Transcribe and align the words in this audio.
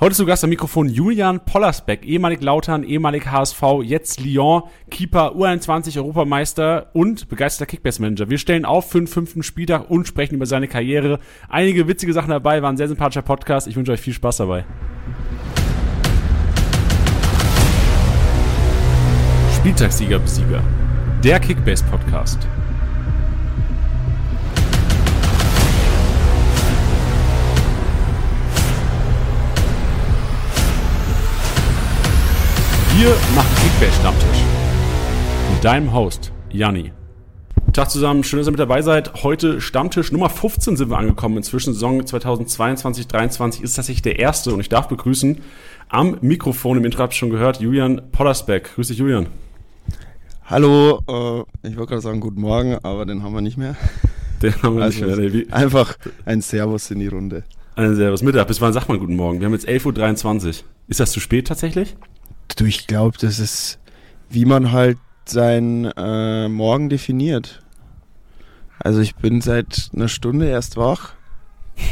Heute 0.00 0.14
zu 0.14 0.26
Gast 0.26 0.44
am 0.44 0.50
Mikrofon 0.50 0.88
Julian 0.88 1.40
Pollersbeck, 1.44 2.06
ehemalig 2.06 2.40
Lautern, 2.40 2.84
ehemalig 2.84 3.26
HSV, 3.26 3.60
jetzt 3.82 4.20
Lyon, 4.20 4.62
Keeper, 4.92 5.34
U21 5.34 5.96
Europameister 5.96 6.90
und 6.92 7.28
begeisterter 7.28 7.68
Kickbase-Manager. 7.68 8.30
Wir 8.30 8.38
stellen 8.38 8.64
auf 8.64 8.92
für 8.92 8.98
den 8.98 9.08
fünften 9.08 9.42
Spieltag 9.42 9.90
und 9.90 10.06
sprechen 10.06 10.36
über 10.36 10.46
seine 10.46 10.68
Karriere. 10.68 11.18
Einige 11.48 11.88
witzige 11.88 12.12
Sachen 12.12 12.30
dabei, 12.30 12.62
war 12.62 12.70
ein 12.70 12.76
sehr 12.76 12.86
sympathischer 12.86 13.22
Podcast. 13.22 13.66
Ich 13.66 13.74
wünsche 13.74 13.90
euch 13.90 14.00
viel 14.00 14.12
Spaß 14.12 14.36
dabei. 14.36 14.64
Spieltagssieger 19.56 20.20
Besieger. 20.20 20.62
Der 21.24 21.40
Kickbase-Podcast. 21.40 22.38
Wir 32.98 33.10
machen 33.36 33.54
Kickbase-Stammtisch. 33.62 34.42
Mit 35.52 35.62
deinem 35.62 35.92
Host, 35.92 36.32
Janni. 36.50 36.90
Tag 37.72 37.92
zusammen, 37.92 38.24
schön, 38.24 38.40
dass 38.40 38.48
ihr 38.48 38.50
mit 38.50 38.58
dabei 38.58 38.82
seid. 38.82 39.22
Heute 39.22 39.60
Stammtisch 39.60 40.10
Nummer 40.10 40.28
15 40.28 40.76
sind 40.76 40.90
wir 40.90 40.98
angekommen. 40.98 41.36
Inzwischen 41.36 41.74
Saison 41.74 42.02
2022-23 42.02 43.62
ist 43.62 43.74
tatsächlich 43.76 44.02
der 44.02 44.18
erste 44.18 44.52
und 44.52 44.58
ich 44.58 44.68
darf 44.68 44.88
begrüßen 44.88 45.40
am 45.88 46.18
Mikrofon, 46.22 46.78
im 46.78 46.84
Intro 46.84 47.04
habt 47.04 47.12
ihr 47.12 47.18
schon 47.18 47.30
gehört, 47.30 47.60
Julian 47.60 48.02
Pollersbeck. 48.10 48.74
Grüß 48.74 48.88
dich, 48.88 48.98
Julian. 48.98 49.28
Hallo, 50.46 50.98
äh, 51.06 51.68
ich 51.68 51.76
wollte 51.76 51.90
gerade 51.90 52.02
sagen 52.02 52.18
guten 52.18 52.40
Morgen, 52.40 52.78
aber 52.82 53.06
den 53.06 53.22
haben 53.22 53.32
wir 53.32 53.42
nicht 53.42 53.58
mehr. 53.58 53.76
Den 54.42 54.60
haben 54.60 54.76
wir 54.76 54.82
Also, 54.82 55.04
nicht 55.04 55.46
mehr. 55.46 55.56
Einfach 55.56 55.96
ein 56.24 56.40
Servus 56.40 56.90
in 56.90 56.98
die 56.98 57.06
Runde. 57.06 57.44
Ein 57.76 57.94
Servus 57.94 58.22
Mittag. 58.22 58.48
Bis 58.48 58.60
wann 58.60 58.72
sagt 58.72 58.88
man 58.88 58.98
guten 58.98 59.14
Morgen? 59.14 59.38
Wir 59.38 59.46
haben 59.46 59.52
jetzt 59.52 59.68
11.23 59.68 60.46
Uhr. 60.46 60.52
Ist 60.88 60.98
das 60.98 61.12
zu 61.12 61.20
spät 61.20 61.46
tatsächlich? 61.46 61.94
Du, 62.56 62.64
ich 62.64 62.86
glaube, 62.86 63.16
das 63.20 63.38
ist, 63.38 63.78
wie 64.30 64.44
man 64.44 64.72
halt 64.72 64.98
seinen 65.26 65.84
äh, 65.96 66.48
Morgen 66.48 66.88
definiert. 66.88 67.62
Also 68.80 69.00
ich 69.00 69.14
bin 69.16 69.40
seit 69.40 69.90
einer 69.94 70.08
Stunde 70.08 70.48
erst 70.48 70.76
wach. 70.76 71.12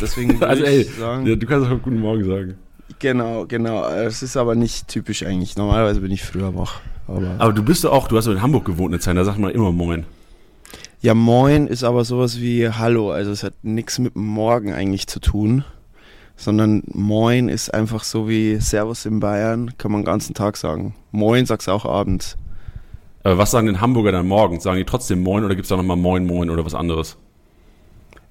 Deswegen 0.00 0.42
Also 0.42 0.64
ey, 0.64 0.82
ich 0.82 0.94
sagen, 0.94 1.26
ja, 1.26 1.36
du 1.36 1.46
kannst 1.46 1.68
auch 1.70 1.82
guten 1.82 2.00
Morgen 2.00 2.24
sagen. 2.24 2.54
genau, 2.98 3.44
genau. 3.46 3.86
Es 3.88 4.22
ist 4.22 4.36
aber 4.36 4.54
nicht 4.54 4.88
typisch 4.88 5.22
eigentlich. 5.24 5.56
Normalerweise 5.56 6.00
bin 6.00 6.10
ich 6.10 6.22
früher 6.24 6.54
wach. 6.56 6.80
Aber, 7.06 7.36
Aber 7.38 7.52
du 7.52 7.62
bist 7.62 7.84
doch 7.84 7.92
auch, 7.92 8.08
du 8.08 8.16
hast 8.16 8.26
in 8.26 8.42
Hamburg 8.42 8.64
gewohnt 8.64 8.92
eine 8.92 9.00
Zeit, 9.00 9.16
da 9.16 9.24
sagt 9.24 9.38
man 9.38 9.52
immer 9.52 9.70
Moin. 9.70 10.04
ja, 11.00 11.14
Moin 11.14 11.68
ist 11.68 11.84
aber 11.84 12.04
sowas 12.04 12.40
wie 12.40 12.68
Hallo. 12.68 13.12
Also 13.12 13.30
es 13.30 13.44
hat 13.44 13.54
nichts 13.62 13.98
mit 14.00 14.16
Morgen 14.16 14.72
eigentlich 14.72 15.06
zu 15.06 15.20
tun. 15.20 15.64
Sondern 16.36 16.82
Moin 16.86 17.48
ist 17.48 17.72
einfach 17.72 18.04
so 18.04 18.28
wie 18.28 18.56
Servus 18.56 19.06
in 19.06 19.20
Bayern, 19.20 19.76
kann 19.78 19.90
man 19.90 20.02
den 20.02 20.06
ganzen 20.06 20.34
Tag 20.34 20.56
sagen. 20.56 20.94
Moin 21.10 21.46
sagst 21.46 21.66
du 21.66 21.72
auch 21.72 21.86
abends. 21.86 22.36
Aber 23.22 23.38
was 23.38 23.50
sagen 23.50 23.66
denn 23.66 23.80
Hamburger 23.80 24.12
dann 24.12 24.28
morgens? 24.28 24.62
Sagen 24.62 24.76
die 24.78 24.84
trotzdem 24.84 25.22
Moin 25.22 25.44
oder 25.44 25.54
gibt 25.54 25.64
es 25.64 25.70
da 25.70 25.76
nochmal 25.76 25.96
Moin, 25.96 26.26
Moin 26.26 26.50
oder 26.50 26.64
was 26.64 26.74
anderes? 26.74 27.16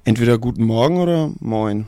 Entweder 0.05 0.37
guten 0.37 0.63
Morgen 0.63 0.97
oder 0.99 1.31
Moin. 1.39 1.87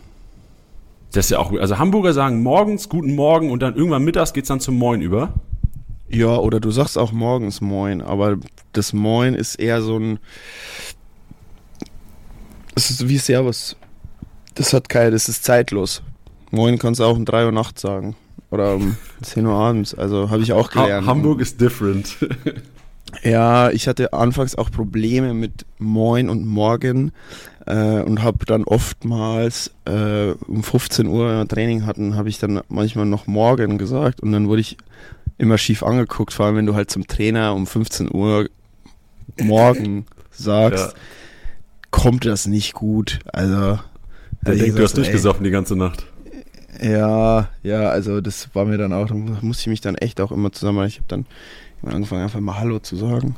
Das 1.14 1.26
ist 1.26 1.30
ja 1.32 1.40
auch, 1.40 1.54
also 1.54 1.78
Hamburger 1.78 2.14
sagen 2.14 2.44
morgens 2.44 2.90
Guten 2.90 3.16
Morgen 3.16 3.52
und 3.52 3.62
dann 3.62 3.76
irgendwann 3.76 4.04
mittags 4.04 4.34
geht's 4.34 4.50
dann 4.50 4.60
zum 4.60 4.78
Moin 4.78 5.02
über. 5.02 5.34
Ja, 6.10 6.38
oder 6.38 6.60
du 6.60 6.72
sagst 6.72 6.98
auch 6.98 7.12
morgens 7.12 7.62
Moin, 7.62 8.02
aber 8.02 8.38
das 8.74 8.94
Moin 8.94 9.34
ist 9.34 9.56
eher 9.56 9.82
so 9.82 9.98
ein. 9.98 10.20
Es 12.76 12.90
ist 12.90 13.08
wie 13.08 13.18
Servus. 13.18 13.76
Das 14.56 14.74
hat 14.74 14.90
keine, 14.90 15.12
das 15.12 15.30
ist 15.30 15.44
zeitlos. 15.44 16.02
Moin 16.52 16.78
kannst 16.80 17.00
du 17.00 17.04
auch 17.06 17.16
um 17.18 17.26
3 17.26 17.46
Uhr 17.46 17.52
nachts 17.52 17.82
sagen. 17.82 18.16
Oder 18.52 18.76
um 18.76 18.96
10 19.22 19.46
Uhr 19.46 19.54
abends. 19.54 19.94
Also 19.94 20.30
habe 20.30 20.42
ich 20.42 20.54
auch 20.54 20.70
gelernt. 20.72 21.06
Ha 21.06 21.12
Hamburg 21.12 21.42
ist 21.42 21.60
different. 21.62 22.16
Ja, 23.24 23.72
ich 23.72 23.88
hatte 23.88 24.12
anfangs 24.12 24.56
auch 24.56 24.70
Probleme 24.70 25.34
mit 25.34 25.66
Moin 25.80 26.30
und 26.30 26.46
Morgen 26.46 27.14
äh, 27.66 28.02
und 28.02 28.22
habe 28.22 28.46
dann 28.46 28.66
oftmals 28.66 29.72
äh, 29.86 30.32
um 30.46 30.62
15 30.62 31.08
Uhr 31.08 31.30
wenn 31.30 31.38
wir 31.38 31.48
Training 31.48 31.86
hatten, 31.86 32.16
habe 32.16 32.28
ich 32.28 32.38
dann 32.38 32.60
manchmal 32.68 33.06
noch 33.06 33.26
Morgen 33.26 33.78
gesagt 33.78 34.22
und 34.22 34.34
dann 34.34 34.50
wurde 34.50 34.60
ich 34.62 34.76
immer 35.38 35.58
schief 35.58 35.84
angeguckt, 35.84 36.34
vor 36.34 36.48
allem 36.48 36.58
wenn 36.58 36.66
du 36.66 36.76
halt 36.76 36.92
zum 36.92 37.08
Trainer 37.08 37.56
um 37.56 37.66
15 37.66 38.14
Uhr 38.14 38.50
Morgen 39.42 40.06
sagst, 40.32 40.88
Ja. 40.88 40.94
kommt 41.92 42.26
das 42.26 42.46
nicht 42.46 42.74
gut. 42.74 43.20
Also 43.32 43.80
Der 44.46 44.56
denkt, 44.56 44.78
du 44.78 44.84
hast 44.84 44.92
so, 44.92 44.98
durchgesoffen 44.98 45.46
die 45.46 45.50
ganze 45.52 45.78
Nacht. 45.78 46.06
Ja, 46.82 47.50
ja, 47.64 47.90
also 47.90 48.22
das 48.22 48.54
war 48.54 48.66
mir 48.66 48.78
dann 48.78 48.94
auch, 48.94 49.08
da 49.08 49.14
musste 49.14 49.62
ich 49.62 49.68
mich 49.68 49.82
dann 49.82 49.96
echt 49.96 50.22
auch 50.22 50.32
immer 50.32 50.52
zusammen, 50.52 50.86
ich 50.88 50.98
habe 50.98 51.08
dann 51.08 51.26
angefangen 51.84 52.24
einfach 52.24 52.40
mal 52.40 52.60
Hallo 52.60 52.80
zu 52.80 52.96
sagen. 52.96 53.36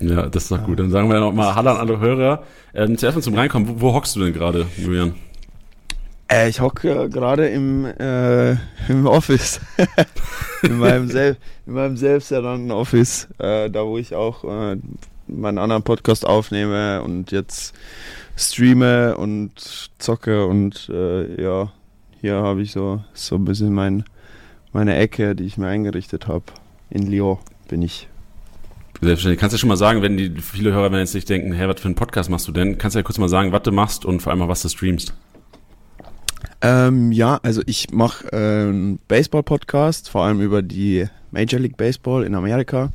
Ja, 0.00 0.26
das 0.28 0.44
ist 0.44 0.52
doch 0.52 0.64
gut. 0.64 0.80
Dann 0.80 0.90
sagen 0.90 1.08
wir 1.08 1.20
noch 1.20 1.32
mal 1.32 1.54
Hallo 1.54 1.70
an 1.70 1.76
alle 1.76 2.00
Hörer. 2.00 2.42
Ähm, 2.74 2.98
zuerst 2.98 3.16
mal 3.16 3.22
zum 3.22 3.34
Reinkommen. 3.34 3.68
Wo, 3.68 3.80
wo 3.80 3.94
hockst 3.94 4.16
du 4.16 4.20
denn 4.20 4.32
gerade, 4.32 4.66
Julian? 4.76 5.14
Äh, 6.30 6.48
ich 6.48 6.60
hocke 6.60 7.04
äh, 7.04 7.08
gerade 7.08 7.48
im, 7.48 7.84
äh, 7.84 8.52
im 8.88 9.06
Office. 9.06 9.60
in, 10.62 10.78
meinem 10.78 11.08
sel 11.08 11.36
in 11.66 11.74
meinem 11.74 11.96
selbsternannten 11.96 12.70
Office. 12.72 13.28
Äh, 13.38 13.70
da, 13.70 13.84
wo 13.84 13.98
ich 13.98 14.14
auch 14.14 14.44
äh, 14.44 14.76
meinen 15.28 15.58
anderen 15.58 15.82
Podcast 15.82 16.26
aufnehme 16.26 17.02
und 17.02 17.30
jetzt 17.30 17.74
streame 18.36 19.16
und 19.16 19.90
zocke. 19.98 20.46
Und 20.46 20.88
äh, 20.92 21.40
ja, 21.40 21.70
hier 22.22 22.36
habe 22.36 22.62
ich 22.62 22.70
so, 22.70 23.02
so 23.14 23.34
ein 23.34 23.44
bisschen 23.44 23.74
mein, 23.74 24.04
meine 24.72 24.96
Ecke, 24.96 25.34
die 25.34 25.44
ich 25.44 25.58
mir 25.58 25.66
eingerichtet 25.66 26.28
habe. 26.28 26.44
In 26.88 27.08
Lyon 27.08 27.38
bin 27.68 27.82
ich. 27.82 28.08
Selbstverständlich. 29.00 29.40
Kannst 29.40 29.54
du 29.54 29.58
schon 29.58 29.68
mal 29.68 29.76
sagen, 29.76 30.02
wenn 30.02 30.16
die 30.16 30.40
viele 30.40 30.72
Hörer 30.72 30.92
werden 30.92 31.00
jetzt 31.00 31.14
nicht 31.14 31.28
denken, 31.28 31.52
hey, 31.52 31.68
was 31.68 31.80
für 31.80 31.86
einen 31.86 31.96
Podcast 31.96 32.30
machst 32.30 32.46
du 32.46 32.52
denn? 32.52 32.78
Kannst 32.78 32.94
du 32.94 33.00
ja 33.00 33.02
kurz 33.02 33.18
mal 33.18 33.28
sagen, 33.28 33.50
was 33.50 33.62
du 33.64 33.72
machst 33.72 34.04
und 34.04 34.22
vor 34.22 34.30
allem 34.30 34.40
auch, 34.42 34.48
was 34.48 34.62
du 34.62 34.68
streamst. 34.68 35.14
Ähm, 36.60 37.10
ja, 37.10 37.40
also 37.42 37.60
ich 37.66 37.90
mache 37.90 38.28
äh, 38.32 38.68
einen 38.68 39.00
Baseball-Podcast, 39.08 40.08
vor 40.08 40.24
allem 40.24 40.40
über 40.40 40.62
die 40.62 41.08
Major 41.32 41.58
League 41.58 41.76
Baseball 41.76 42.22
in 42.22 42.36
Amerika. 42.36 42.92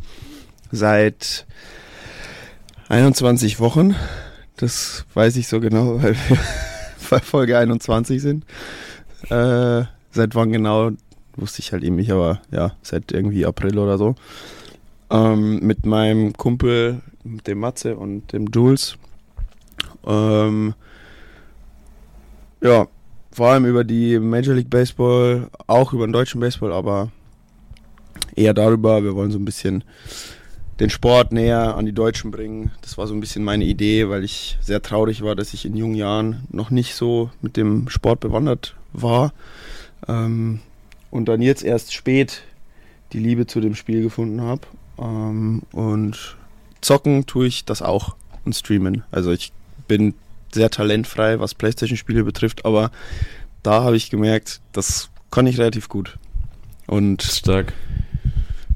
Seit 0.72 1.46
21 2.88 3.60
Wochen. 3.60 3.94
Das 4.56 5.06
weiß 5.14 5.36
ich 5.36 5.50
so 5.50 5.60
genau, 5.60 6.02
weil 6.02 6.16
wir 6.30 6.38
bei 7.10 7.20
Folge 7.20 7.58
21 7.58 8.22
sind. 8.22 8.46
Äh, 9.30 9.86
seit 10.12 10.36
wann 10.36 10.52
genau, 10.52 10.92
wusste 11.36 11.62
ich 11.62 11.72
halt 11.72 11.84
eben 11.84 11.96
nicht, 11.96 12.12
aber 12.12 12.42
ja, 12.52 12.74
seit 12.82 13.12
irgendwie 13.12 13.46
April 13.46 13.78
oder 13.78 13.98
so. 13.98 14.16
Ähm, 15.10 15.60
mit 15.60 15.86
meinem 15.86 16.34
Kumpel, 16.34 17.02
dem 17.24 17.60
Matze 17.60 17.96
und 17.96 18.34
dem 18.34 18.48
Jules. 18.48 18.98
Ähm, 20.06 20.74
ja, 22.62 22.88
vor 23.32 23.50
allem 23.50 23.66
über 23.66 23.84
die 23.84 24.20
Major 24.20 24.56
League 24.56 24.70
Baseball, 24.70 25.50
auch 25.68 25.94
über 25.94 26.08
den 26.08 26.14
deutschen 26.14 26.42
Baseball, 26.42 26.72
aber 26.72 27.12
eher 28.36 28.54
darüber. 28.54 29.04
Wir 29.04 29.16
wollen 29.16 29.32
so 29.32 29.40
ein 29.40 29.46
bisschen 29.46 29.84
den 30.80 30.90
Sport 30.90 31.32
näher 31.32 31.76
an 31.76 31.86
die 31.86 31.94
Deutschen 31.94 32.32
bringen. 32.32 32.72
Das 32.82 32.98
war 32.98 33.08
so 33.08 33.14
ein 33.14 33.20
bisschen 33.20 33.44
meine 33.44 33.66
Idee, 33.66 34.10
weil 34.10 34.24
ich 34.24 34.58
sehr 34.62 34.82
traurig 34.82 35.24
war, 35.24 35.36
dass 35.36 35.54
ich 35.54 35.66
in 35.66 35.76
jungen 35.76 35.96
Jahren 35.96 36.48
noch 36.50 36.70
nicht 36.70 36.96
so 36.96 37.32
mit 37.42 37.58
dem 37.58 37.90
Sport 37.90 38.20
bewandert 38.20 38.77
war. 38.94 39.34
Ähm, 40.08 40.60
und 41.12 41.26
dann 41.26 41.42
jetzt 41.42 41.64
erst 41.64 41.94
spät 41.94 42.44
die 43.14 43.20
Liebe 43.20 43.48
zu 43.48 43.62
dem 43.62 43.76
Spiel 43.76 44.02
gefunden 44.02 44.42
habe. 44.42 44.62
Ähm, 45.00 45.64
und 45.72 46.38
zocken 46.82 47.26
tue 47.26 47.48
ich 47.48 47.66
das 47.66 47.82
auch 47.82 48.16
und 48.46 48.56
streamen. 48.56 49.04
Also 49.12 49.32
ich 49.32 49.52
bin 49.88 50.14
sehr 50.54 50.70
talentfrei, 50.70 51.40
was 51.40 51.54
Playstation-Spiele 51.54 52.24
betrifft, 52.24 52.66
aber 52.66 52.92
da 53.64 53.84
habe 53.84 53.98
ich 53.98 54.10
gemerkt, 54.10 54.62
das 54.72 55.10
kann 55.32 55.48
ich 55.48 55.58
relativ 55.60 55.90
gut. 55.90 56.18
Und 56.88 57.22
Stark. 57.22 57.74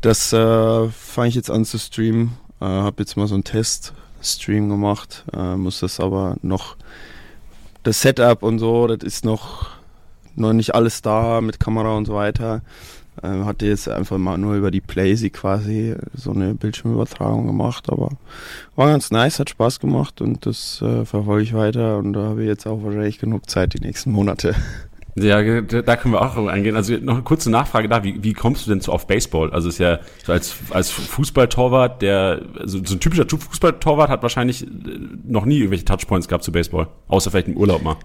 das 0.02 0.34
äh, 0.34 0.90
fange 0.90 1.30
ich 1.30 1.36
jetzt 1.36 1.50
an 1.50 1.64
zu 1.66 1.80
streamen. 1.80 2.34
Äh, 2.60 2.66
habe 2.66 3.02
jetzt 3.02 3.16
mal 3.16 3.28
so 3.28 3.36
einen 3.36 3.46
Test-Stream 3.46 4.70
gemacht, 4.70 5.24
äh, 5.34 5.56
muss 5.56 5.80
das 5.80 6.00
aber 6.00 6.36
noch, 6.42 6.76
das 7.84 8.02
Setup 8.02 8.44
und 8.44 8.60
so, 8.60 8.86
das 8.88 9.04
ist 9.04 9.26
noch, 9.26 9.72
noch 10.42 10.54
nicht 10.54 10.76
alles 10.76 11.02
da 11.02 11.42
mit 11.42 11.60
Kamera 11.60 11.96
und 11.96 12.06
so 12.06 12.16
weiter. 12.16 12.62
Äh, 13.22 13.44
hatte 13.44 13.66
jetzt 13.66 13.90
einfach 13.90 14.18
mal 14.18 14.38
nur 14.38 14.56
über 14.56 14.72
die 14.72 14.82
Playsee 14.82 15.30
quasi 15.30 15.96
so 16.14 16.32
eine 16.32 16.56
Bildschirmübertragung 16.56 17.46
gemacht, 17.46 17.90
aber 17.90 18.10
war 18.76 18.88
ganz 18.88 19.12
nice, 19.12 19.40
hat 19.40 19.50
Spaß 19.50 19.80
gemacht 19.80 20.22
und 20.22 20.46
das 20.46 20.82
äh, 20.82 21.06
verfolge 21.06 21.44
ich 21.44 21.54
weiter 21.54 21.98
und 21.98 22.14
da 22.14 22.22
habe 22.22 22.42
ich 22.42 22.48
jetzt 22.48 22.66
auch 22.66 22.84
wahrscheinlich 22.84 23.20
genug 23.20 23.50
Zeit 23.50 23.74
die 23.74 23.86
nächsten 23.86 24.12
Monate. 24.12 24.56
Ja, 25.16 25.42
da 25.62 25.98
können 25.98 26.14
wir 26.14 26.22
auch 26.22 26.38
eingehen. 26.48 26.78
Also 26.78 26.94
noch 26.94 27.16
eine 27.16 27.24
kurze 27.24 27.52
Nachfrage 27.52 27.90
da. 27.90 28.02
Wie, 28.02 28.24
wie 28.24 28.32
kommst 28.32 28.66
du 28.66 28.70
denn 28.70 28.80
so 28.80 28.94
auf 28.94 29.08
Baseball? 29.08 29.52
Also 29.52 29.68
ist 29.68 29.78
ja 29.78 30.00
so 30.24 30.32
als, 30.32 30.56
als 30.70 30.90
Fußballtorwart, 30.90 32.02
der, 32.02 32.42
also 32.58 32.80
so 32.84 32.96
ein 32.96 33.02
typischer 33.02 33.26
Fußballtorwart 33.28 34.10
hat 34.10 34.24
wahrscheinlich 34.24 34.64
äh, 34.64 34.70
noch 35.26 35.44
nie 35.44 35.58
irgendwelche 35.58 35.84
Touchpoints 35.84 36.30
gehabt 36.30 36.46
zu 36.46 36.54
Baseball. 36.54 36.88
Außer 37.10 37.30
vielleicht 37.30 37.50
im 37.50 37.58
Urlaub 37.58 37.84
mal. 37.84 37.98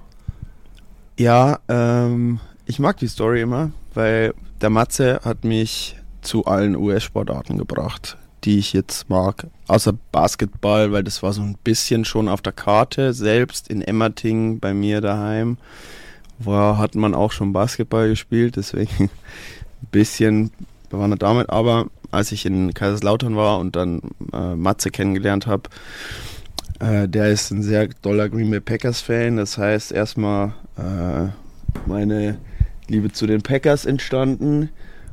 Ja, 1.19 1.61
ähm, 1.69 2.41
ich 2.67 2.79
mag 2.79 2.99
die 2.99 3.09
Story 3.09 3.41
immer, 3.41 3.71
weil 3.95 4.35
der 4.61 4.69
Matze 4.69 5.21
hat 5.25 5.45
mich 5.45 5.97
zu 6.21 6.45
allen 6.45 6.77
US-Sportarten 6.77 7.57
gebracht, 7.57 8.19
die 8.45 8.59
ich 8.59 8.75
jetzt 8.75 9.09
mag. 9.09 9.47
Außer 9.67 9.95
Basketball, 10.13 10.93
weil 10.93 11.05
das 11.05 11.23
war 11.23 11.33
so 11.33 11.41
ein 11.41 11.57
bisschen 11.65 12.05
schon 12.05 12.29
auf 12.29 12.43
der 12.43 12.53
Karte. 12.53 13.15
Selbst 13.15 13.69
in 13.69 13.81
Emmerting 13.81 14.61
bei 14.61 14.75
mir 14.75 15.01
daheim 15.01 15.57
war, 16.39 16.77
hat 16.77 16.95
man 16.95 17.15
auch 17.15 17.33
schon 17.33 17.55
Basketball 17.55 18.11
gespielt, 18.11 18.57
deswegen 18.57 19.05
ein 19.05 19.89
bisschen 19.91 20.51
bewandert 20.91 21.23
damit. 21.23 21.49
Aber 21.49 21.87
als 22.11 22.31
ich 22.31 22.45
in 22.45 22.75
Kaiserslautern 22.75 23.37
war 23.37 23.59
und 23.59 23.75
dann 23.75 24.03
äh, 24.35 24.55
Matze 24.55 24.91
kennengelernt 24.91 25.47
habe, 25.47 25.71
äh, 26.79 27.09
der 27.09 27.31
ist 27.31 27.51
ein 27.53 27.63
sehr 27.63 27.89
doller 28.03 28.29
Green 28.29 28.51
Bay 28.51 28.61
Packers 28.61 29.01
Fan. 29.01 29.39
Das 29.39 29.57
heißt, 29.57 29.93
erstmal 29.93 30.53
äh, 30.77 31.29
meine 31.87 32.39
Liebe 32.89 33.13
zu 33.13 33.27
den 33.27 33.43
Packers 33.43 33.85
entstanden 33.85 34.71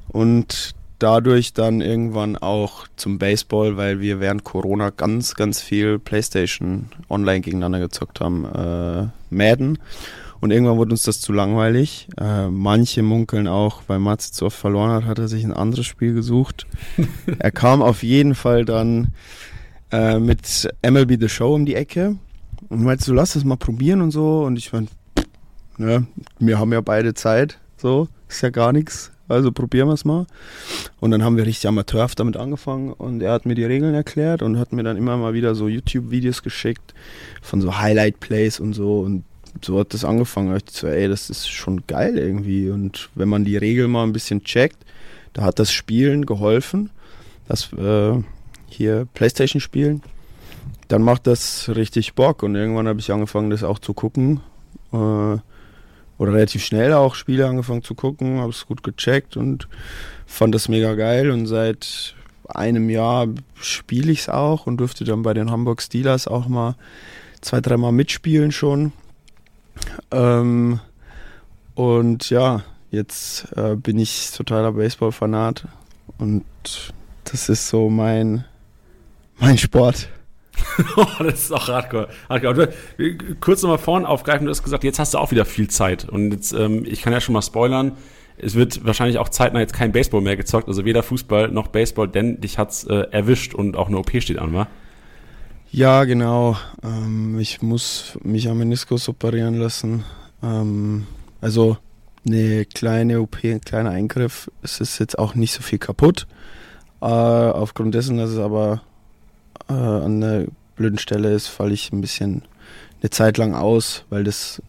und 0.10 0.76
dadurch 1.00 1.54
dann 1.54 1.82
irgendwann 1.82 2.38
auch 2.38 2.88
zum 2.96 3.20
Baseball, 3.20 3.76
weil 3.78 4.00
wir 4.00 4.20
während 4.20 4.44
Corona 4.44 4.90
ganz, 4.90 5.36
ganz 5.36 5.62
viel 5.62 6.00
Playstation 6.00 6.88
online 7.10 7.42
gegeneinander 7.42 7.80
gezockt 7.80 8.22
haben, 8.22 8.46
äh, 8.46 9.08
Madden. 9.30 9.80
Und 10.40 10.52
irgendwann 10.52 10.78
wurde 10.78 10.92
uns 10.92 11.04
das 11.04 11.22
zu 11.22 11.32
langweilig. 11.32 12.08
Äh, 12.18 12.48
manche 12.50 13.02
munkeln 13.02 13.48
auch, 13.48 13.84
weil 13.88 14.00
Mats 14.00 14.32
zu 14.34 14.46
oft 14.46 14.58
verloren 14.58 14.92
hat, 14.92 15.06
hat 15.06 15.20
er 15.20 15.30
sich 15.30 15.44
ein 15.44 15.54
anderes 15.54 15.86
Spiel 15.86 16.14
gesucht. 16.14 16.68
er 17.40 17.52
kam 17.52 17.82
auf 17.82 18.04
jeden 18.04 18.36
Fall 18.36 18.66
dann 18.66 19.14
äh, 19.92 20.20
mit 20.20 20.70
MLB 20.86 21.18
The 21.20 21.30
Show 21.30 21.56
um 21.56 21.66
die 21.66 21.76
Ecke 21.76 22.18
und 22.70 22.84
meinte 22.84 23.04
so, 23.06 23.14
lass 23.14 23.34
das 23.34 23.46
mal 23.46 23.56
probieren 23.56 24.02
und 24.02 24.12
so. 24.12 24.44
Und 24.44 24.58
ich 24.58 24.74
meine, 24.74 24.88
ne, 25.78 26.08
wir 26.40 26.60
haben 26.60 26.72
ja 26.74 26.82
beide 26.82 27.14
Zeit, 27.14 27.60
so, 27.78 28.08
ist 28.30 28.42
ja 28.42 28.50
gar 28.50 28.74
nichts. 28.74 29.12
Also 29.30 29.52
probieren 29.52 29.88
wir 29.88 29.94
es 29.94 30.06
mal. 30.06 30.28
Und 31.00 31.12
dann 31.12 31.24
haben 31.24 31.38
wir 31.38 31.46
richtig 31.46 31.68
amateurhaft 31.68 32.20
damit 32.20 32.38
angefangen 32.38 32.92
und 32.92 33.22
er 33.22 33.32
hat 33.32 33.46
mir 33.46 33.56
die 33.56 33.64
Regeln 33.64 33.96
erklärt 33.96 34.42
und 34.42 34.60
hat 34.60 34.74
mir 34.74 34.84
dann 34.84 34.98
immer 34.98 35.18
mal 35.18 35.34
wieder 35.34 35.56
so 35.56 35.68
YouTube-Videos 35.68 36.44
geschickt 36.44 36.94
von 37.42 37.62
so 37.62 37.78
Highlight-Plays 37.78 38.60
und 38.60 38.74
so 38.74 39.00
und 39.00 39.24
so 39.62 39.80
hat 39.80 39.94
das 39.94 40.04
angefangen. 40.04 40.56
Ich 40.56 40.74
so, 40.74 40.88
ey, 40.88 41.08
das 41.08 41.30
ist 41.30 41.50
schon 41.50 41.84
geil 41.88 42.18
irgendwie. 42.18 42.70
Und 42.70 43.10
wenn 43.16 43.30
man 43.30 43.46
die 43.46 43.58
Regeln 43.58 43.92
mal 43.92 44.04
ein 44.04 44.14
bisschen 44.14 44.44
checkt, 44.44 44.78
da 45.34 45.44
hat 45.44 45.60
das 45.60 45.72
Spielen 45.72 46.26
geholfen. 46.26 46.90
Das 47.48 47.72
äh, 47.74 48.22
hier 48.68 49.08
Playstation 49.14 49.62
spielen, 49.62 50.02
dann 50.88 51.02
macht 51.02 51.28
das 51.28 51.70
richtig 51.76 52.14
Bock. 52.14 52.44
Und 52.44 52.56
irgendwann 52.56 52.88
habe 52.88 53.00
ich 53.00 53.12
angefangen, 53.12 53.50
das 53.50 53.64
auch 53.64 53.80
zu 53.80 53.94
gucken. 53.94 54.42
Äh, 54.92 55.38
oder 56.18 56.34
relativ 56.34 56.64
schnell 56.64 56.94
auch 56.94 57.16
Spiele 57.16 57.48
angefangen 57.48 57.84
zu 57.84 57.96
gucken, 57.96 58.40
habe 58.40 58.52
es 58.52 58.66
gut 58.66 58.84
gecheckt 58.84 59.38
und 59.38 59.68
fand 60.26 60.54
das 60.54 60.70
mega 60.70 60.94
geil. 60.94 61.32
Und 61.32 61.48
seit 61.48 62.16
einem 62.48 62.90
Jahr 62.90 63.28
spiele 63.56 64.12
ich 64.12 64.22
es 64.22 64.30
auch 64.30 64.68
und 64.68 64.78
durfte 64.78 65.04
dann 65.04 65.24
bei 65.24 65.34
den 65.34 65.52
Hamburg 65.52 65.82
Steelers 65.82 66.28
auch 66.28 66.48
mal 66.48 66.76
zwei, 67.42 67.62
dreimal 67.62 67.92
mitspielen 67.92 68.52
schon. 68.52 68.94
Ähm, 70.12 70.80
und 71.76 72.30
ja, 72.30 72.64
jetzt 72.92 73.52
äh, 73.56 73.76
bin 73.76 73.98
ich 73.98 74.32
totaler 74.32 74.74
Baseball-Fanat 74.74 75.68
und 76.20 76.46
das 77.24 77.50
ist 77.50 77.68
so 77.68 77.90
mein 77.90 78.46
mein 79.40 79.58
Sport. 79.58 80.10
oh, 80.98 81.06
das 81.20 81.46
ist 81.46 81.52
auch 81.52 81.68
hardcore. 81.68 82.08
hardcore. 82.30 82.70
Kurz 83.40 83.62
nochmal 83.62 83.78
vorne 83.78 84.08
aufgreifen, 84.08 84.46
du 84.46 84.52
hast 84.52 84.64
gesagt, 84.64 84.84
jetzt 84.84 85.00
hast 85.00 85.14
du 85.14 85.18
auch 85.18 85.32
wieder 85.32 85.46
viel 85.46 85.70
Zeit. 85.70 86.08
Und 86.08 86.32
jetzt, 86.32 86.54
ähm, 86.54 86.86
ich 86.86 87.02
kann 87.02 87.14
ja 87.14 87.22
schon 87.22 87.34
mal 87.34 87.42
spoilern, 87.42 87.94
es 88.38 88.56
wird 88.56 88.86
wahrscheinlich 88.86 89.20
auch 89.20 89.30
zeitnah 89.30 89.60
jetzt 89.60 89.74
kein 89.74 89.92
Baseball 89.92 90.22
mehr 90.22 90.36
gezockt, 90.36 90.68
also 90.68 90.86
weder 90.86 91.04
Fußball 91.04 91.50
noch 91.50 91.68
Baseball, 91.68 92.08
denn 92.08 92.42
dich 92.42 92.58
hat's 92.58 92.84
äh, 92.86 93.08
erwischt 93.12 93.54
und 93.54 93.78
auch 93.78 93.88
eine 93.88 93.98
OP 93.98 94.12
steht 94.20 94.40
an, 94.40 94.54
wa? 94.54 94.68
Ja, 95.72 96.04
genau. 96.04 96.58
Ähm, 96.84 97.40
ich 97.40 97.62
muss 97.62 98.18
mich 98.24 98.48
am 98.48 98.60
Meniskus 98.60 99.10
operieren 99.10 99.56
lassen. 99.56 100.04
Ähm, 100.44 101.08
also 101.42 101.78
eine 102.26 102.66
kleine 102.66 103.22
OP, 103.22 103.38
ein 103.44 103.62
kleiner 103.62 103.90
Eingriff. 103.90 104.52
Es 104.62 104.80
ist 104.80 105.00
jetzt 105.00 105.18
auch 105.18 105.36
nicht 105.36 105.52
so 105.52 105.62
viel 105.62 105.80
kaputt. 105.80 106.28
Äh, 107.02 107.06
aufgrund 107.06 107.96
dessen, 107.96 108.18
dass 108.18 108.30
es 108.30 108.40
aber 108.40 108.82
äh, 109.70 109.74
an 109.74 110.22
der 110.22 110.46
blöden 110.76 111.00
Stelle 111.00 111.34
ist, 111.34 111.48
falle 111.48 111.74
ich 111.74 111.92
ein 111.92 112.02
bisschen 112.02 112.44
eine 113.02 113.10
Zeit 113.10 113.38
lang 113.38 113.54
aus, 113.54 114.06
weil 114.10 114.24
das 114.24 114.62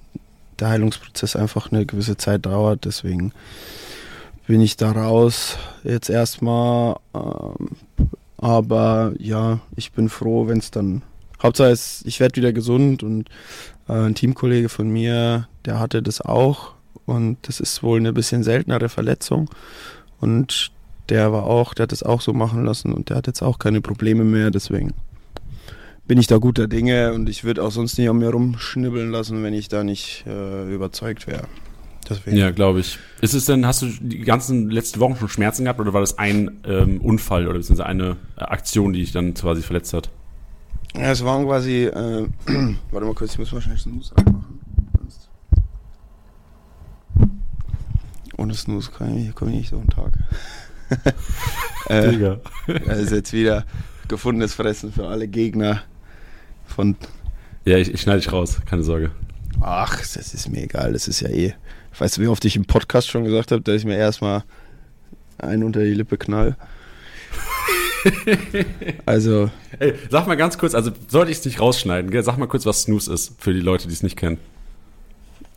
der 0.58 0.68
Heilungsprozess 0.68 1.36
einfach 1.36 1.72
eine 1.72 1.86
gewisse 1.86 2.16
Zeit 2.16 2.46
dauert. 2.46 2.84
Deswegen 2.84 3.32
bin 4.46 4.60
ich 4.60 4.76
da 4.76 4.92
raus 4.92 5.56
jetzt 5.82 6.10
erstmal. 6.10 6.96
Ähm, 7.14 7.70
aber 8.38 9.14
ja, 9.18 9.60
ich 9.76 9.92
bin 9.92 10.08
froh, 10.08 10.46
wenn 10.48 10.58
es 10.58 10.70
dann. 10.70 11.02
Hauptsache 11.42 11.70
ist, 11.70 12.06
ich 12.06 12.20
werde 12.20 12.36
wieder 12.36 12.52
gesund 12.52 13.02
und 13.02 13.28
äh, 13.88 13.92
ein 13.92 14.14
Teamkollege 14.14 14.68
von 14.70 14.88
mir, 14.88 15.48
der 15.66 15.78
hatte 15.78 16.02
das 16.02 16.22
auch 16.22 16.72
und 17.04 17.36
das 17.42 17.60
ist 17.60 17.82
wohl 17.82 17.98
eine 17.98 18.14
bisschen 18.14 18.42
seltenere 18.42 18.88
Verletzung 18.88 19.50
und 20.20 20.70
der 21.08 21.32
war 21.32 21.44
auch, 21.44 21.74
der 21.74 21.84
hat 21.84 21.92
es 21.92 22.02
auch 22.02 22.20
so 22.20 22.32
machen 22.32 22.64
lassen 22.64 22.92
und 22.92 23.10
der 23.10 23.16
hat 23.16 23.26
jetzt 23.26 23.42
auch 23.42 23.58
keine 23.58 23.80
Probleme 23.80 24.24
mehr, 24.24 24.50
deswegen 24.50 24.92
bin 26.06 26.18
ich 26.18 26.26
da 26.26 26.38
guter 26.38 26.68
Dinge 26.68 27.12
und 27.14 27.28
ich 27.28 27.44
würde 27.44 27.62
auch 27.62 27.70
sonst 27.70 27.98
nicht 27.98 28.08
an 28.08 28.18
mir 28.18 28.30
rumschnibbeln 28.30 29.10
lassen, 29.10 29.42
wenn 29.42 29.54
ich 29.54 29.68
da 29.68 29.84
nicht 29.84 30.24
äh, 30.26 30.72
überzeugt 30.72 31.26
wäre. 31.26 31.44
Deswegen. 32.08 32.36
Ja, 32.36 32.50
glaube 32.50 32.80
ich. 32.80 32.98
Ist 33.22 33.32
es 33.32 33.46
denn, 33.46 33.66
hast 33.66 33.80
du 33.80 33.86
die 33.86 34.20
ganzen 34.20 34.70
letzten 34.70 35.00
Wochen 35.00 35.16
schon 35.16 35.30
Schmerzen 35.30 35.64
gehabt 35.64 35.80
oder 35.80 35.94
war 35.94 36.02
das 36.02 36.18
ein 36.18 36.60
ähm, 36.66 37.00
Unfall 37.00 37.46
oder 37.46 37.56
beziehungsweise 37.56 37.86
eine 37.86 38.16
äh, 38.36 38.42
Aktion, 38.42 38.92
die 38.92 39.00
dich 39.00 39.12
dann 39.12 39.32
quasi 39.32 39.62
verletzt 39.62 39.94
hat? 39.94 40.10
Ja, 40.94 41.10
es 41.10 41.24
waren 41.24 41.46
quasi, 41.46 41.84
äh, 41.84 42.26
warte 42.90 43.06
mal 43.06 43.14
kurz, 43.14 43.32
ich 43.32 43.38
muss 43.38 43.52
wahrscheinlich 43.52 43.82
Snooze 43.82 44.14
reinmachen. 44.16 44.60
Ohne 48.36 48.54
Snooze 48.54 48.90
komme 48.90 49.18
ich, 49.18 49.34
komm 49.34 49.48
ich 49.48 49.54
nicht 49.54 49.70
so 49.70 49.78
einen 49.78 49.88
Tag. 49.88 50.12
äh, 51.88 52.10
Digga. 52.10 52.40
Das 52.86 52.98
ist 52.98 53.12
jetzt 53.12 53.32
wieder 53.32 53.64
gefundenes 54.08 54.54
Fressen 54.54 54.92
für 54.92 55.08
alle 55.08 55.28
Gegner 55.28 55.82
von. 56.66 56.96
Ja, 57.64 57.78
ich, 57.78 57.92
ich 57.92 58.00
schneide 58.00 58.20
dich 58.20 58.32
raus, 58.32 58.60
keine 58.66 58.82
Sorge. 58.82 59.10
Ach, 59.60 59.98
das 59.98 60.34
ist 60.34 60.50
mir 60.50 60.64
egal, 60.64 60.92
das 60.92 61.08
ist 61.08 61.20
ja 61.20 61.28
eh. 61.28 61.54
Weißt 61.98 62.16
du, 62.16 62.22
wie 62.22 62.26
oft 62.26 62.44
ich 62.44 62.56
im 62.56 62.64
Podcast 62.64 63.08
schon 63.08 63.24
gesagt 63.24 63.52
habe, 63.52 63.62
dass 63.62 63.76
ich 63.76 63.84
mir 63.84 63.96
erstmal 63.96 64.44
einen 65.38 65.62
unter 65.62 65.80
die 65.80 65.94
Lippe 65.94 66.18
knall. 66.18 66.56
also. 69.06 69.50
Ey, 69.78 69.94
sag 70.10 70.26
mal 70.26 70.36
ganz 70.36 70.58
kurz, 70.58 70.74
also 70.74 70.90
sollte 71.08 71.30
ich 71.30 71.38
es 71.38 71.44
nicht 71.44 71.60
rausschneiden, 71.60 72.10
gell? 72.10 72.22
sag 72.22 72.36
mal 72.36 72.46
kurz, 72.48 72.66
was 72.66 72.82
Snooze 72.82 73.12
ist, 73.12 73.40
für 73.40 73.54
die 73.54 73.60
Leute, 73.60 73.88
die 73.88 73.94
es 73.94 74.02
nicht 74.02 74.16
kennen. 74.16 74.38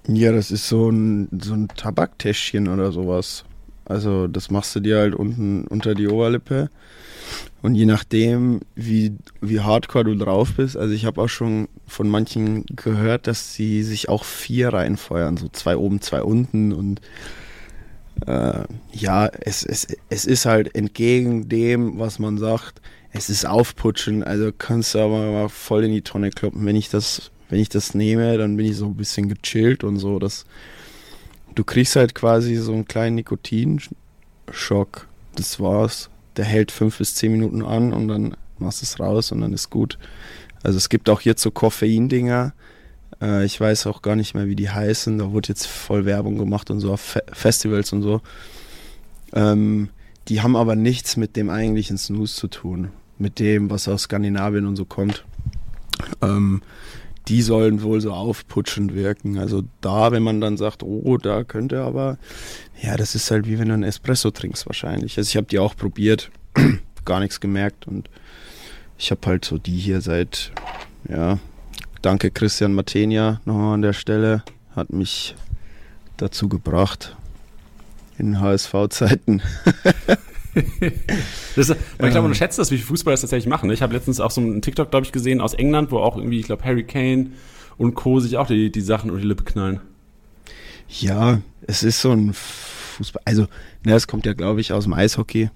Ja, 0.07 0.31
das 0.31 0.51
ist 0.51 0.69
so 0.69 0.89
ein, 0.89 1.27
so 1.41 1.53
ein 1.53 1.67
Tabaktäschchen 1.67 2.67
oder 2.67 2.91
sowas. 2.91 3.43
Also 3.87 4.27
das 4.27 4.51
machst 4.51 4.75
du 4.75 4.79
dir 4.79 4.97
halt 4.97 5.15
unten 5.15 5.65
unter 5.67 5.95
die 5.95 6.07
Oberlippe. 6.07 6.69
Und 7.61 7.75
je 7.75 7.85
nachdem, 7.85 8.61
wie, 8.75 9.13
wie 9.41 9.61
hardcore 9.61 10.05
du 10.05 10.15
drauf 10.15 10.53
bist, 10.55 10.77
also 10.77 10.93
ich 10.93 11.05
habe 11.05 11.21
auch 11.21 11.27
schon 11.27 11.67
von 11.85 12.07
manchen 12.07 12.65
gehört, 12.75 13.27
dass 13.27 13.53
sie 13.53 13.83
sich 13.83 14.09
auch 14.09 14.23
vier 14.23 14.69
reinfeuern, 14.69 15.37
so 15.37 15.49
zwei 15.49 15.75
oben, 15.75 16.01
zwei 16.01 16.21
unten 16.21 16.71
und 16.71 17.01
äh, 18.25 18.63
ja, 18.91 19.27
es, 19.27 19.63
es, 19.63 19.87
es 20.09 20.25
ist 20.25 20.45
halt 20.45 20.75
entgegen 20.75 21.49
dem, 21.49 21.99
was 21.99 22.19
man 22.19 22.37
sagt, 22.37 22.81
es 23.11 23.29
ist 23.29 23.45
aufputschen, 23.45 24.23
also 24.23 24.51
kannst 24.55 24.95
du 24.95 24.99
aber 24.99 25.31
mal 25.31 25.49
voll 25.49 25.83
in 25.85 25.91
die 25.91 26.01
Tonne 26.01 26.29
kloppen. 26.29 26.65
Wenn 26.65 26.75
ich 26.75 26.89
das, 26.89 27.31
wenn 27.49 27.59
ich 27.59 27.69
das 27.69 27.93
nehme, 27.93 28.37
dann 28.37 28.57
bin 28.57 28.65
ich 28.65 28.77
so 28.77 28.85
ein 28.85 28.95
bisschen 28.95 29.29
gechillt 29.29 29.83
und 29.83 29.97
so, 29.97 30.19
das 30.19 30.45
du 31.57 31.63
kriegst 31.63 31.95
halt 31.95 32.13
quasi 32.13 32.55
so 32.55 32.71
einen 32.71 32.85
kleinen 32.85 33.15
Nikotinschock. 33.15 35.07
Das 35.35 35.59
war's. 35.59 36.09
Der 36.37 36.45
hält 36.45 36.71
fünf 36.71 36.99
bis 36.99 37.15
zehn 37.15 37.31
Minuten 37.31 37.63
an 37.63 37.93
und 37.93 38.07
dann 38.07 38.37
machst 38.59 38.81
du 38.81 38.83
es 38.85 38.99
raus 38.99 39.31
und 39.31 39.41
dann 39.41 39.53
ist 39.53 39.71
gut. 39.71 39.97
Also 40.61 40.77
es 40.77 40.89
gibt 40.89 41.09
auch 41.09 41.21
jetzt 41.21 41.41
so 41.41 41.49
Koffein-Dinger. 41.49 42.53
Äh, 43.21 43.45
ich 43.45 43.59
weiß 43.59 43.87
auch 43.87 44.03
gar 44.03 44.15
nicht 44.15 44.35
mehr, 44.35 44.47
wie 44.47 44.55
die 44.55 44.69
heißen. 44.69 45.17
Da 45.17 45.31
wurde 45.31 45.49
jetzt 45.49 45.65
voll 45.65 46.05
Werbung 46.05 46.37
gemacht 46.37 46.69
und 46.69 46.79
so 46.79 46.93
auf 46.93 47.01
Fe 47.01 47.23
Festivals 47.33 47.91
und 47.91 48.03
so. 48.03 48.21
Ähm, 49.33 49.89
die 50.27 50.41
haben 50.41 50.55
aber 50.55 50.75
nichts 50.75 51.17
mit 51.17 51.35
dem 51.35 51.49
eigentlichen 51.49 51.97
Snooze 51.97 52.35
zu 52.35 52.47
tun. 52.49 52.89
Mit 53.17 53.39
dem, 53.39 53.71
was 53.71 53.87
aus 53.87 54.03
Skandinavien 54.03 54.67
und 54.67 54.75
so 54.75 54.85
kommt. 54.85 55.25
Ähm, 56.21 56.61
die 57.27 57.41
sollen 57.41 57.81
wohl 57.81 58.01
so 58.01 58.13
aufputschend 58.13 58.95
wirken. 58.95 59.37
Also 59.37 59.63
da, 59.81 60.11
wenn 60.11 60.23
man 60.23 60.41
dann 60.41 60.57
sagt, 60.57 60.83
oh, 60.83 61.17
da 61.17 61.43
könnte 61.43 61.81
aber, 61.81 62.17
ja, 62.81 62.95
das 62.95 63.15
ist 63.15 63.29
halt 63.31 63.47
wie 63.47 63.59
wenn 63.59 63.67
du 63.67 63.73
einen 63.73 63.83
Espresso 63.83 64.31
trinkst 64.31 64.65
wahrscheinlich. 64.67 65.17
Also 65.17 65.29
ich 65.29 65.37
habe 65.37 65.47
die 65.47 65.59
auch 65.59 65.75
probiert, 65.75 66.31
gar 67.05 67.19
nichts 67.19 67.39
gemerkt 67.39 67.87
und 67.87 68.09
ich 68.97 69.11
habe 69.11 69.21
halt 69.25 69.45
so 69.45 69.57
die 69.57 69.77
hier 69.77 70.01
seit, 70.01 70.51
ja, 71.09 71.39
danke 72.01 72.31
Christian 72.31 72.73
Matenia 72.73 73.41
nochmal 73.45 73.75
an 73.75 73.81
der 73.81 73.93
Stelle, 73.93 74.43
hat 74.75 74.91
mich 74.91 75.35
dazu 76.17 76.49
gebracht 76.49 77.15
in 78.17 78.39
HSV-Zeiten. 78.39 79.41
das, 81.55 81.69
man, 81.69 81.77
ich 81.77 82.11
glaube, 82.11 82.27
man 82.27 82.35
schätzt 82.35 82.59
das, 82.59 82.71
wie 82.71 82.77
viele 82.77 82.87
Fußballer 82.87 83.13
das 83.13 83.21
tatsächlich 83.21 83.49
machen. 83.49 83.67
Ne? 83.67 83.73
Ich 83.73 83.81
habe 83.81 83.93
letztens 83.93 84.19
auch 84.19 84.31
so 84.31 84.41
einen 84.41 84.61
TikTok, 84.61 84.91
glaube 84.91 85.05
ich, 85.05 85.11
gesehen 85.11 85.41
aus 85.41 85.53
England, 85.53 85.91
wo 85.91 85.99
auch 85.99 86.17
irgendwie, 86.17 86.39
ich 86.39 86.45
glaube, 86.45 86.63
Harry 86.63 86.83
Kane 86.83 87.31
und 87.77 87.95
Co. 87.95 88.19
sich 88.19 88.37
auch 88.37 88.47
die, 88.47 88.71
die 88.71 88.81
Sachen 88.81 89.11
um 89.11 89.17
die 89.17 89.27
Lippe 89.27 89.43
knallen. 89.43 89.79
Ja, 90.89 91.41
es 91.65 91.83
ist 91.83 92.01
so 92.01 92.11
ein 92.11 92.33
Fußball. 92.33 93.21
Also, 93.25 93.47
ne, 93.83 93.93
es 93.93 94.07
kommt 94.07 94.25
ja, 94.25 94.33
glaube 94.33 94.61
ich, 94.61 94.73
aus 94.73 94.85
dem 94.85 94.93
Eishockey, 94.93 95.49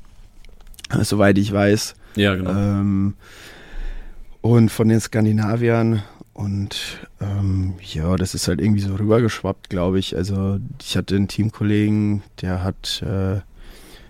soweit 1.01 1.37
ich 1.37 1.51
weiß. 1.51 1.95
Ja, 2.15 2.35
genau. 2.35 2.51
Ähm, 2.51 3.13
und 4.41 4.69
von 4.69 4.89
den 4.89 4.99
Skandinaviern 4.99 6.03
und 6.33 6.99
ähm, 7.19 7.75
ja, 7.81 8.15
das 8.15 8.33
ist 8.33 8.47
halt 8.47 8.61
irgendwie 8.61 8.81
so 8.81 8.95
rübergeschwappt, 8.95 9.69
glaube 9.69 9.99
ich. 9.99 10.15
Also 10.15 10.59
ich 10.81 10.97
hatte 10.97 11.15
einen 11.15 11.27
Teamkollegen, 11.27 12.23
der 12.41 12.63
hat 12.63 13.03
äh, 13.03 13.41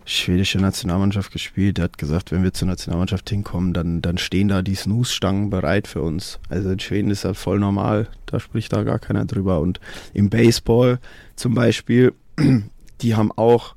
schwedische 0.05 0.59
Nationalmannschaft 0.59 1.31
gespielt. 1.31 1.77
Der 1.77 1.85
hat 1.85 1.97
gesagt, 1.97 2.31
wenn 2.31 2.43
wir 2.43 2.53
zur 2.53 2.67
Nationalmannschaft 2.67 3.29
hinkommen, 3.29 3.73
dann, 3.73 4.01
dann 4.01 4.17
stehen 4.17 4.47
da 4.47 4.61
die 4.61 4.75
Snooze-Stangen 4.75 5.49
bereit 5.49 5.87
für 5.87 6.01
uns. 6.01 6.39
Also 6.49 6.71
in 6.71 6.79
Schweden 6.79 7.11
ist 7.11 7.25
das 7.25 7.37
voll 7.37 7.59
normal. 7.59 8.07
Da 8.25 8.39
spricht 8.39 8.73
da 8.73 8.83
gar 8.83 8.99
keiner 8.99 9.25
drüber. 9.25 9.59
Und 9.59 9.79
im 10.13 10.29
Baseball 10.29 10.99
zum 11.35 11.53
Beispiel, 11.53 12.13
die 13.01 13.15
haben 13.15 13.31
auch, 13.31 13.75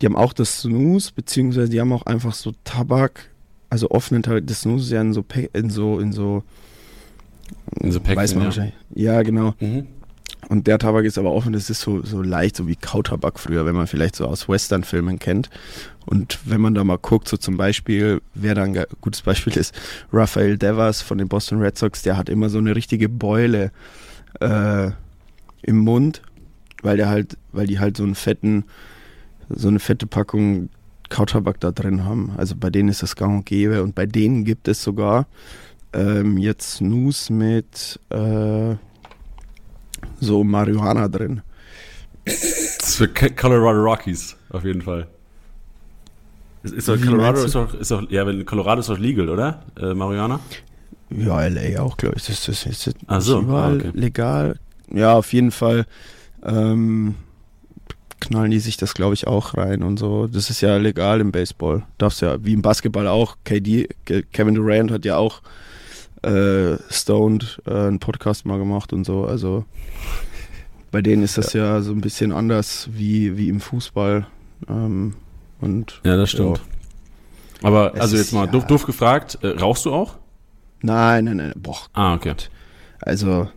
die 0.00 0.06
haben 0.06 0.16
auch 0.16 0.32
das 0.32 0.60
Snooze, 0.60 1.12
beziehungsweise 1.14 1.70
die 1.70 1.80
haben 1.80 1.92
auch 1.92 2.06
einfach 2.06 2.34
so 2.34 2.52
Tabak, 2.64 3.30
also 3.70 3.90
offenen 3.90 4.22
Tabak. 4.22 4.46
Das 4.46 4.62
Snooze 4.62 4.84
ist 4.84 4.92
ja 4.92 5.00
in 5.00 5.12
so, 5.12 5.24
in 5.52 5.70
so, 5.70 5.98
in 5.98 6.12
so 6.12 6.42
in 7.80 7.92
so 7.92 8.00
Päckchen, 8.00 8.16
weiß 8.16 8.34
man 8.34 8.42
ja. 8.42 8.46
wahrscheinlich. 8.46 8.74
Ja, 8.94 9.22
genau. 9.22 9.54
Mhm. 9.60 9.86
Und 10.48 10.66
der 10.66 10.78
Tabak 10.78 11.04
ist 11.04 11.18
aber 11.18 11.32
offen, 11.32 11.52
das 11.52 11.68
ist 11.68 11.80
so, 11.80 12.02
so 12.02 12.22
leicht, 12.22 12.56
so 12.56 12.68
wie 12.68 12.76
Kautabak 12.76 13.38
früher, 13.38 13.66
wenn 13.66 13.74
man 13.74 13.86
vielleicht 13.86 14.16
so 14.16 14.26
aus 14.26 14.48
Western-Filmen 14.48 15.18
kennt. 15.18 15.50
Und 16.06 16.38
wenn 16.44 16.60
man 16.60 16.74
da 16.74 16.84
mal 16.84 16.96
guckt, 16.96 17.28
so 17.28 17.36
zum 17.36 17.56
Beispiel, 17.56 18.22
wer 18.34 18.54
da 18.54 18.62
ein 18.62 18.84
gutes 19.00 19.22
Beispiel 19.22 19.56
ist, 19.56 19.74
Rafael 20.12 20.56
Devers 20.56 21.02
von 21.02 21.18
den 21.18 21.28
Boston 21.28 21.60
Red 21.60 21.76
Sox, 21.76 22.02
der 22.02 22.16
hat 22.16 22.28
immer 22.28 22.48
so 22.48 22.58
eine 22.58 22.74
richtige 22.74 23.08
Beule 23.08 23.72
äh, 24.40 24.90
im 25.62 25.78
Mund, 25.78 26.22
weil 26.82 26.96
der 26.96 27.08
halt, 27.08 27.36
weil 27.52 27.66
die 27.66 27.78
halt 27.78 27.96
so 27.96 28.04
einen 28.04 28.14
fetten, 28.14 28.64
so 29.50 29.68
eine 29.68 29.80
fette 29.80 30.06
Packung 30.06 30.70
Kautabak 31.10 31.60
da 31.60 31.72
drin 31.72 32.04
haben. 32.04 32.32
Also 32.36 32.54
bei 32.56 32.70
denen 32.70 32.88
ist 32.88 33.02
das 33.02 33.16
gang 33.16 33.38
und 33.38 33.46
gäbe 33.46 33.82
und 33.82 33.94
bei 33.94 34.06
denen 34.06 34.44
gibt 34.44 34.68
es 34.68 34.82
sogar 34.82 35.26
ähm, 35.92 36.36
jetzt 36.38 36.76
Snooze 36.76 37.32
mit 37.32 37.98
äh, 38.10 38.76
so 40.20 40.44
Marihuana 40.44 41.08
drin. 41.08 41.42
Das 42.24 42.34
ist 42.44 42.96
für 42.96 43.08
Colorado 43.08 43.82
Rockies, 43.82 44.36
auf 44.50 44.64
jeden 44.64 44.82
Fall. 44.82 45.06
Ist, 46.62 46.74
ist 46.74 46.88
doch 46.88 47.00
Colorado 47.00 47.42
ist 47.44 47.54
doch, 47.54 47.72
ist 47.74 47.90
doch, 47.90 48.10
ja, 48.10 48.26
wenn 48.26 48.44
Colorado 48.44 48.80
ist 48.80 48.88
doch 48.88 48.98
legal, 48.98 49.28
oder? 49.28 49.62
Äh, 49.80 49.94
Marihuana? 49.94 50.40
Ja, 51.10 51.46
LA 51.46 51.80
auch, 51.80 51.96
glaube 51.96 52.16
ich. 52.18 52.26
Das, 52.26 52.44
das, 52.44 52.64
das 52.64 52.86
ist 52.86 52.96
Ach 53.06 53.20
so, 53.20 53.40
überall 53.40 53.74
ah, 53.74 53.76
okay. 53.76 53.90
legal. 53.94 54.58
Ja, 54.92 55.14
auf 55.14 55.32
jeden 55.32 55.50
Fall 55.52 55.86
ähm, 56.44 57.14
knallen 58.20 58.50
die 58.50 58.58
sich 58.58 58.76
das, 58.76 58.94
glaube 58.94 59.14
ich, 59.14 59.26
auch 59.26 59.56
rein 59.56 59.82
und 59.82 59.98
so. 59.98 60.26
Das 60.26 60.50
ist 60.50 60.60
ja 60.60 60.76
legal 60.76 61.20
im 61.20 61.32
Baseball. 61.32 61.84
Darfst 61.96 62.20
ja, 62.20 62.44
wie 62.44 62.52
im 62.52 62.62
Basketball 62.62 63.06
auch. 63.06 63.36
KD, 63.44 63.88
Ke- 64.04 64.24
Kevin 64.24 64.54
Durant 64.54 64.90
hat 64.90 65.04
ja 65.04 65.16
auch 65.16 65.40
äh, 66.22 66.76
Stoned 66.90 67.60
äh, 67.66 67.70
einen 67.72 67.98
Podcast 68.00 68.44
mal 68.46 68.58
gemacht 68.58 68.92
und 68.92 69.04
so. 69.04 69.24
Also 69.26 69.64
bei 70.90 71.02
denen 71.02 71.22
ist 71.22 71.36
das 71.38 71.52
ja, 71.52 71.80
so 71.82 71.92
ein 71.92 72.00
bisschen 72.00 72.32
anders 72.32 72.88
wie, 72.92 73.36
wie 73.36 73.48
im 73.48 73.60
Fußball. 73.60 74.26
Ähm, 74.68 75.14
und 75.60 76.00
Ja, 76.04 76.16
das 76.16 76.30
stimmt. 76.30 76.60
Aber 77.62 77.94
Es 77.94 78.00
also 78.00 78.16
jetzt 78.16 78.32
mal 78.32 78.46
ja- 78.46 78.52
doof, 78.52 78.66
doof 78.66 78.86
gefragt, 78.86 79.38
äh, 79.42 79.48
rauchst 79.48 79.84
du 79.84 79.92
auch? 79.92 80.16
Nein, 80.80 81.24
nein, 81.24 81.36
nein. 81.38 81.52
Boah, 81.56 81.78
Ah, 81.92 82.14
okay. 82.14 82.34
Also, 83.00 83.48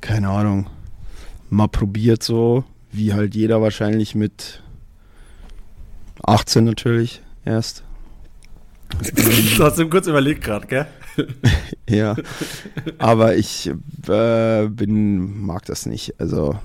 keine 0.00 0.28
Ahnung. 0.28 0.68
Mal 1.50 1.66
probiert 1.68 2.22
so, 2.22 2.64
wie 2.92 3.12
halt 3.12 3.34
jeder 3.34 3.60
wahrscheinlich 3.60 4.14
mit 4.14 4.62
18 6.22 6.64
natürlich 6.64 7.22
erst. 7.44 7.82
Du 9.56 9.64
hast 9.64 9.78
ihm 9.78 9.90
kurz 9.90 10.06
überlegt 10.06 10.42
gerade, 10.44 10.66
gell? 10.66 10.86
Ja. 11.88 12.14
Aber 12.98 13.36
ich 13.36 13.70
äh, 14.08 14.68
bin, 14.68 15.40
mag 15.44 15.64
das 15.66 15.86
nicht. 15.86 16.14
Also, 16.18 16.56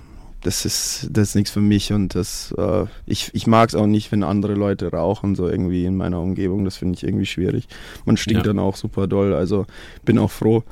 das 0.41 0.65
ist, 0.65 1.07
das 1.11 1.29
ist 1.29 1.35
nichts 1.35 1.49
für 1.51 1.61
mich 1.61 1.91
und 1.91 2.13
das, 2.13 2.53
äh, 2.57 2.85
ich, 3.07 3.31
ich 3.33 3.47
mag 3.47 3.69
es 3.69 3.75
auch 3.75 3.87
nicht, 3.87 4.11
wenn 4.11 4.21
andere 4.23 4.53
Leute 4.53 4.91
rauchen, 4.91 5.33
so 5.33 5.49
irgendwie 5.49 5.85
in 5.85 5.97
meiner 5.97 6.21
Umgebung. 6.21 6.63
Das 6.65 6.77
finde 6.77 6.95
ich 6.95 7.03
irgendwie 7.03 7.25
schwierig. 7.25 7.67
Man 8.05 8.17
stinkt 8.17 8.45
Ja. 8.45 8.53
dann 8.53 8.59
auch 8.59 8.75
super 8.75 9.07
doll. 9.07 9.33
Also, 9.33 9.65
bin 10.03 10.19
auch 10.19 10.29
froh, 10.31 10.63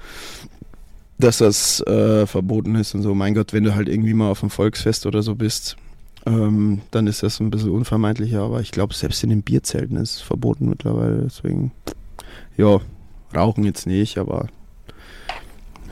dass 1.18 1.40
das 1.40 1.82
äh, 1.88 2.28
verboten 2.28 2.76
ist 2.76 2.94
und 2.94 3.02
so. 3.02 3.16
Mein 3.16 3.34
Gott, 3.34 3.54
wenn 3.54 3.64
du 3.64 3.74
halt 3.76 3.90
irgendwie 3.90 4.14
mal 4.14 4.30
auf 4.30 4.44
einem 4.44 4.50
Volksfest 4.52 5.06
oder 5.08 5.24
so 5.24 5.36
bist, 5.36 5.78
ähm, 6.26 6.82
dann 6.92 7.08
ist 7.08 7.24
das 7.24 7.40
ein 7.40 7.50
bisschen 7.50 7.72
unvermeidlicher. 7.72 8.42
Aber 8.42 8.62
ich 8.62 8.72
glaube, 8.72 8.94
selbst 8.94 9.24
in 9.24 9.30
den 9.32 9.42
Bierzelten 9.42 9.98
ist 9.98 10.16
es 10.18 10.22
verboten 10.22 10.70
mittlerweile. 10.70 11.24
Deswegen, 11.24 11.72
ja, 12.58 12.80
rauchen 13.36 13.64
jetzt 13.64 13.86
nicht, 13.88 14.18
aber 14.18 14.48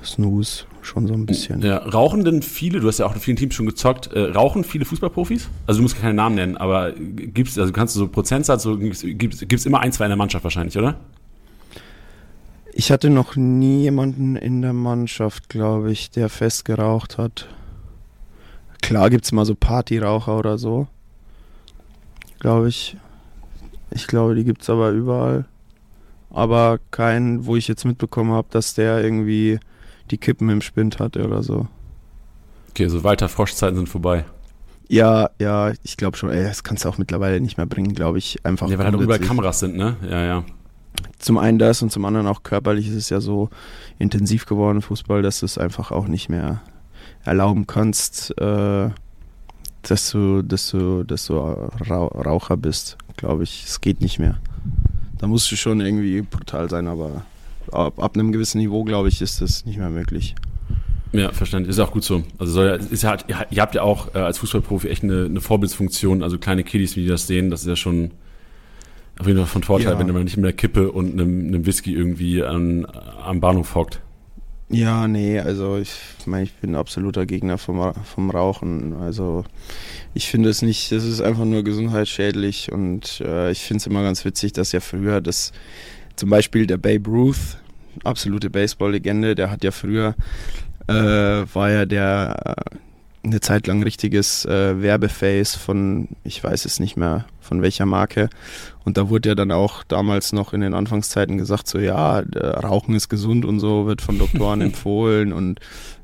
Snooze 0.04 0.66
schon 0.82 1.08
so 1.08 1.14
ein 1.14 1.26
bisschen. 1.26 1.62
Ja, 1.62 1.78
rauchen 1.78 2.24
denn 2.26 2.42
viele, 2.42 2.80
du 2.80 2.88
hast 2.88 2.98
ja 2.98 3.06
auch 3.06 3.14
in 3.14 3.22
vielen 3.22 3.38
Teams 3.38 3.54
schon 3.54 3.66
gezockt, 3.66 4.12
äh, 4.14 4.32
rauchen 4.32 4.64
viele 4.64 4.86
Fußballprofis? 4.86 5.50
Also 5.68 5.80
du 5.80 5.84
musst 5.84 6.00
keine 6.00 6.14
Namen 6.14 6.36
nennen, 6.36 6.58
aber 6.58 6.92
gibt's, 6.94 7.58
also 7.58 7.72
kannst 7.72 7.96
du 7.96 8.00
so 8.00 8.08
Prozentsatz, 8.08 8.64
so, 8.64 8.78
gibt's, 8.78 9.04
gibt's 9.04 9.66
immer 9.66 9.80
ein, 9.80 9.92
zwei 9.92 10.06
in 10.06 10.10
der 10.10 10.18
Mannschaft 10.18 10.44
wahrscheinlich, 10.44 10.78
oder? 10.78 10.96
Ich 12.74 12.92
hatte 12.92 13.10
noch 13.10 13.36
nie 13.36 13.82
jemanden 13.82 14.36
in 14.36 14.62
der 14.62 14.74
Mannschaft, 14.74 15.50
glaube 15.50 15.92
ich, 15.92 16.10
der 16.10 16.30
fest 16.30 16.66
geraucht 16.66 17.18
hat. 17.18 17.48
Klar 18.82 19.10
gibt 19.10 19.26
es 19.26 19.32
mal 19.32 19.46
so 19.46 19.56
Partyraucher 19.56 20.38
oder 20.38 20.58
so. 20.58 20.88
Glaube 22.40 22.70
ich. 22.70 22.98
Ich 23.92 24.08
glaube, 24.08 24.36
die 24.36 24.46
gibt 24.46 24.62
es 24.62 24.70
aber 24.70 24.92
überall. 24.92 25.46
Aber 26.34 26.80
keinen, 26.92 27.46
wo 27.46 27.56
ich 27.56 27.68
jetzt 27.68 27.86
mitbekommen 27.86 28.32
habe, 28.32 28.48
dass 28.52 28.74
der 28.74 29.04
irgendwie 29.04 29.60
die 30.10 30.18
Kippen 30.18 30.50
im 30.50 30.62
Spind 30.62 31.00
hatte 31.00 31.26
oder 31.26 31.44
so. 31.44 31.68
Okay, 32.70 32.88
so 32.88 33.04
Walter 33.04 33.30
Frosch-Zeiten 33.30 33.76
sind 33.76 33.90
vorbei. 33.90 34.26
Ja, 34.88 35.30
ja, 35.40 35.72
ich 35.84 35.98
glaube 35.98 36.18
schon. 36.18 36.30
Ey, 36.30 36.44
das 36.44 36.64
kannst 36.64 36.84
du 36.84 36.90
auch 36.90 36.98
mittlerweile 36.98 37.40
nicht 37.40 37.58
mehr 37.58 37.66
bringen, 37.66 37.94
glaube 37.94 38.18
ich. 38.18 38.46
Einfach 38.46 38.70
Ja, 38.70 38.78
weil 38.78 38.88
halt 38.88 39.00
überall. 39.00 39.20
Kameras 39.20 39.60
sind, 39.60 39.76
ne? 39.76 39.96
Ja, 40.10 40.22
ja. 40.24 40.44
zum 41.20 41.38
einen 41.38 41.60
das 41.60 41.82
und 41.82 41.92
zum 41.92 42.04
anderen 42.06 42.28
auch 42.28 42.44
körperlich 42.44 42.90
ist 42.90 42.96
es 42.96 43.10
ja 43.10 43.22
so 43.22 43.50
intensiv 44.00 44.46
geworden, 44.46 44.82
Fußball, 44.82 45.22
dass 45.22 45.40
du 45.40 45.46
es 45.46 45.58
einfach 45.58 45.92
auch 45.92 46.08
nicht 46.08 46.30
mehr 46.30 46.62
erlauben 47.24 47.68
kannst, 47.68 48.38
äh, 48.40 48.90
dass 49.84 50.12
du, 50.12 50.42
dass 50.42 50.70
du, 50.72 51.04
dass 51.04 51.26
du 51.26 51.36
Rau 51.38 52.08
Raucher 52.08 52.58
bist, 52.58 52.98
glaube 53.18 53.44
ich. 53.44 53.64
Es 53.66 53.82
geht 53.82 54.02
nicht 54.02 54.20
mehr. 54.20 54.40
Da 55.22 55.28
musst 55.28 55.50
du 55.52 55.56
schon 55.56 55.80
irgendwie 55.82 56.22
brutal 56.22 56.70
sein, 56.70 56.88
aber 56.88 57.24
ab, 57.72 58.02
ab 58.02 58.16
einem 58.16 58.32
gewissen 58.32 58.58
Niveau, 58.58 58.84
glaube 58.84 59.08
ich, 59.08 59.22
ist 59.22 59.40
das 59.42 59.66
nicht 59.66 59.78
mehr 59.78 59.90
möglich. 59.90 60.36
Ja, 61.14 61.32
verständlich. 61.32 61.70
Ist 61.72 61.80
auch 61.80 61.92
gut 61.92 62.04
so. 62.04 62.24
Also 62.40 62.54
soll 62.54 62.80
ist 62.90 63.04
halt, 63.04 63.26
ihr, 63.28 63.46
ihr 63.52 63.62
habt 63.62 63.76
ja 63.76 63.84
auch 63.84 64.16
äh, 64.16 64.20
als 64.20 64.38
Fußballprofi 64.40 64.88
echt 64.88 65.04
eine, 65.04 65.26
eine 65.26 65.42
Vorbildsfunktion, 65.42 66.24
also 66.24 66.38
kleine 66.38 66.64
Kiddies, 66.64 66.96
wie 66.96 67.02
die 67.04 67.08
das 67.08 67.28
sehen, 67.28 67.50
das 67.52 67.62
ist 67.62 67.68
ja 67.68 67.76
schon 67.76 68.12
auf 69.20 69.28
jeden 69.28 69.38
Fall 69.40 69.48
von 69.48 69.62
Vorteil, 69.64 69.92
Ja. 69.94 70.00
wenn 70.00 70.08
man 70.12 70.24
nicht 70.24 70.38
mit 70.38 70.46
einer 70.46 70.54
Kippe 70.54 70.92
und 70.92 71.12
einem, 71.14 71.48
einem 71.48 71.66
Whisky 71.66 71.94
irgendwie 71.94 72.44
an, 72.44 72.88
am 73.24 73.40
Bahnhof 73.42 73.76
hockt. 73.76 74.02
Ja, 74.74 75.06
nee, 75.06 75.38
also 75.38 75.78
ich 75.78 75.92
meine, 76.26 76.44
ich 76.44 76.54
bin 76.54 76.76
absoluter 76.76 77.26
Gegner 77.26 77.58
vom, 77.58 77.94
vom 78.06 78.30
Rauchen. 78.30 78.94
Also 78.94 79.44
ich 80.14 80.30
finde 80.30 80.50
es 80.50 80.62
nicht, 80.62 80.94
es 80.94 81.04
ist 81.04 81.20
einfach 81.20 81.44
nur 81.44 81.64
gesundheitsschädlich 81.64 82.72
und 82.72 83.20
äh, 83.20 83.52
ich 83.52 83.60
finde 83.64 83.80
es 83.80 83.88
immer 83.88 84.02
ganz 84.02 84.24
witzig, 84.24 84.54
dass 84.54 84.72
ja 84.72 84.80
früher 84.80 85.20
das, 85.20 85.52
zum 86.16 86.30
Beispiel 86.30 86.68
der 86.68 86.78
Babe 86.78 87.10
Ruth, 87.10 87.58
absolute 88.06 88.50
Baseball-Legende, 88.50 89.36
der 89.36 89.52
hat 89.52 89.64
ja 89.66 89.72
früher, 89.72 90.16
äh, 90.88 90.94
war 90.94 91.70
ja 91.70 91.86
der 91.86 92.56
äh, 92.72 92.76
eine 93.24 93.40
Zeit 93.40 93.68
lang 93.68 93.84
richtiges 93.84 94.46
äh, 94.46 94.82
Werbeface 94.82 95.56
von, 95.56 96.08
ich 96.24 96.44
weiß 96.44 96.66
es 96.66 96.80
nicht 96.80 96.98
mehr, 96.98 97.26
von 97.40 97.62
welcher 97.62 97.86
Marke. 97.86 98.30
Und 98.84 98.98
da 98.98 99.10
wurde 99.10 99.30
ja 99.30 99.36
dann 99.36 99.52
auch 99.52 99.84
damals 99.84 100.34
noch 100.34 100.54
in 100.54 100.62
den 100.62 100.74
Anfangszeiten 100.74 101.38
gesagt, 101.38 101.68
so 101.68 101.78
ja, 101.78 102.20
Rauchen 102.36 102.96
ist 102.96 103.10
gesund 103.10 103.46
und 103.46 103.60
so, 103.60 103.86
wird 103.86 104.02
von 104.02 104.18
Doktoren 104.18 104.62
empfohlen. 104.62 105.34
Und 105.34 105.60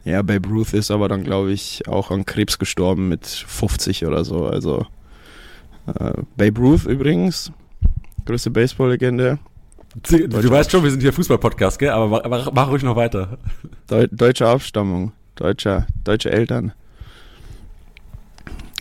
ja, 0.05 0.21
Babe 0.21 0.47
Ruth 0.49 0.73
ist 0.73 0.91
aber 0.91 1.07
dann, 1.07 1.23
glaube 1.23 1.51
ich, 1.51 1.87
auch 1.87 2.11
an 2.11 2.25
Krebs 2.25 2.59
gestorben 2.59 3.07
mit 3.09 3.25
50 3.25 4.05
oder 4.05 4.23
so. 4.23 4.45
Also 4.45 4.85
äh, 5.87 6.11
Babe 6.37 6.59
Ruth 6.61 6.85
übrigens, 6.85 7.51
größte 8.25 8.51
Baseball-Legende, 8.51 9.39
Du, 10.03 10.27
du 10.27 10.49
weißt 10.51 10.69
schon, 10.69 10.83
wir 10.83 10.91
sind 10.91 11.01
hier 11.01 11.13
Fußball-Podcast, 11.13 11.79
gell? 11.79 11.89
Aber 11.89 12.07
mach, 12.07 12.29
mach- 12.29 12.51
mach 12.53 12.69
ruhig 12.69 12.83
noch 12.83 12.95
weiter. 12.95 13.39
Deu 13.87 14.05
deutsche 14.11 14.47
Abstammung, 14.47 15.11
deutscher, 15.35 15.87
deutsche 16.03 16.29
Eltern. 16.29 16.73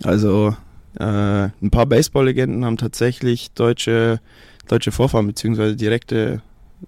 Also 0.03 0.57
äh, 0.99 1.05
ein 1.05 1.71
paar 1.71 1.87
Baseball-Legenden 1.87 2.65
haben 2.65 2.77
tatsächlich 2.77 3.51
deutsche, 3.53 4.21
deutsche 4.69 4.93
Vorfahren, 4.93 5.27
beziehungsweise 5.27 5.77
direkte 5.77 6.43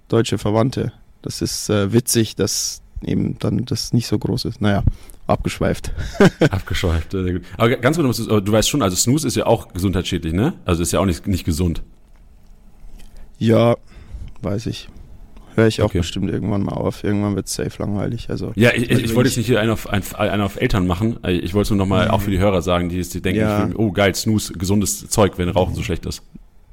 deutsche 0.08 0.38
Verwandte. 0.38 0.92
Das 1.22 1.42
ist 1.42 1.68
äh, 1.70 1.92
witzig, 1.92 2.36
dass 2.36 2.82
eben 3.02 3.38
dann 3.38 3.64
das 3.64 3.92
nicht 3.92 4.06
so 4.06 4.18
groß 4.18 4.46
ist. 4.46 4.60
Naja, 4.60 4.82
abgeschweift. 5.26 5.92
abgeschweift, 6.50 7.12
sehr 7.12 7.32
gut. 7.34 7.42
Aber 7.56 7.76
ganz 7.76 7.96
gut, 7.96 8.06
du 8.06 8.52
weißt 8.52 8.68
schon, 8.68 8.82
also 8.82 8.96
Snooze 8.96 9.26
ist 9.26 9.36
ja 9.36 9.46
auch 9.46 9.72
gesundheitsschädlich, 9.72 10.32
ne? 10.32 10.54
Also 10.64 10.82
ist 10.82 10.92
ja 10.92 11.00
auch 11.00 11.06
nicht, 11.06 11.26
nicht 11.26 11.44
gesund. 11.44 11.82
Ja, 13.38 13.76
weiß 14.42 14.66
ich. 14.66 14.88
Höre 15.58 15.66
ich 15.66 15.82
auch 15.82 15.86
okay. 15.86 15.98
bestimmt 15.98 16.30
irgendwann 16.30 16.62
mal 16.62 16.74
auf. 16.74 17.02
Irgendwann 17.02 17.34
wird 17.34 17.48
es 17.48 17.54
safe 17.54 17.82
langweilig. 17.82 18.30
Also, 18.30 18.52
ja, 18.54 18.70
ich, 18.72 18.88
ich, 18.88 19.06
ich 19.06 19.14
wollte 19.16 19.28
jetzt 19.28 19.38
nicht 19.38 19.46
hier 19.46 19.58
einen 19.58 19.72
auf, 19.72 19.88
einen, 19.88 20.40
auf 20.40 20.60
Eltern 20.60 20.86
machen. 20.86 21.18
Ich 21.26 21.52
wollte 21.52 21.64
es 21.64 21.70
nur 21.70 21.78
nochmal 21.78 22.06
mhm. 22.06 22.10
auch 22.12 22.20
für 22.20 22.30
die 22.30 22.38
Hörer 22.38 22.62
sagen, 22.62 22.88
die, 22.88 23.02
die 23.02 23.20
denken, 23.20 23.40
ja. 23.40 23.68
oh 23.74 23.90
geil, 23.90 24.14
Snooze, 24.14 24.52
gesundes 24.52 25.08
Zeug, 25.08 25.32
wenn 25.36 25.48
Rauchen 25.48 25.74
so 25.74 25.82
schlecht 25.82 26.06
ist. 26.06 26.22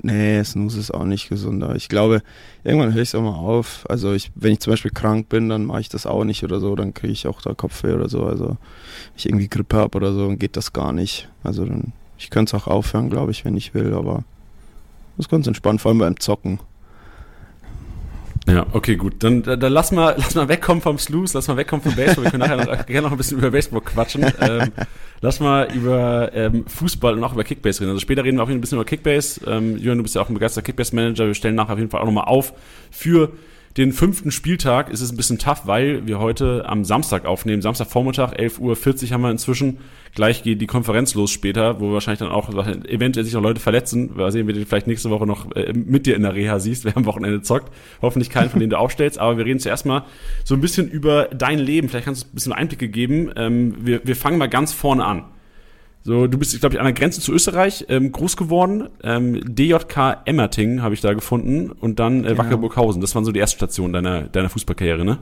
Nee, 0.03 0.43
Snooze 0.43 0.79
ist 0.79 0.91
auch 0.91 1.05
nicht 1.05 1.29
gesunder. 1.29 1.75
Ich 1.75 1.89
glaube, 1.89 2.21
irgendwann 2.63 2.93
höre 2.93 3.01
ich 3.01 3.09
es 3.09 3.15
auch 3.15 3.23
mal 3.23 3.33
auf. 3.33 3.85
Also 3.89 4.13
ich, 4.13 4.31
wenn 4.35 4.53
ich 4.53 4.59
zum 4.59 4.69
Beispiel 4.69 4.91
krank 4.91 5.29
bin, 5.29 5.49
dann 5.49 5.65
mache 5.65 5.81
ich 5.81 5.89
das 5.89 6.05
auch 6.05 6.23
nicht 6.23 6.43
oder 6.43 6.59
so, 6.59 6.75
dann 6.75 6.93
kriege 6.93 7.11
ich 7.11 7.25
auch 7.25 7.41
da 7.41 7.55
Kopfweh 7.55 7.93
oder 7.93 8.07
so. 8.07 8.23
Also 8.23 8.49
wenn 8.49 8.57
ich 9.17 9.25
irgendwie 9.25 9.47
Grippe 9.47 9.77
habe 9.77 9.95
oder 9.95 10.13
so, 10.13 10.27
dann 10.27 10.37
geht 10.37 10.57
das 10.57 10.73
gar 10.73 10.93
nicht. 10.93 11.27
Also 11.43 11.65
dann, 11.65 11.91
ich 12.19 12.29
könnte 12.29 12.55
es 12.55 12.61
auch 12.61 12.67
aufhören, 12.67 13.09
glaube 13.09 13.31
ich, 13.31 13.45
wenn 13.45 13.57
ich 13.57 13.73
will, 13.73 13.95
aber 13.95 14.23
das 15.17 15.25
ist 15.25 15.31
ganz 15.31 15.47
entspannt, 15.47 15.81
vor 15.81 15.89
allem 15.89 15.97
beim 15.97 16.19
Zocken. 16.19 16.59
Ja, 18.47 18.67
okay, 18.73 18.95
gut. 18.95 19.15
Dann, 19.23 19.41
dann, 19.41 19.59
dann 19.59 19.73
lass, 19.73 19.91
mal, 19.91 20.15
lass 20.17 20.35
mal 20.35 20.47
wegkommen 20.47 20.81
vom 20.81 20.99
Sluice, 20.99 21.33
lass 21.33 21.47
mal 21.47 21.57
wegkommen 21.57 21.83
vom 21.83 21.95
Baseball. 21.95 22.25
Wir 22.25 22.31
können 22.31 22.47
nachher 22.47 22.77
noch, 22.77 22.85
gerne 22.87 23.07
noch 23.07 23.11
ein 23.11 23.17
bisschen 23.17 23.39
über 23.39 23.51
Baseball 23.51 23.81
quatschen. 23.81 24.25
Ähm, 24.39 24.71
lass 25.21 25.39
mal 25.39 25.67
über 25.73 26.31
ähm, 26.33 26.65
Fußball 26.67 27.15
und 27.15 27.23
auch 27.23 27.33
über 27.33 27.43
Kickbase 27.43 27.81
reden. 27.81 27.91
Also 27.91 28.01
später 28.01 28.23
reden 28.23 28.37
wir 28.37 28.43
auch 28.43 28.49
ein 28.49 28.61
bisschen 28.61 28.77
über 28.77 28.85
Kickbase. 28.85 29.41
Ähm, 29.47 29.77
Jürgen, 29.77 29.97
du 29.97 30.03
bist 30.03 30.15
ja 30.15 30.21
auch 30.21 30.29
ein 30.29 30.35
begeisterter 30.35 30.65
Kickbase-Manager. 30.65 31.27
Wir 31.27 31.33
stellen 31.33 31.55
nachher 31.55 31.73
auf 31.73 31.79
jeden 31.79 31.89
Fall 31.89 32.01
auch 32.01 32.05
nochmal 32.05 32.25
auf 32.25 32.53
für 32.91 33.31
den 33.77 33.91
fünften 33.91 34.31
Spieltag 34.31 34.89
ist 34.89 35.01
es 35.01 35.11
ein 35.11 35.17
bisschen 35.17 35.37
tough, 35.37 35.63
weil 35.65 36.07
wir 36.07 36.19
heute 36.19 36.63
am 36.65 36.85
Samstag 36.85 37.25
aufnehmen. 37.25 37.61
Samstagvormittag, 37.61 38.33
11.40 38.33 38.59
Uhr 38.61 39.11
haben 39.11 39.21
wir 39.21 39.31
inzwischen. 39.31 39.79
Gleich 40.13 40.43
geht 40.43 40.61
die 40.61 40.67
Konferenz 40.67 41.13
los 41.13 41.29
später, 41.29 41.81
wo 41.81 41.87
wir 41.87 41.95
wahrscheinlich 41.95 42.19
dann 42.19 42.29
auch 42.29 42.47
eventuell 42.87 43.25
sich 43.25 43.33
noch 43.33 43.41
Leute 43.41 43.59
verletzen. 43.59 44.11
Mal 44.15 44.31
sehen, 44.31 44.47
wie 44.47 44.53
du 44.53 44.65
vielleicht 44.65 44.87
nächste 44.87 45.09
Woche 45.09 45.25
noch 45.25 45.53
äh, 45.57 45.73
mit 45.73 46.05
dir 46.05 46.15
in 46.15 46.21
der 46.21 46.33
Reha 46.33 46.59
siehst, 46.59 46.85
wer 46.85 46.95
am 46.95 47.05
Wochenende 47.05 47.41
zockt. 47.41 47.69
Hoffentlich 48.01 48.29
keinen, 48.29 48.49
von 48.49 48.61
denen 48.61 48.69
du 48.69 48.79
aufstellst. 48.79 49.19
Aber 49.19 49.37
wir 49.37 49.45
reden 49.45 49.59
zuerst 49.59 49.85
mal 49.85 50.05
so 50.45 50.55
ein 50.55 50.61
bisschen 50.61 50.89
über 50.89 51.25
dein 51.25 51.59
Leben. 51.59 51.89
Vielleicht 51.89 52.05
kannst 52.05 52.23
du 52.23 52.27
ein 52.29 52.33
bisschen 52.33 52.53
Einblicke 52.53 52.87
geben. 52.87 53.29
Ähm, 53.35 53.75
wir, 53.81 53.99
wir 54.05 54.15
fangen 54.15 54.37
mal 54.37 54.47
ganz 54.47 54.71
vorne 54.71 55.03
an. 55.03 55.25
So, 56.05 56.27
du 56.27 56.37
bist, 56.37 56.59
glaube 56.59 56.75
ich, 56.75 56.79
an 56.79 56.85
der 56.85 56.93
Grenze 56.93 57.19
zu 57.19 57.33
Österreich 57.33 57.87
ähm, 57.89 58.11
groß 58.11 58.37
geworden. 58.37 58.89
Ähm, 59.01 59.41
DJK 59.43 60.17
Emmerting 60.25 60.83
habe 60.83 60.93
ich 60.93 61.01
da 61.01 61.13
gefunden 61.13 61.71
und 61.71 61.97
dann 61.99 62.23
äh, 62.23 62.27
genau. 62.27 62.37
Wacker 62.37 62.57
Burghausen. 62.57 63.01
Das 63.01 63.15
waren 63.15 63.25
so 63.25 63.31
die 63.31 63.39
erste 63.39 63.57
Station 63.57 63.91
deiner, 63.91 64.25
deiner 64.25 64.49
Fußballkarriere, 64.49 65.03
ne? 65.03 65.17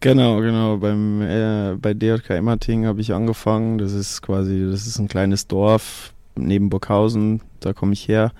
Genau, 0.00 0.40
genau. 0.40 0.78
Beim, 0.78 1.20
äh, 1.20 1.76
bei 1.76 1.92
DJK 1.92 2.30
Emmerting 2.30 2.86
habe 2.86 3.02
ich 3.02 3.12
angefangen. 3.12 3.76
Das 3.76 3.92
ist 3.92 4.22
quasi, 4.22 4.66
das 4.66 4.86
ist 4.86 4.98
ein 4.98 5.08
kleines 5.08 5.46
Dorf 5.46 6.14
neben 6.36 6.70
Burghausen. 6.70 7.42
Da 7.60 7.74
komme 7.74 7.92
ich 7.92 8.08
her, 8.08 8.32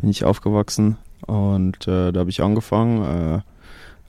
bin 0.00 0.10
ich 0.10 0.24
aufgewachsen 0.24 0.96
und 1.24 1.86
äh, 1.86 2.10
da 2.10 2.18
habe 2.18 2.30
ich 2.30 2.42
angefangen 2.42 3.04
äh, 3.04 3.40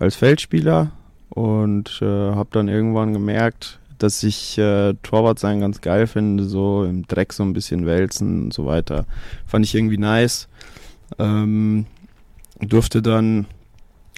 als 0.04 0.16
Feldspieler 0.16 0.94
und 1.30 2.00
äh, 2.02 2.06
habe 2.06 2.50
dann 2.52 2.68
irgendwann 2.68 3.14
gemerkt, 3.14 3.80
dass 4.02 4.24
ich 4.24 4.58
äh, 4.58 4.96
Torwart 5.04 5.38
sein 5.40 5.60
ganz 5.60 5.82
geil 5.82 6.08
finde, 6.08 6.46
so 6.46 6.84
im 6.84 7.06
Dreck 7.08 7.34
so 7.34 7.44
ein 7.44 7.54
bisschen 7.54 7.86
wälzen 7.86 8.46
und 8.46 8.54
so 8.54 8.66
weiter. 8.66 9.06
Fand 9.46 9.66
ich 9.66 9.76
irgendwie 9.76 9.98
nice. 9.98 10.48
Ähm, 11.20 11.86
durfte 12.60 13.02
dann 13.02 13.46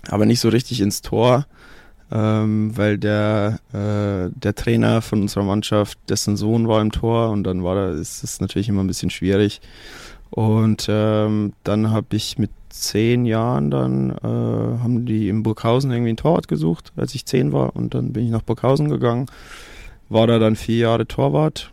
aber 0.07 0.25
nicht 0.25 0.39
so 0.39 0.49
richtig 0.49 0.79
ins 0.79 1.01
Tor, 1.01 1.45
ähm, 2.11 2.75
weil 2.77 2.97
der, 2.97 3.59
äh, 3.73 4.31
der 4.33 4.55
Trainer 4.55 5.01
von 5.01 5.21
unserer 5.21 5.43
Mannschaft, 5.43 5.97
dessen 6.07 6.37
Sohn 6.37 6.67
war 6.67 6.81
im 6.81 6.91
Tor 6.91 7.29
und 7.31 7.43
dann 7.43 7.63
war 7.63 7.75
da, 7.75 7.89
ist 7.91 8.23
es 8.23 8.39
natürlich 8.39 8.69
immer 8.69 8.83
ein 8.83 8.87
bisschen 8.87 9.09
schwierig. 9.09 9.61
Und 10.29 10.87
ähm, 10.89 11.53
dann 11.63 11.91
habe 11.91 12.15
ich 12.15 12.37
mit 12.37 12.51
zehn 12.69 13.25
Jahren 13.25 13.69
dann, 13.69 14.11
äh, 14.11 14.81
haben 14.81 15.05
die 15.05 15.29
in 15.29 15.43
Burghausen 15.43 15.91
irgendwie 15.91 16.13
ein 16.13 16.17
Torwart 16.17 16.47
gesucht, 16.47 16.91
als 16.95 17.13
ich 17.13 17.25
zehn 17.25 17.51
war. 17.51 17.75
Und 17.75 17.93
dann 17.93 18.13
bin 18.13 18.25
ich 18.25 18.31
nach 18.31 18.41
Burghausen 18.41 18.89
gegangen 18.89 19.27
war 20.09 20.27
da 20.27 20.39
dann 20.39 20.55
vier 20.55 20.77
Jahre 20.77 21.07
Torwart, 21.07 21.71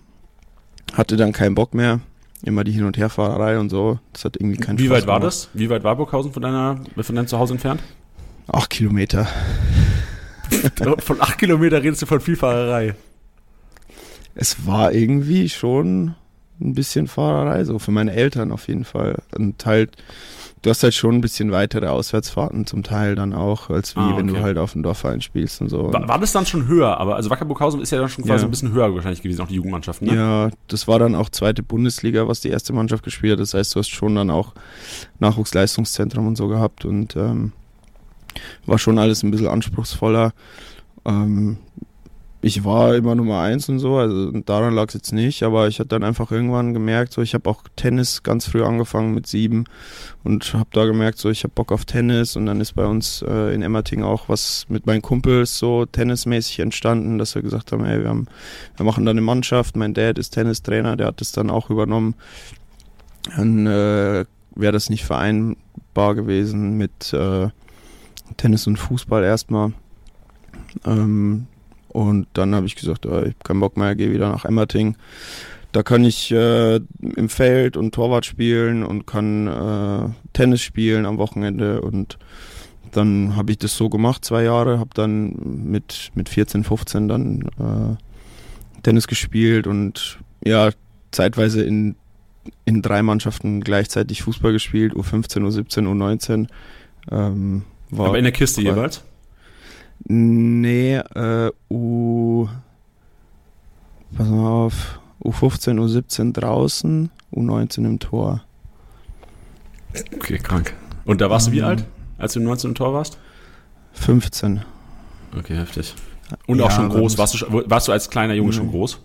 hatte 0.92 1.16
dann 1.16 1.32
keinen 1.32 1.54
Bock 1.54 1.74
mehr, 1.74 2.00
immer 2.42 2.64
die 2.64 2.72
Hin- 2.72 2.84
und 2.84 2.96
Herfahrerei 2.96 3.58
und 3.58 3.70
so. 3.70 3.98
Das 4.12 4.24
hat 4.24 4.36
irgendwie 4.36 4.56
keinen 4.58 4.78
Wie 4.78 4.86
Spaß 4.86 4.96
weit 5.02 5.06
war 5.06 5.18
gemacht. 5.20 5.26
das? 5.34 5.48
Wie 5.54 5.68
weit 5.70 5.84
war 5.84 5.96
Burghausen 5.96 6.32
von, 6.32 6.42
deiner, 6.42 6.80
von 7.00 7.14
deinem 7.14 7.26
Zuhause 7.26 7.54
entfernt? 7.54 7.82
Acht 8.48 8.70
Kilometer. 8.70 9.28
von 10.98 11.20
acht 11.20 11.38
Kilometer 11.38 11.82
redest 11.82 12.02
du 12.02 12.06
von 12.06 12.20
viel 12.20 12.36
Fahrerei. 12.36 12.94
Es 14.34 14.66
war 14.66 14.92
irgendwie 14.92 15.48
schon 15.48 16.14
ein 16.60 16.74
bisschen 16.74 17.06
Fahrerei, 17.08 17.64
so 17.64 17.78
für 17.78 17.90
meine 17.90 18.12
Eltern 18.12 18.52
auf 18.52 18.68
jeden 18.68 18.84
Fall. 18.84 19.22
Und 19.36 19.64
halt 19.66 19.90
du 20.62 20.70
hast 20.70 20.82
halt 20.82 20.94
schon 20.94 21.16
ein 21.16 21.20
bisschen 21.20 21.52
weitere 21.52 21.86
Auswärtsfahrten 21.86 22.66
zum 22.66 22.82
Teil 22.82 23.14
dann 23.14 23.32
auch, 23.32 23.70
als 23.70 23.96
wie 23.96 24.00
ah, 24.00 24.08
okay. 24.08 24.18
wenn 24.18 24.26
du 24.26 24.40
halt 24.40 24.58
auf 24.58 24.72
dem 24.72 24.82
Dorfverein 24.82 25.20
spielst 25.20 25.60
und 25.60 25.68
so. 25.68 25.92
War, 25.92 26.06
war, 26.06 26.18
das 26.18 26.32
dann 26.32 26.44
schon 26.46 26.66
höher? 26.66 26.98
Aber 26.98 27.16
also 27.16 27.30
Wacker 27.30 27.44
Burghausen 27.44 27.80
ist 27.80 27.90
ja 27.90 27.98
dann 27.98 28.08
schon 28.08 28.24
quasi 28.24 28.42
ja. 28.42 28.48
ein 28.48 28.50
bisschen 28.50 28.72
höher 28.72 28.94
wahrscheinlich 28.94 29.22
gewesen, 29.22 29.40
auch 29.40 29.48
die 29.48 29.54
Jugendmannschaft, 29.54 30.02
ne? 30.02 30.14
Ja, 30.14 30.50
das 30.68 30.86
war 30.86 30.98
dann 30.98 31.14
auch 31.14 31.30
zweite 31.30 31.62
Bundesliga, 31.62 32.28
was 32.28 32.40
die 32.40 32.50
erste 32.50 32.72
Mannschaft 32.72 33.04
gespielt 33.04 33.32
hat. 33.32 33.40
Das 33.40 33.54
heißt, 33.54 33.74
du 33.74 33.78
hast 33.78 33.88
schon 33.88 34.14
dann 34.14 34.30
auch 34.30 34.54
Nachwuchsleistungszentrum 35.18 36.26
und 36.26 36.36
so 36.36 36.48
gehabt 36.48 36.84
und 36.84 37.16
ähm, 37.16 37.52
war 38.66 38.78
schon 38.78 38.98
alles 38.98 39.22
ein 39.22 39.30
bisschen 39.30 39.48
anspruchsvoller. 39.48 40.32
Ähm, 41.06 41.58
ich 42.42 42.64
war 42.64 42.94
immer 42.94 43.14
Nummer 43.14 43.40
eins 43.40 43.68
und 43.68 43.80
so, 43.80 43.98
also 43.98 44.30
daran 44.30 44.74
lag 44.74 44.88
es 44.88 44.94
jetzt 44.94 45.12
nicht, 45.12 45.42
aber 45.42 45.68
ich 45.68 45.78
hatte 45.78 45.90
dann 45.90 46.04
einfach 46.04 46.32
irgendwann 46.32 46.72
gemerkt, 46.72 47.12
so 47.12 47.20
ich 47.20 47.34
habe 47.34 47.48
auch 47.50 47.64
Tennis 47.76 48.22
ganz 48.22 48.46
früh 48.46 48.62
angefangen 48.62 49.12
mit 49.12 49.26
sieben 49.26 49.64
und 50.24 50.54
habe 50.54 50.70
da 50.72 50.86
gemerkt, 50.86 51.18
so 51.18 51.28
ich 51.28 51.44
habe 51.44 51.52
Bock 51.54 51.70
auf 51.70 51.84
Tennis 51.84 52.36
und 52.36 52.46
dann 52.46 52.60
ist 52.60 52.72
bei 52.72 52.86
uns 52.86 53.22
äh, 53.28 53.54
in 53.54 53.60
Emmerting 53.60 54.02
auch 54.02 54.30
was 54.30 54.64
mit 54.68 54.86
meinen 54.86 55.02
Kumpels 55.02 55.58
so 55.58 55.84
tennismäßig 55.84 56.60
entstanden, 56.60 57.18
dass 57.18 57.34
wir 57.34 57.42
gesagt 57.42 57.72
haben, 57.72 57.84
ey, 57.84 58.00
wir, 58.00 58.08
haben, 58.08 58.26
wir 58.76 58.86
machen 58.86 59.04
da 59.04 59.10
eine 59.10 59.20
Mannschaft, 59.20 59.76
mein 59.76 59.92
Dad 59.92 60.18
ist 60.18 60.30
Tennistrainer, 60.30 60.96
der 60.96 61.08
hat 61.08 61.20
das 61.20 61.32
dann 61.32 61.50
auch 61.50 61.68
übernommen. 61.68 62.14
Dann 63.36 63.66
äh, 63.66 64.24
wäre 64.54 64.72
das 64.72 64.88
nicht 64.88 65.04
vereinbar 65.04 66.14
gewesen 66.14 66.78
mit 66.78 67.12
äh, 67.12 67.48
Tennis 68.38 68.66
und 68.66 68.78
Fußball 68.78 69.24
erstmal. 69.24 69.72
Ähm, 70.86 71.46
und 71.92 72.26
dann 72.34 72.54
habe 72.54 72.66
ich 72.66 72.76
gesagt, 72.76 73.04
oh, 73.06 73.18
ich 73.18 73.26
habe 73.26 73.34
keinen 73.42 73.60
Bock 73.60 73.76
mehr, 73.76 73.94
gehe 73.94 74.12
wieder 74.12 74.30
nach 74.30 74.44
Emmerting. 74.44 74.96
Da 75.72 75.82
kann 75.82 76.04
ich 76.04 76.30
äh, 76.32 76.76
im 76.76 77.28
Feld 77.28 77.76
und 77.76 77.94
Torwart 77.94 78.26
spielen 78.26 78.84
und 78.84 79.06
kann 79.06 79.46
äh, 79.46 80.08
Tennis 80.32 80.62
spielen 80.62 81.06
am 81.06 81.18
Wochenende. 81.18 81.80
Und 81.80 82.18
dann 82.92 83.36
habe 83.36 83.52
ich 83.52 83.58
das 83.58 83.76
so 83.76 83.88
gemacht, 83.88 84.24
zwei 84.24 84.44
Jahre, 84.44 84.78
habe 84.78 84.90
dann 84.94 85.34
mit, 85.70 86.10
mit 86.14 86.28
14, 86.28 86.64
15 86.64 87.08
dann 87.08 87.42
äh, 87.58 88.82
Tennis 88.82 89.06
gespielt 89.06 89.66
und 89.66 90.18
ja, 90.44 90.70
zeitweise 91.12 91.62
in, 91.62 91.94
in 92.64 92.82
drei 92.82 93.02
Mannschaften 93.02 93.60
gleichzeitig 93.60 94.22
Fußball 94.22 94.52
gespielt, 94.52 94.94
U15, 94.94 95.40
U17, 95.42 95.86
U19. 95.86 96.48
Ähm, 97.10 97.62
Aber 97.96 98.18
in 98.18 98.24
der 98.24 98.32
Kiste 98.32 98.60
jeweils? 98.62 99.04
Nee, 100.04 100.96
äh, 100.96 101.50
U. 101.70 102.48
Pass 104.16 104.28
mal 104.28 104.48
auf. 104.48 105.00
U15, 105.22 105.78
U17 105.78 106.32
draußen, 106.32 107.10
U19 107.34 107.84
im 107.84 107.98
Tor. 107.98 108.42
Okay, 110.14 110.38
krank. 110.38 110.74
Und 111.04 111.20
da 111.20 111.28
warst 111.28 111.48
du 111.48 111.52
wie 111.52 111.58
ähm, 111.58 111.64
alt, 111.64 111.84
als 112.16 112.32
du 112.32 112.40
19 112.40 112.70
im 112.70 112.74
Tor 112.74 112.94
warst? 112.94 113.18
15. 113.92 114.62
Okay, 115.36 115.56
heftig. 115.56 115.94
Und 116.46 116.58
ja, 116.58 116.64
auch 116.64 116.70
schon 116.70 116.88
groß. 116.88 117.18
Warst 117.18 117.34
du, 117.34 117.62
warst 117.66 117.88
du 117.88 117.92
als 117.92 118.08
kleiner 118.08 118.34
Junge 118.34 118.52
schon 118.52 118.70
groß? 118.70 119.00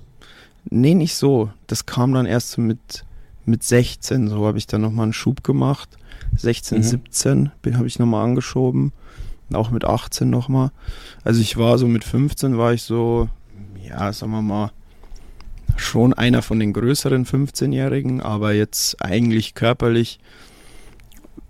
Nee, 0.69 0.93
nicht 0.93 1.15
so. 1.15 1.49
Das 1.67 1.85
kam 1.85 2.13
dann 2.13 2.25
erst 2.25 2.57
mit, 2.57 3.05
mit 3.45 3.63
16. 3.63 4.29
So 4.29 4.45
habe 4.45 4.57
ich 4.57 4.67
dann 4.67 4.81
nochmal 4.81 5.03
einen 5.03 5.13
Schub 5.13 5.43
gemacht. 5.43 5.89
16, 6.37 6.77
mhm. 6.77 6.83
17 6.83 7.51
habe 7.73 7.87
ich 7.87 7.99
nochmal 7.99 8.25
angeschoben 8.25 8.93
auch 9.53 9.69
mit 9.69 9.85
18 9.85 10.29
nochmal. 10.29 10.71
Also 11.23 11.41
ich 11.41 11.57
war 11.57 11.77
so 11.77 11.87
mit 11.87 12.03
15 12.03 12.57
war 12.57 12.73
ich 12.73 12.83
so, 12.83 13.29
ja, 13.87 14.11
sagen 14.11 14.31
wir 14.31 14.41
mal, 14.41 14.71
schon 15.77 16.13
einer 16.13 16.41
von 16.41 16.59
den 16.59 16.73
größeren 16.73 17.25
15-Jährigen, 17.25 18.21
aber 18.21 18.53
jetzt 18.53 19.01
eigentlich 19.01 19.55
körperlich 19.55 20.19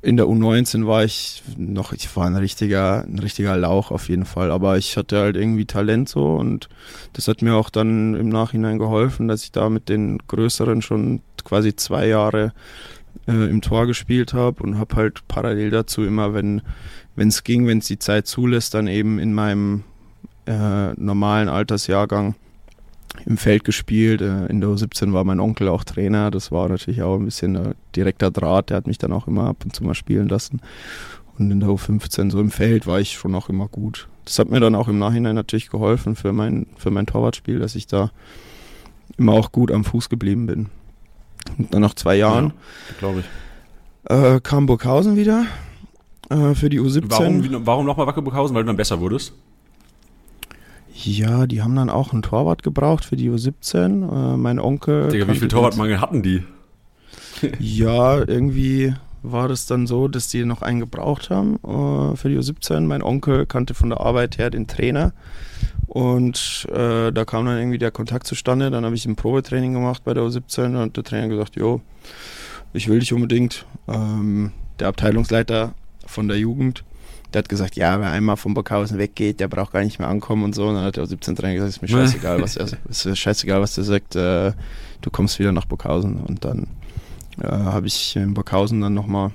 in 0.02 0.18
der 0.18 0.28
U19 0.28 0.86
war 0.86 1.04
ich 1.04 1.42
noch, 1.58 1.92
ich 1.92 2.16
war 2.16 2.28
ein 2.28 2.36
richtiger, 2.36 3.04
ein 3.08 3.18
richtiger 3.18 3.58
Lauch 3.58 3.90
auf 3.90 4.08
jeden 4.08 4.26
Fall, 4.26 4.52
aber 4.52 4.78
ich 4.78 4.98
hatte 4.98 5.20
halt 5.20 5.36
irgendwie 5.36 5.66
Talent 5.66 6.10
so 6.10 6.36
und 6.36 6.70
das 7.14 7.28
hat 7.28 7.42
mir 7.42 7.56
auch 7.56 7.72
dann 7.72 8.14
im 8.14 8.30
Nachhinein 8.30 8.78
geholfen, 8.78 9.28
dass 9.28 9.44
ich 9.44 9.52
da 9.52 9.68
mit 9.70 9.90
den 9.90 10.20
Größeren 10.28 10.84
schon 10.84 11.22
quasi 11.44 11.76
zwei 11.76 12.08
Jahre 12.08 12.54
äh, 13.28 13.50
im 13.50 13.62
Tor 13.62 13.88
gespielt 13.88 14.34
habe 14.34 14.62
und 14.62 14.78
habe 14.78 14.96
halt 14.96 15.28
parallel 15.28 15.72
dazu 15.72 16.04
immer, 16.04 16.36
wenn 16.36 16.62
wenn 17.16 17.30
es 17.30 17.44
ging, 17.44 17.68
wenn 17.68 17.80
es 17.80 17.88
die 17.88 18.00
Zeit 18.00 18.28
zulässt, 18.28 18.74
dann 18.74 18.88
eben 18.88 19.20
in 19.20 19.34
meinem 19.34 19.84
äh, 20.46 20.94
normalen 20.94 21.50
Altersjahrgang 21.50 22.36
im 23.26 23.38
Feld 23.38 23.64
gespielt. 23.64 24.22
Äh, 24.22 24.48
in 24.48 24.62
der 24.62 24.70
U17 24.70 25.14
war 25.14 25.24
mein 25.24 25.40
Onkel 25.40 25.70
auch 25.70 25.84
Trainer. 25.84 26.32
Das 26.32 26.52
war 26.52 26.68
natürlich 26.70 27.02
auch 27.02 27.18
ein 27.18 27.26
bisschen 27.26 27.56
ein 27.56 27.76
direkter 27.96 28.32
Draht. 28.32 28.70
Der 28.70 28.78
hat 28.78 28.88
mich 28.88 28.98
dann 28.98 29.14
auch 29.14 29.28
immer 29.28 29.46
ab 29.46 29.58
und 29.64 29.76
zu 29.76 29.84
mal 29.84 29.96
spielen 29.96 30.28
lassen. 30.28 30.62
Und 31.38 31.52
in 31.52 31.60
der 31.60 31.70
U15 31.70 32.32
so 32.32 32.40
im 32.40 32.52
Feld 32.52 32.88
war 32.88 33.00
ich 33.00 33.14
schon 33.14 33.36
auch 33.36 33.50
immer 33.50 33.68
gut. 33.68 34.08
Das 34.26 34.40
hat 34.40 34.50
mir 34.50 34.60
dann 34.60 34.76
auch 34.76 34.88
im 34.88 35.00
Nachhinein 35.00 35.36
natürlich 35.36 35.70
geholfen 35.70 36.16
für 36.16 36.34
mein, 36.34 36.68
für 36.78 36.92
mein 36.92 37.06
Torwartspiel, 37.06 37.60
dass 37.60 37.76
ich 37.76 37.88
da 37.88 38.12
immer 39.18 39.34
auch 39.34 39.52
gut 39.52 39.72
am 39.72 39.84
Fuß 39.84 40.10
geblieben 40.10 40.48
bin. 40.48 40.70
Und 41.58 41.74
dann 41.74 41.82
nach 41.82 41.94
zwei 41.94 42.16
Jahren 42.16 42.54
ja, 43.02 43.14
ich. 43.20 43.26
Äh, 44.10 44.40
kam 44.42 44.66
Burghausen 44.66 45.16
wieder 45.16 45.46
äh, 46.30 46.56
für 46.56 46.70
die 46.70 46.80
U17. 46.80 47.10
Warum, 47.10 47.66
warum 47.66 47.86
nochmal 47.86 48.08
Wacker 48.08 48.22
Burghausen? 48.22 48.56
Weil 48.56 48.64
du 48.64 48.68
dann 48.68 48.78
besser 48.78 49.00
wurdest? 49.00 49.34
Ja, 50.94 51.46
die 51.46 51.62
haben 51.62 51.76
dann 51.76 51.90
auch 51.90 52.14
einen 52.14 52.22
Torwart 52.22 52.64
gebraucht 52.64 53.06
für 53.06 53.16
die 53.16 53.30
U17. 53.30 54.34
Äh, 54.34 54.38
mein 54.38 54.60
Onkel. 54.60 55.10
Digga, 55.10 55.28
wie 55.28 55.36
viel 55.36 55.48
Torwartmangel 55.50 56.00
hatten 56.00 56.24
die? 56.24 56.44
ja, 57.60 58.18
irgendwie 58.20 58.94
war 59.22 59.48
das 59.48 59.66
dann 59.66 59.88
so, 59.88 60.08
dass 60.08 60.28
die 60.28 60.46
noch 60.46 60.62
einen 60.62 60.80
gebraucht 60.80 61.30
haben 61.30 61.56
äh, 61.64 62.16
für 62.16 62.30
die 62.30 62.38
U17. 62.38 62.82
Mein 62.82 63.02
Onkel 63.02 63.46
kannte 63.46 63.74
von 63.74 63.90
der 63.90 64.02
Arbeit 64.02 64.38
her 64.38 64.50
den 64.50 64.68
Trainer. 64.68 65.14
Und 65.88 66.68
äh, 66.72 67.12
da 67.12 67.26
kam 67.26 67.46
dann 67.46 67.58
irgendwie 67.58 67.78
der 67.78 67.92
Kontakt 67.92 68.28
zustande. 68.28 68.72
Dann 68.72 68.86
habe 68.86 68.96
ich 68.96 69.06
ein 69.06 69.16
Probetraining 69.16 69.74
gemacht 69.74 70.04
bei 70.04 70.14
der 70.14 70.24
U17 70.24 70.82
und 70.82 70.98
der 70.98 71.04
Trainer 71.04 71.28
gesagt, 71.28 71.56
jo, 71.56 71.82
ich 72.74 72.88
will 72.88 73.00
dich 73.00 73.14
unbedingt. 73.14 73.66
Ähm, 73.88 74.52
der 74.80 74.90
Abteilungsleiter 74.90 75.74
von 76.16 76.28
der 76.28 76.40
Jugend 76.40 76.84
der 77.36 77.40
hat 77.40 77.50
gesagt, 77.50 77.76
ja, 77.76 78.00
wer 78.00 78.12
einmal 78.12 78.38
von 78.38 78.54
Burghausen 78.54 78.98
weggeht, 78.98 79.42
der 79.42 79.50
braucht 79.50 79.74
gar 79.74 79.84
nicht 79.84 80.00
mehr 80.00 80.08
ankommen 80.08 80.46
und 80.46 80.56
so. 80.56 80.68
Und 80.68 80.76
dann 80.76 80.86
hat 80.86 80.96
der 80.96 81.06
17 81.06 81.36
Trainer 81.36 81.56
gesagt, 81.56 81.70
ist 81.70 81.82
mir 81.82 81.90
scheißegal, 81.90 82.42
was 82.42 82.56
er, 82.56 82.70
ist 82.90 83.06
mir 83.06 83.16
scheißegal, 83.16 83.62
was 83.62 83.76
der 83.76 83.84
sagt, 83.84 84.16
äh, 84.16 84.54
du 85.02 85.10
kommst 85.12 85.38
wieder 85.38 85.52
nach 85.52 85.66
Burghausen. 85.66 86.16
Und 86.16 86.46
dann 86.46 86.68
äh, 87.42 87.48
habe 87.48 87.88
ich 87.88 88.16
in 88.16 88.34
Burghausen 88.34 88.80
dann 88.80 88.94
nochmal 88.94 89.32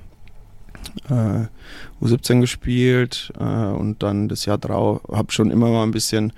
äh, 1.10 1.44
U17 2.02 2.40
gespielt 2.40 3.34
äh, 3.38 3.42
und 3.44 4.02
dann 4.02 4.28
das 4.28 4.46
Jahr 4.46 4.56
drauf, 4.56 5.02
habe 5.12 5.30
schon 5.30 5.50
immer 5.50 5.68
mal 5.68 5.82
ein 5.82 5.90
bisschen, 5.90 6.32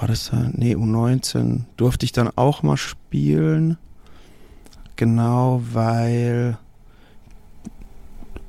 war 0.00 0.08
das 0.08 0.30
da? 0.30 0.48
Nee, 0.52 0.74
U19 0.74 1.64
durfte 1.76 2.06
ich 2.06 2.12
dann 2.12 2.30
auch 2.34 2.62
mal 2.62 2.78
spielen. 2.78 3.76
Genau, 4.96 5.62
weil 5.70 6.56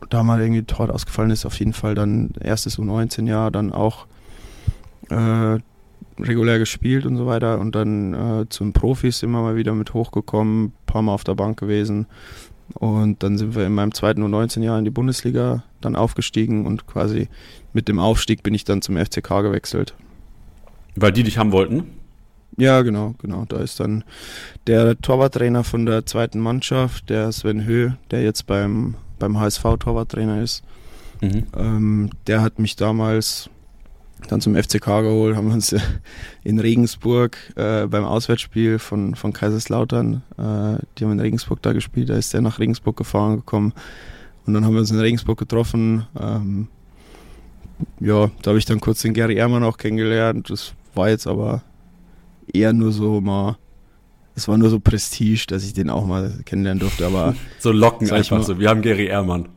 da 0.09 0.23
mal 0.23 0.41
irgendwie 0.41 0.63
Tor 0.63 0.89
ausgefallen 0.89 1.31
ist, 1.31 1.45
auf 1.45 1.57
jeden 1.59 1.73
Fall 1.73 1.95
dann 1.95 2.31
erstes 2.39 2.77
U19-Jahr, 2.79 3.51
dann 3.51 3.71
auch 3.71 4.05
äh, 5.09 5.59
regulär 6.19 6.59
gespielt 6.59 7.05
und 7.05 7.17
so 7.17 7.25
weiter 7.25 7.59
und 7.59 7.75
dann 7.75 8.13
äh, 8.13 8.49
zum 8.49 8.73
Profis 8.73 9.23
immer 9.23 9.41
mal 9.41 9.55
wieder 9.55 9.73
mit 9.73 9.93
hochgekommen, 9.93 10.73
paar 10.85 11.01
Mal 11.01 11.13
auf 11.13 11.23
der 11.23 11.35
Bank 11.35 11.59
gewesen 11.59 12.07
und 12.75 13.23
dann 13.23 13.37
sind 13.37 13.55
wir 13.55 13.65
in 13.65 13.73
meinem 13.73 13.93
zweiten 13.93 14.23
U19-Jahr 14.23 14.79
in 14.79 14.85
die 14.85 14.91
Bundesliga 14.91 15.63
dann 15.81 15.95
aufgestiegen 15.95 16.65
und 16.65 16.87
quasi 16.87 17.29
mit 17.73 17.87
dem 17.87 17.99
Aufstieg 17.99 18.43
bin 18.43 18.53
ich 18.53 18.63
dann 18.63 18.81
zum 18.81 18.97
FCK 18.97 19.41
gewechselt. 19.41 19.95
Weil 20.95 21.11
die 21.11 21.23
dich 21.23 21.37
haben 21.37 21.51
wollten? 21.51 21.85
Ja, 22.57 22.81
genau, 22.83 23.15
genau. 23.19 23.45
Da 23.47 23.57
ist 23.57 23.79
dann 23.79 24.03
der 24.67 24.99
Torwarttrainer 24.99 25.63
von 25.63 25.85
der 25.85 26.05
zweiten 26.05 26.39
Mannschaft, 26.39 27.09
der 27.09 27.31
Sven 27.31 27.65
Höh, 27.65 27.93
der 28.11 28.23
jetzt 28.23 28.45
beim 28.45 28.95
beim 29.23 29.39
HSV 29.39 29.63
Torwarttrainer 29.79 30.41
ist. 30.41 30.63
Mhm. 31.21 31.43
Ähm, 31.55 32.09
der 32.27 32.41
hat 32.41 32.59
mich 32.59 32.75
damals 32.75 33.49
dann 34.27 34.41
zum 34.41 34.55
FCK 34.55 34.85
geholt, 34.85 35.35
haben 35.35 35.47
wir 35.47 35.53
uns 35.53 35.75
in 36.43 36.59
Regensburg 36.59 37.37
äh, 37.55 37.87
beim 37.87 38.03
Auswärtsspiel 38.03 38.79
von, 38.79 39.15
von 39.15 39.33
Kaiserslautern, 39.33 40.23
äh, 40.37 40.83
die 40.97 41.05
haben 41.05 41.11
in 41.13 41.19
Regensburg 41.19 41.61
da 41.61 41.73
gespielt, 41.73 42.09
da 42.09 42.15
ist 42.15 42.33
der 42.33 42.41
nach 42.41 42.59
Regensburg 42.59 42.95
gefahren 42.97 43.37
gekommen 43.37 43.73
und 44.45 44.53
dann 44.53 44.65
haben 44.65 44.73
wir 44.73 44.79
uns 44.79 44.91
in 44.91 44.99
Regensburg 44.99 45.39
getroffen. 45.39 46.05
Ähm, 46.19 46.67
ja, 47.99 48.29
da 48.41 48.49
habe 48.49 48.59
ich 48.59 48.65
dann 48.65 48.79
kurz 48.79 49.01
den 49.01 49.13
Gary 49.13 49.35
Ehrmann 49.35 49.63
auch 49.63 49.77
kennengelernt. 49.77 50.49
Das 50.49 50.73
war 50.93 51.09
jetzt 51.09 51.27
aber 51.27 51.63
eher 52.53 52.73
nur 52.73 52.91
so 52.91 53.19
mal 53.21 53.57
es 54.35 54.47
war 54.47 54.57
nur 54.57 54.69
so 54.69 54.79
Prestige, 54.79 55.45
dass 55.47 55.63
ich 55.63 55.73
den 55.73 55.89
auch 55.89 56.05
mal 56.05 56.39
kennenlernen 56.45 56.79
durfte, 56.79 57.05
aber. 57.05 57.35
so 57.59 57.71
locken 57.71 58.09
einfach 58.11 58.37
mal, 58.37 58.43
so. 58.43 58.59
Wir 58.59 58.69
haben 58.69 58.81
Gary 58.81 59.05
Ehrmann. 59.05 59.49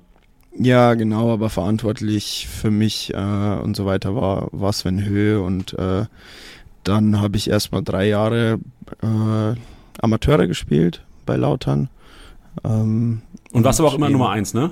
Ja, 0.59 0.95
genau, 0.95 1.33
aber 1.33 1.51
verantwortlich 1.51 2.49
für 2.51 2.71
mich 2.71 3.13
äh, 3.13 3.59
und 3.63 3.77
so 3.77 3.85
weiter 3.85 4.15
war, 4.15 4.49
war 4.53 4.73
Sven 4.73 5.05
Höhe 5.05 5.41
und 5.43 5.75
äh, 5.75 6.07
dann 6.83 7.21
habe 7.21 7.37
ich 7.37 7.51
erstmal 7.51 7.83
drei 7.83 8.09
Jahre 8.09 8.59
äh, 9.03 9.55
Amateure 10.01 10.47
gespielt 10.47 11.03
bei 11.27 11.37
Lautern. 11.37 11.91
Ähm, 12.65 13.23
und 13.53 13.65
warst 13.65 13.81
aber 13.81 13.91
auch 13.91 13.95
immer 13.95 14.09
Nummer 14.09 14.31
eins, 14.31 14.55
ne? 14.55 14.71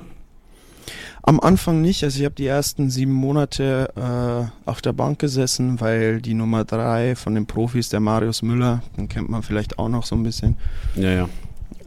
Am 1.26 1.40
Anfang 1.40 1.80
nicht. 1.80 2.04
Also 2.04 2.18
ich 2.18 2.24
habe 2.26 2.34
die 2.34 2.46
ersten 2.46 2.90
sieben 2.90 3.12
Monate 3.12 3.88
äh, 3.96 4.68
auf 4.68 4.82
der 4.82 4.92
Bank 4.92 5.18
gesessen, 5.18 5.80
weil 5.80 6.20
die 6.20 6.34
Nummer 6.34 6.66
drei 6.66 7.16
von 7.16 7.34
den 7.34 7.46
Profis, 7.46 7.88
der 7.88 8.00
Marius 8.00 8.42
Müller, 8.42 8.82
den 8.98 9.08
kennt 9.08 9.30
man 9.30 9.42
vielleicht 9.42 9.78
auch 9.78 9.88
noch 9.88 10.04
so 10.04 10.16
ein 10.16 10.22
bisschen. 10.22 10.58
Ja, 10.96 11.10
ja. 11.10 11.28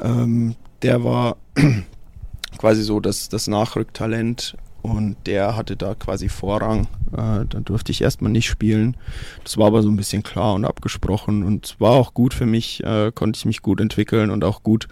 Ähm, 0.02 0.56
der 0.82 1.04
war 1.04 1.38
quasi 2.58 2.82
so 2.82 3.00
das, 3.00 3.30
das 3.30 3.46
Nachrücktalent 3.46 4.58
und 4.82 5.16
der 5.28 5.56
hatte 5.56 5.78
da 5.78 5.94
quasi 5.94 6.30
Vorrang. 6.30 6.88
Äh, 7.12 7.46
da 7.48 7.60
durfte 7.64 7.92
ich 7.92 8.02
erstmal 8.02 8.32
nicht 8.32 8.48
spielen. 8.48 8.98
Das 9.44 9.56
war 9.60 9.68
aber 9.68 9.84
so 9.84 9.90
ein 9.90 9.98
bisschen 9.98 10.24
klar 10.24 10.56
und 10.56 10.66
abgesprochen 10.66 11.44
und 11.44 11.76
war 11.78 11.92
auch 11.92 12.16
gut 12.16 12.34
für 12.34 12.48
mich, 12.48 12.84
äh, 12.84 13.12
konnte 13.14 13.38
ich 13.38 13.46
mich 13.46 13.62
gut 13.62 13.82
entwickeln 13.82 14.32
und 14.32 14.44
auch 14.44 14.64
gut 14.64 14.88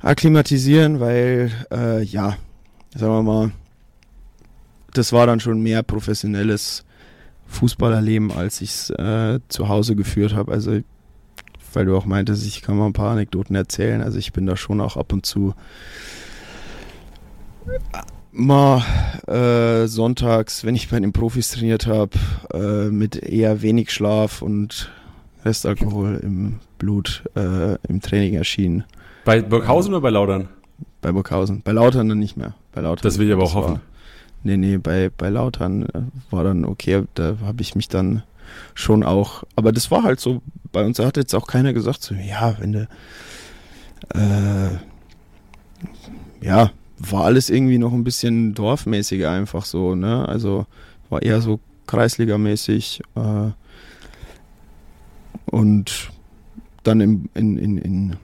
akklimatisieren, 0.00 1.00
weil 1.00 1.50
äh, 1.72 2.02
ja, 2.02 2.36
sagen 2.96 3.12
wir 3.12 3.22
mal, 3.22 3.50
das 4.92 5.12
war 5.12 5.26
dann 5.26 5.40
schon 5.40 5.60
mehr 5.60 5.82
professionelles 5.82 6.84
Fußballerleben, 7.46 8.32
als 8.32 8.60
ich 8.60 8.70
es 8.70 8.90
äh, 8.90 9.40
zu 9.48 9.68
Hause 9.68 9.94
geführt 9.94 10.34
habe. 10.34 10.52
Also, 10.52 10.80
weil 11.72 11.84
du 11.84 11.96
auch 11.96 12.06
meintest, 12.06 12.46
ich 12.46 12.62
kann 12.62 12.76
mal 12.76 12.86
ein 12.86 12.92
paar 12.92 13.12
Anekdoten 13.12 13.54
erzählen. 13.54 14.02
Also, 14.02 14.18
ich 14.18 14.32
bin 14.32 14.46
da 14.46 14.56
schon 14.56 14.80
auch 14.80 14.96
ab 14.96 15.12
und 15.12 15.26
zu 15.26 15.54
mal 18.32 18.82
äh, 19.26 19.86
sonntags, 19.86 20.64
wenn 20.64 20.74
ich 20.74 20.90
bei 20.90 21.00
den 21.00 21.12
Profis 21.12 21.50
trainiert 21.50 21.86
habe, 21.86 22.18
äh, 22.52 22.90
mit 22.90 23.16
eher 23.16 23.62
wenig 23.62 23.90
Schlaf 23.90 24.42
und 24.42 24.90
Restalkohol 25.44 26.20
im 26.22 26.60
Blut 26.78 27.24
äh, 27.34 27.76
im 27.88 28.00
Training 28.00 28.34
erschienen. 28.34 28.84
Bei 29.24 29.40
Burghausen 29.40 29.94
oder 29.94 30.02
bei 30.02 30.10
Laudern? 30.10 30.48
Bei 31.06 31.12
Burghausen. 31.12 31.62
Bei 31.62 31.70
Lautern 31.70 32.08
dann 32.08 32.18
nicht 32.18 32.36
mehr. 32.36 32.54
Bei 32.72 32.80
Lautern, 32.80 33.04
das 33.04 33.16
will 33.18 33.28
ich 33.28 33.32
aber 33.32 33.44
auch 33.44 33.54
hoffen. 33.54 33.74
War, 33.74 33.80
nee, 34.42 34.56
nee, 34.56 34.76
bei, 34.76 35.08
bei 35.16 35.28
Lautern 35.28 35.84
äh, 35.84 36.00
war 36.32 36.42
dann 36.42 36.64
okay, 36.64 37.04
da 37.14 37.36
habe 37.44 37.62
ich 37.62 37.76
mich 37.76 37.86
dann 37.86 38.24
schon 38.74 39.04
auch, 39.04 39.44
aber 39.54 39.70
das 39.70 39.92
war 39.92 40.02
halt 40.02 40.18
so, 40.18 40.42
bei 40.72 40.84
uns 40.84 40.98
hat 40.98 41.16
jetzt 41.16 41.32
auch 41.32 41.46
keiner 41.46 41.72
gesagt, 41.72 42.02
so, 42.02 42.16
ja, 42.16 42.56
wenn 42.58 42.72
du, 42.72 42.88
äh, 44.16 44.70
ja, 46.44 46.72
war 46.98 47.24
alles 47.24 47.50
irgendwie 47.50 47.78
noch 47.78 47.92
ein 47.92 48.02
bisschen 48.02 48.54
dorfmäßiger 48.54 49.30
einfach 49.30 49.64
so, 49.64 49.94
ne, 49.94 50.28
also 50.28 50.66
war 51.08 51.22
eher 51.22 51.40
so 51.40 51.60
Kreisligamäßig 51.86 53.00
äh, 53.14 53.50
und 55.52 56.10
dann 56.82 57.00
im, 57.00 57.28
in, 57.34 57.58
in, 57.58 57.78
in 57.78 58.16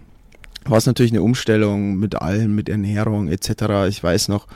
war 0.65 0.79
es 0.79 0.87
natürlich 0.87 1.13
eine 1.13 1.23
Umstellung 1.23 1.97
mit 1.97 2.17
allem, 2.17 2.55
mit 2.55 2.69
Ernährung 2.69 3.29
etc. 3.29 3.89
Ich 3.89 4.03
weiß 4.03 4.29
noch, 4.29 4.47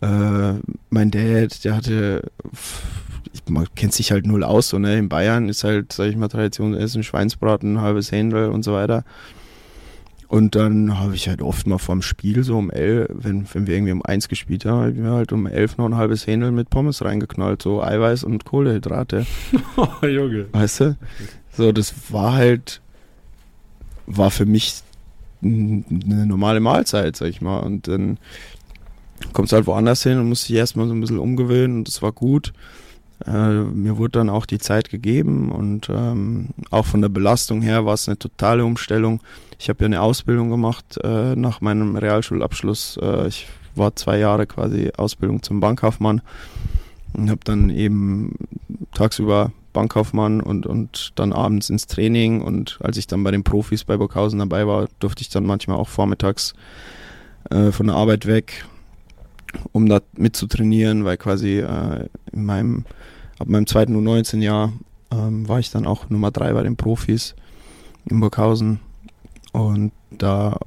äh, 0.00 0.54
mein 0.90 1.10
Dad, 1.10 1.64
der 1.64 1.76
hatte, 1.76 2.30
man 3.48 3.66
kennt 3.74 3.92
sich 3.92 4.12
halt 4.12 4.26
null 4.26 4.44
aus, 4.44 4.68
so 4.68 4.78
ne? 4.78 4.98
In 4.98 5.08
Bayern 5.08 5.48
ist 5.48 5.64
halt, 5.64 5.92
sag 5.92 6.08
ich 6.08 6.16
mal, 6.16 6.28
Tradition 6.28 6.74
Essen, 6.74 7.02
Schweinsbraten, 7.02 7.74
ein 7.74 7.80
halbes 7.80 8.12
Händel 8.12 8.50
und 8.50 8.62
so 8.64 8.72
weiter. 8.72 9.04
Und 10.32 10.54
dann 10.54 10.98
habe 10.98 11.14
ich 11.14 11.28
halt 11.28 11.42
oft 11.42 11.66
mal 11.66 11.76
vorm 11.76 12.00
Spiel 12.00 12.42
so 12.42 12.56
um 12.56 12.70
elf, 12.70 13.06
wenn, 13.12 13.46
wenn 13.52 13.66
wir 13.66 13.74
irgendwie 13.74 13.92
um 13.92 14.02
eins 14.02 14.28
gespielt 14.28 14.64
haben, 14.64 14.80
habe 14.80 14.90
ich 14.92 14.96
mir 14.96 15.10
halt 15.10 15.30
um 15.30 15.46
elf 15.46 15.76
noch 15.76 15.84
ein 15.84 15.96
halbes 15.96 16.26
Händel 16.26 16.52
mit 16.52 16.70
Pommes 16.70 17.04
reingeknallt, 17.04 17.60
so 17.60 17.82
Eiweiß 17.82 18.24
und 18.24 18.46
Kohlehydrate. 18.46 19.26
oh, 19.76 20.06
Junge. 20.06 20.46
Weißt 20.52 20.80
du? 20.80 20.96
So, 21.54 21.70
das 21.70 22.10
war 22.10 22.32
halt, 22.32 22.80
war 24.06 24.30
für 24.30 24.46
mich 24.46 24.82
eine 25.42 26.26
normale 26.26 26.60
Mahlzeit, 26.60 27.16
sag 27.16 27.28
ich 27.28 27.40
mal. 27.40 27.58
Und 27.60 27.88
dann 27.88 28.18
kommst 29.32 29.52
halt 29.52 29.66
woanders 29.66 30.02
hin 30.02 30.18
und 30.18 30.28
musst 30.28 30.48
dich 30.48 30.56
erstmal 30.56 30.86
so 30.88 30.94
ein 30.94 31.00
bisschen 31.00 31.18
umgewöhnen 31.18 31.78
und 31.78 31.88
das 31.88 32.02
war 32.02 32.12
gut. 32.12 32.52
Äh, 33.26 33.62
mir 33.62 33.98
wurde 33.98 34.12
dann 34.12 34.30
auch 34.30 34.46
die 34.46 34.58
Zeit 34.58 34.90
gegeben 34.90 35.52
und 35.52 35.88
ähm, 35.88 36.48
auch 36.70 36.86
von 36.86 37.00
der 37.00 37.08
Belastung 37.08 37.62
her 37.62 37.86
war 37.86 37.94
es 37.94 38.08
eine 38.08 38.18
totale 38.18 38.64
Umstellung. 38.64 39.20
Ich 39.58 39.68
habe 39.68 39.80
ja 39.80 39.86
eine 39.86 40.02
Ausbildung 40.02 40.50
gemacht 40.50 40.98
äh, 41.04 41.36
nach 41.36 41.60
meinem 41.60 41.96
Realschulabschluss. 41.96 42.98
Äh, 43.00 43.28
ich 43.28 43.46
war 43.76 43.94
zwei 43.94 44.18
Jahre 44.18 44.46
quasi 44.46 44.90
Ausbildung 44.96 45.42
zum 45.42 45.60
Bankkaufmann 45.60 46.20
und 47.12 47.30
habe 47.30 47.40
dann 47.44 47.70
eben 47.70 48.34
tagsüber 48.92 49.52
Bankkaufmann 49.72 50.40
und, 50.40 50.66
und 50.66 51.12
dann 51.16 51.32
abends 51.32 51.70
ins 51.70 51.86
Training 51.86 52.42
und 52.42 52.78
als 52.82 52.96
ich 52.96 53.06
dann 53.06 53.24
bei 53.24 53.30
den 53.30 53.44
Profis 53.44 53.84
bei 53.84 53.96
Burghausen 53.96 54.38
dabei 54.38 54.66
war, 54.66 54.88
durfte 55.00 55.22
ich 55.22 55.28
dann 55.28 55.44
manchmal 55.44 55.78
auch 55.78 55.88
vormittags 55.88 56.54
äh, 57.50 57.72
von 57.72 57.86
der 57.86 57.96
Arbeit 57.96 58.26
weg, 58.26 58.64
um 59.72 59.88
da 59.88 60.00
mitzutrainieren, 60.16 61.04
weil 61.04 61.16
quasi 61.16 61.58
äh, 61.58 62.08
in 62.32 62.44
meinem 62.44 62.84
ab 63.38 63.48
meinem 63.48 63.66
zweiten 63.66 63.96
U19-Jahr 63.96 64.72
ähm, 65.10 65.48
war 65.48 65.58
ich 65.58 65.70
dann 65.70 65.86
auch 65.86 66.08
Nummer 66.08 66.30
drei 66.30 66.52
bei 66.52 66.62
den 66.62 66.76
Profis 66.76 67.34
in 68.06 68.20
Burghausen. 68.20 68.80
Und 69.52 69.92
da 70.10 70.58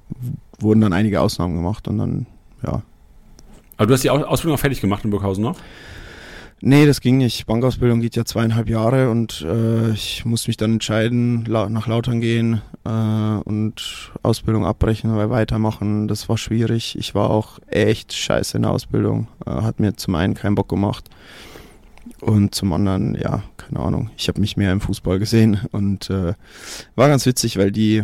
wurden 0.60 0.82
dann 0.82 0.94
einige 0.94 1.22
Ausnahmen 1.22 1.56
gemacht 1.56 1.88
und 1.88 1.98
dann, 1.98 2.26
ja. 2.64 2.82
Aber 3.78 3.88
du 3.88 3.94
hast 3.94 4.04
die 4.04 4.10
Ausbildung 4.10 4.56
auch 4.56 4.62
fertig 4.62 4.82
gemacht 4.82 5.04
in 5.04 5.10
Burghausen 5.10 5.44
noch? 5.44 5.58
Nee, 6.62 6.86
das 6.86 7.02
ging 7.02 7.18
nicht. 7.18 7.46
Bankausbildung 7.46 8.00
geht 8.00 8.16
ja 8.16 8.24
zweieinhalb 8.24 8.70
Jahre 8.70 9.10
und 9.12 9.42
äh, 9.42 9.92
ich 9.92 10.24
musste 10.26 10.50
mich 10.50 10.58
dann 10.58 10.74
entscheiden, 10.74 11.44
nach 11.44 11.88
Lautern 11.88 12.22
gehen 12.22 12.62
äh, 12.86 12.90
und 12.90 14.12
Ausbildung 14.24 14.66
abbrechen, 14.66 15.16
weil 15.16 15.30
weitermachen. 15.30 16.08
Das 16.08 16.30
war 16.30 16.38
schwierig. 16.38 16.98
Ich 16.98 17.14
war 17.14 17.30
auch 17.30 17.60
echt 17.68 18.14
scheiße 18.14 18.58
in 18.58 18.64
der 18.64 18.72
Ausbildung. 18.72 19.28
Äh, 19.46 19.52
hat 19.52 19.80
mir 19.80 19.96
zum 19.98 20.16
einen 20.16 20.34
keinen 20.34 20.56
Bock 20.56 20.70
gemacht. 20.70 21.10
Und 22.22 22.56
zum 22.56 22.72
anderen, 22.72 23.16
ja, 23.16 23.44
keine 23.58 23.80
Ahnung, 23.82 24.10
ich 24.16 24.28
habe 24.28 24.40
mich 24.40 24.58
mehr 24.58 24.72
im 24.72 24.82
Fußball 24.82 25.20
gesehen 25.20 25.60
und 25.72 26.10
äh, 26.10 26.34
war 26.96 27.08
ganz 27.10 27.26
witzig, 27.26 27.58
weil 27.58 27.72
die 27.72 28.04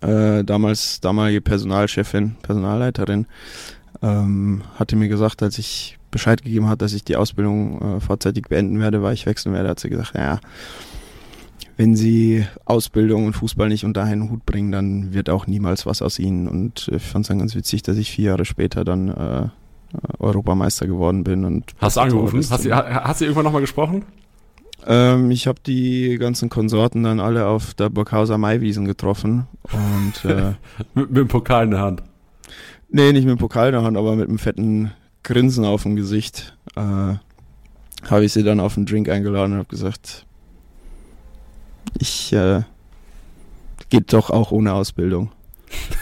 äh, 0.00 0.44
damals 0.44 1.00
damalige 1.00 1.40
Personalchefin, 1.40 2.36
Personalleiterin, 2.42 3.26
ähm, 4.02 4.62
hatte 4.74 4.96
mir 4.96 5.08
gesagt, 5.08 5.42
als 5.42 5.58
ich 5.58 5.97
Bescheid 6.10 6.42
gegeben 6.42 6.68
hat, 6.68 6.82
dass 6.82 6.92
ich 6.92 7.04
die 7.04 7.16
Ausbildung 7.16 7.96
äh, 7.96 8.00
vorzeitig 8.00 8.48
beenden 8.48 8.80
werde, 8.80 9.02
weil 9.02 9.14
ich 9.14 9.26
wechseln 9.26 9.54
werde, 9.54 9.68
hat 9.68 9.80
sie 9.80 9.90
gesagt, 9.90 10.14
ja, 10.14 10.40
wenn 11.76 11.94
sie 11.94 12.44
Ausbildung 12.64 13.26
und 13.26 13.34
Fußball 13.34 13.68
nicht 13.68 13.84
unter 13.84 14.02
einen 14.02 14.30
Hut 14.30 14.44
bringen, 14.44 14.72
dann 14.72 15.14
wird 15.14 15.30
auch 15.30 15.46
niemals 15.46 15.86
was 15.86 16.02
aus 16.02 16.18
ihnen. 16.18 16.48
Und 16.48 16.90
ich 16.92 17.02
fand 17.02 17.24
es 17.24 17.28
dann 17.28 17.38
ganz 17.38 17.54
witzig, 17.54 17.82
dass 17.82 17.96
ich 17.96 18.10
vier 18.10 18.30
Jahre 18.30 18.44
später 18.44 18.84
dann 18.84 19.08
äh, 19.08 19.48
Europameister 20.18 20.88
geworden 20.88 21.22
bin. 21.22 21.44
Und 21.44 21.72
hast 21.80 21.96
du 21.96 22.00
angerufen? 22.00 22.44
Hast 22.50 22.64
du, 22.64 22.74
hast 22.74 23.20
du 23.20 23.24
irgendwann 23.24 23.44
nochmal 23.44 23.60
gesprochen? 23.60 24.04
Ähm, 24.86 25.30
ich 25.30 25.46
habe 25.46 25.60
die 25.64 26.16
ganzen 26.18 26.48
Konsorten 26.48 27.04
dann 27.04 27.20
alle 27.20 27.46
auf 27.46 27.74
der 27.74 27.90
Burghauser 27.90 28.38
Maiwiesen 28.38 28.84
getroffen. 28.84 29.46
Und, 29.72 30.24
äh, 30.28 30.54
mit, 30.94 31.10
mit 31.10 31.16
dem 31.16 31.28
Pokal 31.28 31.64
in 31.64 31.70
der 31.70 31.80
Hand? 31.80 32.02
Nee, 32.90 33.12
nicht 33.12 33.24
mit 33.24 33.36
dem 33.36 33.38
Pokal 33.38 33.68
in 33.68 33.72
der 33.72 33.82
Hand, 33.82 33.96
aber 33.96 34.16
mit 34.16 34.28
einem 34.28 34.38
fetten 34.38 34.92
Grinsen 35.28 35.66
auf 35.66 35.82
dem 35.82 35.94
Gesicht. 35.94 36.56
Äh, 36.74 36.80
habe 36.80 38.24
ich 38.24 38.32
sie 38.32 38.42
dann 38.42 38.60
auf 38.60 38.76
einen 38.76 38.86
Drink 38.86 39.08
eingeladen 39.08 39.52
und 39.52 39.58
habe 39.58 39.68
gesagt, 39.68 40.24
ich 41.98 42.32
äh, 42.32 42.62
geht 43.90 44.12
doch 44.12 44.30
auch 44.30 44.52
ohne 44.52 44.72
Ausbildung. 44.72 45.30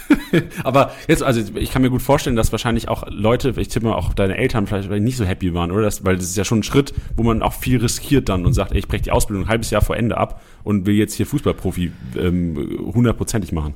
Aber 0.63 0.93
jetzt, 1.09 1.25
also 1.25 1.43
ich 1.57 1.73
kann 1.73 1.83
mir 1.83 1.91
gut 1.91 2.03
vorstellen, 2.03 2.37
dass 2.37 2.53
wahrscheinlich 2.53 2.89
auch 2.89 3.05
Leute, 3.09 3.53
ich 3.57 3.67
tippe 3.67 3.87
mal 3.87 3.95
auch 3.95 4.15
deine 4.15 4.37
Eltern 4.37 4.69
vielleicht 4.69 4.89
nicht 4.91 5.17
so 5.17 5.25
happy 5.25 5.55
waren, 5.55 5.73
oder? 5.73 5.83
Das, 5.83 6.05
weil 6.05 6.17
das 6.17 6.27
ist 6.27 6.37
ja 6.37 6.45
schon 6.45 6.61
ein 6.61 6.63
Schritt, 6.63 6.95
wo 7.17 7.25
man 7.25 7.43
auch 7.43 7.53
viel 7.53 7.79
riskiert 7.79 8.29
dann 8.29 8.47
und 8.47 8.53
sagt, 8.53 8.71
ey, 8.73 8.79
ich 8.79 8.87
breche 8.87 9.03
die 9.03 9.11
Ausbildung 9.11 9.47
ein 9.47 9.49
halbes 9.49 9.71
Jahr 9.71 9.83
vor 9.83 9.97
Ende 9.97 10.17
ab 10.19 10.41
und 10.63 10.87
will 10.87 10.95
jetzt 10.95 11.15
hier 11.15 11.27
Fußballprofi 11.27 11.91
ähm, 12.17 12.79
hundertprozentig 12.95 13.51
ähm, 13.51 13.57
machen. 13.57 13.75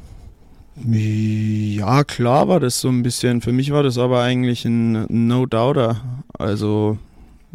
Ja, 0.77 2.05
klar 2.05 2.49
war 2.49 2.61
das 2.61 2.81
so 2.81 2.89
ein 2.89 3.03
bisschen. 3.03 3.41
Für 3.41 3.53
mich 3.53 3.71
war 3.73 3.83
das 3.83 3.99
aber 3.99 4.23
eigentlich 4.23 4.65
ein 4.65 5.07
No-Doubter. 5.09 6.01
Also 6.39 6.99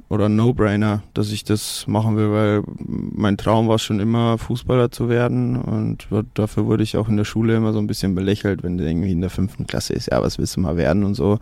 oder 0.10 0.30
No-Brainer, 0.30 1.04
dass 1.14 1.32
ich 1.32 1.44
das 1.44 1.88
machen 1.88 2.16
will, 2.18 2.32
weil 2.32 2.64
mein 2.78 3.38
Traum 3.38 3.68
war 3.68 3.80
schon 3.80 4.00
immer, 4.00 4.38
Fußballer 4.38 4.92
zu 4.92 5.10
werden 5.10 5.56
und 5.56 6.08
dafür 6.34 6.66
wurde 6.66 6.84
ich 6.84 6.98
auch 6.98 7.08
in 7.08 7.18
der 7.18 7.26
Schule 7.26 7.56
immer 7.56 7.74
so 7.74 7.80
ein 7.80 7.88
bisschen 7.88 8.14
belächelt, 8.14 8.64
wenn 8.64 8.78
du 8.78 8.86
irgendwie 8.86 9.12
in 9.12 9.22
der 9.22 9.30
fünften 9.30 9.66
Klasse 9.68 9.94
ist, 9.94 10.12
ja, 10.12 10.22
was 10.22 10.38
willst 10.38 10.58
du 10.58 10.62
mal 10.62 10.78
werden 10.78 11.04
und 11.04 11.16
so. 11.16 11.40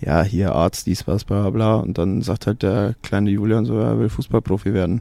Ja, 0.00 0.22
hier 0.22 0.54
Arzt, 0.54 0.86
dies, 0.86 1.08
was, 1.08 1.24
bla, 1.24 1.50
bla. 1.50 1.76
Und 1.76 1.98
dann 1.98 2.22
sagt 2.22 2.46
halt 2.46 2.62
der 2.62 2.94
kleine 3.02 3.30
Julian 3.30 3.64
so, 3.64 3.78
er 3.78 3.98
will 3.98 4.08
Fußballprofi 4.08 4.72
werden. 4.72 5.00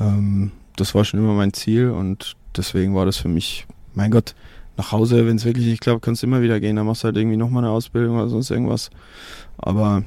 Ähm, 0.00 0.52
das 0.76 0.94
war 0.94 1.04
schon 1.04 1.20
immer 1.20 1.34
mein 1.34 1.52
Ziel 1.52 1.90
und 1.90 2.36
deswegen 2.56 2.94
war 2.94 3.04
das 3.04 3.18
für 3.18 3.28
mich, 3.28 3.66
mein 3.94 4.10
Gott, 4.10 4.34
nach 4.76 4.92
Hause, 4.92 5.26
wenn 5.26 5.36
es 5.36 5.44
wirklich 5.44 5.66
nicht 5.66 5.80
klappt, 5.80 6.02
kannst 6.02 6.22
du 6.22 6.26
immer 6.26 6.42
wieder 6.42 6.60
gehen. 6.60 6.76
Dann 6.76 6.86
machst 6.86 7.02
du 7.02 7.06
halt 7.06 7.16
irgendwie 7.16 7.36
nochmal 7.36 7.64
eine 7.64 7.72
Ausbildung 7.72 8.16
oder 8.16 8.28
sonst 8.28 8.50
irgendwas. 8.50 8.90
Aber 9.58 10.02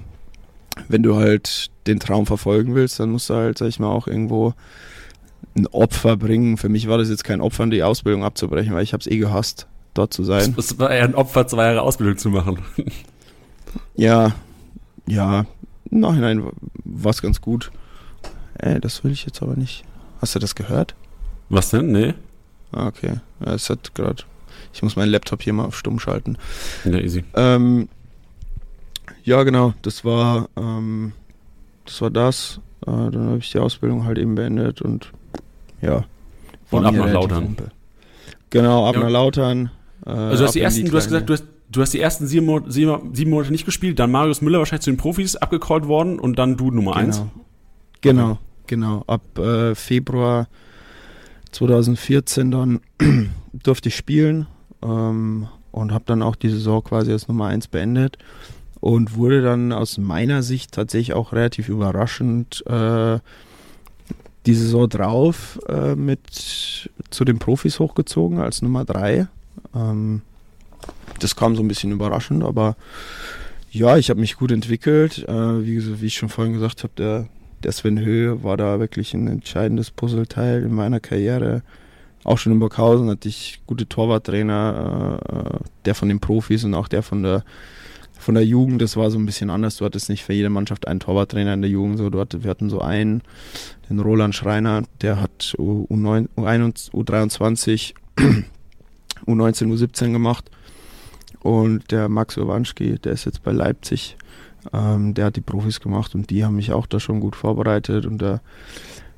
wenn 0.88 1.04
du 1.04 1.16
halt 1.16 1.72
den 1.88 2.00
Traum 2.00 2.26
verfolgen 2.26 2.76
willst, 2.76 3.00
dann 3.00 3.10
musst 3.10 3.30
du 3.30 3.34
halt, 3.34 3.58
sag 3.58 3.68
ich 3.68 3.80
mal, 3.80 3.90
auch 3.90 4.08
irgendwo 4.08 4.54
ein 5.58 5.68
Opfer 5.68 6.18
bringen. 6.18 6.58
Für 6.58 6.70
mich 6.70 6.88
war 6.88 6.98
das 6.98 7.10
jetzt 7.10 7.24
kein 7.24 7.42
Opfer, 7.42 7.68
die 7.68 7.84
Ausbildung 7.84 8.24
abzubrechen, 8.24 8.74
weil 8.74 8.84
ich 8.84 8.94
habe 8.94 9.02
es 9.02 9.08
eh 9.08 9.18
gehasst, 9.18 9.68
dort 9.94 10.14
zu 10.14 10.24
sein. 10.24 10.56
Es 10.58 10.78
war 10.80 10.92
eher 10.92 11.04
ein 11.04 11.16
Opfer, 11.16 11.48
zwei 11.48 11.66
Jahre 11.66 11.82
Ausbildung 11.82 12.18
zu 12.18 12.30
machen. 12.30 12.60
ja, 13.96 14.36
ja, 15.08 15.46
im 15.90 16.00
Nachhinein 16.00 16.44
war 16.84 17.12
es 17.12 17.22
ganz 17.22 17.42
gut. 17.42 17.72
Ey, 18.56 18.80
das 18.80 19.04
will 19.04 19.12
ich 19.12 19.26
jetzt 19.26 19.42
aber 19.42 19.56
nicht. 19.56 19.84
Hast 20.22 20.36
du 20.36 20.40
das 20.40 20.54
gehört? 20.54 20.96
Was 21.50 21.70
denn? 21.70 21.92
Nee. 21.92 22.14
Ah, 22.72 22.88
okay. 22.88 23.20
Ja, 23.44 23.54
es 23.54 23.70
hat 23.70 23.96
gerade. 23.96 24.24
Ich 24.74 24.84
muss 24.84 24.96
meinen 24.96 25.12
Laptop 25.12 25.42
hier 25.42 25.54
mal 25.54 25.66
auf 25.66 25.78
stumm 25.78 26.00
schalten. 26.00 26.38
Ja, 26.86 26.98
easy. 27.00 27.24
Ähm, 27.36 27.90
ja, 29.24 29.44
genau. 29.44 29.74
Das 29.82 30.06
war, 30.06 30.50
ähm, 30.56 31.14
das 31.86 32.02
war 32.02 32.10
das. 32.10 32.60
Äh, 32.82 32.92
dann 32.92 33.28
habe 33.28 33.38
ich 33.40 33.52
die 33.52 33.60
Ausbildung 33.60 34.06
halt 34.06 34.18
eben 34.18 34.36
beendet 34.36 34.82
und 34.82 35.12
ja. 35.82 36.06
Und 36.72 36.86
ab 36.86 36.94
nach 36.94 37.12
Lautern. 37.12 37.46
Pumpe. 37.46 37.72
Genau, 38.50 38.88
ab 38.88 38.96
ja. 38.96 39.02
nach 39.02 39.10
Lautern. 39.10 39.72
Äh, 40.06 40.10
also 40.12 40.44
du 40.44 40.48
hast 40.48 40.56
die 40.56 40.62
ersten, 40.62 40.86
die 40.86 40.92
du 40.92 40.98
hast 40.98 41.06
gesagt, 41.06 41.30
du 41.30 41.34
hast, 41.34 41.46
du 41.72 41.82
hast 41.82 41.94
die 41.94 42.00
ersten 42.00 42.28
sieben, 42.28 42.46
Monate, 42.46 42.72
sieben, 42.72 43.14
sieben 43.14 43.32
Monate 43.32 43.52
nicht 43.52 43.66
gespielt, 43.66 44.00
dann 44.00 44.12
Marius 44.12 44.42
Müller 44.42 44.60
wahrscheinlich 44.60 44.84
zu 44.84 44.92
den 44.92 44.98
Profis 44.98 45.36
abgecallt 45.36 45.88
worden 45.88 46.20
und 46.20 46.40
dann 46.40 46.58
du 46.58 46.72
Nummer 46.72 46.94
genau. 46.94 47.06
eins. 47.06 47.24
Genau, 48.02 48.32
okay. 48.32 48.40
genau. 48.68 49.04
Ab 49.08 49.38
äh, 49.40 49.76
Februar 49.76 50.48
2014 51.52 52.52
dann 52.52 52.82
durfte 53.54 53.90
ich 53.90 53.96
spielen 53.96 54.48
ähm, 54.84 55.48
und 55.72 55.92
habe 55.92 56.04
dann 56.08 56.22
auch 56.22 56.36
die 56.36 56.50
Saison 56.50 56.84
quasi 56.84 57.12
als 57.12 57.28
Nummer 57.28 57.48
eins 57.48 57.68
beendet 57.68 58.18
und 58.80 59.16
wurde 59.16 59.42
dann 59.42 59.72
aus 59.72 59.98
meiner 59.98 60.42
Sicht 60.44 60.72
tatsächlich 60.72 61.14
auch 61.14 61.34
relativ 61.34 61.70
überraschend 61.70 62.66
äh, 62.68 63.20
die 64.46 64.54
Saison 64.54 64.88
drauf 64.88 65.60
äh, 65.68 65.96
mit 65.96 66.20
zu 67.10 67.26
den 67.26 67.40
Profis 67.40 67.80
hochgezogen 67.80 68.40
als 68.40 68.62
Nummer 68.62 68.86
3. 68.86 69.28
Ähm, 69.76 70.22
das 71.20 71.36
kam 71.36 71.56
so 71.56 71.62
ein 71.62 71.68
bisschen 71.68 71.92
überraschend, 71.92 72.44
aber 72.44 72.76
ja, 73.72 73.98
ich 73.98 74.10
habe 74.10 74.20
mich 74.20 74.38
gut 74.38 74.52
entwickelt. 74.52 75.28
Äh, 75.28 75.66
wie, 75.66 76.02
wie, 76.02 76.06
ich 76.08 76.16
schon 76.16 76.30
vorhin 76.30 76.54
gesagt 76.54 76.84
habe, 76.84 76.94
der, 76.98 77.28
der 77.64 77.72
Sven 77.72 78.00
Höhe 78.00 78.44
war 78.44 78.58
da 78.58 78.80
wirklich 78.80 79.14
ein 79.14 79.28
entscheidendes 79.28 79.92
Puzzleteil 79.92 80.64
in 80.64 80.74
meiner 80.74 81.00
Karriere. 81.00 81.62
Auch 82.24 82.38
schon 82.38 82.54
in 82.54 82.60
Burghausen 82.60 83.10
hatte 83.10 83.30
ich 83.30 83.62
gute 83.66 83.88
Torwarttrainer, 83.88 85.20
äh, 85.24 85.36
äh, 85.36 85.60
der 85.86 85.96
von 85.96 86.10
den 86.10 86.20
Profis 86.20 86.64
und 86.64 86.74
auch 86.74 86.88
der 86.88 87.04
von 87.04 87.24
der 87.24 87.44
von 88.20 88.36
der 88.36 88.46
Jugend, 88.46 88.82
das 88.82 88.98
war 88.98 89.10
so 89.10 89.18
ein 89.18 89.26
bisschen 89.26 89.50
anders. 89.50 89.78
Du 89.78 89.86
hattest 89.86 90.10
nicht 90.10 90.26
für 90.26 90.34
jede 90.34 90.50
Mannschaft 90.50 90.88
einen 90.88 91.00
Torwarttrainer 91.00 91.54
in 91.54 91.62
der 91.62 91.72
Jugend. 91.72 91.98
So, 91.98 92.10
du 92.10 92.20
hattest, 92.20 92.44
wir 92.44 92.52
hatten 92.52 92.70
so 92.70 92.82
einen, 92.82 93.24
den 93.90 94.00
Roland 94.00 94.36
Schreiner, 94.36 94.84
der 95.02 95.22
hat 95.22 95.56
U9, 95.58 96.28
U21, 96.36 96.92
U23, 96.92 97.94
U19, 99.26 99.74
U17 99.74 100.12
gemacht. 100.12 100.52
Und 101.40 101.92
der 101.92 102.10
Max 102.10 102.38
Urbanski, 102.38 103.00
der 103.00 103.14
ist 103.14 103.26
jetzt 103.26 103.42
bei 103.44 103.54
Leipzig. 103.54 104.18
Ähm, 104.74 105.14
der 105.14 105.26
hat 105.26 105.38
die 105.38 105.42
Profis 105.42 105.80
gemacht 105.80 106.14
und 106.14 106.30
die 106.30 106.44
haben 106.44 106.58
mich 106.58 106.74
auch 106.74 106.88
da 106.88 107.00
schon 107.00 107.22
gut 107.22 107.38
vorbereitet. 107.38 108.06
Und 108.06 108.20
der 108.22 108.42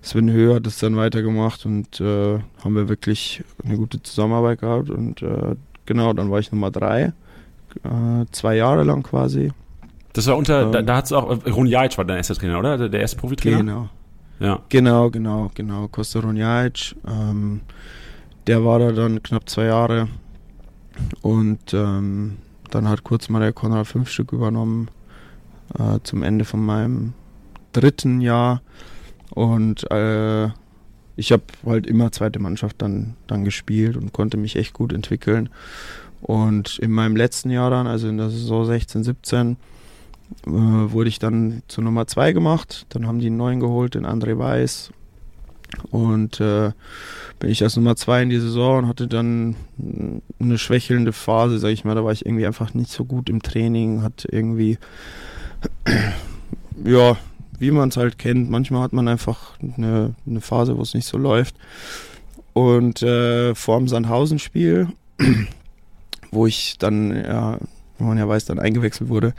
Sven 0.01 0.31
Höher 0.31 0.55
hat 0.55 0.65
das 0.65 0.79
dann 0.79 0.95
weitergemacht 0.95 1.65
und 1.65 2.01
äh, 2.01 2.39
haben 2.63 2.75
wir 2.75 2.89
wirklich 2.89 3.43
eine 3.63 3.77
gute 3.77 4.01
Zusammenarbeit 4.01 4.61
gehabt. 4.61 4.89
Und 4.89 5.21
äh, 5.21 5.55
genau, 5.85 6.13
dann 6.13 6.31
war 6.31 6.39
ich 6.39 6.51
Nummer 6.51 6.71
drei 6.71 7.13
äh, 7.83 8.25
zwei 8.31 8.55
Jahre 8.55 8.83
lang 8.83 9.03
quasi. 9.03 9.51
Das 10.13 10.27
war 10.27 10.37
unter, 10.37 10.63
ähm, 10.63 10.71
da, 10.71 10.81
da 10.81 10.97
hat 10.97 11.05
es 11.05 11.13
auch, 11.13 11.45
Runjajic 11.45 11.97
war 11.97 12.05
dein 12.05 12.17
erster 12.17 12.35
Trainer, 12.35 12.59
oder? 12.59 12.77
Der, 12.77 12.89
der 12.89 13.01
erste 13.01 13.17
Profitrainer? 13.17 13.57
Genau. 13.57 13.89
Ja. 14.39 14.59
Genau, 14.69 15.09
genau, 15.09 15.51
genau. 15.53 15.87
Costa 15.87 16.19
Runjajic, 16.19 16.95
ähm, 17.07 17.61
der 18.47 18.65
war 18.65 18.79
da 18.79 18.91
dann 18.91 19.21
knapp 19.21 19.47
zwei 19.47 19.65
Jahre 19.65 20.07
und 21.21 21.73
ähm, 21.73 22.37
dann 22.69 22.89
hat 22.89 23.03
kurz 23.03 23.29
mal 23.29 23.39
der 23.39 23.53
Konrad 23.53 23.87
fünf 23.87 24.09
Stück 24.09 24.33
übernommen 24.33 24.89
äh, 25.77 25.99
zum 26.03 26.23
Ende 26.23 26.43
von 26.43 26.65
meinem 26.65 27.13
dritten 27.71 28.19
Jahr. 28.19 28.61
Und 29.31 29.89
äh, 29.91 30.49
ich 31.15 31.31
habe 31.31 31.43
halt 31.65 31.87
immer 31.87 32.11
zweite 32.11 32.39
Mannschaft 32.39 32.81
dann, 32.81 33.15
dann 33.27 33.43
gespielt 33.43 33.97
und 33.97 34.13
konnte 34.13 34.37
mich 34.37 34.55
echt 34.55 34.73
gut 34.73 34.93
entwickeln. 34.93 35.49
Und 36.21 36.77
in 36.79 36.91
meinem 36.91 37.15
letzten 37.15 37.49
Jahr 37.49 37.69
dann, 37.69 37.87
also 37.87 38.07
in 38.07 38.17
der 38.17 38.29
Saison 38.29 38.65
16, 38.65 39.03
17, 39.03 39.57
äh, 40.45 40.49
wurde 40.49 41.09
ich 41.09 41.19
dann 41.19 41.63
zur 41.67 41.83
Nummer 41.83 42.07
2 42.07 42.33
gemacht. 42.33 42.85
Dann 42.89 43.07
haben 43.07 43.19
die 43.19 43.27
einen 43.27 43.37
neuen 43.37 43.59
geholt, 43.59 43.95
den 43.95 44.05
André 44.05 44.37
Weiß. 44.37 44.91
Und 45.89 46.39
äh, 46.39 46.71
bin 47.39 47.49
ich 47.49 47.63
als 47.63 47.75
Nummer 47.75 47.95
2 47.95 48.23
in 48.23 48.29
die 48.29 48.39
Saison 48.39 48.79
und 48.79 48.87
hatte 48.87 49.07
dann 49.07 49.55
eine 50.39 50.57
schwächelnde 50.57 51.13
Phase, 51.13 51.59
sag 51.59 51.69
ich 51.69 51.85
mal. 51.85 51.95
Da 51.95 52.03
war 52.03 52.11
ich 52.11 52.25
irgendwie 52.25 52.45
einfach 52.45 52.73
nicht 52.73 52.91
so 52.91 53.05
gut 53.05 53.29
im 53.29 53.41
Training, 53.41 54.03
hat 54.03 54.27
irgendwie, 54.29 54.77
ja, 56.85 57.17
wie 57.61 57.71
man 57.71 57.89
es 57.89 57.97
halt 57.97 58.17
kennt, 58.17 58.49
manchmal 58.49 58.81
hat 58.81 58.91
man 58.91 59.07
einfach 59.07 59.57
eine, 59.61 60.15
eine 60.27 60.41
Phase, 60.41 60.77
wo 60.77 60.81
es 60.81 60.93
nicht 60.93 61.07
so 61.07 61.17
läuft. 61.17 61.55
Und 62.53 63.01
äh, 63.03 63.55
vor 63.55 63.77
dem 63.77 63.87
Sandhausen-Spiel, 63.87 64.89
wo 66.31 66.47
ich 66.47 66.77
dann, 66.79 67.15
ja, 67.15 67.59
wo 67.99 68.05
man 68.05 68.17
ja 68.17 68.27
weiß, 68.27 68.45
dann 68.45 68.59
eingewechselt 68.59 69.09
wurde, 69.09 69.33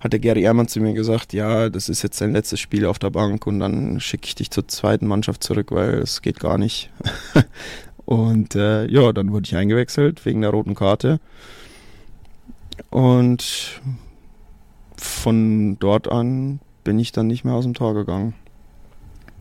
hat 0.00 0.12
der 0.12 0.20
Gary 0.20 0.42
Ehrmann 0.42 0.66
zu 0.66 0.80
mir 0.80 0.92
gesagt, 0.94 1.32
ja, 1.32 1.68
das 1.68 1.88
ist 1.88 2.02
jetzt 2.02 2.20
dein 2.20 2.32
letztes 2.32 2.58
Spiel 2.58 2.86
auf 2.86 2.98
der 2.98 3.10
Bank 3.10 3.46
und 3.46 3.60
dann 3.60 4.00
schicke 4.00 4.26
ich 4.26 4.34
dich 4.34 4.50
zur 4.50 4.66
zweiten 4.66 5.06
Mannschaft 5.06 5.44
zurück, 5.44 5.70
weil 5.70 5.94
es 5.94 6.22
geht 6.22 6.40
gar 6.40 6.58
nicht. 6.58 6.90
und 8.04 8.56
äh, 8.56 8.86
ja, 8.88 9.12
dann 9.12 9.30
wurde 9.30 9.46
ich 9.46 9.56
eingewechselt 9.56 10.26
wegen 10.26 10.40
der 10.40 10.50
roten 10.50 10.74
Karte. 10.74 11.20
Und 12.90 13.80
von 14.96 15.78
dort 15.78 16.10
an 16.10 16.60
bin 16.84 16.98
ich 16.98 17.12
dann 17.12 17.26
nicht 17.26 17.44
mehr 17.44 17.54
aus 17.54 17.64
dem 17.64 17.74
Tor 17.74 17.94
gegangen. 17.94 18.34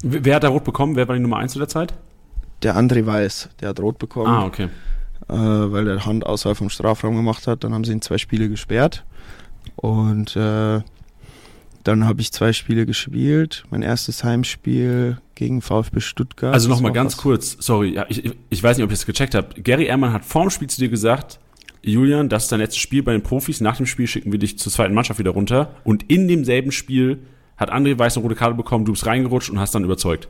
Wer 0.01 0.35
hat 0.35 0.43
da 0.43 0.49
rot 0.49 0.63
bekommen? 0.63 0.95
Wer 0.95 1.07
war 1.07 1.15
die 1.15 1.21
Nummer 1.21 1.37
1 1.37 1.53
zu 1.53 1.59
der 1.59 1.67
Zeit? 1.67 1.93
Der 2.63 2.77
André 2.77 3.05
Weiß, 3.05 3.49
der 3.59 3.69
hat 3.69 3.79
rot 3.79 3.99
bekommen. 3.99 4.27
Ah, 4.27 4.45
okay. 4.45 4.69
Äh, 5.27 5.33
weil 5.33 5.85
der 5.85 6.05
Hand 6.05 6.25
außerhalb 6.25 6.57
vom 6.57 6.69
Strafraum 6.69 7.15
gemacht 7.15 7.47
hat. 7.47 7.63
Dann 7.63 7.73
haben 7.73 7.83
sie 7.83 7.91
ihn 7.91 8.01
zwei 8.01 8.17
Spiele 8.17 8.49
gesperrt. 8.49 9.05
Und 9.75 10.35
äh, 10.35 10.81
dann 11.83 12.05
habe 12.05 12.21
ich 12.21 12.31
zwei 12.31 12.53
Spiele 12.53 12.85
gespielt. 12.85 13.63
Mein 13.69 13.81
erstes 13.81 14.23
Heimspiel 14.23 15.17
gegen 15.35 15.61
VfB 15.61 16.01
Stuttgart. 16.01 16.53
Also 16.53 16.69
nochmal 16.69 16.91
ganz 16.91 17.13
was. 17.13 17.21
kurz, 17.21 17.57
sorry, 17.59 17.99
ich, 18.09 18.35
ich 18.49 18.63
weiß 18.63 18.77
nicht, 18.77 18.83
ob 18.83 18.89
ihr 18.89 18.95
es 18.95 19.05
gecheckt 19.05 19.35
habt. 19.35 19.63
Gary 19.63 19.85
Ehrmann 19.85 20.11
hat 20.11 20.25
vorm 20.25 20.49
Spiel 20.49 20.69
zu 20.69 20.81
dir 20.81 20.89
gesagt, 20.89 21.39
Julian, 21.81 22.29
das 22.29 22.43
ist 22.43 22.51
dein 22.51 22.59
letztes 22.59 22.79
Spiel 22.79 23.03
bei 23.03 23.13
den 23.13 23.23
Profis. 23.23 23.61
Nach 23.61 23.77
dem 23.77 23.85
Spiel 23.85 24.07
schicken 24.07 24.31
wir 24.31 24.39
dich 24.39 24.57
zur 24.59 24.71
zweiten 24.71 24.93
Mannschaft 24.93 25.19
wieder 25.19 25.31
runter. 25.31 25.75
Und 25.83 26.09
in 26.09 26.27
demselben 26.27 26.71
Spiel 26.71 27.19
hat 27.57 27.71
André 27.71 27.97
Weiß 27.97 28.17
eine 28.17 28.23
rote 28.23 28.35
Karte 28.35 28.55
bekommen, 28.55 28.85
du 28.85 28.93
bist 28.93 29.05
reingerutscht 29.05 29.49
und 29.49 29.59
hast 29.59 29.75
dann 29.75 29.83
überzeugt. 29.83 30.29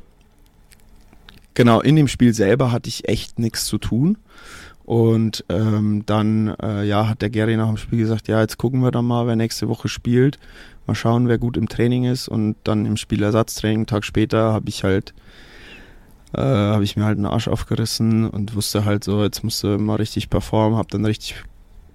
Genau, 1.53 1.81
in 1.81 1.95
dem 1.95 2.07
Spiel 2.07 2.33
selber 2.33 2.71
hatte 2.71 2.89
ich 2.89 3.07
echt 3.07 3.39
nichts 3.39 3.65
zu 3.65 3.77
tun. 3.77 4.17
Und 4.85 5.45
ähm, 5.49 6.03
dann 6.07 6.55
äh, 6.61 6.83
ja, 6.83 7.07
hat 7.07 7.21
der 7.21 7.29
Gary 7.29 7.57
nach 7.57 7.67
dem 7.67 7.77
Spiel 7.77 7.99
gesagt, 7.99 8.27
ja, 8.27 8.41
jetzt 8.41 8.57
gucken 8.57 8.81
wir 8.81 8.89
dann 8.89 9.05
mal, 9.05 9.27
wer 9.27 9.35
nächste 9.35 9.67
Woche 9.67 9.87
spielt. 9.87 10.39
Mal 10.87 10.95
schauen, 10.95 11.27
wer 11.27 11.37
gut 11.37 11.57
im 11.57 11.69
Training 11.69 12.05
ist. 12.05 12.27
Und 12.27 12.55
dann 12.63 12.87
im 12.87 12.97
Spielersatztraining, 12.97 13.79
einen 13.79 13.85
Tag 13.85 14.03
später, 14.03 14.51
habe 14.51 14.69
ich 14.69 14.83
halt 14.83 15.13
äh, 16.33 16.41
habe 16.41 16.83
ich 16.83 16.95
mir 16.95 17.05
halt 17.05 17.17
einen 17.17 17.25
Arsch 17.25 17.47
aufgerissen 17.47 18.29
und 18.29 18.55
wusste 18.55 18.85
halt 18.85 19.03
so, 19.03 19.23
jetzt 19.23 19.43
musst 19.43 19.63
du 19.63 19.77
mal 19.77 19.95
richtig 19.95 20.29
performen, 20.29 20.77
hab 20.77 20.89
dann 20.89 21.05
richtig, 21.05 21.35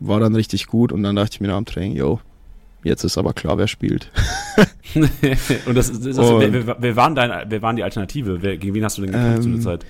war 0.01 0.21
dann 0.21 0.35
richtig 0.35 0.67
gut 0.67 0.93
und 0.93 1.03
dann 1.03 1.17
dachte 1.17 1.35
ich 1.35 1.41
mir 1.41 1.49
nach 1.49 1.57
dem 1.57 1.67
Training, 1.67 1.97
yo, 1.97 2.21
jetzt 2.83 3.05
ist 3.05 3.19
aber 3.19 3.33
klar, 3.33 3.59
wer 3.59 3.69
spielt. 3.69 4.11
und 4.95 5.75
das, 5.77 5.91
das, 5.93 6.01
das 6.01 6.19
und, 6.19 6.41
wer, 6.41 6.67
wer, 6.67 6.77
wer, 6.79 6.97
waren 6.97 7.15
dein, 7.15 7.51
wer 7.51 7.63
waren 7.63 7.77
die 7.77 7.83
Alternative? 7.83 8.43
Wer, 8.43 8.57
gegen 8.57 8.75
wen 8.75 8.85
hast 8.85 8.99
du 8.99 9.03
denn 9.03 9.13
gekämpft 9.13 9.37
ähm, 9.37 9.43
zu 9.43 9.49
der 9.49 9.57
ähm, 9.57 9.63
Zeit? 9.63 9.87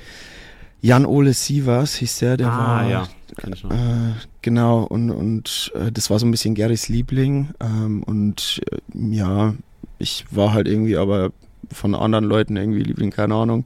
Jan-Ole 0.84 1.32
Sievers 1.32 1.94
hieß 1.94 2.18
der, 2.18 2.36
der 2.36 2.52
ah, 2.52 2.58
war. 2.58 2.88
ja. 2.88 3.08
Äh, 3.42 4.12
genau, 4.42 4.82
und, 4.82 5.10
und 5.10 5.72
äh, 5.74 5.90
das 5.90 6.10
war 6.10 6.18
so 6.18 6.26
ein 6.26 6.30
bisschen 6.30 6.54
Garys 6.54 6.88
Liebling. 6.88 7.48
Ähm, 7.58 8.02
und 8.02 8.60
äh, 8.70 9.16
ja, 9.16 9.54
ich 9.98 10.26
war 10.30 10.52
halt 10.52 10.68
irgendwie 10.68 10.98
aber 10.98 11.32
von 11.72 11.94
anderen 11.94 12.26
Leuten 12.26 12.56
irgendwie 12.56 12.82
Liebling, 12.82 13.10
keine 13.10 13.34
Ahnung. 13.34 13.64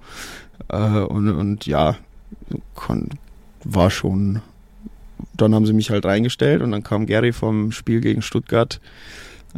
Äh, 0.69 1.01
und, 1.01 1.29
und 1.31 1.67
ja, 1.67 1.97
kon, 2.75 3.09
war 3.65 3.91
schon. 3.91 4.43
Dann 5.37 5.55
haben 5.55 5.67
sie 5.67 5.73
mich 5.73 5.91
halt 5.91 6.05
reingestellt 6.05 6.63
und 6.63 6.71
dann 6.71 6.83
kam 6.83 7.07
Gary 7.07 7.33
vom 7.33 7.73
Spiel 7.73 8.01
gegen 8.01 8.23
Stuttgart. 8.23 8.81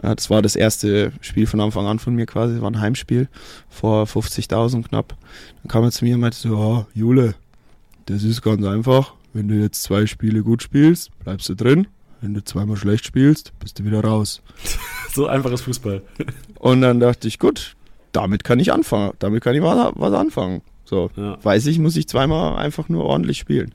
Äh, 0.02 0.14
das 0.14 0.30
war 0.30 0.42
das 0.42 0.56
erste 0.56 1.12
Spiel 1.20 1.46
von 1.46 1.60
Anfang 1.60 1.86
an 1.86 1.98
von 1.98 2.14
mir 2.14 2.26
quasi, 2.26 2.54
das 2.54 2.62
war 2.62 2.70
ein 2.70 2.80
Heimspiel 2.80 3.28
vor 3.68 4.04
50.000 4.04 4.88
knapp. 4.88 5.16
Dann 5.62 5.68
kam 5.68 5.84
er 5.84 5.90
zu 5.90 6.04
mir 6.04 6.14
und 6.14 6.20
meinte 6.20 6.38
so, 6.38 6.56
oh, 6.56 6.86
Jule, 6.94 7.34
das 8.06 8.22
ist 8.22 8.42
ganz 8.42 8.64
einfach. 8.64 9.14
Wenn 9.32 9.48
du 9.48 9.54
jetzt 9.54 9.82
zwei 9.82 10.06
Spiele 10.06 10.42
gut 10.42 10.62
spielst, 10.62 11.10
bleibst 11.20 11.48
du 11.48 11.54
drin. 11.54 11.86
Wenn 12.20 12.34
du 12.34 12.44
zweimal 12.44 12.76
schlecht 12.76 13.06
spielst, 13.06 13.52
bist 13.60 13.78
du 13.78 13.84
wieder 13.84 14.04
raus. 14.04 14.42
so 15.12 15.26
einfaches 15.26 15.62
Fußball. 15.62 16.02
und 16.58 16.80
dann 16.82 17.00
dachte 17.00 17.28
ich, 17.28 17.38
gut, 17.38 17.76
damit 18.12 18.44
kann 18.44 18.58
ich 18.58 18.72
anfangen. 18.72 19.12
Damit 19.20 19.42
kann 19.42 19.54
ich 19.54 19.62
was, 19.62 19.92
was 19.94 20.12
anfangen. 20.12 20.62
So, 20.90 21.08
ja. 21.14 21.38
weiß 21.40 21.66
ich, 21.66 21.78
muss 21.78 21.94
ich 21.94 22.08
zweimal 22.08 22.56
einfach 22.56 22.88
nur 22.88 23.04
ordentlich 23.04 23.38
spielen. 23.38 23.72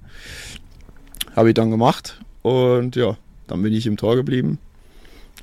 Habe 1.33 1.47
ich 1.47 1.53
dann 1.53 1.71
gemacht 1.71 2.19
und 2.41 2.97
ja, 2.97 3.15
dann 3.47 3.63
bin 3.63 3.71
ich 3.71 3.87
im 3.87 3.95
Tor 3.95 4.17
geblieben. 4.17 4.59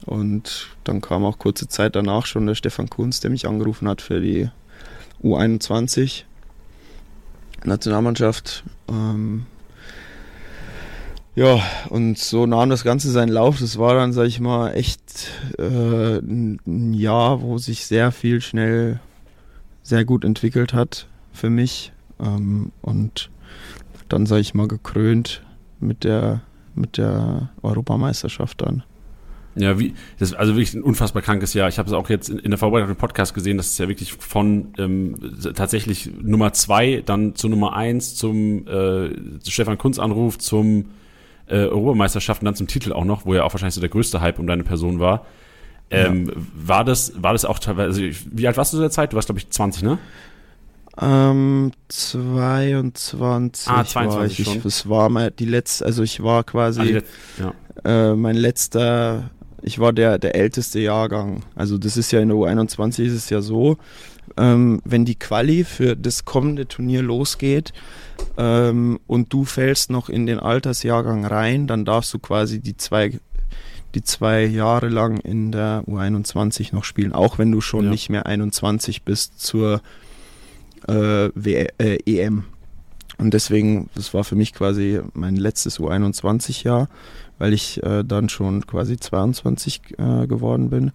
Und 0.04 0.68
dann 0.85 1.00
kam 1.00 1.24
auch 1.24 1.38
kurze 1.38 1.68
Zeit 1.68 1.96
danach 1.96 2.26
schon 2.26 2.46
der 2.46 2.56
Stefan 2.56 2.90
Kunz, 2.90 3.20
der 3.20 3.30
mich 3.30 3.48
angerufen 3.48 3.88
hat 3.88 4.02
für 4.02 4.20
die 4.20 4.50
U21 5.24 6.24
Nationalmannschaft. 7.64 8.64
Ähm, 8.90 9.46
ja, 11.35 11.58
und 11.88 12.18
so 12.18 12.44
nahm 12.44 12.68
das 12.68 12.85
Ganze 12.85 13.11
seinen 13.11 13.32
Lauf. 13.32 13.61
Das 13.61 13.78
war 13.78 13.94
dann, 13.94 14.12
sag 14.12 14.26
ich 14.26 14.40
mal, 14.40 14.74
echt 14.74 15.30
äh, 15.58 16.18
ein 16.18 16.92
Jahr, 16.92 17.40
wo 17.40 17.56
sich 17.56 17.87
sehr 17.87 18.12
viel 18.12 18.42
schnell 18.42 19.00
sehr 19.82 20.04
gut 20.04 20.26
entwickelt 20.26 20.74
hat 20.74 21.06
für 21.33 21.51
mich. 21.51 21.92
Ähm, 22.21 22.73
und 22.83 23.31
dann, 24.09 24.27
sag 24.27 24.38
ich 24.38 24.55
mal, 24.55 24.68
gekrönt 24.68 25.42
mit 25.81 26.05
der, 26.05 26.42
mit 26.75 26.99
der 26.99 27.51
Europameisterschaft 27.62 28.62
dann. 28.62 28.83
Ja, 29.55 29.79
wie, 29.79 29.95
das 30.18 30.31
ist 30.31 30.35
also 30.35 30.55
wirklich 30.55 30.73
ein 30.75 30.83
unfassbar 30.83 31.21
krankes 31.23 31.53
Jahr. 31.53 31.68
Ich 31.68 31.79
habe 31.79 31.87
es 31.87 31.92
auch 31.92 32.09
jetzt 32.09 32.31
in, 32.31 32.38
in 32.38 32.51
der 32.51 32.59
Vorbereitung 32.59 32.90
im 32.90 32.97
Podcast 32.97 33.35
gesehen, 33.35 33.59
dass 33.59 33.66
es 33.66 33.79
ja 33.79 33.87
wirklich 33.87 34.12
von 34.14 34.73
ähm, 34.79 35.16
tatsächlich 35.55 36.11
Nummer 36.23 36.53
zwei, 36.55 37.03
dann 37.05 37.35
zu 37.35 37.49
Nummer 37.49 37.75
eins, 37.75 38.14
zum 38.14 38.66
äh, 38.66 39.11
Stefan 39.47 39.77
Kunz 39.77 39.99
Anruf, 39.99 40.38
zum 40.38 40.87
äh, 41.49 41.57
Europameisterschaft 41.57 42.40
und 42.40 42.47
dann 42.47 42.55
zum 42.55 42.66
Titel 42.66 42.92
auch 42.92 43.05
noch, 43.05 43.27
wo 43.27 43.35
ja 43.35 43.45
auch 43.45 43.53
wahrscheinlich 43.53 43.75
so 43.75 43.81
der 43.81 43.90
größte 43.90 44.23
Hype 44.23 44.38
um 44.38 44.47
deine 44.47 44.64
Person 44.64 45.01
war. 45.01 45.27
Ähm, 45.90 46.29
ja. 46.29 46.35
War 46.55 46.85
das, 46.85 47.12
war 47.23 47.33
das 47.33 47.45
auch 47.45 47.59
teilweise, 47.59 48.03
also 48.05 48.21
wie 48.31 48.47
alt 48.47 48.57
warst 48.57 48.73
du 48.73 48.79
zu 48.79 48.81
der 48.81 48.90
Zeit? 48.90 49.12
Du 49.12 49.16
warst, 49.16 49.29
glaube 49.29 49.40
ich, 49.40 49.51
20, 49.51 49.83
ne? 49.83 49.99
Ähm, 51.00 51.72
22. 51.88 53.68
Ah, 53.68 53.85
22 53.85 54.16
war 54.16 54.26
ich. 54.26 54.44
schon. 54.44 54.62
Das 54.62 54.88
war 54.88 55.09
mal 55.09 55.31
die 55.31 55.46
letzte, 55.46 55.87
also 55.87 56.02
ich 56.02 56.22
war 56.22 56.44
quasi 56.44 57.02
ah, 57.38 57.52
ja. 57.85 58.11
äh, 58.11 58.14
mein 58.14 58.37
letzter, 58.37 59.31
ich 59.62 59.78
war 59.78 59.92
der, 59.92 60.18
der 60.18 60.35
älteste 60.35 60.81
Jahrgang. 60.81 61.44
Also 61.55 61.78
das 61.78 61.96
ist 61.96 62.12
ja 62.12 62.20
in 62.20 62.28
der 62.28 62.37
U21 62.37 63.05
ist 63.05 63.14
es 63.14 63.31
ja 63.31 63.40
so, 63.40 63.78
ähm, 64.37 64.81
wenn 64.85 65.05
die 65.05 65.18
Quali 65.18 65.64
für 65.64 65.96
das 65.96 66.24
kommende 66.26 66.68
Turnier 66.68 67.02
losgeht 67.02 67.72
ähm, 68.37 69.00
und 69.07 69.33
du 69.33 69.44
fällst 69.44 69.90
noch 69.90 70.11
in 70.11 70.26
den 70.26 70.38
Altersjahrgang 70.38 71.24
rein, 71.24 71.66
dann 71.66 71.87
darfst 71.87 72.12
du 72.12 72.18
quasi 72.18 72.61
die 72.61 72.76
zwei 72.76 73.18
die 73.94 74.02
zwei 74.02 74.44
Jahre 74.46 74.88
lang 74.88 75.18
in 75.18 75.52
der 75.52 75.85
U21 75.87 76.74
noch 76.74 76.85
spielen, 76.85 77.12
auch 77.12 77.37
wenn 77.37 77.52
du 77.52 77.61
schon 77.61 77.85
ja. 77.85 77.90
nicht 77.90 78.09
mehr 78.09 78.24
21 78.24 79.02
bist 79.02 79.38
zur 79.38 79.83
äh, 80.88 81.30
w 81.35 81.66
äh, 81.78 81.98
EM. 82.06 82.44
Und 83.18 83.35
deswegen, 83.35 83.88
das 83.94 84.14
war 84.14 84.24
für 84.24 84.35
mich 84.35 84.52
quasi 84.52 85.00
mein 85.14 85.37
letztes 85.37 85.78
U21-Jahr, 85.78 86.88
weil 87.38 87.52
ich 87.52 87.83
äh, 87.83 88.02
dann 88.04 88.28
schon 88.28 88.66
quasi 88.66 88.96
22 88.96 89.98
äh, 89.98 90.26
geworden 90.26 90.70
bin. 90.70 90.92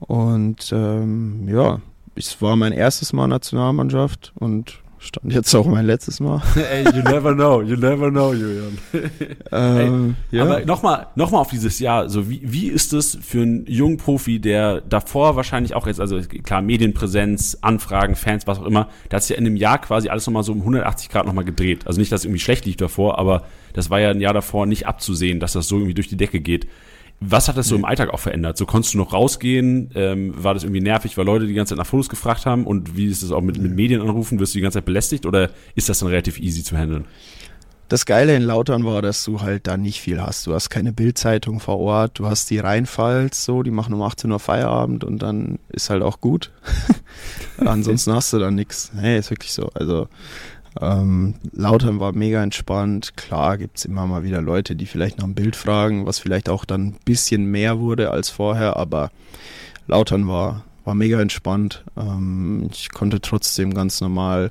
Und 0.00 0.70
ähm, 0.72 1.48
ja, 1.48 1.80
es 2.14 2.40
war 2.40 2.56
mein 2.56 2.72
erstes 2.72 3.12
Mal 3.12 3.26
Nationalmannschaft 3.28 4.32
und 4.38 4.80
stand 5.00 5.32
jetzt 5.32 5.54
auch 5.54 5.66
mein 5.66 5.86
letztes 5.86 6.20
Mal. 6.20 6.42
Ey, 6.56 6.84
you 6.84 7.02
never 7.02 7.34
know, 7.34 7.62
you 7.62 7.74
never 7.74 8.10
know, 8.10 8.32
Julian. 8.34 8.78
ähm, 9.52 10.16
Ey, 10.30 10.38
ja. 10.38 10.44
Aber 10.44 10.64
nochmal 10.66 11.06
noch 11.14 11.30
mal 11.30 11.38
auf 11.40 11.50
dieses 11.50 11.78
Jahr, 11.78 12.08
so 12.10 12.28
wie, 12.28 12.40
wie 12.44 12.68
ist 12.68 12.92
es 12.92 13.18
für 13.20 13.40
einen 13.40 13.64
jungen 13.66 13.96
Profi, 13.96 14.40
der 14.40 14.82
davor 14.82 15.36
wahrscheinlich 15.36 15.74
auch 15.74 15.86
jetzt, 15.86 16.00
also 16.00 16.20
klar, 16.20 16.60
Medienpräsenz, 16.60 17.58
Anfragen, 17.62 18.14
Fans, 18.14 18.46
was 18.46 18.58
auch 18.58 18.66
immer, 18.66 18.88
da 19.08 19.16
hat 19.16 19.22
sich 19.22 19.30
ja 19.30 19.36
in 19.36 19.46
einem 19.46 19.56
Jahr 19.56 19.80
quasi 19.80 20.10
alles 20.10 20.26
nochmal 20.26 20.42
so 20.42 20.52
um 20.52 20.58
180 20.58 21.08
Grad 21.08 21.26
nochmal 21.26 21.44
gedreht. 21.44 21.86
Also 21.86 21.98
nicht, 21.98 22.12
dass 22.12 22.20
es 22.20 22.24
irgendwie 22.26 22.40
schlecht 22.40 22.66
lief 22.66 22.76
davor, 22.76 23.18
aber 23.18 23.44
das 23.72 23.88
war 23.88 24.00
ja 24.00 24.10
ein 24.10 24.20
Jahr 24.20 24.34
davor 24.34 24.66
nicht 24.66 24.86
abzusehen, 24.86 25.40
dass 25.40 25.54
das 25.54 25.66
so 25.66 25.76
irgendwie 25.76 25.94
durch 25.94 26.08
die 26.08 26.16
Decke 26.16 26.40
geht. 26.40 26.66
Was 27.22 27.48
hat 27.48 27.58
das 27.58 27.68
so 27.68 27.76
im 27.76 27.84
Alltag 27.84 28.08
auch 28.10 28.18
verändert? 28.18 28.56
So 28.56 28.64
konntest 28.64 28.94
du 28.94 28.98
noch 28.98 29.12
rausgehen? 29.12 29.90
Ähm, 29.94 30.32
war 30.42 30.54
das 30.54 30.64
irgendwie 30.64 30.80
nervig, 30.80 31.18
weil 31.18 31.26
Leute 31.26 31.46
die 31.46 31.52
ganze 31.52 31.74
Zeit 31.74 31.78
nach 31.78 31.86
Fotos 31.86 32.08
gefragt 32.08 32.46
haben? 32.46 32.66
Und 32.66 32.96
wie 32.96 33.06
ist 33.06 33.22
es 33.22 33.30
auch 33.30 33.42
mit, 33.42 33.58
mit 33.58 33.74
Medienanrufen? 33.74 34.40
Wirst 34.40 34.54
du 34.54 34.58
die 34.58 34.62
ganze 34.62 34.78
Zeit 34.78 34.86
belästigt 34.86 35.26
oder 35.26 35.50
ist 35.74 35.90
das 35.90 35.98
dann 35.98 36.08
relativ 36.08 36.40
easy 36.40 36.64
zu 36.64 36.78
handeln? 36.78 37.04
Das 37.90 38.06
Geile 38.06 38.36
in 38.36 38.42
Lautern 38.42 38.84
war, 38.84 39.02
dass 39.02 39.24
du 39.24 39.40
halt 39.40 39.66
da 39.66 39.76
nicht 39.76 40.00
viel 40.00 40.22
hast. 40.22 40.46
Du 40.46 40.54
hast 40.54 40.70
keine 40.70 40.92
Bildzeitung 40.92 41.58
vor 41.58 41.80
Ort, 41.80 42.20
du 42.20 42.26
hast 42.26 42.48
die 42.48 42.60
Rheinpfalz, 42.60 43.44
so, 43.44 43.64
die 43.64 43.72
machen 43.72 43.92
um 43.92 44.00
18 44.00 44.30
Uhr 44.30 44.38
Feierabend 44.38 45.02
und 45.02 45.18
dann 45.18 45.58
ist 45.68 45.90
halt 45.90 46.02
auch 46.04 46.20
gut. 46.20 46.52
Ansonsten 47.58 48.14
hast 48.14 48.32
du 48.32 48.38
da 48.38 48.52
nichts. 48.52 48.92
Nee, 48.94 49.18
ist 49.18 49.30
wirklich 49.30 49.52
so. 49.52 49.70
Also 49.74 50.06
ähm, 50.78 51.34
Lautern 51.52 51.98
war 51.98 52.12
mega 52.12 52.42
entspannt. 52.42 53.16
Klar 53.16 53.58
gibt 53.58 53.78
es 53.78 53.84
immer 53.84 54.06
mal 54.06 54.22
wieder 54.22 54.40
Leute, 54.40 54.76
die 54.76 54.86
vielleicht 54.86 55.18
nach 55.18 55.24
einem 55.24 55.34
Bild 55.34 55.56
fragen, 55.56 56.06
was 56.06 56.18
vielleicht 56.18 56.48
auch 56.48 56.64
dann 56.64 56.88
ein 56.88 56.96
bisschen 57.04 57.46
mehr 57.46 57.80
wurde 57.80 58.10
als 58.10 58.30
vorher, 58.30 58.76
aber 58.76 59.10
Lautern 59.86 60.28
war, 60.28 60.64
war 60.84 60.94
mega 60.94 61.20
entspannt. 61.20 61.84
Ähm, 61.96 62.68
ich 62.72 62.90
konnte 62.90 63.20
trotzdem 63.20 63.74
ganz 63.74 64.00
normal 64.00 64.50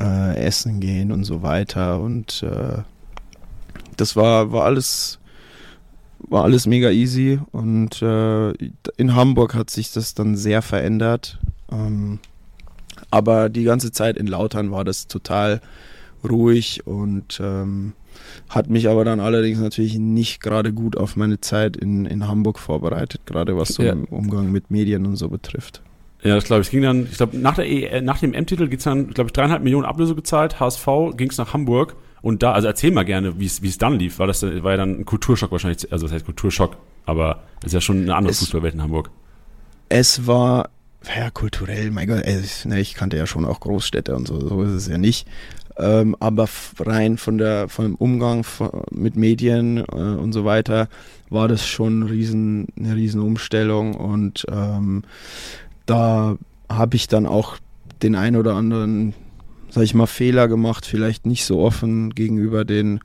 äh, 0.00 0.36
essen 0.36 0.80
gehen 0.80 1.10
und 1.10 1.24
so 1.24 1.42
weiter 1.42 2.00
und 2.00 2.42
äh, 2.42 2.82
das 3.96 4.14
war, 4.14 4.52
war 4.52 4.64
alles 4.64 5.18
war 6.28 6.44
alles 6.44 6.66
mega 6.66 6.90
easy 6.90 7.38
und 7.52 8.02
äh, 8.02 8.52
in 8.96 9.14
Hamburg 9.14 9.54
hat 9.54 9.70
sich 9.70 9.92
das 9.92 10.14
dann 10.14 10.36
sehr 10.36 10.62
verändert. 10.62 11.38
Ähm, 11.70 12.18
aber 13.10 13.48
die 13.48 13.64
ganze 13.64 13.92
Zeit 13.92 14.16
in 14.16 14.26
Lautern 14.26 14.70
war 14.70 14.84
das 14.84 15.06
total 15.06 15.60
ruhig 16.28 16.86
und 16.86 17.40
ähm, 17.42 17.92
hat 18.48 18.70
mich 18.70 18.88
aber 18.88 19.04
dann 19.04 19.20
allerdings 19.20 19.58
natürlich 19.58 19.98
nicht 19.98 20.40
gerade 20.40 20.72
gut 20.72 20.96
auf 20.96 21.16
meine 21.16 21.40
Zeit 21.40 21.76
in, 21.76 22.06
in 22.06 22.26
Hamburg 22.26 22.58
vorbereitet, 22.58 23.22
gerade 23.26 23.56
was 23.56 23.68
so 23.68 23.82
ja. 23.82 23.94
Umgang 24.10 24.50
mit 24.50 24.70
Medien 24.70 25.06
und 25.06 25.16
so 25.16 25.28
betrifft. 25.28 25.82
Ja, 26.22 26.34
das 26.34 26.44
glaube 26.44 26.62
ich. 26.62 26.68
Es 26.68 26.70
ging 26.70 26.82
dann, 26.82 27.04
ich 27.04 27.16
glaube, 27.16 27.36
nach, 27.36 27.58
e, 27.58 28.00
nach 28.00 28.18
dem 28.18 28.32
M-Titel 28.32 28.68
geht 28.68 28.80
es 28.80 28.84
dann, 28.84 29.10
glaube 29.10 29.28
ich, 29.28 29.32
dreieinhalb 29.32 29.62
Millionen 29.62 29.84
Ablöse 29.84 30.14
gezahlt. 30.14 30.58
HSV 30.58 30.86
ging 31.16 31.30
es 31.30 31.38
nach 31.38 31.52
Hamburg 31.52 31.94
und 32.22 32.42
da, 32.42 32.52
also 32.52 32.66
erzähl 32.66 32.90
mal 32.90 33.04
gerne, 33.04 33.38
wie 33.38 33.46
es 33.46 33.78
dann 33.78 33.98
lief. 33.98 34.18
War 34.18 34.26
das 34.26 34.42
war 34.42 34.72
ja 34.72 34.76
dann 34.76 35.00
ein 35.00 35.04
Kulturschock 35.04 35.52
wahrscheinlich, 35.52 35.92
also 35.92 36.06
das 36.06 36.14
heißt 36.14 36.24
Kulturschock, 36.24 36.76
aber 37.04 37.42
das 37.60 37.68
ist 37.68 37.74
ja 37.74 37.80
schon 37.80 38.02
eine 38.02 38.16
andere 38.16 38.32
es, 38.32 38.40
Fußballwelt 38.40 38.74
in 38.74 38.82
Hamburg. 38.82 39.10
Es 39.88 40.26
war 40.26 40.70
ja, 41.14 41.30
kulturell, 41.30 41.90
mein 41.90 42.08
Gott, 42.08 42.22
ey, 42.24 42.42
ne, 42.64 42.80
ich 42.80 42.94
kannte 42.94 43.16
ja 43.16 43.26
schon 43.26 43.44
auch 43.44 43.60
Großstädte 43.60 44.14
und 44.16 44.26
so, 44.26 44.40
so 44.40 44.62
ist 44.62 44.72
es 44.72 44.88
ja 44.88 44.98
nicht. 44.98 45.28
Ähm, 45.78 46.16
aber 46.20 46.48
rein 46.80 47.18
von 47.18 47.36
der, 47.38 47.68
von 47.68 47.84
dem 47.84 47.94
Umgang 47.96 48.46
mit 48.90 49.16
Medien 49.16 49.78
äh, 49.78 49.82
und 49.82 50.32
so 50.32 50.44
weiter 50.44 50.88
war 51.28 51.48
das 51.48 51.66
schon 51.66 52.02
riesen, 52.04 52.68
eine 52.78 52.96
riesen 52.96 53.20
Umstellung 53.20 53.94
und 53.94 54.46
ähm, 54.50 55.02
da 55.84 56.38
habe 56.68 56.96
ich 56.96 57.08
dann 57.08 57.26
auch 57.26 57.58
den 58.02 58.14
ein 58.14 58.36
oder 58.36 58.54
anderen, 58.54 59.14
sag 59.68 59.84
ich 59.84 59.94
mal, 59.94 60.06
Fehler 60.06 60.48
gemacht, 60.48 60.86
vielleicht 60.86 61.26
nicht 61.26 61.44
so 61.44 61.60
offen 61.60 62.14
gegenüber 62.14 62.64
den 62.64 63.00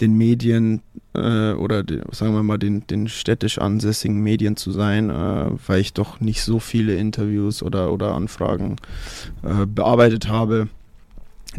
den 0.00 0.16
Medien 0.16 0.82
äh, 1.14 1.52
oder 1.52 1.82
die, 1.82 2.00
sagen 2.10 2.34
wir 2.34 2.42
mal 2.42 2.58
den, 2.58 2.86
den 2.86 3.08
städtisch 3.08 3.58
ansässigen 3.58 4.20
Medien 4.20 4.56
zu 4.56 4.72
sein, 4.72 5.10
äh, 5.10 5.50
weil 5.66 5.80
ich 5.80 5.92
doch 5.92 6.20
nicht 6.20 6.42
so 6.42 6.58
viele 6.58 6.96
Interviews 6.96 7.62
oder, 7.62 7.92
oder 7.92 8.14
Anfragen 8.14 8.76
äh, 9.42 9.66
bearbeitet 9.66 10.28
habe, 10.28 10.68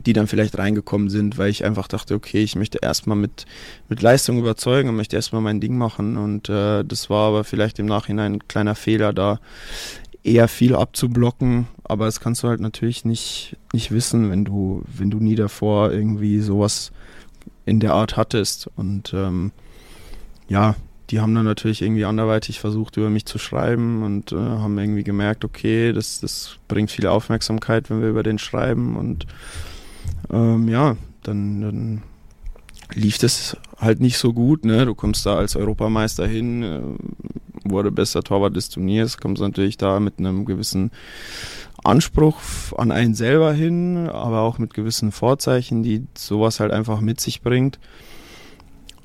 die 0.06 0.14
dann 0.14 0.28
vielleicht 0.28 0.58
reingekommen 0.58 1.10
sind, 1.10 1.38
weil 1.38 1.50
ich 1.50 1.64
einfach 1.64 1.88
dachte, 1.88 2.16
okay, 2.16 2.42
ich 2.42 2.56
möchte 2.56 2.80
erstmal 2.82 3.18
mit, 3.18 3.46
mit 3.90 4.02
Leistung 4.02 4.40
überzeugen 4.40 4.90
und 4.90 4.96
möchte 4.96 5.16
erstmal 5.16 5.42
mein 5.42 5.62
Ding 5.62 5.78
machen. 5.78 6.18
Und 6.18 6.50
äh, 6.50 6.84
das 6.84 7.10
war 7.12 7.30
aber 7.30 7.44
vielleicht 7.44 7.78
im 7.78 7.86
Nachhinein 7.86 8.34
ein 8.34 8.48
kleiner 8.48 8.74
Fehler 8.74 9.14
da 9.14 9.40
eher 10.24 10.48
viel 10.48 10.76
abzublocken, 10.76 11.68
aber 11.84 12.06
das 12.06 12.22
kannst 12.22 12.44
du 12.44 12.48
halt 12.48 12.62
natürlich 12.62 13.04
nicht, 13.04 13.58
nicht 13.74 13.92
wissen, 13.92 14.32
wenn 14.32 14.46
du, 14.46 14.84
wenn 14.88 15.12
du 15.12 15.18
nie 15.18 15.36
davor 15.36 15.92
irgendwie 15.92 16.40
sowas 16.40 16.92
in 17.66 17.80
der 17.80 17.94
Art 17.94 18.18
hattest. 18.18 18.70
Und 18.76 19.14
ähm, 19.14 19.52
ja, 20.48 20.76
die 21.10 21.20
haben 21.20 21.36
dann 21.36 21.46
natürlich 21.46 21.82
irgendwie 21.82 22.06
anderweitig 22.06 22.60
versucht, 22.60 22.98
über 22.98 23.10
mich 23.10 23.26
zu 23.26 23.38
schreiben 23.38 24.04
und 24.04 24.32
äh, 24.32 24.36
haben 24.36 24.78
irgendwie 24.78 25.04
gemerkt, 25.04 25.46
okay, 25.46 25.94
das, 25.94 26.20
das 26.22 26.58
bringt 26.68 26.92
viel 26.92 27.08
Aufmerksamkeit, 27.08 27.90
wenn 27.90 28.02
wir 28.02 28.10
über 28.10 28.24
den 28.24 28.40
schreiben. 28.40 28.96
Und 28.96 29.28
ähm, 30.32 30.68
ja, 30.70 30.96
dann, 31.24 31.62
dann 31.62 32.04
lief 32.94 33.18
das 33.18 33.58
halt 33.78 34.00
nicht 34.00 34.18
so 34.18 34.34
gut. 34.34 34.66
Ne? 34.66 34.86
Du 34.86 34.96
kommst 34.96 35.26
da 35.26 35.36
als 35.36 35.56
Europameister 35.56 36.28
hin, 36.28 36.64
äh, 36.64 36.82
wurde 37.66 37.92
bester 37.92 38.24
Torwart 38.24 38.56
des 38.56 38.70
Turniers, 38.70 39.18
kommst 39.18 39.42
natürlich 39.42 39.78
da 39.78 40.00
mit 40.00 40.20
einem 40.20 40.46
gewissen 40.46 40.92
Anspruch 41.84 42.38
an 42.78 42.92
einen 42.92 43.16
selber 43.16 43.54
hin, 43.54 44.10
aber 44.10 44.42
auch 44.42 44.58
mit 44.58 44.74
gewissen 44.74 45.12
Vorzeichen, 45.12 45.84
die 45.84 46.08
sowas 46.18 46.60
halt 46.60 46.72
einfach 46.72 47.02
mit 47.02 47.20
sich 47.20 47.42
bringt. 47.42 47.80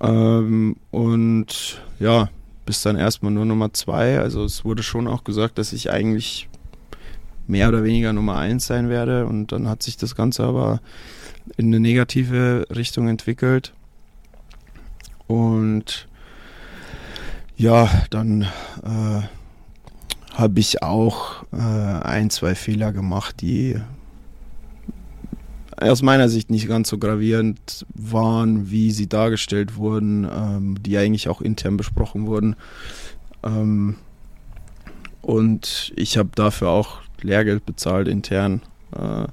Ähm, 0.00 0.76
und 0.90 1.82
ja, 1.98 2.28
bis 2.66 2.82
dann 2.82 2.96
erstmal 2.96 3.32
nur 3.32 3.44
Nummer 3.44 3.72
zwei. 3.72 4.18
Also 4.18 4.44
es 4.44 4.64
wurde 4.64 4.82
schon 4.82 5.08
auch 5.08 5.24
gesagt, 5.24 5.58
dass 5.58 5.72
ich 5.72 5.90
eigentlich 5.90 6.48
mehr 7.46 7.68
oder 7.68 7.82
weniger 7.82 8.12
Nummer 8.12 8.36
eins 8.36 8.66
sein 8.66 8.88
werde. 8.88 9.26
Und 9.26 9.52
dann 9.52 9.68
hat 9.68 9.82
sich 9.82 9.96
das 9.96 10.14
Ganze 10.14 10.44
aber 10.44 10.80
in 11.56 11.66
eine 11.66 11.80
negative 11.80 12.66
Richtung 12.70 13.08
entwickelt. 13.08 13.72
Und 15.26 16.08
ja, 17.56 17.90
dann 18.10 18.42
äh, 18.42 19.22
habe 20.38 20.60
ich 20.60 20.84
auch 20.84 21.42
äh, 21.52 21.56
ein, 21.56 22.30
zwei 22.30 22.54
Fehler 22.54 22.92
gemacht, 22.92 23.40
die 23.40 23.74
aus 25.76 26.00
meiner 26.00 26.28
Sicht 26.28 26.48
nicht 26.48 26.68
ganz 26.68 26.88
so 26.88 26.98
gravierend 26.98 27.84
waren, 27.94 28.70
wie 28.70 28.92
sie 28.92 29.08
dargestellt 29.08 29.74
wurden, 29.74 30.28
ähm, 30.32 30.80
die 30.80 30.96
eigentlich 30.96 31.28
auch 31.28 31.40
intern 31.40 31.76
besprochen 31.76 32.26
wurden. 32.26 32.54
Ähm, 33.42 33.96
und 35.22 35.92
ich 35.96 36.16
habe 36.16 36.30
dafür 36.36 36.68
auch 36.68 37.00
Lehrgeld 37.20 37.66
bezahlt 37.66 38.06
intern. 38.06 38.62
Äh, 38.96 39.26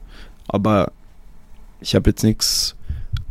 aber 0.47 0.91
ich 1.81 1.93
habe 1.93 2.09
jetzt 2.09 2.23
nichts 2.23 2.75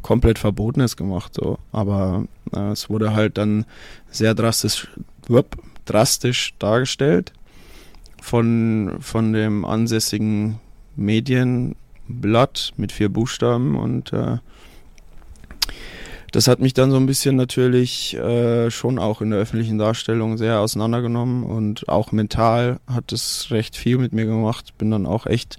komplett 0.00 0.38
Verbotenes 0.38 0.96
gemacht. 0.96 1.34
So. 1.34 1.58
Aber 1.72 2.26
äh, 2.52 2.70
es 2.70 2.88
wurde 2.88 3.14
halt 3.14 3.36
dann 3.36 3.64
sehr 4.12 4.32
drastisch, 4.34 4.88
drastisch 5.86 6.54
dargestellt 6.60 7.32
von, 8.24 8.96
von 9.00 9.34
dem 9.34 9.66
ansässigen 9.66 10.58
Medienblatt 10.96 12.72
mit 12.78 12.90
vier 12.90 13.10
Buchstaben 13.10 13.76
und 13.76 14.14
äh, 14.14 14.38
das 16.32 16.48
hat 16.48 16.58
mich 16.58 16.72
dann 16.72 16.90
so 16.90 16.96
ein 16.96 17.04
bisschen 17.04 17.36
natürlich 17.36 18.16
äh, 18.16 18.70
schon 18.70 18.98
auch 18.98 19.20
in 19.20 19.28
der 19.28 19.40
öffentlichen 19.40 19.76
Darstellung 19.76 20.38
sehr 20.38 20.60
auseinandergenommen 20.60 21.44
und 21.44 21.86
auch 21.90 22.12
mental 22.12 22.80
hat 22.86 23.12
es 23.12 23.48
recht 23.50 23.76
viel 23.76 23.98
mit 23.98 24.14
mir 24.14 24.24
gemacht. 24.24 24.76
Bin 24.78 24.90
dann 24.90 25.04
auch 25.04 25.26
echt 25.26 25.58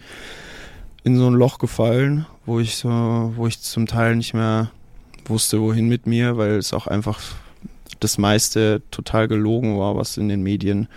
in 1.03 1.17
so 1.17 1.27
ein 1.27 1.35
Loch 1.35 1.59
gefallen, 1.59 2.25
wo 2.47 2.59
ich 2.59 2.77
so, 2.77 2.89
wo 3.35 3.45
ich 3.45 3.61
zum 3.61 3.85
Teil 3.85 4.15
nicht 4.15 4.33
mehr 4.33 4.71
wusste, 5.25 5.61
wohin 5.61 5.87
mit 5.87 6.07
mir, 6.07 6.35
weil 6.35 6.55
es 6.55 6.73
auch 6.73 6.87
einfach 6.87 7.21
das 7.99 8.17
meiste 8.17 8.81
total 8.89 9.27
gelogen 9.27 9.77
war, 9.77 9.95
was 9.95 10.17
in 10.17 10.29
den 10.29 10.41
Medien 10.41 10.87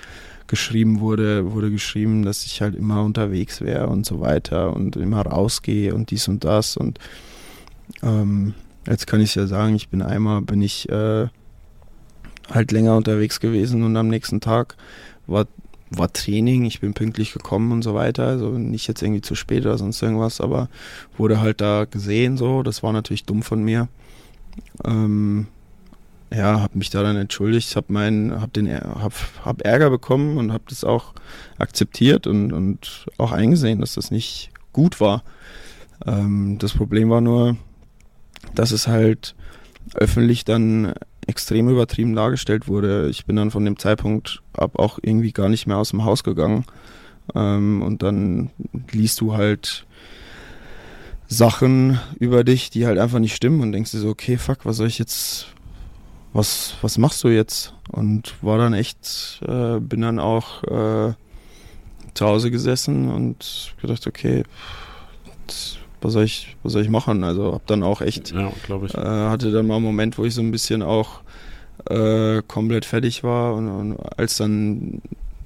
geschrieben 0.49 1.01
wurde, 1.01 1.53
wurde 1.53 1.71
geschrieben, 1.71 2.25
dass 2.25 2.45
ich 2.45 2.61
halt 2.61 2.75
immer 2.75 3.03
unterwegs 3.03 3.61
wäre 3.61 3.89
und 3.89 4.05
so 4.05 4.21
weiter 4.21 4.75
und 4.75 4.97
immer 4.97 5.23
rausgehe 5.23 5.95
und 5.95 6.11
dies 6.11 6.27
und 6.29 6.45
das. 6.45 6.77
Und 6.77 6.99
ähm, 8.03 8.55
jetzt 8.87 9.07
kann 9.07 9.21
ich 9.21 9.35
ja 9.35 9.47
sagen, 9.47 9.75
ich 9.75 9.89
bin 9.89 10.03
einmal, 10.03 10.43
bin 10.43 10.63
ich 10.63 10.89
äh, 10.89 11.29
halt 12.51 12.73
länger 12.73 12.97
unterwegs 12.97 13.41
gewesen 13.41 13.83
und 13.83 13.97
am 13.97 14.09
nächsten 14.09 14.41
Tag 14.41 14.77
war, 15.27 15.47
war 15.91 16.13
Training, 16.13 16.65
ich 16.65 16.81
bin 16.81 16.95
pünktlich 16.95 17.33
gekommen 17.33 17.73
und 17.73 17.83
so 17.83 17.95
weiter, 17.95 18.27
also 18.27 18.51
nicht 18.51 18.89
jetzt 18.89 19.03
irgendwie 19.03 19.21
zu 19.21 19.35
spät 19.35 19.65
oder 19.67 19.79
sonst 19.79 20.03
irgendwas, 20.03 20.41
aber 20.41 20.69
wurde 21.17 21.41
halt 21.41 21.61
da 21.61 21.85
gesehen 21.85 22.37
so, 22.37 22.63
das 22.63 22.83
war 22.83 22.93
natürlich 22.93 23.25
dumm 23.25 23.43
von 23.43 23.63
mir. 23.63 23.89
Ähm, 24.85 25.47
ja, 26.33 26.61
habe 26.61 26.77
mich 26.77 26.91
da 26.91 27.03
dann 27.03 27.17
entschuldigt, 27.17 27.75
habe 27.77 27.93
meinen, 27.93 28.41
habe 28.41 28.53
den, 28.53 28.69
hab, 28.73 29.13
hab 29.45 29.63
Ärger 29.63 29.91
bekommen 29.91 30.37
und 30.37 30.53
habe 30.53 30.65
das 30.69 30.85
auch 30.85 31.15
akzeptiert 31.59 32.27
und, 32.27 32.53
und 32.53 33.07
auch 33.17 33.33
eingesehen, 33.33 33.81
dass 33.81 33.95
das 33.95 34.11
nicht 34.11 34.51
gut 34.73 35.01
war. 35.01 35.23
Ähm, 36.07 36.59
das 36.59 36.73
Problem 36.75 37.11
war 37.11 37.21
nur, 37.21 37.57
dass 38.55 38.73
es 38.73 38.89
halt 38.89 39.35
öffentlich 39.95 40.45
dann 40.45 40.93
extrem 41.27 41.69
übertrieben 41.69 42.15
dargestellt 42.15 42.69
wurde. 42.69 43.09
Ich 43.09 43.27
bin 43.27 43.37
dann 43.37 43.51
von 43.51 43.65
dem 43.65 43.79
Zeitpunkt 43.79 44.43
ab 44.53 44.79
auch 44.79 44.99
irgendwie 45.03 45.33
gar 45.33 45.49
nicht 45.49 45.67
mehr 45.67 45.77
aus 45.77 45.91
dem 45.91 46.05
Haus 46.05 46.25
gegangen. 46.25 46.65
Ähm, 47.35 47.83
und 47.83 48.03
dann 48.03 48.51
liest 48.93 49.21
du 49.21 49.35
halt 49.35 49.87
Sachen 51.27 51.99
über 52.19 52.45
dich, 52.45 52.71
die 52.71 52.87
halt 52.87 52.99
einfach 52.99 53.19
nicht 53.19 53.35
stimmen 53.35 53.61
und 53.61 53.73
denkst 53.73 53.91
dir 53.91 53.99
so, 53.99 54.09
okay, 54.09 54.39
fuck, 54.39 54.65
was 54.65 54.79
soll 54.79 54.87
ich 54.87 54.99
jetzt 54.99 55.49
was, 56.33 56.77
was 56.83 56.99
machst 56.99 57.25
du 57.25 57.29
jetzt? 57.29 57.75
Und 57.91 58.35
war 58.43 58.59
dann 58.59 58.75
echt, 58.75 59.41
äh, 59.47 59.79
bin 59.81 60.03
dann 60.03 60.19
auch 60.19 60.63
äh, 60.65 61.15
zu 62.15 62.27
Hause 62.27 62.51
gesessen 62.51 63.11
und 63.11 63.75
gedacht, 63.81 64.07
okay, 64.07 64.45
was 66.01 66.13
soll 66.13 66.25
ich, 66.25 66.57
was 66.63 66.73
soll 66.73 66.83
ich 66.83 66.91
machen? 66.91 67.25
Also 67.25 67.53
hab 67.55 67.67
dann 67.67 67.83
auch 67.83 68.01
echt, 68.01 68.33
ja, 68.33 68.53
ich. 68.87 68.95
Äh, 68.95 69.01
hatte 69.01 69.51
dann 69.51 69.67
mal 69.67 69.77
einen 69.77 69.85
Moment, 69.85 70.19
wo 70.19 70.25
ich 70.25 70.35
so 70.35 70.43
ein 70.43 70.51
bisschen 70.51 70.83
auch 70.83 71.21
äh, 71.89 72.43
komplett 72.47 72.85
fertig 72.85 73.25
war 73.25 73.55
und, 73.55 73.69
und, 73.69 73.97
als 74.19 74.37
dann 74.37 75.01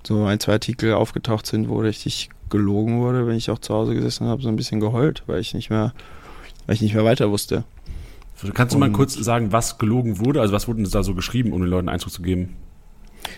so 0.06 0.24
ein, 0.24 0.40
zwei 0.40 0.52
Artikel 0.52 0.94
aufgetaucht 0.94 1.46
sind, 1.46 1.68
wo 1.68 1.78
richtig 1.78 2.30
gelogen 2.50 3.00
wurde, 3.00 3.26
wenn 3.26 3.36
ich 3.36 3.50
auch 3.50 3.58
zu 3.58 3.72
Hause 3.72 3.94
gesessen 3.94 4.26
habe, 4.26 4.42
so 4.42 4.48
ein 4.48 4.56
bisschen 4.56 4.80
geheult, 4.80 5.22
weil 5.26 5.40
ich 5.40 5.54
nicht 5.54 5.70
mehr, 5.70 5.94
weil 6.66 6.74
ich 6.74 6.82
nicht 6.82 6.94
mehr 6.94 7.04
weiter 7.04 7.30
wusste. 7.30 7.64
Kannst 8.54 8.74
du 8.74 8.78
mal 8.78 8.90
kurz 8.90 9.14
sagen, 9.14 9.52
was 9.52 9.78
gelogen 9.78 10.18
wurde? 10.18 10.40
Also 10.40 10.52
was 10.52 10.68
wurde 10.68 10.82
da 10.82 11.02
so 11.02 11.14
geschrieben, 11.14 11.52
um 11.52 11.60
den 11.60 11.70
Leuten 11.70 11.88
Eindruck 11.88 12.12
zu 12.12 12.22
geben? 12.22 12.56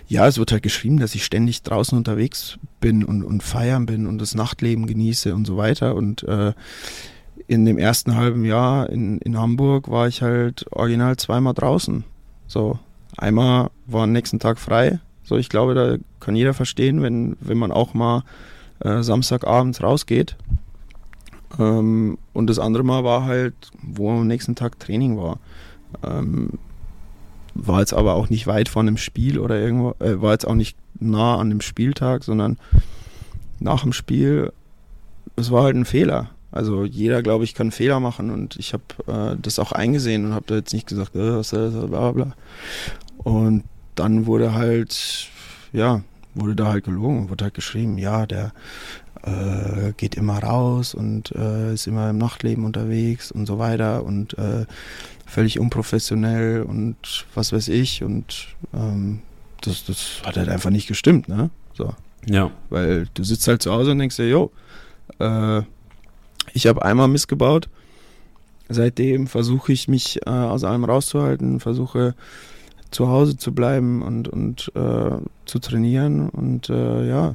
Ja, 0.08 0.26
es 0.26 0.38
wird 0.38 0.52
halt 0.52 0.62
geschrieben, 0.62 0.98
dass 0.98 1.14
ich 1.14 1.24
ständig 1.24 1.62
draußen 1.62 1.96
unterwegs 1.96 2.58
bin 2.80 3.04
und, 3.04 3.22
und 3.22 3.42
feiern 3.42 3.86
bin 3.86 4.06
und 4.06 4.18
das 4.18 4.34
Nachtleben 4.34 4.86
genieße 4.86 5.34
und 5.34 5.46
so 5.46 5.56
weiter. 5.56 5.94
Und 5.94 6.22
äh, 6.24 6.52
in 7.46 7.64
dem 7.64 7.78
ersten 7.78 8.16
halben 8.16 8.44
Jahr 8.44 8.88
in, 8.90 9.18
in 9.18 9.38
Hamburg 9.38 9.90
war 9.90 10.08
ich 10.08 10.22
halt 10.22 10.66
original 10.70 11.16
zweimal 11.16 11.54
draußen. 11.54 12.04
So, 12.46 12.78
einmal 13.16 13.70
war 13.86 14.04
am 14.04 14.12
nächsten 14.12 14.38
Tag 14.38 14.58
frei. 14.58 15.00
So, 15.22 15.36
ich 15.36 15.48
glaube, 15.48 15.74
da 15.74 15.96
kann 16.20 16.36
jeder 16.36 16.54
verstehen, 16.54 17.02
wenn, 17.02 17.36
wenn 17.40 17.58
man 17.58 17.72
auch 17.72 17.94
mal 17.94 18.24
äh, 18.80 19.02
Samstagabends 19.02 19.82
rausgeht. 19.82 20.36
Ähm, 21.58 22.18
und 22.32 22.48
das 22.48 22.58
andere 22.58 22.84
Mal 22.84 23.04
war 23.04 23.24
halt, 23.24 23.54
wo 23.82 24.10
am 24.10 24.26
nächsten 24.26 24.54
Tag 24.54 24.78
Training 24.78 25.16
war. 25.16 25.38
Ähm, 26.02 26.58
war 27.54 27.80
jetzt 27.80 27.94
aber 27.94 28.14
auch 28.14 28.30
nicht 28.30 28.46
weit 28.46 28.68
von 28.68 28.88
einem 28.88 28.96
Spiel 28.96 29.38
oder 29.38 29.58
irgendwo, 29.60 29.94
äh, 30.00 30.20
war 30.20 30.32
jetzt 30.32 30.46
auch 30.46 30.54
nicht 30.54 30.76
nah 30.98 31.36
an 31.36 31.50
dem 31.50 31.60
Spieltag, 31.60 32.24
sondern 32.24 32.58
nach 33.60 33.82
dem 33.82 33.92
Spiel, 33.92 34.52
es 35.36 35.50
war 35.50 35.64
halt 35.64 35.76
ein 35.76 35.84
Fehler. 35.84 36.30
Also 36.50 36.84
jeder, 36.84 37.22
glaube 37.22 37.44
ich, 37.44 37.54
kann 37.54 37.72
Fehler 37.72 37.98
machen 38.00 38.30
und 38.30 38.56
ich 38.56 38.72
habe 38.72 38.84
äh, 39.06 39.36
das 39.40 39.58
auch 39.58 39.72
eingesehen 39.72 40.24
und 40.24 40.34
habe 40.34 40.46
da 40.46 40.54
jetzt 40.56 40.72
nicht 40.72 40.86
gesagt, 40.86 41.14
äh, 41.14 41.36
was 41.36 41.52
ist 41.52 41.74
das, 41.74 41.86
bla 41.90 42.12
bla. 42.12 42.34
Und 43.18 43.64
dann 43.94 44.26
wurde 44.26 44.54
halt, 44.54 45.28
ja, 45.72 46.02
wurde 46.34 46.54
da 46.54 46.66
halt 46.66 46.84
gelogen, 46.84 47.30
wurde 47.30 47.44
halt 47.44 47.54
geschrieben, 47.54 47.98
ja, 47.98 48.26
der 48.26 48.52
äh, 49.24 49.92
geht 49.96 50.14
immer 50.14 50.38
raus 50.38 50.94
und 50.94 51.32
äh, 51.32 51.72
ist 51.74 51.86
immer 51.86 52.10
im 52.10 52.18
Nachtleben 52.18 52.64
unterwegs 52.64 53.32
und 53.32 53.46
so 53.46 53.58
weiter 53.58 54.04
und 54.04 54.36
äh, 54.38 54.66
völlig 55.26 55.58
unprofessionell 55.58 56.62
und 56.62 57.26
was 57.34 57.52
weiß 57.52 57.68
ich 57.68 58.02
und 58.02 58.48
ähm, 58.74 59.20
das, 59.62 59.84
das 59.84 60.22
hat 60.24 60.36
halt 60.36 60.48
einfach 60.48 60.70
nicht 60.70 60.86
gestimmt, 60.86 61.28
ne? 61.28 61.50
So. 61.72 61.94
Ja. 62.26 62.50
Weil 62.70 63.08
du 63.14 63.24
sitzt 63.24 63.48
halt 63.48 63.62
zu 63.62 63.72
Hause 63.72 63.92
und 63.92 63.98
denkst 63.98 64.16
dir, 64.16 64.28
jo, 64.28 64.50
äh, 65.18 65.62
ich 66.52 66.66
habe 66.66 66.84
einmal 66.84 67.08
missgebaut. 67.08 67.68
Seitdem 68.68 69.26
versuche 69.26 69.72
ich 69.72 69.88
mich 69.88 70.20
äh, 70.26 70.30
aus 70.30 70.64
allem 70.64 70.84
rauszuhalten, 70.84 71.60
versuche 71.60 72.14
zu 72.90 73.08
Hause 73.08 73.36
zu 73.36 73.54
bleiben 73.54 74.02
und, 74.02 74.28
und 74.28 74.70
äh, 74.74 75.16
zu 75.46 75.58
trainieren. 75.58 76.28
Und 76.28 76.68
ja, 76.68 77.34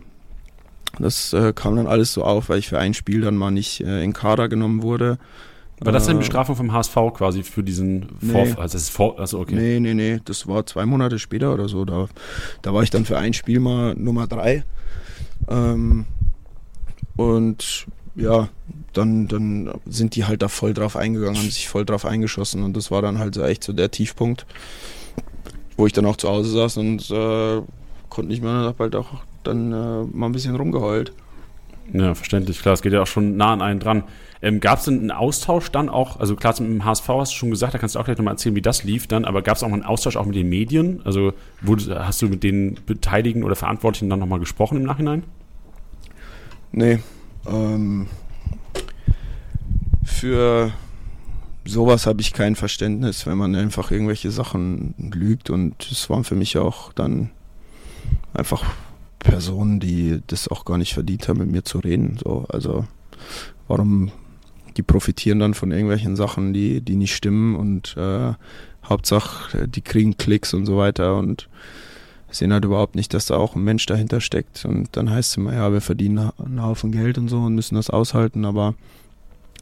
das 0.97 1.33
äh, 1.33 1.53
kam 1.53 1.75
dann 1.75 1.87
alles 1.87 2.13
so 2.13 2.23
auf, 2.23 2.49
weil 2.49 2.59
ich 2.59 2.69
für 2.69 2.79
ein 2.79 2.93
Spiel 2.93 3.21
dann 3.21 3.37
mal 3.37 3.51
nicht 3.51 3.81
äh, 3.81 4.03
in 4.03 4.13
Kader 4.13 4.49
genommen 4.49 4.81
wurde. 4.81 5.17
War 5.81 5.93
das 5.93 6.07
denn 6.07 6.17
die 6.17 6.17
äh, 6.17 6.25
Bestrafung 6.25 6.55
vom 6.55 6.73
HSV 6.73 6.95
quasi 7.13 7.43
für 7.43 7.63
diesen 7.63 8.07
nee. 8.19 8.31
Vorfall? 8.31 8.63
Also, 8.63 8.73
das 8.73 8.83
ist 8.83 8.89
vor, 8.89 9.19
also 9.19 9.39
okay. 9.39 9.55
Nee, 9.55 9.79
nee, 9.79 9.93
nee. 9.93 10.19
Das 10.25 10.47
war 10.47 10.65
zwei 10.65 10.85
Monate 10.85 11.19
später 11.19 11.53
oder 11.53 11.69
so. 11.69 11.85
Da, 11.85 12.07
da 12.61 12.73
war 12.73 12.83
ich 12.83 12.89
dann 12.89 13.05
für 13.05 13.17
ein 13.17 13.33
Spiel 13.33 13.59
mal 13.59 13.95
Nummer 13.95 14.27
drei. 14.27 14.63
Ähm, 15.47 16.05
und 17.15 17.85
ja, 18.15 18.49
dann, 18.93 19.27
dann 19.27 19.71
sind 19.85 20.15
die 20.15 20.25
halt 20.25 20.41
da 20.41 20.49
voll 20.49 20.73
drauf 20.73 20.97
eingegangen, 20.97 21.37
haben 21.37 21.49
sich 21.49 21.69
voll 21.69 21.85
drauf 21.85 22.05
eingeschossen. 22.05 22.63
Und 22.63 22.75
das 22.75 22.91
war 22.91 23.01
dann 23.01 23.19
halt 23.19 23.35
so 23.35 23.43
echt 23.43 23.63
so 23.63 23.71
der 23.71 23.91
Tiefpunkt, 23.91 24.45
wo 25.77 25.87
ich 25.87 25.93
dann 25.93 26.05
auch 26.05 26.17
zu 26.17 26.27
Hause 26.27 26.49
saß 26.49 26.77
und 26.77 27.09
äh, 27.09 27.61
konnte 28.09 28.29
nicht 28.29 28.43
mehr, 28.43 28.51
hab 28.51 28.79
halt 28.79 28.95
auch 28.95 29.21
dann 29.43 29.71
äh, 29.71 30.03
mal 30.11 30.27
ein 30.27 30.31
bisschen 30.31 30.55
rumgeheult. 30.55 31.13
Ja, 31.93 32.13
verständlich, 32.13 32.61
klar, 32.61 32.73
es 32.73 32.81
geht 32.81 32.93
ja 32.93 33.01
auch 33.01 33.07
schon 33.07 33.35
nah 33.35 33.53
an 33.53 33.61
einen 33.61 33.79
dran. 33.79 34.03
Ähm, 34.41 34.59
gab 34.59 34.79
es 34.79 34.85
denn 34.85 34.99
einen 34.99 35.11
Austausch 35.11 35.71
dann 35.71 35.89
auch, 35.89 36.19
also 36.19 36.35
klar, 36.35 36.53
mit 36.59 36.69
dem 36.69 36.85
HSV 36.85 37.07
hast 37.09 37.33
du 37.33 37.37
schon 37.37 37.49
gesagt, 37.49 37.73
da 37.73 37.77
kannst 37.77 37.95
du 37.95 37.99
auch 37.99 38.05
gleich 38.05 38.17
nochmal 38.17 38.35
erzählen, 38.35 38.55
wie 38.55 38.61
das 38.61 38.83
lief 38.83 39.07
dann, 39.07 39.25
aber 39.25 39.41
gab 39.41 39.57
es 39.57 39.63
auch 39.63 39.67
mal 39.67 39.75
einen 39.75 39.83
Austausch 39.83 40.15
auch 40.15 40.25
mit 40.25 40.35
den 40.35 40.49
Medien? 40.49 41.01
Also 41.03 41.33
wurde, 41.61 42.05
hast 42.05 42.21
du 42.21 42.29
mit 42.29 42.43
den 42.43 42.77
Beteiligten 42.85 43.43
oder 43.43 43.55
Verantwortlichen 43.55 44.09
dann 44.09 44.19
nochmal 44.19 44.39
gesprochen 44.39 44.77
im 44.77 44.83
Nachhinein? 44.83 45.23
Nee. 46.71 46.99
Ähm, 47.47 48.07
für 50.03 50.71
sowas 51.65 52.05
habe 52.05 52.21
ich 52.21 52.33
kein 52.33 52.55
Verständnis, 52.55 53.25
wenn 53.25 53.37
man 53.37 53.55
einfach 53.55 53.91
irgendwelche 53.91 54.31
Sachen 54.31 54.93
lügt 55.13 55.49
und 55.49 55.89
es 55.91 56.09
waren 56.09 56.23
für 56.23 56.35
mich 56.35 56.57
auch 56.57 56.93
dann 56.93 57.31
einfach 58.33 58.63
Personen, 59.19 59.79
die 59.79 60.21
das 60.27 60.47
auch 60.47 60.65
gar 60.65 60.77
nicht 60.77 60.93
verdient 60.93 61.27
haben, 61.27 61.39
mit 61.39 61.51
mir 61.51 61.63
zu 61.63 61.79
reden. 61.79 62.17
So, 62.23 62.45
also 62.49 62.85
warum 63.67 64.11
die 64.77 64.83
profitieren 64.83 65.39
dann 65.39 65.53
von 65.53 65.71
irgendwelchen 65.71 66.15
Sachen, 66.15 66.53
die, 66.53 66.81
die 66.81 66.95
nicht 66.95 67.15
stimmen 67.15 67.55
und 67.55 67.97
äh, 67.97 68.33
Hauptsache, 68.85 69.67
die 69.67 69.81
kriegen 69.81 70.17
Klicks 70.17 70.53
und 70.53 70.65
so 70.65 70.77
weiter 70.77 71.17
und 71.17 71.49
sehen 72.31 72.53
halt 72.53 72.65
überhaupt 72.65 72.95
nicht, 72.95 73.13
dass 73.13 73.25
da 73.25 73.37
auch 73.37 73.55
ein 73.55 73.63
Mensch 73.63 73.85
dahinter 73.85 74.21
steckt. 74.21 74.63
Und 74.65 74.95
dann 74.95 75.09
heißt 75.09 75.31
es 75.31 75.37
immer, 75.37 75.53
ja, 75.53 75.71
wir 75.73 75.81
verdienen 75.81 76.31
einen 76.37 76.63
Haufen 76.63 76.91
Geld 76.91 77.17
und 77.17 77.27
so 77.27 77.39
und 77.39 77.55
müssen 77.55 77.75
das 77.75 77.89
aushalten, 77.89 78.45
aber 78.45 78.75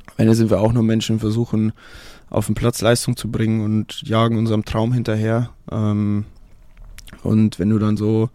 am 0.08 0.14
Ende 0.18 0.36
sind 0.36 0.49
wir 0.49 0.60
auch 0.60 0.74
nur 0.74 0.84
Menschen, 0.84 1.20
versuchen 1.20 1.74
auf 2.30 2.45
den 2.47 2.55
Platz 2.55 2.82
Leistung 2.82 3.16
zu 3.16 3.30
bringen 3.32 3.62
und 3.62 4.01
jagen 4.03 4.38
unserem 4.38 4.66
Traum 4.66 4.93
hinterher. 4.93 5.49
Ähm, 5.72 6.26
und 7.24 7.60
wenn 7.60 7.70
du 7.70 7.80
dann 7.80 7.97
so 7.97 8.30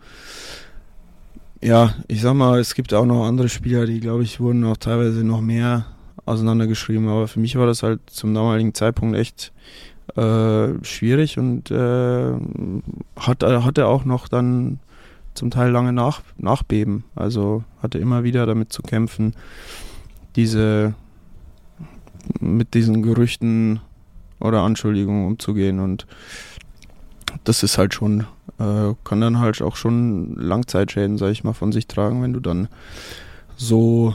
ja, 1.63 1.95
ich 2.09 2.21
sag 2.21 2.35
mal, 2.35 2.59
es 2.59 2.75
gibt 2.75 2.93
auch 2.93 3.07
noch 3.07 3.27
andere 3.27 3.49
Spieler, 3.49 3.87
die, 3.87 4.01
glaube 4.01 4.25
ich, 4.25 4.41
wurden 4.41 4.65
auch 4.65 4.77
teilweise 4.77 5.25
noch 5.25 5.41
mehr 5.41 5.87
auseinandergeschrieben. 6.25 7.09
Aber 7.09 7.29
für 7.29 7.41
mich 7.41 7.57
war 7.57 7.67
das 7.67 7.83
halt 7.83 8.01
zum 8.07 8.35
damaligen 8.35 8.75
Zeitpunkt 8.75 9.17
echt 9.17 9.53
äh, 10.17 10.85
schwierig 10.85 11.39
und 11.39 11.71
äh, 11.71 12.33
hat, 13.17 13.43
hatte 13.43 13.87
auch 13.87 14.05
noch 14.05 14.29
dann 14.29 14.81
zum 15.35 15.51
Teil 15.51 15.71
lange 15.71 15.93
nach, 15.93 16.23
Nachbeben. 16.37 17.05
Also 17.15 17.63
hatte 17.81 17.99
immer 17.99 18.25
wieder 18.25 18.45
damit 18.45 18.73
zu 18.73 18.83
kämpfen, 18.83 19.35
diese 20.37 20.95
mit 22.41 22.75
diesen 22.75 23.03
Gerüchten 23.03 23.81
oder 24.41 24.63
Anschuldigungen 24.63 25.27
umzugehen. 25.27 25.81
Und 25.81 26.07
das 27.45 27.63
ist 27.63 27.79
halt 27.79 27.95
schon 27.95 28.27
äh, 28.59 28.95
kann 29.05 29.21
dann 29.21 29.39
halt 29.39 29.61
auch 29.63 29.77
schon 29.77 30.35
Langzeitschäden, 30.37 31.19
sag 31.19 31.31
ich 31.31 31.45
mal, 31.45 31.53
von 31.53 31.73
sich 31.73 31.87
tragen, 31.87 32.23
wenn 32.23 32.33
du 32.33 32.41
dann 32.41 32.69
so 33.57 34.15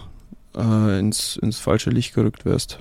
äh, 0.56 1.00
ins, 1.00 1.38
ins 1.38 1.60
falsche 1.60 1.90
Licht 1.90 2.14
gerückt 2.14 2.46
wirst. 2.46 2.80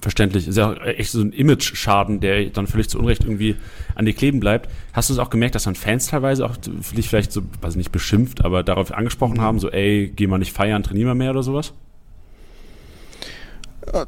Verständlich. 0.00 0.48
Ist 0.48 0.58
ja 0.58 0.74
echt 0.74 1.12
so 1.12 1.20
ein 1.20 1.32
Image-Schaden, 1.32 2.18
der 2.18 2.46
dann 2.46 2.66
völlig 2.66 2.88
zu 2.88 2.98
Unrecht 2.98 3.22
irgendwie 3.22 3.54
an 3.94 4.04
dir 4.04 4.14
kleben 4.14 4.40
bleibt. 4.40 4.68
Hast 4.92 5.08
du 5.08 5.12
es 5.12 5.20
auch 5.20 5.30
gemerkt, 5.30 5.54
dass 5.54 5.62
dann 5.62 5.76
Fans 5.76 6.08
teilweise 6.08 6.44
auch 6.44 6.56
dich 6.56 7.08
vielleicht 7.08 7.30
so, 7.30 7.42
weiß 7.60 7.76
nicht 7.76 7.92
beschimpft, 7.92 8.44
aber 8.44 8.64
darauf 8.64 8.92
angesprochen 8.92 9.36
mhm. 9.36 9.42
haben, 9.42 9.58
so, 9.60 9.70
ey, 9.70 10.12
geh 10.14 10.26
mal 10.26 10.38
nicht 10.38 10.52
feiern, 10.52 10.82
trainier 10.82 11.06
mal 11.06 11.14
mehr 11.14 11.30
oder 11.30 11.44
sowas? 11.44 11.72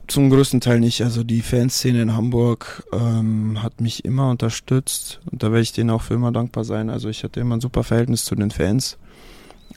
Zum 0.07 0.31
größten 0.31 0.61
Teil 0.61 0.81
nicht. 0.81 1.03
Also 1.03 1.25
die 1.25 1.43
Fanszene 1.43 2.03
in 2.03 2.17
Hamburg 2.17 2.85
ähm, 2.93 3.63
hat 3.63 3.81
mich 3.81 4.05
immer 4.05 4.31
unterstützt 4.31 5.21
und 5.31 5.43
da 5.43 5.51
werde 5.51 5.63
ich 5.63 5.73
denen 5.73 5.91
auch 5.91 6.03
für 6.03 6.15
immer 6.15 6.33
dankbar 6.33 6.65
sein. 6.65 6.91
Also 6.91 7.09
ich 7.09 7.25
hatte 7.25 7.41
immer 7.41 7.57
ein 7.57 7.61
super 7.61 7.83
Verhältnis 7.83 8.25
zu 8.25 8.35
den 8.35 8.51
Fans. 8.51 8.99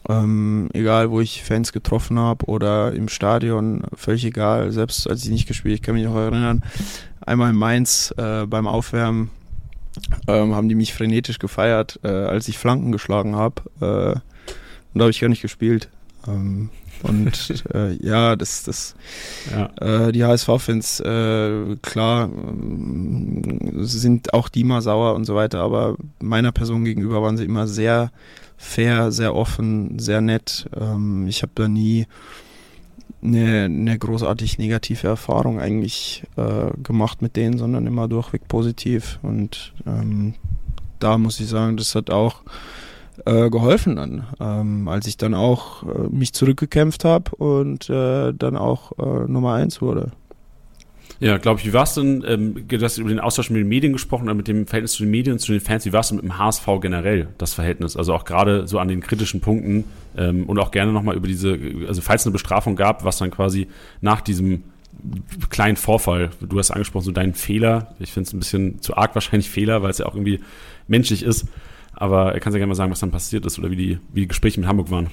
Ähm, 0.07 0.69
egal, 0.73 1.09
wo 1.09 1.19
ich 1.19 1.43
Fans 1.43 1.73
getroffen 1.73 2.19
habe 2.19 2.45
oder 2.45 2.93
im 2.93 3.09
Stadion, 3.09 3.83
völlig 3.93 4.23
egal. 4.25 4.71
Selbst 4.71 5.09
als 5.09 5.23
ich 5.23 5.31
nicht 5.31 5.47
gespielt, 5.47 5.75
ich 5.75 5.81
kann 5.81 5.95
mich 5.95 6.05
noch 6.05 6.15
erinnern, 6.15 6.63
einmal 7.25 7.49
in 7.49 7.55
Mainz 7.55 8.13
äh, 8.17 8.45
beim 8.45 8.67
Aufwärmen 8.67 9.31
ähm, 10.27 10.55
haben 10.55 10.69
die 10.69 10.75
mich 10.75 10.93
frenetisch 10.93 11.39
gefeiert, 11.39 11.99
äh, 12.03 12.07
als 12.07 12.47
ich 12.47 12.57
Flanken 12.57 12.91
geschlagen 12.91 13.35
habe. 13.35 13.63
Äh, 13.81 14.19
und 14.93 14.99
da 14.99 15.01
habe 15.01 15.11
ich 15.11 15.19
gar 15.19 15.29
nicht 15.29 15.41
gespielt. 15.41 15.89
Ähm, 16.27 16.69
und 17.03 17.53
äh, 17.73 17.93
ja, 18.03 18.35
das, 18.35 18.63
das, 18.63 18.95
ja. 19.51 19.69
Äh, 20.07 20.11
die 20.11 20.23
HSV-Fans, 20.23 20.99
äh, 21.01 21.75
klar, 21.81 22.29
äh, 22.29 23.83
sind 23.83 24.33
auch 24.33 24.49
die 24.49 24.63
mal 24.63 24.81
sauer 24.81 25.15
und 25.15 25.25
so 25.25 25.35
weiter, 25.35 25.59
aber 25.59 25.95
meiner 26.19 26.51
Person 26.51 26.85
gegenüber 26.85 27.21
waren 27.21 27.37
sie 27.37 27.45
immer 27.45 27.67
sehr 27.67 28.11
fair, 28.57 29.11
sehr 29.11 29.35
offen, 29.35 29.99
sehr 29.99 30.21
nett. 30.21 30.67
Ähm, 30.75 31.27
ich 31.27 31.43
habe 31.43 31.51
da 31.55 31.67
nie 31.67 32.07
eine, 33.23 33.65
eine 33.65 33.97
großartig 33.97 34.57
negative 34.57 35.07
Erfahrung 35.07 35.59
eigentlich 35.59 36.23
äh, 36.35 36.71
gemacht 36.81 37.21
mit 37.21 37.35
denen, 37.35 37.57
sondern 37.57 37.87
immer 37.87 38.07
durchweg 38.07 38.47
positiv. 38.47 39.19
Und 39.21 39.73
ähm, 39.85 40.33
da 40.99 41.17
muss 41.17 41.39
ich 41.39 41.47
sagen, 41.47 41.77
das 41.77 41.95
hat 41.95 42.09
auch 42.09 42.41
äh, 43.25 43.49
geholfen 43.49 43.95
dann, 43.95 44.27
ähm, 44.39 44.87
als 44.87 45.07
ich 45.07 45.17
dann 45.17 45.33
auch 45.33 45.83
äh, 45.83 46.07
mich 46.09 46.33
zurückgekämpft 46.33 47.05
habe 47.05 47.35
und 47.35 47.89
äh, 47.89 48.33
dann 48.33 48.55
auch 48.55 48.91
äh, 48.99 49.27
Nummer 49.27 49.53
eins 49.53 49.81
wurde. 49.81 50.11
Ja, 51.19 51.37
glaube 51.37 51.59
ich. 51.59 51.65
Wie 51.65 51.73
war 51.73 51.83
es 51.83 51.95
denn, 51.95 52.23
ähm, 52.27 52.67
du 52.67 52.81
hast 52.81 52.99
über 52.99 53.09
den 53.09 53.19
Austausch 53.19 53.49
mit 53.49 53.59
den 53.59 53.67
Medien 53.67 53.93
gesprochen 53.93 54.35
mit 54.37 54.47
dem 54.47 54.67
Verhältnis 54.67 54.93
zu 54.93 55.03
den 55.03 55.09
Medien 55.09 55.39
zu 55.39 55.51
den 55.51 55.61
Fans, 55.61 55.85
wie 55.85 55.93
war 55.93 56.01
es 56.01 56.11
mit 56.11 56.23
dem 56.23 56.37
HSV 56.37 56.65
generell, 56.79 57.29
das 57.39 57.53
Verhältnis? 57.55 57.97
Also 57.97 58.13
auch 58.13 58.23
gerade 58.23 58.67
so 58.67 58.77
an 58.77 58.87
den 58.87 59.01
kritischen 59.01 59.41
Punkten 59.41 59.85
ähm, 60.15 60.45
und 60.45 60.59
auch 60.59 60.69
gerne 60.69 60.91
nochmal 60.91 61.15
über 61.15 61.27
diese, 61.27 61.57
also 61.87 62.01
falls 62.01 62.21
es 62.21 62.27
eine 62.27 62.33
Bestrafung 62.33 62.75
gab, 62.75 63.03
was 63.03 63.17
dann 63.17 63.31
quasi 63.31 63.67
nach 64.01 64.21
diesem 64.21 64.63
kleinen 65.49 65.75
Vorfall, 65.75 66.31
du 66.39 66.57
hast 66.59 66.71
angesprochen, 66.71 67.05
so 67.05 67.11
deinen 67.11 67.33
Fehler, 67.33 67.95
ich 67.99 68.11
finde 68.11 68.27
es 68.27 68.33
ein 68.33 68.39
bisschen 68.39 68.81
zu 68.81 68.95
arg 68.95 69.15
wahrscheinlich 69.15 69.49
Fehler, 69.49 69.81
weil 69.81 69.91
es 69.91 69.99
ja 69.99 70.05
auch 70.05 70.15
irgendwie 70.15 70.39
menschlich 70.87 71.23
ist, 71.23 71.45
aber 71.97 72.33
er 72.33 72.39
kann 72.39 72.53
ja 72.53 72.59
gerne 72.59 72.69
mal 72.69 72.75
sagen, 72.75 72.91
was 72.91 72.99
dann 72.99 73.11
passiert 73.11 73.45
ist 73.45 73.59
oder 73.59 73.71
wie 73.71 73.75
die, 73.75 73.99
wie 74.13 74.21
die 74.21 74.27
Gespräche 74.27 74.59
mit 74.59 74.69
Hamburg 74.69 74.91
waren. 74.91 75.09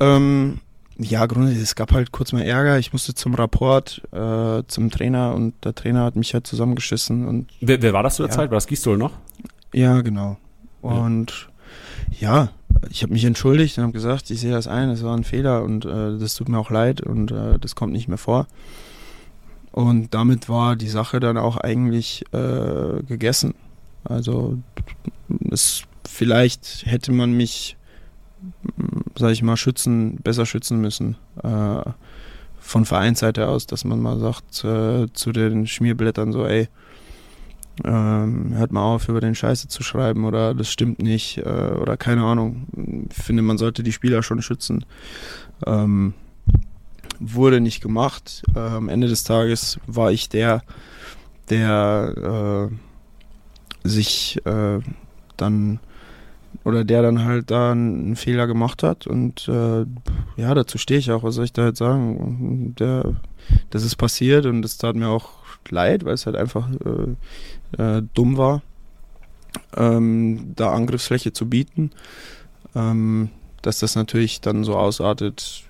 Ähm, 0.00 0.60
ja, 0.96 1.26
grundsätzlich, 1.26 1.62
es 1.62 1.74
gab 1.74 1.92
halt 1.92 2.12
kurz 2.12 2.32
mal 2.32 2.42
Ärger. 2.42 2.78
Ich 2.78 2.92
musste 2.92 3.14
zum 3.14 3.34
Rapport, 3.34 4.02
äh, 4.12 4.62
zum 4.66 4.90
Trainer 4.90 5.34
und 5.34 5.54
der 5.64 5.74
Trainer 5.74 6.04
hat 6.04 6.16
mich 6.16 6.34
halt 6.34 6.46
zusammengeschissen. 6.46 7.26
Und, 7.26 7.48
wer, 7.60 7.82
wer 7.82 7.92
war 7.92 8.02
das 8.02 8.16
zu 8.16 8.22
der 8.22 8.30
ja. 8.30 8.36
Zeit? 8.36 8.50
War 8.50 8.56
das 8.56 8.66
Gistol 8.66 8.98
noch? 8.98 9.12
Ja, 9.72 10.00
genau. 10.00 10.38
Und 10.82 11.48
ja, 12.10 12.34
ja 12.36 12.48
ich 12.90 13.02
habe 13.02 13.12
mich 13.12 13.24
entschuldigt 13.24 13.78
und 13.78 13.84
habe 13.84 13.92
gesagt, 13.92 14.30
ich 14.30 14.40
sehe 14.40 14.52
das 14.52 14.66
ein, 14.66 14.90
es 14.90 15.02
war 15.02 15.16
ein 15.16 15.24
Fehler 15.24 15.62
und 15.62 15.84
äh, 15.84 16.18
das 16.18 16.34
tut 16.34 16.48
mir 16.48 16.58
auch 16.58 16.70
leid 16.70 17.00
und 17.00 17.30
äh, 17.30 17.58
das 17.58 17.74
kommt 17.74 17.92
nicht 17.92 18.08
mehr 18.08 18.18
vor. 18.18 18.46
Und 19.72 20.14
damit 20.14 20.48
war 20.48 20.76
die 20.76 20.88
Sache 20.88 21.20
dann 21.20 21.36
auch 21.36 21.56
eigentlich 21.56 22.24
äh, 22.32 23.02
gegessen. 23.06 23.54
Also 24.04 24.58
es, 25.50 25.82
vielleicht 26.04 26.84
hätte 26.86 27.12
man 27.12 27.32
mich 27.32 27.78
sage 29.16 29.32
ich 29.32 29.42
mal, 29.42 29.56
schützen, 29.56 30.16
besser 30.22 30.46
schützen 30.46 30.80
müssen. 30.80 31.16
Äh, 31.42 31.82
von 32.60 32.84
Vereinsseite 32.84 33.48
aus, 33.48 33.66
dass 33.66 33.84
man 33.84 34.00
mal 34.00 34.18
sagt 34.18 34.64
äh, 34.64 35.06
zu 35.12 35.32
den 35.32 35.66
Schmierblättern 35.66 36.32
so, 36.32 36.44
ey, 36.44 36.68
ähm, 37.84 38.54
hört 38.54 38.72
mal 38.72 38.82
auf, 38.82 39.08
über 39.08 39.20
den 39.20 39.34
Scheiße 39.34 39.68
zu 39.68 39.82
schreiben 39.82 40.24
oder 40.24 40.52
das 40.54 40.70
stimmt 40.70 41.00
nicht 41.00 41.38
äh, 41.38 41.42
oder 41.80 41.96
keine 41.96 42.24
Ahnung. 42.24 42.66
Ich 43.10 43.22
finde, 43.22 43.42
man 43.42 43.58
sollte 43.58 43.82
die 43.82 43.92
Spieler 43.92 44.22
schon 44.22 44.42
schützen. 44.42 44.84
Ähm, 45.64 46.14
wurde 47.20 47.60
nicht 47.60 47.80
gemacht. 47.80 48.42
Äh, 48.54 48.58
am 48.58 48.88
Ende 48.88 49.08
des 49.08 49.24
Tages 49.24 49.78
war 49.86 50.10
ich 50.10 50.28
der, 50.28 50.62
der 51.50 52.68
äh, 52.70 52.74
sich 53.84 54.40
äh, 54.44 54.80
dann 55.36 55.80
oder 56.64 56.84
der 56.84 57.02
dann 57.02 57.24
halt 57.24 57.50
da 57.50 57.72
einen 57.72 58.16
Fehler 58.16 58.46
gemacht 58.46 58.82
hat. 58.82 59.06
Und 59.06 59.48
äh, 59.48 59.86
ja, 60.36 60.54
dazu 60.54 60.78
stehe 60.78 60.98
ich 60.98 61.10
auch, 61.10 61.22
was 61.22 61.34
soll 61.34 61.44
ich 61.44 61.52
da 61.52 61.66
jetzt 61.66 61.78
sagen? 61.78 62.74
Der, 62.78 63.14
das 63.70 63.84
ist 63.84 63.96
passiert 63.96 64.46
und 64.46 64.64
es 64.64 64.78
tat 64.78 64.96
mir 64.96 65.08
auch 65.08 65.30
leid, 65.68 66.04
weil 66.04 66.14
es 66.14 66.26
halt 66.26 66.36
einfach 66.36 66.68
äh, 66.70 67.82
äh, 67.82 68.02
dumm 68.14 68.36
war, 68.36 68.62
ähm, 69.76 70.52
da 70.56 70.72
Angriffsfläche 70.72 71.32
zu 71.32 71.48
bieten. 71.48 71.90
Ähm, 72.74 73.30
dass 73.62 73.78
das 73.78 73.96
natürlich 73.96 74.40
dann 74.40 74.64
so 74.64 74.76
ausartet, 74.76 75.64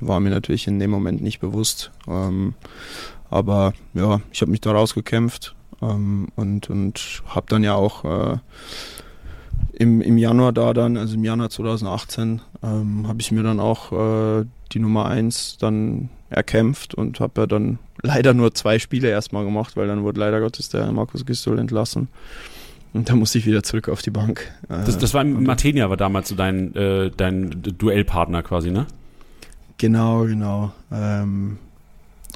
war 0.00 0.20
mir 0.20 0.30
natürlich 0.30 0.66
in 0.66 0.78
dem 0.78 0.90
Moment 0.90 1.20
nicht 1.22 1.40
bewusst. 1.40 1.90
Ähm, 2.06 2.54
aber 3.30 3.74
ja, 3.94 4.20
ich 4.32 4.40
habe 4.40 4.50
mich 4.50 4.60
da 4.60 4.72
rausgekämpft 4.72 5.54
ähm, 5.82 6.28
und, 6.36 6.70
und 6.70 7.22
habe 7.26 7.46
dann 7.48 7.64
ja 7.64 7.74
auch 7.74 8.04
äh, 8.04 8.38
im, 9.72 10.00
im 10.00 10.18
Januar 10.18 10.52
da 10.52 10.74
dann, 10.74 10.96
also 10.96 11.14
im 11.14 11.24
Januar 11.24 11.50
2018, 11.50 12.40
ähm, 12.62 13.06
habe 13.06 13.20
ich 13.20 13.30
mir 13.30 13.42
dann 13.42 13.60
auch 13.60 13.92
äh, 13.92 14.44
die 14.72 14.80
Nummer 14.80 15.06
1 15.06 15.58
dann 15.58 16.10
erkämpft 16.30 16.94
und 16.94 17.20
habe 17.20 17.42
ja 17.42 17.46
dann 17.46 17.78
leider 18.02 18.34
nur 18.34 18.54
zwei 18.54 18.78
Spiele 18.78 19.08
erstmal 19.08 19.44
gemacht, 19.44 19.76
weil 19.76 19.86
dann 19.86 20.02
wurde 20.02 20.20
leider 20.20 20.40
Gottes 20.40 20.68
der 20.68 20.90
Markus 20.92 21.24
Gistol 21.24 21.58
entlassen. 21.58 22.08
Und 22.92 23.08
dann 23.08 23.18
musste 23.18 23.38
ich 23.38 23.46
wieder 23.46 23.62
zurück 23.62 23.88
auf 23.88 24.02
die 24.02 24.10
Bank. 24.10 24.50
Äh, 24.68 24.84
das, 24.84 24.98
das 24.98 25.14
war 25.14 25.24
Martenia 25.24 25.90
war 25.90 25.96
damals 25.96 26.28
so 26.28 26.34
dein, 26.34 26.74
äh, 26.74 27.10
dein 27.16 27.62
Duellpartner 27.62 28.42
quasi, 28.42 28.70
ne? 28.70 28.86
Genau, 29.76 30.24
genau. 30.24 30.72
Ähm, 30.90 31.58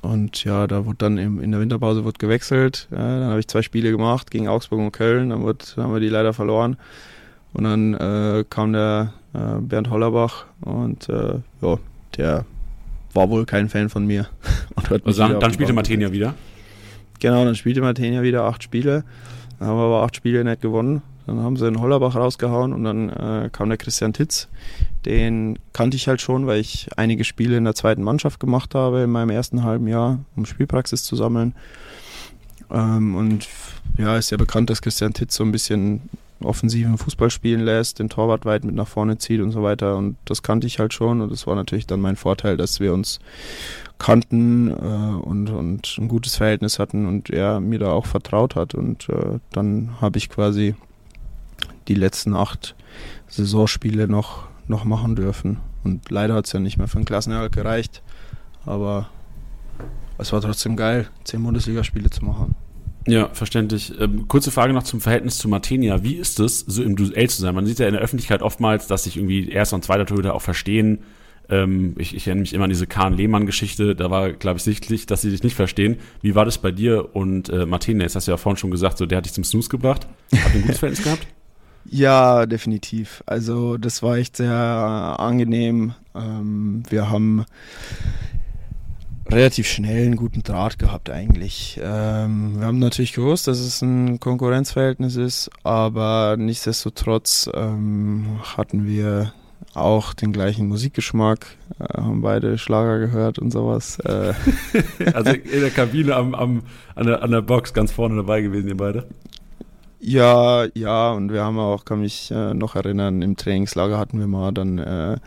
und 0.03 0.43
ja, 0.43 0.67
da 0.67 0.85
wurde 0.85 0.99
dann 0.99 1.17
im, 1.17 1.41
in 1.41 1.53
der 1.53 1.61
Winterpause 1.61 2.05
wird 2.05 2.19
gewechselt. 2.19 2.89
Ja, 2.91 2.99
dann 2.99 3.31
habe 3.31 3.41
ich 3.41 3.47
zwei 3.47 3.63
Spiele 3.63 3.93
gemacht 3.93 4.33
gegen 4.33 4.49
Augsburg 4.49 4.81
und 4.81 4.93
Köln. 4.93 5.31
Dann, 5.31 5.45
wird, 5.45 5.77
dann 5.77 5.85
haben 5.85 5.95
wir 5.95 6.01
die 6.01 6.09
leider 6.09 6.33
verloren. 6.33 6.77
Und 7.53 7.65
dann 7.65 7.95
äh, 7.95 8.45
kam 8.51 8.73
der 8.73 9.13
äh, 9.33 9.61
Bernd 9.61 9.91
Hollerbach 9.91 10.47
und 10.63 11.09
äh, 11.09 11.35
ja, 11.61 11.79
der 12.17 12.45
war 13.13 13.31
wohl 13.31 13.47
kein 13.47 13.69
Fan 13.69 13.89
von 13.89 14.05
mir. 14.05 14.27
also 15.05 15.23
dann, 15.23 15.39
dann 15.39 15.53
spielte 15.53 15.73
Martenia 15.73 16.11
wieder? 16.11 16.35
Genau, 17.21 17.45
dann 17.45 17.55
spielte 17.55 17.81
Martenia 17.81 18.23
wieder 18.23 18.45
acht 18.45 18.65
Spiele. 18.65 19.05
Dann 19.59 19.69
haben 19.69 19.77
wir 19.77 19.85
aber 19.85 20.03
acht 20.03 20.17
Spiele 20.17 20.43
nicht 20.43 20.63
gewonnen. 20.63 21.03
Dann 21.27 21.41
haben 21.41 21.57
sie 21.57 21.64
den 21.64 21.81
Hollerbach 21.81 22.16
rausgehauen 22.16 22.73
und 22.73 22.85
dann 22.85 23.11
äh, 23.11 23.51
kam 23.53 23.68
der 23.68 23.79
Christian 23.79 24.12
Titz. 24.12 24.49
Den 25.05 25.59
kannte 25.73 25.97
ich 25.97 26.09
halt 26.09 26.20
schon, 26.20 26.47
weil 26.47 26.61
ich 26.61 26.89
einige 26.97 27.25
Spiele 27.25 27.57
in 27.57 27.64
der 27.64 27.75
zweiten 27.75 28.03
Mannschaft 28.03 28.41
gemacht 28.41 28.75
habe 28.75 29.03
in 29.03 29.11
meinem 29.11 29.31
ersten 29.31 29.62
halben 29.62 29.89
Jahr, 29.89 30.20
um 30.37 30.47
Spielpraxis 30.47 31.05
zu 31.05 31.16
sammeln. 31.16 31.55
Ähm, 32.70 33.14
und 33.14 33.49
ja, 33.99 34.16
ist 34.16 34.31
ja 34.31 34.37
bekannt, 34.37 34.70
dass 34.70 34.83
Christian 34.83 35.12
Titz 35.12 35.37
so 35.37 35.45
ein 35.45 35.53
bisschen 35.53 36.09
offensiven 36.45 36.99
Fußball 36.99 37.31
spielen 37.31 37.61
lässt, 37.61 37.99
den 37.99 38.09
Torwart 38.09 38.45
weit 38.45 38.64
mit 38.64 38.75
nach 38.75 38.89
vorne 38.89 39.18
zieht 39.18 39.41
und 39.41 39.53
so 39.53 39.62
weiter. 39.62 39.97
Und 39.97 40.16
das 40.25 40.43
kannte 40.43 40.66
ich 40.66 40.79
halt 40.79 40.93
schon. 40.93 41.20
Und 41.20 41.31
das 41.31 41.47
war 41.47 41.55
natürlich 41.55 41.87
dann 41.87 42.01
mein 42.01 42.16
Vorteil, 42.16 42.57
dass 42.57 42.81
wir 42.81 42.93
uns 42.93 43.20
kannten 43.99 44.70
äh, 44.70 44.73
und, 44.73 45.51
und 45.51 45.97
ein 45.99 46.09
gutes 46.09 46.37
Verhältnis 46.37 46.79
hatten 46.79 47.07
und 47.07 47.31
er 47.31 47.61
mir 47.61 47.79
da 47.79 47.93
auch 47.93 48.07
vertraut 48.07 48.57
hat. 48.57 48.75
Und 48.75 49.09
äh, 49.09 49.39
dann 49.53 50.01
habe 50.01 50.18
ich 50.18 50.29
quasi 50.29 50.75
die 51.89 51.95
letzten 51.95 52.35
acht 52.35 52.74
Saisonspiele 53.28 54.09
noch, 54.09 54.49
noch 54.68 54.85
machen 54.85 55.16
dürfen. 55.16 55.59
Und 55.85 56.11
leider 56.11 56.35
hat 56.35 56.47
es 56.47 56.53
ja 56.53 56.61
nicht 56.61 56.78
mehr 56.78 56.89
für 56.89 56.99
den 56.99 57.05
Klassenerhalt 57.05 57.53
gereicht. 57.53 58.03
Aber 58.64 59.09
es 60.18 60.33
war 60.33 60.41
trotzdem 60.41 60.76
geil, 60.76 61.09
zehn 61.24 61.43
Bundesligaspiele 61.43 62.11
zu 62.11 62.24
machen. 62.24 62.55
Ja, 63.07 63.28
verständlich. 63.33 63.93
Ähm, 63.99 64.28
kurze 64.28 64.51
Frage 64.51 64.72
noch 64.72 64.85
zum 64.85 65.01
Verhältnis 65.01 65.39
zu 65.39 65.49
Martinia. 65.49 66.05
Wie 66.05 66.14
ist 66.14 66.39
es, 66.39 66.61
so 66.61 66.83
im 66.83 66.95
Duell 66.95 67.28
zu 67.28 67.43
sein? 67.43 67.55
Man 67.55 67.66
sieht 67.66 67.80
ja 67.80 67.87
in 67.87 67.95
der 67.95 68.03
Öffentlichkeit 68.03 68.43
oftmals, 68.43 68.87
dass 68.87 69.05
sich 69.05 69.16
irgendwie 69.16 69.49
erster 69.49 69.76
und 69.76 69.85
zweiter 69.85 70.07
Torhüter 70.07 70.35
auch 70.35 70.43
verstehen. 70.43 71.01
Ähm, 71.49 71.95
ich, 71.99 72.14
ich, 72.14 72.28
erinnere 72.28 72.43
mich 72.43 72.55
immer 72.55 72.64
an 72.64 72.70
diese 72.70 72.87
Kahn-Lehmann-Geschichte. 72.87 73.97
Da 73.97 74.11
war, 74.11 74.33
glaube 74.33 74.59
ich, 74.59 74.62
sichtlich, 74.62 75.07
dass 75.07 75.22
sie 75.22 75.30
sich 75.30 75.43
nicht 75.43 75.57
verstehen. 75.57 75.97
Wie 76.20 76.37
war 76.37 76.45
das 76.45 76.59
bei 76.59 76.70
dir 76.70 77.16
und 77.16 77.49
äh, 77.49 77.66
Martinia? 77.66 78.05
Jetzt 78.05 78.14
hast 78.14 78.28
du 78.28 78.30
ja 78.30 78.37
vorhin 78.37 78.57
schon 78.57 78.70
gesagt, 78.70 78.99
so, 78.99 79.07
der 79.07 79.18
hat 79.18 79.24
dich 79.24 79.33
zum 79.33 79.43
Snooze 79.43 79.68
gebracht. 79.68 80.07
Hat 80.33 80.55
ein 80.55 80.62
gutes 80.62 80.78
Verhältnis 80.78 81.05
gehabt? 81.05 81.26
Ja, 81.85 82.47
definitiv. 82.47 83.22
Also 83.26 83.76
das 83.76 84.03
war 84.03 84.16
echt 84.16 84.37
sehr 84.37 84.55
angenehm. 84.55 85.95
Ähm, 86.14 86.83
wir 86.89 87.11
haben 87.11 87.45
relativ 89.30 89.66
schnell 89.66 90.07
einen 90.07 90.16
guten 90.16 90.43
Draht 90.43 90.78
gehabt 90.78 91.11
eigentlich. 91.11 91.80
Ähm, 91.83 92.59
wir 92.59 92.66
haben 92.66 92.78
natürlich 92.78 93.12
gewusst, 93.12 93.49
dass 93.49 93.59
es 93.59 93.83
ein 93.83 94.20
Konkurrenzverhältnis 94.20 95.16
ist, 95.16 95.51
aber 95.62 96.37
nichtsdestotrotz 96.39 97.49
ähm, 97.55 98.41
hatten 98.57 98.87
wir 98.87 99.33
auch 99.74 100.12
den 100.12 100.33
gleichen 100.33 100.68
Musikgeschmack, 100.68 101.47
äh, 101.78 102.01
haben 102.01 102.20
beide 102.20 102.59
Schlager 102.59 102.99
gehört 102.99 103.39
und 103.39 103.51
sowas. 103.51 103.99
Äh. 104.01 104.35
also 105.14 105.30
in 105.30 105.61
der 105.61 105.70
Kabine 105.70 106.14
am, 106.14 106.35
am, 106.35 106.62
an, 106.95 107.07
der, 107.07 107.22
an 107.22 107.30
der 107.30 107.43
Box 107.43 107.72
ganz 107.72 107.91
vorne 107.91 108.16
dabei 108.16 108.43
gewesen, 108.43 108.68
ihr 108.68 108.76
beide? 108.76 109.07
Ja, 110.05 110.67
ja, 110.75 111.13
und 111.13 111.33
wir 111.33 111.45
haben 111.45 111.61
auch, 111.61 111.85
kann 111.85 112.01
mich 112.01 112.33
äh, 112.33 112.55
noch 112.55 112.75
erinnern, 112.75 113.23
im 113.23 113.37
Trainingslager 113.37 113.99
hatten 113.99 114.19
wir 114.19 114.27
mal, 114.27 114.51
dann 114.51 114.79
äh, 114.79 115.19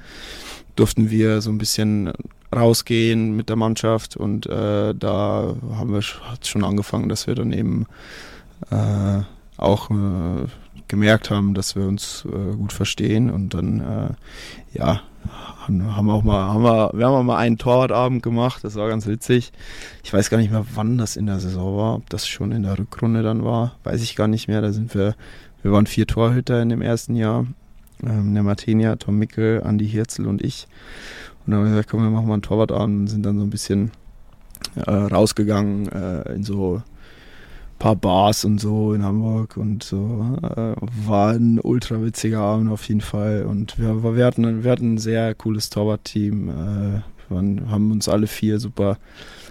durften 0.75 1.09
wir 1.09 1.39
so 1.41 1.49
ein 1.49 1.57
bisschen 1.57 2.11
rausgehen 2.53 3.37
mit 3.37 3.47
der 3.47 3.55
Mannschaft 3.55 4.17
und 4.17 4.47
äh, 4.47 4.93
da 4.93 5.55
haben 5.77 5.93
wir 5.93 6.01
schon 6.01 6.65
angefangen, 6.65 7.07
dass 7.07 7.25
wir 7.25 7.35
dann 7.35 7.53
eben 7.53 7.85
äh, 8.69 9.21
auch 9.55 9.89
äh, 9.91 10.47
gemerkt 10.89 11.29
haben, 11.29 11.53
dass 11.53 11.77
wir 11.77 11.87
uns 11.87 12.25
äh, 12.25 12.55
gut 12.57 12.73
verstehen 12.73 13.29
und 13.29 13.53
dann 13.53 14.17
ja 14.73 15.01
haben 15.67 16.09
auch 16.09 16.23
mal 16.23 16.53
haben 16.53 16.63
wir, 16.63 16.91
wir 16.93 17.07
haben 17.07 17.25
mal 17.25 17.37
einen 17.37 17.57
Torwartabend 17.57 18.23
gemacht, 18.23 18.63
das 18.63 18.75
war 18.75 18.87
ganz 18.89 19.07
witzig. 19.07 19.51
Ich 20.03 20.13
weiß 20.13 20.29
gar 20.29 20.37
nicht 20.37 20.51
mehr, 20.51 20.65
wann 20.75 20.97
das 20.97 21.15
in 21.15 21.25
der 21.25 21.39
Saison 21.39 21.77
war, 21.77 21.95
ob 21.95 22.09
das 22.09 22.27
schon 22.27 22.51
in 22.51 22.63
der 22.63 22.77
Rückrunde 22.77 23.23
dann 23.23 23.43
war, 23.43 23.75
weiß 23.83 24.01
ich 24.01 24.15
gar 24.15 24.27
nicht 24.27 24.47
mehr. 24.47 24.61
Da 24.61 24.71
sind 24.71 24.93
wir 24.95 25.15
wir 25.65 25.71
waren 25.71 25.87
vier 25.87 26.05
Torhüter 26.05 26.61
in 26.61 26.69
dem 26.69 26.83
ersten 26.83 27.15
Jahr, 27.15 27.47
ähm, 28.03 28.35
der 28.35 28.43
Martinia, 28.43 28.97
Tom 28.97 29.17
Mickel, 29.17 29.63
Andi 29.63 29.87
Hirzel 29.87 30.27
und 30.27 30.43
ich. 30.43 30.67
Und 31.39 31.51
dann 31.51 31.55
haben 31.55 31.65
wir 31.65 31.71
gesagt, 31.71 31.89
komm, 31.89 32.03
wir 32.03 32.11
machen 32.11 32.27
mal 32.27 32.33
einen 32.33 32.43
Torwartabend 32.43 32.99
und 32.99 33.07
sind 33.07 33.25
dann 33.25 33.39
so 33.39 33.43
ein 33.43 33.49
bisschen 33.49 33.89
äh, 34.75 34.91
rausgegangen 34.91 35.91
äh, 35.91 36.33
in 36.33 36.43
so 36.43 36.83
paar 37.79 37.95
Bars 37.95 38.45
und 38.45 38.59
so 38.59 38.93
in 38.93 39.03
Hamburg 39.03 39.57
und 39.57 39.83
so. 39.83 40.37
Äh, 40.41 40.75
war 41.07 41.31
ein 41.33 41.59
ultra 41.59 42.01
witziger 42.01 42.39
Abend 42.39 42.71
auf 42.71 42.87
jeden 42.87 43.01
Fall. 43.01 43.43
Und 43.43 43.77
wir, 43.77 44.15
wir, 44.15 44.25
hatten, 44.25 44.63
wir 44.63 44.71
hatten 44.71 44.95
ein 44.95 44.97
sehr 44.97 45.35
cooles 45.35 45.69
Torwartteam. 45.69 46.49
Äh, 46.49 47.01
wir 47.29 47.69
haben 47.69 47.91
uns 47.91 48.07
alle 48.07 48.27
vier 48.27 48.59
super 48.59 48.97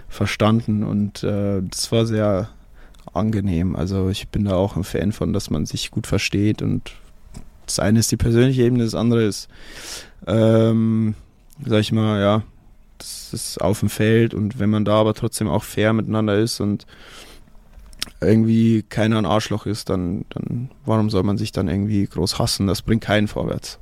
verstanden 0.07 0.83
und 0.83 1.23
äh, 1.23 1.61
das 1.61 1.91
war 1.91 2.05
sehr 2.05 2.49
angenehm. 3.13 3.75
Also 3.75 4.09
ich 4.09 4.29
bin 4.29 4.45
da 4.45 4.55
auch 4.55 4.75
ein 4.75 4.83
Fan 4.83 5.11
von, 5.11 5.33
dass 5.33 5.49
man 5.49 5.65
sich 5.65 5.91
gut 5.91 6.07
versteht 6.07 6.61
und 6.61 6.91
das 7.65 7.79
eine 7.79 7.99
ist 7.99 8.11
die 8.11 8.17
persönliche 8.17 8.63
Ebene, 8.63 8.83
das 8.83 8.95
andere 8.95 9.23
ist, 9.23 9.49
ähm, 10.27 11.15
sag 11.65 11.79
ich 11.79 11.91
mal, 11.91 12.21
ja, 12.21 12.43
das 12.97 13.33
ist 13.33 13.61
auf 13.61 13.79
dem 13.79 13.89
Feld 13.89 14.33
und 14.33 14.59
wenn 14.59 14.69
man 14.69 14.85
da 14.85 14.95
aber 14.95 15.13
trotzdem 15.13 15.47
auch 15.47 15.63
fair 15.63 15.93
miteinander 15.93 16.37
ist 16.37 16.59
und 16.59 16.85
irgendwie 18.21 18.83
keiner 18.83 19.17
ein 19.17 19.25
Arschloch 19.25 19.65
ist, 19.65 19.89
dann, 19.89 20.25
dann 20.29 20.69
warum 20.85 21.09
soll 21.09 21.23
man 21.23 21.37
sich 21.37 21.51
dann 21.51 21.67
irgendwie 21.67 22.05
groß 22.05 22.39
hassen? 22.39 22.67
Das 22.67 22.81
bringt 22.81 23.03
keinen 23.03 23.27
vorwärts. 23.27 23.79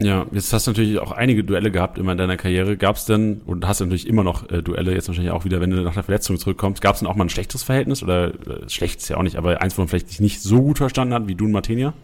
Ja, 0.00 0.26
jetzt 0.30 0.52
hast 0.52 0.66
du 0.66 0.70
natürlich 0.70 0.98
auch 1.00 1.10
einige 1.10 1.42
Duelle 1.42 1.72
gehabt 1.72 1.98
immer 1.98 2.12
in 2.12 2.18
deiner 2.18 2.36
Karriere. 2.36 2.76
Gab 2.76 2.96
es 2.96 3.04
denn, 3.04 3.40
und 3.46 3.66
hast 3.66 3.80
du 3.80 3.84
natürlich 3.84 4.06
immer 4.06 4.22
noch 4.22 4.48
äh, 4.48 4.62
Duelle, 4.62 4.92
jetzt 4.92 5.08
wahrscheinlich 5.08 5.32
auch 5.32 5.44
wieder, 5.44 5.60
wenn 5.60 5.70
du 5.70 5.82
nach 5.82 5.94
der 5.94 6.04
Verletzung 6.04 6.38
zurückkommst, 6.38 6.80
gab 6.80 6.94
es 6.94 7.00
denn 7.00 7.08
auch 7.08 7.16
mal 7.16 7.24
ein 7.24 7.30
schlechtes 7.30 7.64
Verhältnis? 7.64 8.02
Oder 8.02 8.28
äh, 8.28 8.68
schlecht 8.68 9.00
ist 9.00 9.08
ja 9.08 9.16
auch 9.16 9.22
nicht, 9.22 9.36
aber 9.36 9.60
eins, 9.60 9.76
wo 9.76 9.82
man 9.82 9.88
vielleicht 9.88 10.10
dich 10.10 10.20
nicht 10.20 10.40
so 10.40 10.62
gut 10.62 10.78
verstanden 10.78 11.14
hat 11.14 11.26
wie 11.26 11.34
du 11.34 11.46
und 11.46 11.52
Martinia? 11.52 11.94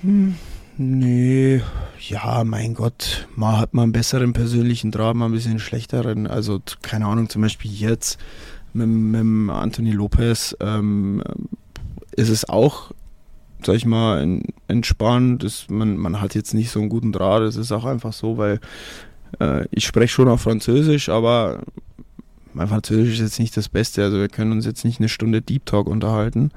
Hm, 0.00 0.36
nee, 0.78 1.60
ja, 2.08 2.44
mein 2.44 2.72
Gott, 2.72 3.28
mal 3.36 3.58
hat 3.58 3.74
man 3.74 3.84
einen 3.84 3.92
besseren 3.92 4.32
persönlichen 4.32 4.90
Draht, 4.90 5.14
mal 5.14 5.26
ein 5.26 5.32
bisschen 5.32 5.58
schlechteren. 5.58 6.26
Also, 6.26 6.60
keine 6.80 7.06
Ahnung, 7.06 7.28
zum 7.28 7.42
Beispiel 7.42 7.70
jetzt 7.70 8.18
mit, 8.74 8.88
mit 8.88 9.54
Anthony 9.54 9.92
Lopez 9.92 10.56
ähm, 10.60 11.22
ist 12.16 12.28
es 12.28 12.48
auch 12.48 12.92
sag 13.66 13.76
ich 13.76 13.86
mal, 13.86 14.40
entspannt. 14.68 15.44
Ist, 15.44 15.70
man, 15.70 15.96
man 15.96 16.20
hat 16.20 16.34
jetzt 16.34 16.54
nicht 16.54 16.70
so 16.70 16.80
einen 16.80 16.88
guten 16.88 17.12
Draht. 17.12 17.42
Es 17.42 17.56
ist 17.56 17.72
auch 17.72 17.84
einfach 17.84 18.12
so, 18.12 18.38
weil 18.38 18.60
äh, 19.40 19.66
ich 19.70 19.84
spreche 19.86 20.12
schon 20.12 20.28
auch 20.28 20.40
Französisch, 20.40 21.08
aber 21.08 21.62
mein 22.54 22.68
Französisch 22.68 23.14
ist 23.14 23.20
jetzt 23.20 23.38
nicht 23.38 23.56
das 23.56 23.68
Beste. 23.68 24.02
Also 24.02 24.18
wir 24.18 24.28
können 24.28 24.52
uns 24.52 24.66
jetzt 24.66 24.84
nicht 24.84 25.00
eine 25.00 25.08
Stunde 25.08 25.42
Deep 25.42 25.66
Talk 25.66 25.86
unterhalten, 25.86 26.50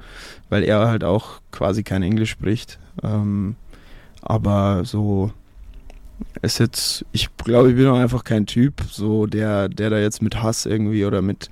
weil 0.48 0.62
er 0.62 0.88
halt 0.88 1.04
auch 1.04 1.40
quasi 1.52 1.82
kein 1.82 2.02
Englisch 2.02 2.30
spricht. 2.30 2.78
Ähm, 3.02 3.56
aber 4.22 4.84
so 4.84 5.32
ist 6.42 6.58
jetzt, 6.58 7.04
ich 7.12 7.28
glaube, 7.36 7.70
ich 7.70 7.76
bin 7.76 7.86
auch 7.86 7.98
einfach 7.98 8.24
kein 8.24 8.46
Typ, 8.46 8.82
so 8.90 9.26
der, 9.26 9.68
der 9.68 9.90
da 9.90 9.98
jetzt 9.98 10.22
mit 10.22 10.42
Hass 10.42 10.66
irgendwie 10.66 11.04
oder 11.04 11.22
mit 11.22 11.50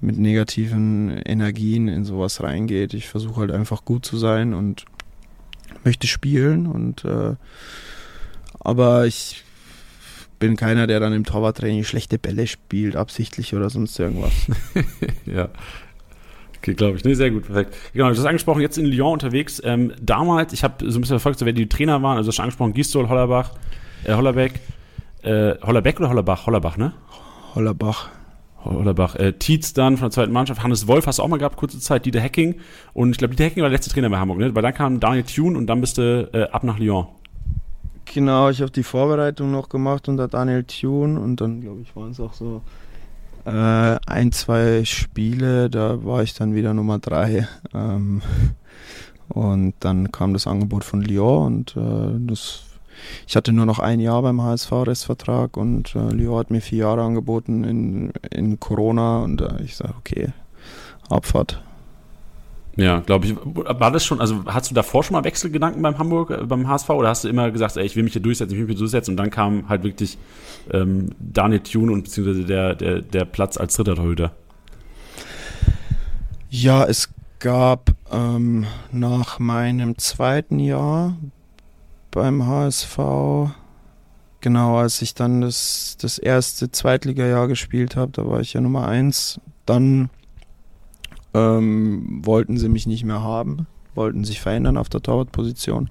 mit 0.00 0.18
negativen 0.18 1.20
Energien 1.24 1.88
in 1.88 2.04
sowas 2.04 2.42
reingeht. 2.42 2.94
Ich 2.94 3.08
versuche 3.08 3.40
halt 3.40 3.50
einfach 3.50 3.84
gut 3.84 4.04
zu 4.04 4.16
sein 4.16 4.54
und 4.54 4.84
möchte 5.84 6.06
spielen 6.06 6.66
und 6.66 7.04
äh, 7.04 7.34
aber 8.58 9.06
ich 9.06 9.44
bin 10.38 10.56
keiner, 10.56 10.86
der 10.86 11.00
dann 11.00 11.12
im 11.12 11.24
Torwarttraining 11.24 11.84
schlechte 11.84 12.18
Bälle 12.18 12.46
spielt, 12.46 12.96
absichtlich 12.96 13.54
oder 13.54 13.70
sonst 13.70 13.98
irgendwas. 13.98 14.32
ja. 15.26 15.48
Okay, 16.58 16.74
glaube 16.74 16.96
ich. 16.96 17.04
Nee, 17.04 17.14
sehr 17.14 17.30
gut, 17.30 17.46
perfekt. 17.46 17.74
Genau, 17.92 18.10
du 18.10 18.16
hast 18.16 18.24
angesprochen, 18.26 18.60
jetzt 18.60 18.76
in 18.76 18.84
Lyon 18.84 19.14
unterwegs. 19.14 19.62
Ähm, 19.64 19.92
damals, 20.00 20.52
ich 20.52 20.62
habe 20.62 20.74
so 20.90 20.98
ein 20.98 21.00
bisschen 21.00 21.18
verfolgt, 21.18 21.42
wer 21.42 21.52
die 21.52 21.68
Trainer 21.68 22.02
waren. 22.02 22.16
Also, 22.16 22.26
du 22.26 22.28
hast 22.28 22.36
schon 22.36 22.44
angesprochen, 22.44 22.74
Gistol, 22.74 23.08
Hollerbach, 23.08 23.52
äh, 24.04 24.14
Hollerbeck. 24.14 24.60
Äh, 25.22 25.54
Hollerbeck 25.62 26.00
oder 26.00 26.10
Hollerbach? 26.10 26.46
Hollerbach, 26.46 26.76
ne? 26.76 26.92
Hollerbach. 27.54 28.10
Hollerbach. 28.64 29.16
Äh, 29.16 29.32
Tietz 29.32 29.72
dann 29.72 29.96
von 29.96 30.06
der 30.06 30.10
zweiten 30.12 30.32
Mannschaft. 30.32 30.62
Hannes 30.62 30.86
Wolf 30.86 31.06
hast 31.06 31.18
du 31.18 31.22
auch 31.22 31.28
mal 31.28 31.38
gehabt, 31.38 31.56
kurze 31.56 31.78
Zeit. 31.80 32.06
Dieter 32.06 32.20
Hacking. 32.20 32.56
Und 32.92 33.12
ich 33.12 33.18
glaube, 33.18 33.34
Dieter 33.34 33.46
Hacking 33.46 33.62
war 33.62 33.70
der 33.70 33.78
letzte 33.78 33.90
Trainer 33.90 34.10
bei 34.10 34.18
Hamburg, 34.18 34.38
ne? 34.38 34.54
Weil 34.54 34.62
dann 34.62 34.74
kam 34.74 35.00
Daniel 35.00 35.24
Thune 35.24 35.56
und 35.56 35.66
dann 35.66 35.80
bist 35.80 35.98
du 35.98 36.28
äh, 36.32 36.44
ab 36.50 36.64
nach 36.64 36.78
Lyon. 36.78 37.06
Genau, 38.12 38.50
ich 38.50 38.60
habe 38.60 38.72
die 38.72 38.82
Vorbereitung 38.82 39.52
noch 39.52 39.68
gemacht 39.68 40.08
unter 40.08 40.26
Daniel 40.26 40.64
Thune 40.64 41.20
und 41.20 41.40
dann, 41.40 41.60
glaube 41.60 41.82
ich, 41.82 41.94
waren 41.94 42.10
es 42.10 42.18
auch 42.18 42.32
so 42.32 42.60
äh, 43.44 43.50
ein, 44.06 44.32
zwei 44.32 44.84
Spiele. 44.84 45.70
Da 45.70 46.04
war 46.04 46.22
ich 46.22 46.34
dann 46.34 46.54
wieder 46.54 46.74
Nummer 46.74 46.98
drei. 46.98 47.46
Ähm, 47.72 48.20
und 49.28 49.74
dann 49.80 50.10
kam 50.10 50.32
das 50.32 50.48
Angebot 50.48 50.82
von 50.82 51.02
Lyon 51.02 51.46
und 51.46 51.76
äh, 51.76 52.26
das 52.26 52.64
ich 53.26 53.36
hatte 53.36 53.52
nur 53.52 53.66
noch 53.66 53.78
ein 53.78 54.00
Jahr 54.00 54.22
beim 54.22 54.42
HSV-Restvertrag 54.42 55.56
und 55.56 55.94
äh, 55.94 56.10
Lyon 56.10 56.38
hat 56.38 56.50
mir 56.50 56.60
vier 56.60 56.80
Jahre 56.80 57.02
angeboten 57.02 57.64
in, 57.64 58.12
in 58.30 58.60
Corona 58.60 59.20
und 59.20 59.40
äh, 59.40 59.62
ich 59.62 59.76
sage, 59.76 59.94
okay, 59.98 60.28
Abfahrt. 61.08 61.60
Ja, 62.76 63.00
glaube 63.00 63.26
ich. 63.26 63.36
War 63.36 63.90
das 63.90 64.04
schon, 64.04 64.20
also 64.20 64.44
hast 64.46 64.70
du 64.70 64.74
davor 64.74 65.02
schon 65.02 65.14
mal 65.14 65.24
Wechselgedanken 65.24 65.82
beim 65.82 65.98
Hamburg, 65.98 66.30
äh, 66.30 66.44
beim 66.44 66.68
HSV 66.68 66.88
oder 66.90 67.08
hast 67.08 67.24
du 67.24 67.28
immer 67.28 67.50
gesagt, 67.50 67.76
ey, 67.76 67.84
ich 67.84 67.96
will 67.96 68.04
mich 68.04 68.12
hier 68.12 68.22
durchsetzen, 68.22 68.52
ich 68.52 68.58
will 68.58 68.66
mich 68.66 68.76
hier 68.76 68.80
durchsetzen 68.80 69.12
und 69.12 69.16
dann 69.16 69.30
kam 69.30 69.68
halt 69.68 69.82
wirklich 69.82 70.16
ähm, 70.72 71.10
Daniel 71.18 71.60
Thune 71.60 71.92
und 71.92 72.04
beziehungsweise 72.04 72.44
der, 72.44 72.74
der, 72.74 73.02
der 73.02 73.24
Platz 73.24 73.56
als 73.56 73.76
dritter 73.76 73.96
Torhüter? 73.96 74.32
Ja, 76.48 76.84
es 76.84 77.10
gab 77.38 77.90
ähm, 78.10 78.66
nach 78.92 79.38
meinem 79.38 79.98
zweiten 79.98 80.58
Jahr 80.58 81.16
beim 82.10 82.46
HSV. 82.46 82.98
Genau, 84.40 84.78
als 84.78 85.02
ich 85.02 85.14
dann 85.14 85.42
das, 85.42 85.96
das 86.00 86.18
erste 86.18 86.70
Zweitliga-Jahr 86.70 87.46
gespielt 87.46 87.96
habe, 87.96 88.12
da 88.12 88.26
war 88.26 88.40
ich 88.40 88.54
ja 88.54 88.60
Nummer 88.60 88.88
eins. 88.88 89.40
Dann 89.66 90.08
ähm, 91.34 92.20
wollten 92.24 92.56
sie 92.56 92.68
mich 92.68 92.86
nicht 92.86 93.04
mehr 93.04 93.22
haben, 93.22 93.66
wollten 93.94 94.24
sich 94.24 94.40
verändern 94.40 94.76
auf 94.76 94.88
der 94.88 95.02
Torwartposition. 95.02 95.90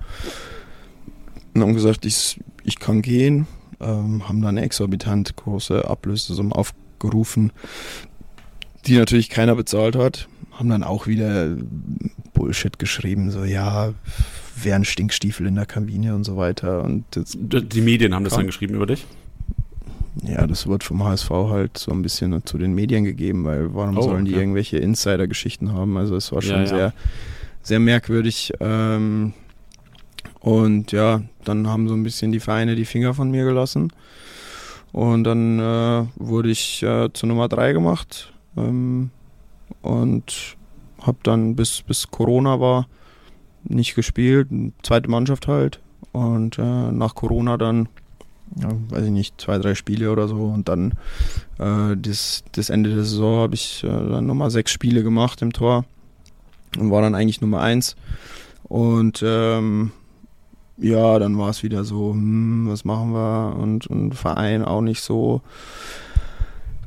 Und 1.53 1.61
haben 1.61 1.73
gesagt, 1.73 2.05
ich, 2.05 2.39
ich 2.63 2.79
kann 2.79 3.01
gehen. 3.01 3.47
Ähm, 3.79 4.27
haben 4.27 4.41
dann 4.41 4.57
exorbitant 4.57 5.35
große 5.37 5.87
Ablösesummen 5.87 6.51
aufgerufen, 6.51 7.53
die 8.85 8.97
natürlich 8.97 9.29
keiner 9.29 9.55
bezahlt 9.55 9.95
hat. 9.95 10.27
Haben 10.51 10.69
dann 10.69 10.83
auch 10.83 11.07
wieder 11.07 11.55
Bullshit 12.39 12.79
geschrieben, 12.79 13.31
so 13.31 13.43
ja, 13.43 13.93
wären 14.55 14.85
Stinkstiefel 14.85 15.45
in 15.45 15.55
der 15.55 15.65
Kabine 15.65 16.15
und 16.15 16.23
so 16.23 16.37
weiter. 16.37 16.83
Und 16.85 17.03
die 17.13 17.81
Medien 17.81 18.15
haben 18.15 18.23
das 18.23 18.33
dann 18.33 18.45
geschrieben 18.45 18.75
über 18.75 18.85
dich? 18.85 19.05
Ja, 20.23 20.47
das 20.47 20.65
wird 20.65 20.85
vom 20.85 21.03
HSV 21.03 21.29
halt 21.29 21.77
so 21.77 21.91
ein 21.91 22.01
bisschen 22.01 22.45
zu 22.45 22.57
den 22.57 22.73
Medien 22.73 23.03
gegeben, 23.03 23.43
weil 23.43 23.73
warum 23.73 23.97
oh, 23.97 24.01
sollen 24.01 24.23
die 24.23 24.33
irgendwelche 24.33 24.77
Insider-Geschichten 24.77 25.73
haben? 25.73 25.97
Also 25.97 26.15
es 26.15 26.31
war 26.31 26.41
schon 26.41 26.55
ja, 26.55 26.61
ja. 26.61 26.67
sehr, 26.67 26.93
sehr 27.61 27.79
merkwürdig. 27.79 28.53
Ähm, 28.61 29.33
und 30.39 30.93
ja, 30.93 31.21
dann 31.43 31.67
haben 31.67 31.89
so 31.89 31.93
ein 31.93 32.03
bisschen 32.03 32.31
die 32.31 32.39
Vereine 32.39 32.75
die 32.75 32.85
Finger 32.85 33.13
von 33.13 33.29
mir 33.31 33.43
gelassen. 33.43 33.91
Und 34.93 35.25
dann 35.25 35.59
äh, 35.59 36.05
wurde 36.15 36.49
ich 36.49 36.81
äh, 36.83 37.09
zur 37.11 37.27
Nummer 37.27 37.49
3 37.49 37.73
gemacht. 37.73 38.31
Ähm, 38.55 39.11
und 39.81 40.57
habe 41.01 41.17
dann 41.23 41.55
bis, 41.55 41.81
bis 41.81 42.09
Corona 42.09 42.59
war 42.59 42.87
nicht 43.63 43.95
gespielt, 43.95 44.47
zweite 44.83 45.09
Mannschaft 45.09 45.47
halt. 45.47 45.79
Und 46.11 46.57
äh, 46.57 46.91
nach 46.91 47.15
Corona 47.15 47.57
dann, 47.57 47.87
ja, 48.55 48.69
weiß 48.89 49.05
ich 49.05 49.11
nicht, 49.11 49.39
zwei, 49.39 49.57
drei 49.57 49.75
Spiele 49.75 50.11
oder 50.11 50.27
so. 50.27 50.45
Und 50.45 50.69
dann 50.69 50.93
äh, 51.59 51.95
das, 51.97 52.43
das 52.51 52.69
Ende 52.69 52.89
der 52.89 53.03
Saison 53.03 53.39
habe 53.39 53.55
ich 53.55 53.83
äh, 53.83 53.87
dann 53.87 54.25
nochmal 54.25 54.49
sechs 54.49 54.71
Spiele 54.71 55.03
gemacht 55.03 55.41
im 55.41 55.53
Tor 55.53 55.85
und 56.77 56.91
war 56.91 57.01
dann 57.01 57.15
eigentlich 57.15 57.41
Nummer 57.41 57.61
eins. 57.61 57.95
Und 58.63 59.23
ähm, 59.25 59.91
ja, 60.77 61.19
dann 61.19 61.37
war 61.37 61.49
es 61.49 61.63
wieder 61.63 61.83
so, 61.83 62.11
hm, 62.11 62.67
was 62.69 62.85
machen 62.85 63.11
wir? 63.13 63.55
Und, 63.59 63.87
und 63.87 64.13
Verein 64.13 64.63
auch 64.63 64.81
nicht 64.81 65.01
so 65.01 65.41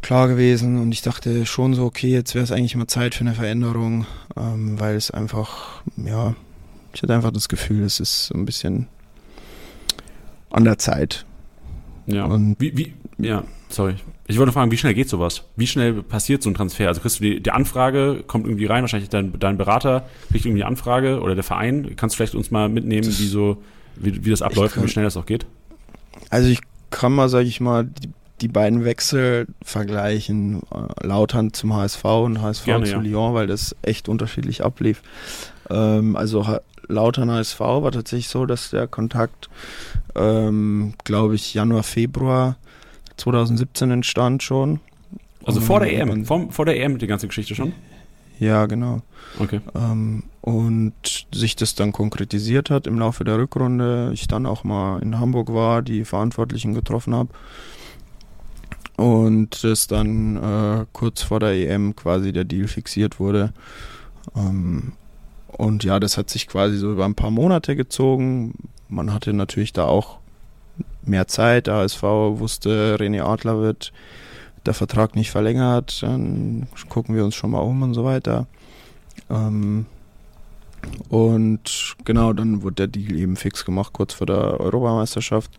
klar 0.03 0.29
gewesen. 0.29 0.81
Und 0.81 0.93
ich 0.93 1.03
dachte 1.03 1.47
schon 1.47 1.75
so, 1.75 1.85
okay, 1.85 2.11
jetzt 2.11 2.35
wäre 2.35 2.45
es 2.45 2.53
eigentlich 2.53 2.77
mal 2.77 2.89
Zeit 2.89 3.15
für 3.15 3.23
eine 3.23 3.35
Veränderung, 3.35 4.07
ähm, 4.37 4.79
weil 4.79 4.97
es 4.97 5.11
einfach, 5.11 5.83
ja, 5.97 6.35
ich 6.93 7.03
hatte 7.03 7.15
einfach 7.15 7.31
das 7.31 7.49
Gefühl, 7.49 7.85
es 7.85 8.01
ist 8.01 8.27
so 8.27 8.35
ein 8.35 8.45
bisschen 8.45 8.89
an 10.51 10.65
der 10.65 10.79
Zeit. 10.79 11.25
Ja. 12.07 12.25
Und 12.25 12.57
wie, 12.59 12.77
wie, 12.77 12.95
ja, 13.19 13.45
sorry. 13.69 13.95
Ich 14.27 14.39
wollte 14.39 14.53
fragen, 14.53 14.71
wie 14.71 14.77
schnell 14.77 14.95
geht 14.95 15.09
sowas? 15.09 15.45
Wie 15.57 15.67
schnell 15.67 16.03
passiert 16.03 16.43
so 16.43 16.51
ein 16.51 16.55
Transfer? 16.55 16.89
Also 16.89 17.01
kriegst 17.01 17.21
du 17.21 17.25
die, 17.25 17.43
die 17.43 17.51
Anfrage, 17.51 18.23
kommt 18.27 18.47
irgendwie 18.47 18.67
rein, 18.67 18.83
wahrscheinlich 18.83 19.09
dein, 19.09 19.39
dein 19.39 19.57
Berater 19.57 20.09
kriegt 20.31 20.45
irgendwie 20.45 20.61
die 20.61 20.65
Anfrage 20.65 21.21
oder 21.21 21.35
der 21.35 21.45
Verein. 21.45 21.97
Kannst 21.97 22.15
du 22.15 22.17
vielleicht 22.19 22.35
uns 22.35 22.51
mal 22.51 22.69
mitnehmen, 22.69 23.07
wie 23.07 23.27
so, 23.27 23.63
wie, 23.97 24.25
wie 24.25 24.31
das 24.31 24.43
abläuft 24.43 24.75
kann, 24.75 24.83
und 24.83 24.89
wie 24.89 24.93
schnell 24.93 25.05
das 25.05 25.17
auch 25.17 25.27
geht? 25.27 25.47
Also 26.31 26.49
ich 26.49 26.61
kann 26.91 27.13
mal, 27.13 27.29
sage 27.29 27.47
ich 27.47 27.61
mal, 27.61 27.85
die, 27.85 28.11
die 28.43 28.49
beiden 28.49 28.85
Wechsel 28.85 29.47
vergleichen. 29.63 30.63
Äh, 30.71 31.07
Lautern 31.07 31.53
zum 31.53 31.75
HSV 31.75 32.05
und 32.05 32.43
HSV 32.43 32.65
Gerne, 32.65 32.85
zu 32.85 32.93
ja. 32.93 33.01
Lyon, 33.01 33.35
weil 33.35 33.47
das 33.47 33.75
echt 33.83 34.09
unterschiedlich 34.09 34.65
ablief. 34.65 35.03
Ähm, 35.71 36.17
also 36.17 36.59
Lautern 36.89 37.31
HSV 37.31 37.61
war 37.61 37.93
tatsächlich 37.93 38.29
so, 38.29 38.45
dass 38.45 38.71
der 38.71 38.87
Kontakt, 38.89 39.49
ähm, 40.17 40.95
glaube 41.05 41.37
ich, 41.37 41.55
Januar, 41.55 41.85
Februar 41.85 42.57
2017 43.17 43.91
entstand 43.91 44.43
schon. 44.43 44.81
Also 45.45 45.61
vor 45.61 45.81
der 45.81 45.93
EM, 45.93 46.25
vor, 46.25 46.51
vor 46.51 46.67
der 46.67 46.81
EM 46.81 46.99
die 46.99 47.07
ganze 47.07 47.27
Geschichte 47.27 47.55
schon? 47.55 47.73
Ja, 48.39 48.67
genau. 48.67 49.03
Okay. 49.39 49.61
Ähm, 49.75 50.25
und 50.41 51.27
sich 51.33 51.55
das 51.55 51.77
dann 51.77 51.93
konkretisiert 51.93 52.71
hat 52.71 52.89
im 52.89 52.99
Laufe 52.99 53.23
der 53.23 53.39
Rückrunde. 53.39 54.11
Ich 54.13 54.27
dann 54.27 54.47
auch 54.47 54.65
mal 54.65 55.01
in 55.01 55.21
Hamburg 55.21 55.53
war, 55.53 55.83
die 55.83 56.05
Verantwortlichen 56.05 56.75
getroffen 56.75 57.15
habe. 57.15 57.31
Und 58.97 59.65
es 59.65 59.87
dann 59.87 60.37
äh, 60.37 60.87
kurz 60.93 61.23
vor 61.23 61.41
der 61.41 61.53
EM 61.53 61.97
quasi 61.97 62.33
der 62.33 62.45
Deal 62.45 62.69
fixiert 62.69 63.19
wurde. 63.19 63.53
Ähm, 64.37 64.93
und 65.49 65.85
ja, 65.85 66.01
das 66.01 66.17
hat 66.17 66.31
sich 66.31 66.47
quasi 66.47 66.77
so 66.77 66.93
über 66.93 67.05
ein 67.05 67.15
paar 67.15 67.31
Monate 67.31 67.77
gezogen. 67.77 68.55
Man 68.89 69.13
hatte 69.13 69.33
natürlich 69.33 69.73
da 69.73 69.85
auch 69.85 70.19
mehr 71.05 71.27
Zeit. 71.29 71.67
Der 71.67 71.75
ASV 71.75 72.03
wusste, 72.03 72.97
René 72.99 73.23
Adler 73.23 73.61
wird 73.61 73.93
der 74.67 74.75
Vertrag 74.75 75.17
nicht 75.17 75.31
verlängert. 75.31 76.03
Dann 76.03 76.67
gucken 76.89 77.15
wir 77.15 77.25
uns 77.25 77.35
schon 77.35 77.51
mal 77.51 77.61
um 77.61 77.83
und 77.83 77.95
so 77.95 78.05
weiter. 78.05 78.47
Ähm, 79.31 79.87
und 81.09 81.97
genau, 82.05 82.33
dann 82.33 82.63
wurde 82.63 82.75
der 82.75 82.87
Deal 82.89 83.15
eben 83.17 83.37
fix 83.37 83.65
gemacht, 83.65 83.93
kurz 83.93 84.15
vor 84.15 84.27
der 84.27 84.61
Europameisterschaft. 84.61 85.51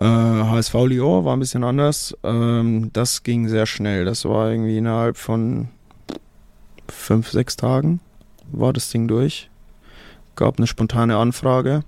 Äh, 0.00 0.04
HSV 0.04 0.74
Lyon 0.86 1.24
war 1.24 1.36
ein 1.36 1.40
bisschen 1.40 1.62
anders. 1.62 2.16
Ähm, 2.22 2.90
das 2.92 3.22
ging 3.22 3.48
sehr 3.48 3.66
schnell. 3.66 4.04
Das 4.04 4.24
war 4.24 4.50
irgendwie 4.50 4.78
innerhalb 4.78 5.16
von 5.16 5.68
fünf, 6.88 7.30
sechs 7.30 7.56
Tagen 7.56 8.00
war 8.52 8.72
das 8.72 8.90
Ding 8.90 9.08
durch. 9.08 9.50
Gab 10.36 10.58
eine 10.58 10.66
spontane 10.66 11.16
Anfrage, 11.16 11.82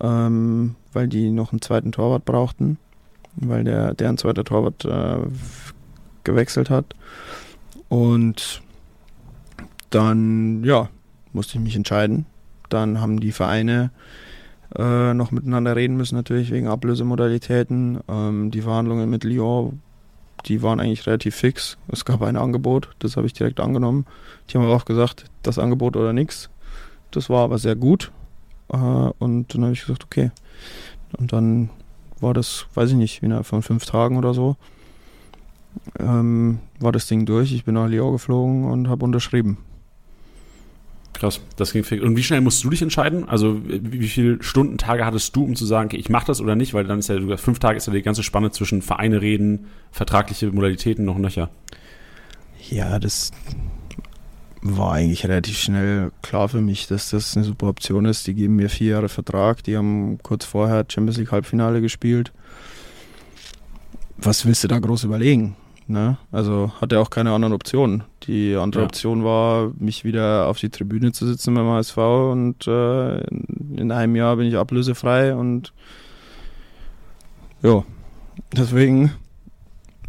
ähm, 0.00 0.76
weil 0.92 1.08
die 1.08 1.30
noch 1.30 1.52
einen 1.52 1.62
zweiten 1.62 1.92
Torwart 1.92 2.24
brauchten, 2.24 2.78
weil 3.34 3.64
der 3.64 3.94
deren 3.94 4.18
zweiter 4.18 4.44
Torwart 4.44 4.84
äh, 4.84 5.18
gewechselt 6.24 6.70
hat. 6.70 6.94
Und 7.88 8.62
dann, 9.90 10.64
ja, 10.64 10.88
musste 11.32 11.58
ich 11.58 11.64
mich 11.64 11.76
entscheiden. 11.76 12.26
Dann 12.68 13.00
haben 13.00 13.20
die 13.20 13.32
Vereine 13.32 13.90
äh, 14.74 15.14
noch 15.14 15.30
miteinander 15.30 15.76
reden 15.76 15.96
müssen, 15.96 16.16
natürlich 16.16 16.50
wegen 16.50 16.68
Ablösemodalitäten. 16.68 18.00
Ähm, 18.08 18.50
die 18.50 18.62
Verhandlungen 18.62 19.08
mit 19.08 19.24
Lyon, 19.24 19.80
die 20.46 20.62
waren 20.62 20.80
eigentlich 20.80 21.06
relativ 21.06 21.36
fix. 21.36 21.78
Es 21.88 22.04
gab 22.04 22.22
ein 22.22 22.36
Angebot, 22.36 22.90
das 22.98 23.16
habe 23.16 23.26
ich 23.26 23.32
direkt 23.32 23.60
angenommen. 23.60 24.06
Die 24.48 24.56
haben 24.56 24.64
aber 24.64 24.76
auch 24.76 24.84
gesagt, 24.84 25.24
das 25.42 25.58
Angebot 25.58 25.96
oder 25.96 26.12
nichts. 26.12 26.50
Das 27.10 27.30
war 27.30 27.44
aber 27.44 27.58
sehr 27.58 27.76
gut. 27.76 28.10
Äh, 28.72 28.76
und 28.76 29.54
dann 29.54 29.62
habe 29.62 29.72
ich 29.72 29.82
gesagt, 29.82 30.04
okay. 30.04 30.30
Und 31.18 31.32
dann 31.32 31.70
war 32.20 32.34
das, 32.34 32.66
weiß 32.74 32.90
ich 32.90 32.96
nicht, 32.96 33.22
innerhalb 33.22 33.46
von 33.46 33.62
fünf 33.62 33.86
Tagen 33.86 34.16
oder 34.16 34.34
so, 34.34 34.56
ähm, 35.98 36.60
war 36.80 36.92
das 36.92 37.06
Ding 37.06 37.26
durch. 37.26 37.52
Ich 37.52 37.64
bin 37.64 37.74
nach 37.74 37.88
Lyon 37.88 38.12
geflogen 38.12 38.64
und 38.64 38.88
habe 38.88 39.04
unterschrieben. 39.04 39.58
Krass, 41.16 41.40
das 41.56 41.72
ging 41.72 41.82
viel. 41.82 42.02
Und 42.02 42.14
wie 42.14 42.22
schnell 42.22 42.42
musst 42.42 42.62
du 42.62 42.68
dich 42.68 42.82
entscheiden? 42.82 43.26
Also 43.26 43.58
wie, 43.64 44.06
viele 44.06 44.42
Stunden, 44.42 44.76
Tage 44.76 45.06
hattest 45.06 45.34
du, 45.34 45.44
um 45.44 45.56
zu 45.56 45.64
sagen, 45.64 45.86
okay, 45.86 45.96
ich 45.96 46.10
mache 46.10 46.26
das 46.26 46.42
oder 46.42 46.56
nicht? 46.56 46.74
Weil 46.74 46.84
dann 46.84 46.98
ist 46.98 47.08
ja, 47.08 47.36
fünf 47.38 47.58
Tage 47.58 47.78
ist 47.78 47.86
ja 47.86 47.92
die 47.94 48.02
ganze 48.02 48.22
Spanne 48.22 48.50
zwischen 48.50 48.82
Vereine 48.82 49.22
reden, 49.22 49.66
vertragliche 49.90 50.50
Modalitäten 50.50 51.06
noch 51.06 51.16
nöcher. 51.16 51.48
Ja, 52.68 52.98
das 52.98 53.30
war 54.60 54.92
eigentlich 54.92 55.24
relativ 55.24 55.58
schnell 55.58 56.10
klar 56.20 56.50
für 56.50 56.60
mich, 56.60 56.86
dass 56.86 57.10
das 57.10 57.34
eine 57.34 57.46
super 57.46 57.68
Option 57.68 58.04
ist. 58.04 58.26
Die 58.26 58.34
geben 58.34 58.56
mir 58.56 58.68
vier 58.68 58.92
Jahre 58.92 59.08
Vertrag, 59.08 59.62
die 59.64 59.76
haben 59.76 60.18
kurz 60.22 60.44
vorher 60.44 60.84
Champions 60.86 61.16
League 61.16 61.32
Halbfinale 61.32 61.80
gespielt. 61.80 62.32
Was 64.18 64.44
willst 64.44 64.64
du 64.64 64.68
da 64.68 64.78
groß 64.78 65.04
überlegen? 65.04 65.56
Ne? 65.86 66.18
Also 66.30 66.72
hatte 66.80 67.00
auch 67.00 67.08
keine 67.08 67.32
anderen 67.32 67.54
Optionen. 67.54 68.04
Die 68.26 68.56
andere 68.56 68.82
ja. 68.82 68.86
Option 68.88 69.24
war, 69.24 69.72
mich 69.78 70.04
wieder 70.04 70.48
auf 70.48 70.58
die 70.58 70.70
Tribüne 70.70 71.12
zu 71.12 71.26
sitzen 71.26 71.54
beim 71.54 71.66
HSV 71.66 71.96
und 71.96 72.66
äh, 72.66 73.18
in 73.20 73.92
einem 73.92 74.16
Jahr 74.16 74.36
bin 74.36 74.46
ich 74.46 74.56
ablösefrei 74.56 75.34
und 75.34 75.72
ja, 77.62 77.84
deswegen 78.56 79.12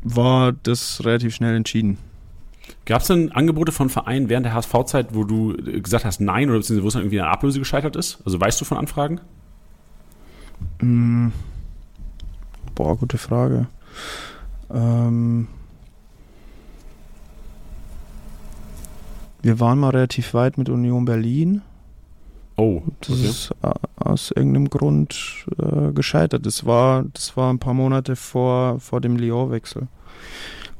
war 0.01 0.51
das 0.51 1.03
relativ 1.05 1.36
schnell 1.36 1.55
entschieden. 1.55 1.97
Gab 2.86 3.01
es 3.01 3.07
denn 3.07 3.32
Angebote 3.32 3.72
von 3.72 3.89
Vereinen 3.89 4.30
während 4.30 4.45
der 4.45 4.53
HSV-Zeit, 4.53 5.07
wo 5.11 5.24
du 5.24 5.55
gesagt 5.82 6.05
hast, 6.05 6.20
nein, 6.20 6.49
oder 6.49 6.59
beziehungsweise 6.59 6.84
wo 6.84 6.88
es 6.88 6.93
dann 6.93 7.03
irgendwie 7.03 7.22
eine 7.22 7.30
Ablöse 7.30 7.59
gescheitert 7.59 7.95
ist? 7.95 8.20
Also 8.26 8.39
weißt 8.39 8.59
du 8.59 8.65
von 8.65 8.78
Anfragen? 8.78 9.22
Mm, 10.82 11.30
boah, 12.76 12.97
gute 12.97 13.18
Frage. 13.18 13.68
Ähm, 14.74 15.47
Wir 19.41 19.59
waren 19.59 19.79
mal 19.79 19.91
relativ 19.91 20.33
weit 20.33 20.57
mit 20.57 20.69
Union 20.69 21.05
Berlin. 21.05 21.61
Oh, 22.55 22.77
okay. 22.77 22.91
das 23.01 23.19
ist 23.19 23.51
äh, 23.61 23.71
aus 23.97 24.31
irgendeinem 24.31 24.69
Grund 24.69 25.45
äh, 25.59 25.91
gescheitert. 25.91 26.45
Das 26.45 26.65
war, 26.65 27.05
das 27.13 27.38
war 27.38 27.53
ein 27.53 27.59
paar 27.59 27.75
Monate 27.75 28.15
vor, 28.15 28.79
vor 28.79 28.99
dem 28.99 29.15
Lyon-Wechsel. 29.15 29.88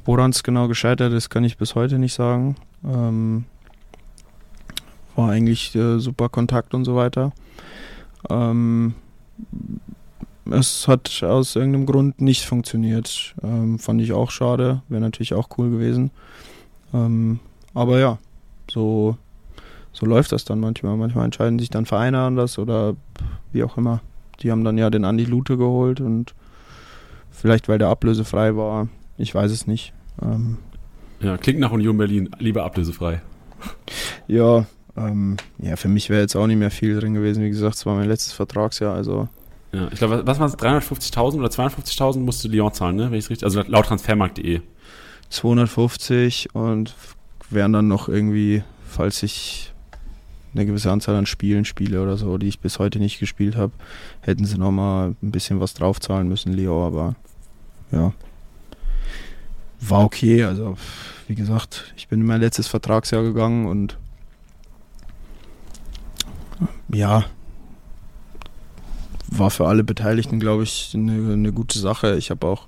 Woran 0.06 0.32
es 0.32 0.42
genau 0.42 0.68
gescheitert 0.68 1.14
ist, 1.14 1.30
kann 1.30 1.44
ich 1.44 1.58
bis 1.58 1.76
heute 1.76 2.00
nicht 2.00 2.14
sagen. 2.14 2.56
Ähm, 2.84 3.46
war 5.16 5.30
eigentlich 5.30 5.76
äh, 5.76 6.00
super 6.00 6.30
Kontakt 6.30 6.74
und 6.74 6.86
so 6.86 6.96
weiter. 6.96 7.32
Ähm, 8.30 8.96
es 10.50 10.88
hat 10.88 11.24
aus 11.24 11.56
irgendeinem 11.56 11.86
Grund 11.86 12.22
nicht 12.22 12.46
funktioniert. 12.46 13.36
Ähm, 13.44 13.78
fand 13.80 14.02
ich 14.02 14.14
auch 14.14 14.32
schade. 14.32 14.82
Wäre 14.90 15.02
natürlich 15.02 15.34
auch 15.34 15.50
cool 15.58 15.70
gewesen. 15.70 16.12
Ähm, 16.94 17.40
aber 17.74 18.00
ja, 18.00 18.18
so, 18.72 19.18
so 19.92 20.06
läuft 20.06 20.32
das 20.32 20.46
dann 20.46 20.60
manchmal. 20.60 20.98
Manchmal 20.98 21.26
entscheiden 21.26 21.60
sich 21.60 21.70
dann 21.70 21.86
Vereine 21.86 22.20
anders 22.20 22.60
oder 22.60 22.96
wie 23.52 23.64
auch 23.64 23.78
immer. 23.78 24.02
Die 24.42 24.52
haben 24.52 24.64
dann 24.64 24.78
ja 24.78 24.90
den 24.90 25.06
Andi 25.06 25.26
Lute 25.26 25.58
geholt 25.58 26.00
und 26.00 26.34
vielleicht 27.32 27.68
weil 27.70 27.78
der 27.80 27.90
ablösefrei 27.90 28.56
war, 28.56 28.88
ich 29.18 29.34
weiß 29.34 29.52
es 29.52 29.68
nicht. 29.68 29.94
Ähm, 30.22 30.58
ja, 31.20 31.38
klingt 31.38 31.60
nach 31.60 31.72
Union 31.72 31.98
Berlin, 31.98 32.30
lieber 32.40 32.64
ablösefrei. 32.64 33.22
Ja, 34.30 34.66
ähm, 34.98 35.38
ja, 35.58 35.78
für 35.78 35.88
mich 35.88 36.10
wäre 36.10 36.20
jetzt 36.20 36.36
auch 36.36 36.48
nicht 36.48 36.58
mehr 36.58 36.70
viel 36.70 37.00
drin 37.00 37.14
gewesen. 37.14 37.42
Wie 37.42 37.50
gesagt, 37.50 37.76
es 37.76 37.86
war 37.86 37.96
mein 37.96 38.10
letztes 38.10 38.34
Vertragsjahr, 38.34 38.94
also. 38.94 39.30
Ja, 39.72 39.88
ich 39.90 40.00
glaube, 40.00 40.24
was 40.26 40.38
waren 40.38 40.48
es? 40.48 40.58
350.000 40.58 41.40
oder 41.40 41.48
250.000 41.48 42.20
musste 42.20 42.50
Lyon 42.50 42.74
zahlen, 42.74 42.98
ne? 42.98 43.10
Wenn 43.10 43.20
ich 43.20 43.30
richtig, 43.30 43.46
also 43.46 43.62
laut 43.62 43.86
Transfermarkt.de. 43.86 44.60
250 45.30 46.54
und 46.56 46.94
wären 47.50 47.74
dann 47.74 47.88
noch 47.88 48.10
irgendwie, 48.10 48.64
falls 48.86 49.24
ich 49.24 49.74
eine 50.54 50.66
gewisse 50.66 50.92
Anzahl 50.92 51.16
an 51.16 51.26
Spielen 51.26 51.66
spiele 51.66 52.02
oder 52.02 52.18
so, 52.18 52.38
die 52.38 52.48
ich 52.48 52.60
bis 52.60 52.80
heute 52.80 53.00
nicht 53.00 53.20
gespielt 53.20 53.56
habe, 53.56 53.74
hätten 54.22 54.46
sie 54.46 54.58
nochmal 54.58 55.16
ein 55.22 55.32
bisschen 55.32 55.60
was 55.60 55.74
draufzahlen 55.74 56.28
müssen, 56.28 56.54
Leo, 56.54 56.86
aber 56.86 57.16
ja. 57.92 58.14
War 59.80 60.04
okay, 60.04 60.44
also 60.44 60.76
wie 61.28 61.36
gesagt, 61.36 61.94
ich 61.96 62.08
bin 62.08 62.22
in 62.22 62.26
mein 62.26 62.42
letztes 62.42 62.68
Vertragsjahr 62.68 63.22
gegangen 63.22 63.68
und 63.68 63.98
ja, 66.92 67.26
war 69.28 69.52
für 69.52 69.68
alle 69.68 69.84
Beteiligten, 69.84 70.40
glaube 70.40 70.64
ich, 70.64 70.92
eine, 70.94 71.34
eine 71.34 71.52
gute 71.52 71.80
Sache. 71.80 72.16
Ich 72.16 72.30
habe 72.32 72.48
auch 72.48 72.68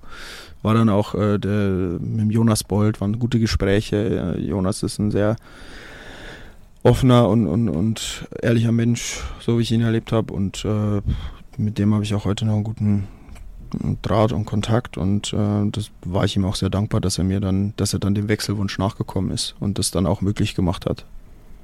war 0.62 0.74
dann 0.74 0.89
auch 0.89 1.16
äh, 1.16 1.38
der, 1.38 1.99
mit 1.99 2.32
Jonas 2.32 2.64
Bold, 2.64 3.01
waren 3.01 3.20
gute 3.20 3.39
Gespräche. 3.39 4.36
Jonas 4.39 4.84
ist 4.84 4.99
ein 4.99 5.12
sehr 5.12 5.36
offener 6.84 7.28
und, 7.28 7.47
und, 7.47 7.70
und 7.70 8.28
ehrlicher 8.41 8.72
Mensch, 8.72 9.22
so 9.39 9.57
wie 9.57 9.64
ich 9.64 9.72
ihn 9.72 9.82
erlebt 9.82 10.12
habe. 10.12 10.34
Und 10.34 10.66
äh, 10.66 11.01
mit 11.57 11.78
dem 11.78 11.93
habe 11.93 12.03
ich 12.03 12.14
auch 12.14 12.26
heute 12.26 12.45
noch 12.45 12.55
einen 12.55 12.64
guten 12.64 13.07
Draht 14.01 14.32
und 14.32 14.45
Kontakt. 14.45 14.97
Und 14.97 15.34
äh, 15.34 15.70
das 15.72 15.91
war 16.03 16.26
ich 16.26 16.36
ihm 16.36 16.45
auch 16.45 16.55
sehr 16.55 16.70
dankbar, 16.70 17.01
dass 17.01 17.18
er 17.18 17.24
mir 17.24 17.39
dann, 17.39 17.74
dass 17.78 17.93
er 17.93 17.99
dann 17.99 18.16
dem 18.16 18.28
Wechselwunsch 18.28 18.78
nachgekommen 18.78 19.32
ist 19.32 19.55
und 19.60 19.78
das 19.78 19.91
dann 19.91 20.05
auch 20.05 20.22
möglich 20.22 20.55
gemacht 20.55 20.86
hat. 20.86 21.05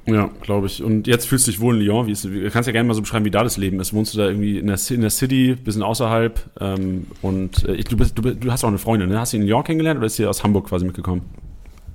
Ja, 0.08 0.30
glaube 0.42 0.68
ich. 0.68 0.84
Und 0.84 1.08
jetzt 1.08 1.28
fühlst 1.28 1.48
du 1.48 1.52
dich 1.52 1.60
wohl 1.60 1.76
in 1.76 1.82
Lyon. 1.82 2.06
Wie 2.06 2.12
ist, 2.12 2.24
du 2.26 2.50
kannst 2.52 2.68
ja 2.68 2.74
gerne 2.74 2.88
mal 2.88 2.94
so 2.94 3.02
beschreiben, 3.02 3.26
wie 3.26 3.32
da 3.32 3.44
das 3.44 3.58
Leben 3.58 3.80
ist. 3.80 3.92
Wohnst 3.94 4.14
du 4.14 4.20
da 4.20 4.28
irgendwie 4.28 4.60
in 4.60 4.68
der, 4.68 4.78
in 4.90 5.02
der 5.02 5.10
City, 5.10 5.56
bisschen 5.56 5.82
außerhalb? 5.82 6.40
Ähm, 6.60 7.08
und 7.22 7.66
äh, 7.66 7.84
du, 7.84 7.98
bist, 7.98 8.18
du, 8.18 8.22
du, 8.22 8.52
hast 8.52 8.64
auch 8.64 8.70
eine 8.70 8.78
Freundin, 8.78 9.10
ne? 9.10 9.20
Hast 9.20 9.34
du 9.34 9.38
in 9.38 9.44
Lyon 9.44 9.64
kennengelernt 9.64 9.98
oder 9.98 10.06
ist 10.08 10.18
sie 10.18 10.28
aus 10.28 10.44
Hamburg 10.44 10.68
quasi 10.68 10.86
mitgekommen? 10.86 11.24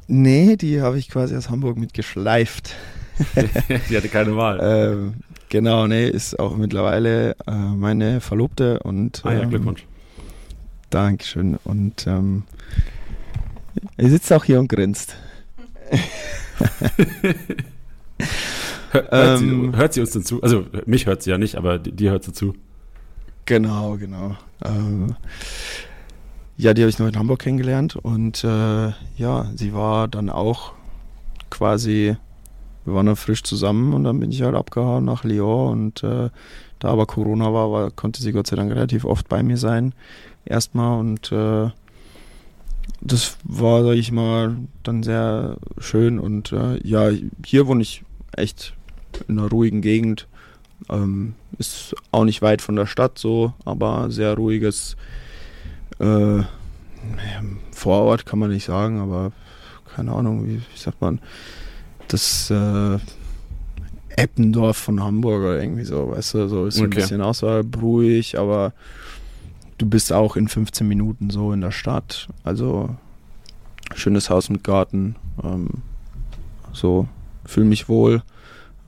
Nee, 0.08 0.56
die 0.56 0.80
habe 0.80 0.98
ich 0.98 1.08
quasi 1.08 1.36
aus 1.36 1.50
Hamburg 1.50 1.76
mitgeschleift. 1.76 2.74
die 3.90 3.96
hatte 3.96 4.08
keine 4.08 4.34
Wahl. 4.36 4.58
ähm, 4.60 5.14
genau, 5.48 5.86
nee, 5.86 6.08
ist 6.08 6.38
auch 6.40 6.56
mittlerweile 6.56 7.36
äh, 7.46 7.52
meine 7.52 8.20
Verlobte 8.20 8.80
und. 8.80 9.22
ah 9.24 9.34
ja, 9.34 9.42
ähm, 9.42 9.50
Glückwunsch. 9.50 9.86
Dankeschön. 10.88 11.58
Und 11.62 12.08
ähm, 12.08 12.42
er 13.96 14.10
sitzt 14.10 14.32
auch 14.32 14.44
hier 14.44 14.58
und 14.58 14.68
grinst. 14.68 15.14
hört, 18.90 19.08
ähm, 19.12 19.72
sie, 19.72 19.78
hört, 19.78 19.92
sie, 19.94 20.00
uns 20.00 20.10
denn 20.10 20.24
zu? 20.24 20.42
Also 20.42 20.66
mich 20.86 21.06
hört 21.06 21.22
sie 21.22 21.30
ja 21.30 21.38
nicht, 21.38 21.56
aber 21.56 21.78
dir 21.78 22.10
hört 22.12 22.24
sie 22.24 22.32
zu. 22.32 22.54
Genau, 23.46 23.96
genau. 23.96 24.36
Ähm, 24.64 25.16
ja, 26.56 26.74
die 26.74 26.82
habe 26.82 26.90
ich 26.90 26.98
noch 26.98 27.08
in 27.08 27.16
Hamburg 27.16 27.40
kennengelernt 27.40 27.96
und 27.96 28.44
äh, 28.44 28.92
ja, 29.16 29.50
sie 29.54 29.72
war 29.72 30.08
dann 30.08 30.28
auch 30.28 30.72
quasi, 31.48 32.16
wir 32.84 32.94
waren 32.94 33.06
dann 33.06 33.16
frisch 33.16 33.42
zusammen 33.42 33.94
und 33.94 34.04
dann 34.04 34.20
bin 34.20 34.30
ich 34.30 34.42
halt 34.42 34.54
abgehauen 34.54 35.04
nach 35.04 35.24
Lyon 35.24 35.72
und 35.72 36.02
äh, 36.02 36.28
da 36.78 36.88
aber 36.88 37.06
Corona 37.06 37.52
war, 37.52 37.72
war, 37.72 37.90
konnte 37.90 38.22
sie 38.22 38.32
Gott 38.32 38.46
sei 38.46 38.56
Dank 38.56 38.70
relativ 38.70 39.04
oft 39.04 39.28
bei 39.28 39.42
mir 39.42 39.56
sein. 39.56 39.94
Erstmal 40.44 40.98
und 40.98 41.32
äh, 41.32 41.70
das 43.00 43.36
war, 43.44 43.82
sag 43.82 43.94
ich 43.94 44.12
mal, 44.12 44.56
dann 44.82 45.02
sehr 45.02 45.56
schön 45.78 46.18
und 46.18 46.52
äh, 46.52 46.86
ja, 46.86 47.10
hier 47.44 47.66
wohne 47.66 47.82
ich 47.82 48.02
echt 48.32 48.74
in 49.28 49.38
einer 49.38 49.48
ruhigen 49.48 49.80
Gegend. 49.80 50.26
Ähm, 50.88 51.34
ist 51.58 51.94
auch 52.10 52.24
nicht 52.24 52.42
weit 52.42 52.62
von 52.62 52.76
der 52.76 52.86
Stadt 52.86 53.18
so, 53.18 53.52
aber 53.64 54.10
sehr 54.10 54.34
ruhiges 54.34 54.96
äh, 55.98 56.42
Vorort 57.72 58.26
kann 58.26 58.38
man 58.38 58.50
nicht 58.50 58.66
sagen, 58.66 59.00
aber 59.00 59.32
keine 59.94 60.12
Ahnung, 60.12 60.46
wie, 60.46 60.58
wie 60.58 60.78
sagt 60.78 61.00
man, 61.00 61.20
das 62.08 62.50
äh, 62.50 62.98
Eppendorf 64.16 64.76
von 64.76 65.02
Hamburg 65.02 65.40
oder 65.42 65.62
irgendwie 65.62 65.84
so, 65.84 66.10
weißt 66.10 66.34
du, 66.34 66.48
so 66.48 66.66
ist 66.66 66.76
okay. 66.76 66.84
ein 66.84 66.90
bisschen 66.90 67.22
außerhalb 67.22 67.80
ruhig, 67.80 68.38
aber 68.38 68.72
du 69.78 69.86
bist 69.86 70.12
auch 70.12 70.36
in 70.36 70.48
15 70.48 70.86
Minuten 70.86 71.30
so 71.30 71.52
in 71.52 71.62
der 71.62 71.70
Stadt. 71.70 72.28
Also 72.44 72.96
schönes 73.94 74.28
Haus 74.28 74.50
mit 74.50 74.62
Garten, 74.62 75.16
ähm, 75.42 75.68
so 76.72 77.08
fühle 77.50 77.66
mich 77.66 77.88
wohl 77.88 78.22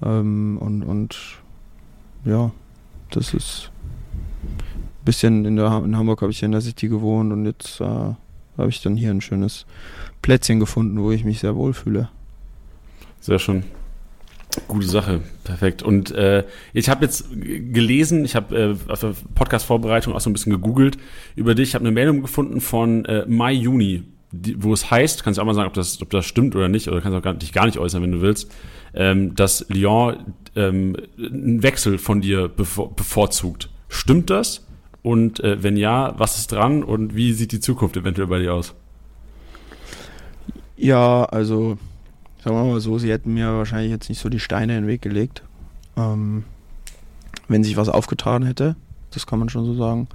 ähm, 0.02 0.58
und, 0.58 0.82
und 0.82 1.18
ja, 2.24 2.50
das 3.10 3.34
ist 3.34 3.70
ein 4.44 5.04
bisschen 5.04 5.44
in, 5.44 5.56
der, 5.56 5.82
in 5.84 5.96
Hamburg 5.96 6.22
habe 6.22 6.32
ich 6.32 6.42
in 6.42 6.52
der 6.52 6.60
City 6.60 6.88
gewohnt 6.88 7.32
und 7.32 7.44
jetzt 7.46 7.80
äh, 7.80 7.84
habe 7.84 8.68
ich 8.68 8.82
dann 8.82 8.96
hier 8.96 9.10
ein 9.10 9.20
schönes 9.20 9.66
Plätzchen 10.20 10.60
gefunden, 10.60 11.02
wo 11.02 11.10
ich 11.10 11.24
mich 11.24 11.40
sehr 11.40 11.56
wohl 11.56 11.74
fühle. 11.74 12.08
Sehr 13.20 13.38
schön. 13.38 13.64
Gute 14.68 14.86
Sache, 14.86 15.20
perfekt. 15.44 15.82
Und 15.82 16.10
äh, 16.10 16.44
ich 16.74 16.90
habe 16.90 17.04
jetzt 17.06 17.30
gelesen, 17.30 18.24
ich 18.24 18.36
habe 18.36 18.76
äh, 18.86 18.90
auf 18.90 19.00
der 19.00 19.14
Podcast-Vorbereitung 19.34 20.12
auch 20.12 20.20
so 20.20 20.28
ein 20.28 20.34
bisschen 20.34 20.52
gegoogelt 20.52 20.98
über 21.36 21.54
dich. 21.54 21.70
Ich 21.70 21.74
habe 21.74 21.84
eine 21.84 21.92
Meldung 21.92 22.20
gefunden 22.20 22.60
von 22.60 23.06
äh, 23.06 23.24
Mai, 23.26 23.52
Juni, 23.52 24.02
die, 24.32 24.62
wo 24.62 24.72
es 24.72 24.90
heißt, 24.90 25.22
kannst 25.22 25.38
du 25.38 25.42
auch 25.42 25.46
mal 25.46 25.54
sagen, 25.54 25.68
ob 25.68 25.74
das, 25.74 26.00
ob 26.02 26.10
das 26.10 26.24
stimmt 26.24 26.56
oder 26.56 26.68
nicht, 26.68 26.88
oder 26.88 27.00
kannst 27.00 27.16
auch 27.16 27.22
gar, 27.22 27.34
dich 27.34 27.52
gar 27.52 27.66
nicht 27.66 27.78
äußern, 27.78 28.02
wenn 28.02 28.12
du 28.12 28.20
willst, 28.22 28.50
ähm, 28.94 29.34
dass 29.34 29.66
Lyon 29.68 30.34
ähm, 30.56 30.96
einen 31.18 31.62
Wechsel 31.62 31.98
von 31.98 32.20
dir 32.20 32.48
bevor, 32.48 32.94
bevorzugt. 32.94 33.68
Stimmt 33.88 34.30
das? 34.30 34.66
Und 35.02 35.40
äh, 35.40 35.62
wenn 35.62 35.76
ja, 35.76 36.14
was 36.18 36.38
ist 36.38 36.52
dran 36.52 36.82
und 36.82 37.14
wie 37.14 37.32
sieht 37.32 37.52
die 37.52 37.60
Zukunft 37.60 37.96
eventuell 37.96 38.28
bei 38.28 38.38
dir 38.38 38.54
aus? 38.54 38.74
Ja, 40.76 41.24
also 41.24 41.76
sagen 42.42 42.56
wir 42.56 42.64
mal 42.64 42.80
so, 42.80 42.98
sie 42.98 43.10
hätten 43.10 43.34
mir 43.34 43.52
wahrscheinlich 43.52 43.90
jetzt 43.90 44.08
nicht 44.08 44.20
so 44.20 44.28
die 44.28 44.40
Steine 44.40 44.76
in 44.76 44.84
den 44.84 44.88
Weg 44.88 45.02
gelegt. 45.02 45.42
Ähm, 45.96 46.44
wenn 47.48 47.64
sich 47.64 47.76
was 47.76 47.88
aufgetan 47.88 48.44
hätte, 48.44 48.76
das 49.10 49.26
kann 49.26 49.38
man 49.38 49.48
schon 49.48 49.66
so 49.66 49.74
sagen. 49.74 50.08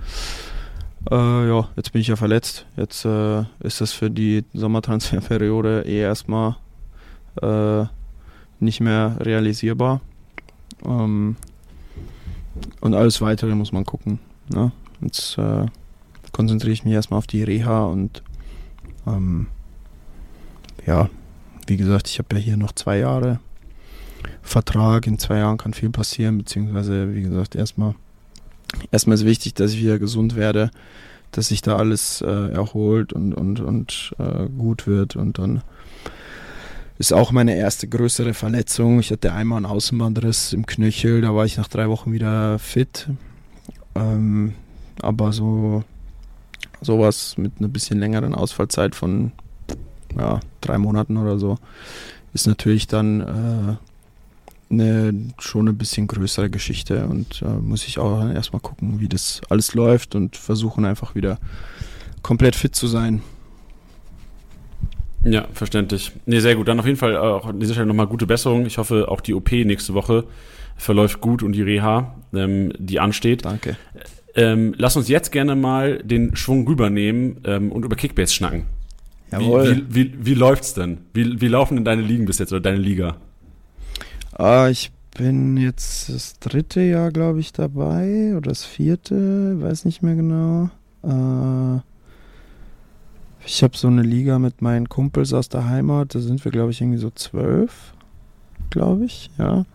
Äh, 1.09 1.47
ja, 1.47 1.69
jetzt 1.75 1.91
bin 1.91 2.01
ich 2.01 2.07
ja 2.07 2.15
verletzt. 2.15 2.65
Jetzt 2.75 3.05
äh, 3.05 3.43
ist 3.59 3.81
das 3.81 3.93
für 3.93 4.09
die 4.09 4.43
Sommertransferperiode 4.53 5.83
eh 5.85 5.99
erstmal 5.99 6.57
äh, 7.41 7.85
nicht 8.59 8.81
mehr 8.81 9.15
realisierbar. 9.19 10.01
Ähm, 10.85 11.35
und 12.81 12.93
alles 12.93 13.21
weitere 13.21 13.55
muss 13.55 13.71
man 13.71 13.85
gucken. 13.85 14.19
Ne? 14.49 14.71
Jetzt 15.01 15.37
äh, 15.37 15.65
konzentriere 16.31 16.73
ich 16.73 16.83
mich 16.83 16.93
erstmal 16.93 17.19
auf 17.19 17.27
die 17.27 17.43
Reha 17.43 17.85
und 17.85 18.23
ähm, 19.05 19.47
ja, 20.85 21.09
wie 21.67 21.77
gesagt, 21.77 22.07
ich 22.07 22.19
habe 22.19 22.35
ja 22.35 22.41
hier 22.41 22.57
noch 22.57 22.71
zwei 22.73 22.99
Jahre 22.99 23.39
Vertrag. 24.41 25.07
In 25.07 25.19
zwei 25.19 25.37
Jahren 25.37 25.57
kann 25.57 25.73
viel 25.73 25.89
passieren, 25.89 26.37
beziehungsweise, 26.37 27.13
wie 27.13 27.21
gesagt, 27.21 27.55
erstmal 27.55 27.95
erstmal 28.91 29.15
ist 29.15 29.25
wichtig, 29.25 29.53
dass 29.53 29.73
ich 29.73 29.81
wieder 29.81 29.99
gesund 29.99 30.35
werde, 30.35 30.71
dass 31.31 31.49
sich 31.49 31.61
da 31.61 31.77
alles 31.77 32.21
äh, 32.21 32.51
erholt 32.51 33.13
und, 33.13 33.33
und, 33.33 33.59
und 33.59 34.13
äh, 34.17 34.47
gut 34.57 34.87
wird 34.87 35.15
und 35.15 35.39
dann 35.39 35.61
ist 36.99 37.13
auch 37.13 37.31
meine 37.31 37.55
erste 37.55 37.87
größere 37.87 38.33
Verletzung. 38.33 38.99
Ich 38.99 39.11
hatte 39.11 39.31
einmal 39.31 39.57
einen 39.57 39.67
Außenbandriss 39.67 40.53
im 40.53 40.65
Knöchel, 40.65 41.21
da 41.21 41.35
war 41.35 41.45
ich 41.45 41.57
nach 41.57 41.67
drei 41.67 41.89
Wochen 41.89 42.11
wieder 42.11 42.57
fit. 42.57 43.07
Ähm, 43.93 44.53
aber 45.01 45.31
so 45.31 45.83
sowas 46.81 47.37
mit 47.37 47.53
einer 47.59 47.67
bisschen 47.67 47.99
längeren 47.99 48.35
Ausfallzeit 48.35 48.95
von 48.95 49.31
ja, 50.17 50.39
drei 50.61 50.77
Monaten 50.77 51.17
oder 51.17 51.37
so 51.39 51.57
ist 52.33 52.47
natürlich 52.47 52.87
dann 52.87 53.21
äh, 53.21 53.75
eine, 54.69 55.13
schon 55.39 55.67
ein 55.67 55.77
bisschen 55.77 56.07
größere 56.07 56.49
Geschichte 56.49 57.05
und 57.07 57.41
äh, 57.41 57.45
muss 57.45 57.87
ich 57.87 57.99
auch 57.99 58.29
erstmal 58.29 58.61
gucken, 58.61 58.99
wie 58.99 59.07
das 59.07 59.41
alles 59.49 59.73
läuft 59.73 60.15
und 60.15 60.35
versuchen 60.35 60.85
einfach 60.85 61.15
wieder 61.15 61.39
komplett 62.21 62.55
fit 62.55 62.75
zu 62.75 62.87
sein. 62.87 63.21
Ja, 65.23 65.47
verständlich. 65.53 66.11
Nee, 66.25 66.39
sehr 66.39 66.55
gut. 66.55 66.67
Dann 66.67 66.79
auf 66.79 66.85
jeden 66.85 66.97
Fall 66.97 67.17
auch 67.17 67.47
an 67.47 67.59
dieser 67.59 67.73
Stelle 67.73 67.87
nochmal 67.87 68.07
gute 68.07 68.27
Besserung. 68.27 68.65
Ich 68.65 68.77
hoffe, 68.77 69.09
auch 69.09 69.21
die 69.21 69.33
OP 69.33 69.51
nächste 69.51 69.93
Woche 69.93 70.25
verläuft 70.77 71.21
gut 71.21 71.43
und 71.43 71.53
die 71.53 71.63
Reha, 71.63 72.15
ähm, 72.33 72.71
die 72.77 72.99
ansteht. 72.99 73.45
Danke. 73.45 73.77
Ähm, 74.35 74.75
lass 74.77 74.95
uns 74.95 75.07
jetzt 75.07 75.31
gerne 75.31 75.55
mal 75.55 75.97
den 76.03 76.35
Schwung 76.35 76.67
rübernehmen 76.67 77.41
ähm, 77.45 77.71
und 77.71 77.83
über 77.83 77.95
Kickbase 77.95 78.33
schnacken. 78.33 78.65
Jawohl. 79.31 79.83
Wie, 79.89 79.95
wie, 79.95 80.13
wie, 80.13 80.25
wie 80.25 80.33
läuft's 80.35 80.73
denn? 80.73 80.99
Wie, 81.13 81.41
wie 81.41 81.47
laufen 81.47 81.75
denn 81.75 81.85
deine 81.85 82.03
Ligen 82.03 82.25
bis 82.25 82.39
jetzt 82.39 82.53
oder 82.53 82.61
deine 82.61 82.77
Liga? 82.77 83.17
Ah, 84.37 84.67
ich 84.69 84.91
bin 85.17 85.57
jetzt 85.57 86.09
das 86.09 86.37
dritte 86.39 86.81
Jahr, 86.81 87.11
glaube 87.11 87.39
ich, 87.39 87.53
dabei 87.53 88.33
oder 88.37 88.49
das 88.49 88.63
vierte, 88.63 89.59
weiß 89.61 89.85
nicht 89.85 90.03
mehr 90.03 90.15
genau. 90.15 90.69
Äh, 91.03 91.79
ich 93.45 93.63
habe 93.63 93.75
so 93.75 93.87
eine 93.87 94.03
Liga 94.03 94.37
mit 94.37 94.61
meinen 94.61 94.89
Kumpels 94.89 95.33
aus 95.33 95.49
der 95.49 95.67
Heimat, 95.67 96.13
da 96.13 96.19
sind 96.19 96.43
wir, 96.45 96.51
glaube 96.51 96.71
ich, 96.71 96.81
irgendwie 96.81 96.99
so 96.99 97.09
zwölf, 97.09 97.93
glaube 98.69 99.05
ich, 99.05 99.31
ja. 99.39 99.65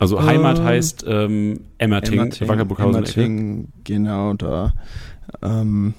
Also 0.00 0.22
Heimat 0.22 0.58
äh, 0.58 0.64
heißt 0.64 1.04
ähm, 1.06 1.60
Emmerting, 1.78 2.32
Emmerting, 2.40 2.76
Emmerting 2.78 3.68
genau, 3.84 4.34
da. 4.34 4.74
Ähm, 5.42 5.94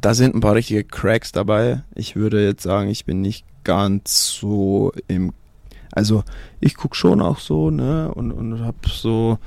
da 0.00 0.14
sind 0.14 0.34
ein 0.34 0.40
paar 0.40 0.54
richtige 0.54 0.84
Cracks 0.84 1.32
dabei. 1.32 1.82
Ich 1.94 2.16
würde 2.16 2.44
jetzt 2.44 2.62
sagen, 2.62 2.88
ich 2.88 3.04
bin 3.04 3.20
nicht 3.20 3.44
ganz 3.64 4.30
so 4.30 4.92
im. 5.08 5.32
Also 5.96 6.24
ich 6.60 6.76
gucke 6.76 6.94
schon 6.94 7.22
auch 7.22 7.38
so, 7.38 7.70
ne, 7.70 8.12
und, 8.14 8.30
und 8.30 8.60
habe 8.60 8.76
so 8.86 9.38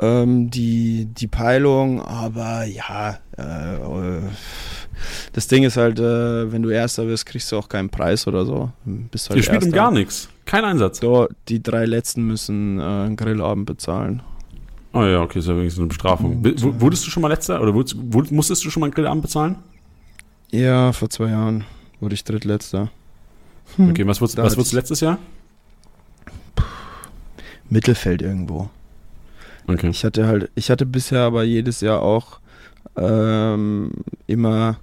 ähm, 0.00 0.50
die, 0.50 1.04
die 1.04 1.28
Peilung, 1.28 2.02
aber 2.02 2.64
ja, 2.64 3.20
äh, 3.36 4.20
das 5.32 5.46
Ding 5.46 5.62
ist 5.62 5.76
halt, 5.76 6.00
äh, 6.00 6.50
wenn 6.50 6.62
du 6.62 6.70
Erster 6.70 7.06
wirst, 7.06 7.26
kriegst 7.26 7.52
du 7.52 7.56
auch 7.56 7.68
keinen 7.68 7.90
Preis 7.90 8.26
oder 8.26 8.44
so. 8.44 8.72
Bist 8.84 9.30
halt 9.30 9.36
Ihr 9.36 9.44
spielt 9.44 9.62
um 9.62 9.70
gar 9.70 9.92
nichts. 9.92 10.28
Kein 10.46 10.64
Einsatz. 10.64 10.98
So, 10.98 11.28
die 11.48 11.62
drei 11.62 11.84
letzten 11.84 12.26
müssen 12.26 12.80
äh, 12.80 12.82
einen 12.82 13.14
Grillabend 13.14 13.66
bezahlen. 13.66 14.22
Oh 14.92 15.04
ja, 15.04 15.20
okay, 15.20 15.38
ist 15.38 15.46
ja 15.46 15.56
wenigstens 15.56 15.78
eine 15.78 15.88
Bestrafung. 15.88 16.38
Und, 16.38 16.80
wurdest 16.80 17.06
du 17.06 17.10
schon 17.10 17.20
mal 17.20 17.28
letzter 17.28 17.62
oder 17.62 17.72
wurdest, 17.72 17.96
musstest 18.32 18.64
du 18.64 18.70
schon 18.70 18.80
mal 18.80 18.86
einen 18.86 18.94
Grillabend 18.94 19.22
bezahlen? 19.22 19.56
Ja, 20.50 20.92
vor 20.92 21.08
zwei 21.08 21.28
Jahren 21.28 21.62
wurde 22.00 22.14
ich 22.14 22.24
drittletzter. 22.24 22.90
Hm. 23.76 23.90
Okay, 23.90 24.04
was 24.08 24.20
wurdest, 24.20 24.38
was 24.38 24.56
wurdest 24.56 24.72
du 24.72 24.76
letztes 24.76 25.00
Jahr? 25.00 25.18
Mittelfeld 27.70 28.22
irgendwo. 28.22 28.70
Okay. 29.66 29.88
Ich 29.90 30.04
hatte 30.04 30.26
halt, 30.26 30.50
ich 30.54 30.70
hatte 30.70 30.86
bisher 30.86 31.20
aber 31.20 31.44
jedes 31.44 31.80
Jahr 31.80 32.02
auch 32.02 32.40
ähm, 32.96 33.90
immer 34.26 34.78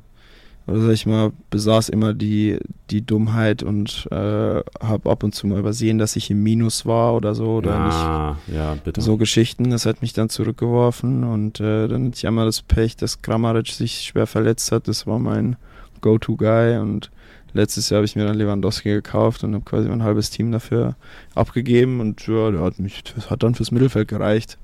oder 0.68 0.82
sag 0.82 0.92
ich 0.94 1.06
mal, 1.06 1.32
besaß 1.52 1.90
immer 1.90 2.14
die, 2.14 2.58
die 2.90 3.06
Dummheit 3.06 3.62
und 3.62 4.08
äh, 4.12 4.16
habe 4.16 5.12
ab 5.12 5.24
und 5.24 5.36
zu 5.36 5.46
mal 5.46 5.60
übersehen, 5.60 6.00
dass 6.00 6.16
ich 6.16 6.32
im 6.32 6.42
Minus 6.42 6.88
war 6.88 7.14
oder 7.14 7.36
so 7.36 7.58
oder 7.58 7.76
ah, 7.76 8.38
nicht. 8.48 8.56
Ja, 8.56 8.76
bitte. 8.84 9.02
So 9.02 9.18
Geschichten, 9.18 9.70
das 9.70 9.86
hat 9.86 10.02
mich 10.02 10.14
dann 10.14 10.30
zurückgeworfen 10.30 11.24
und 11.24 11.60
äh, 11.60 11.88
dann 11.88 12.08
hatte 12.08 12.18
ich 12.18 12.28
einmal 12.28 12.48
das 12.48 12.64
Pech, 12.64 12.96
dass 12.96 13.22
Grammaric 13.22 13.68
sich 13.68 14.02
schwer 14.02 14.26
verletzt 14.26 14.72
hat. 14.72 14.88
Das 14.88 15.06
war 15.06 15.20
mein 15.20 15.56
Go-To-Guy 16.02 16.80
und 16.80 17.12
letztes 17.56 17.90
Jahr 17.90 17.98
habe 17.98 18.06
ich 18.06 18.16
mir 18.16 18.26
dann 18.26 18.38
Lewandowski 18.38 18.90
gekauft 18.90 19.44
und 19.44 19.56
habe 19.56 19.66
quasi 19.66 19.88
mein 19.88 20.04
halbes 20.04 20.30
Team 20.30 20.52
dafür 20.52 20.96
abgegeben 21.34 22.00
und 22.00 22.26
ja, 22.28 22.52
der 22.52 22.62
hat 22.62 22.80
mich, 22.80 23.04
das 23.16 23.30
hat 23.30 23.42
dann 23.44 23.56
fürs 23.56 23.72
Mittelfeld 23.72 24.08
gereicht. 24.08 24.58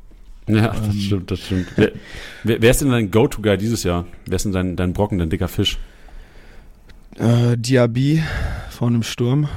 Ja, 0.47 0.67
das 0.67 0.87
ähm, 0.87 0.99
stimmt, 0.99 1.31
das 1.31 1.39
stimmt. 1.39 1.67
Wer, 1.75 1.91
wer, 2.43 2.71
ist 2.71 2.81
denn 2.81 2.91
dein 2.91 3.09
Go-To-Guy 3.09 3.57
dieses 3.57 3.83
Jahr? 3.83 4.05
Wer 4.25 4.35
ist 4.35 4.43
denn 4.43 4.51
dein, 4.51 4.75
dein 4.75 4.93
Brocken, 4.93 5.17
dein 5.17 5.29
dicker 5.29 5.47
Fisch? 5.47 5.77
Äh, 7.17 7.57
Diaby 7.57 8.21
von 8.69 8.93
dem 8.93 9.03
Sturm. 9.03 9.47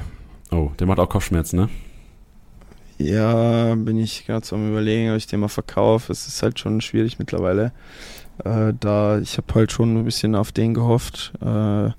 Oh, 0.51 0.71
der 0.79 0.87
macht 0.87 0.99
auch 0.99 1.09
Kopfschmerzen, 1.09 1.57
ne? 1.57 1.69
Ja, 2.99 3.75
bin 3.75 3.99
ich 3.99 4.27
gerade 4.27 4.47
so 4.47 4.55
am 4.55 4.71
überlegen, 4.71 5.11
ob 5.11 5.17
ich 5.17 5.27
den 5.27 5.41
mal 5.41 5.49
verkaufe. 5.49 6.13
Es 6.13 6.29
ist 6.29 6.43
halt 6.43 6.61
schon 6.61 6.81
schwierig 6.81 7.19
mittlerweile. 7.19 7.73
Äh, 8.45 8.73
da 8.79 9.19
ich 9.19 9.37
habe 9.37 9.53
halt 9.55 9.73
schon 9.73 9.97
ein 9.97 10.05
bisschen 10.05 10.37
auf 10.37 10.53
den 10.53 10.75
gehofft. 10.75 11.33
Äh, 11.41 11.91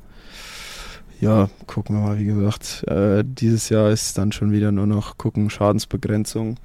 ja, 1.26 1.49
gucken 1.65 1.95
wir 1.95 2.03
mal, 2.03 2.19
wie 2.19 2.26
gesagt. 2.26 2.84
Äh, 2.88 3.23
dieses 3.26 3.69
Jahr 3.69 3.89
ist 3.89 4.15
dann 4.19 4.32
schon 4.32 4.51
wieder 4.51 4.71
nur 4.71 4.86
noch 4.86 5.17
gucken, 5.17 5.49
Schadensbegrenzung. 5.49 6.57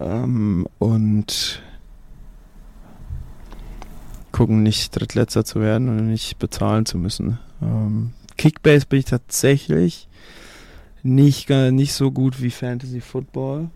Ähm, 0.00 0.66
und 0.78 1.62
gucken, 4.32 4.62
nicht 4.62 4.98
Drittletzter 4.98 5.44
zu 5.44 5.60
werden 5.60 5.90
und 5.90 6.08
nicht 6.08 6.38
bezahlen 6.38 6.86
zu 6.86 6.96
müssen. 6.96 7.38
Ähm, 7.60 8.12
Kickbase 8.38 8.86
bin 8.86 9.00
ich 9.00 9.04
tatsächlich 9.04 10.08
nicht, 11.02 11.50
nicht 11.50 11.92
so 11.92 12.10
gut 12.10 12.40
wie 12.40 12.50
Fantasy 12.50 13.02
Football. 13.02 13.68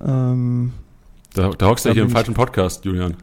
Ähm, 0.00 0.72
da, 1.34 1.50
da 1.50 1.66
hockst 1.66 1.86
du 1.86 1.92
hier 1.92 2.04
im 2.04 2.10
falschen 2.10 2.34
Podcast, 2.34 2.84
Julian. 2.84 3.16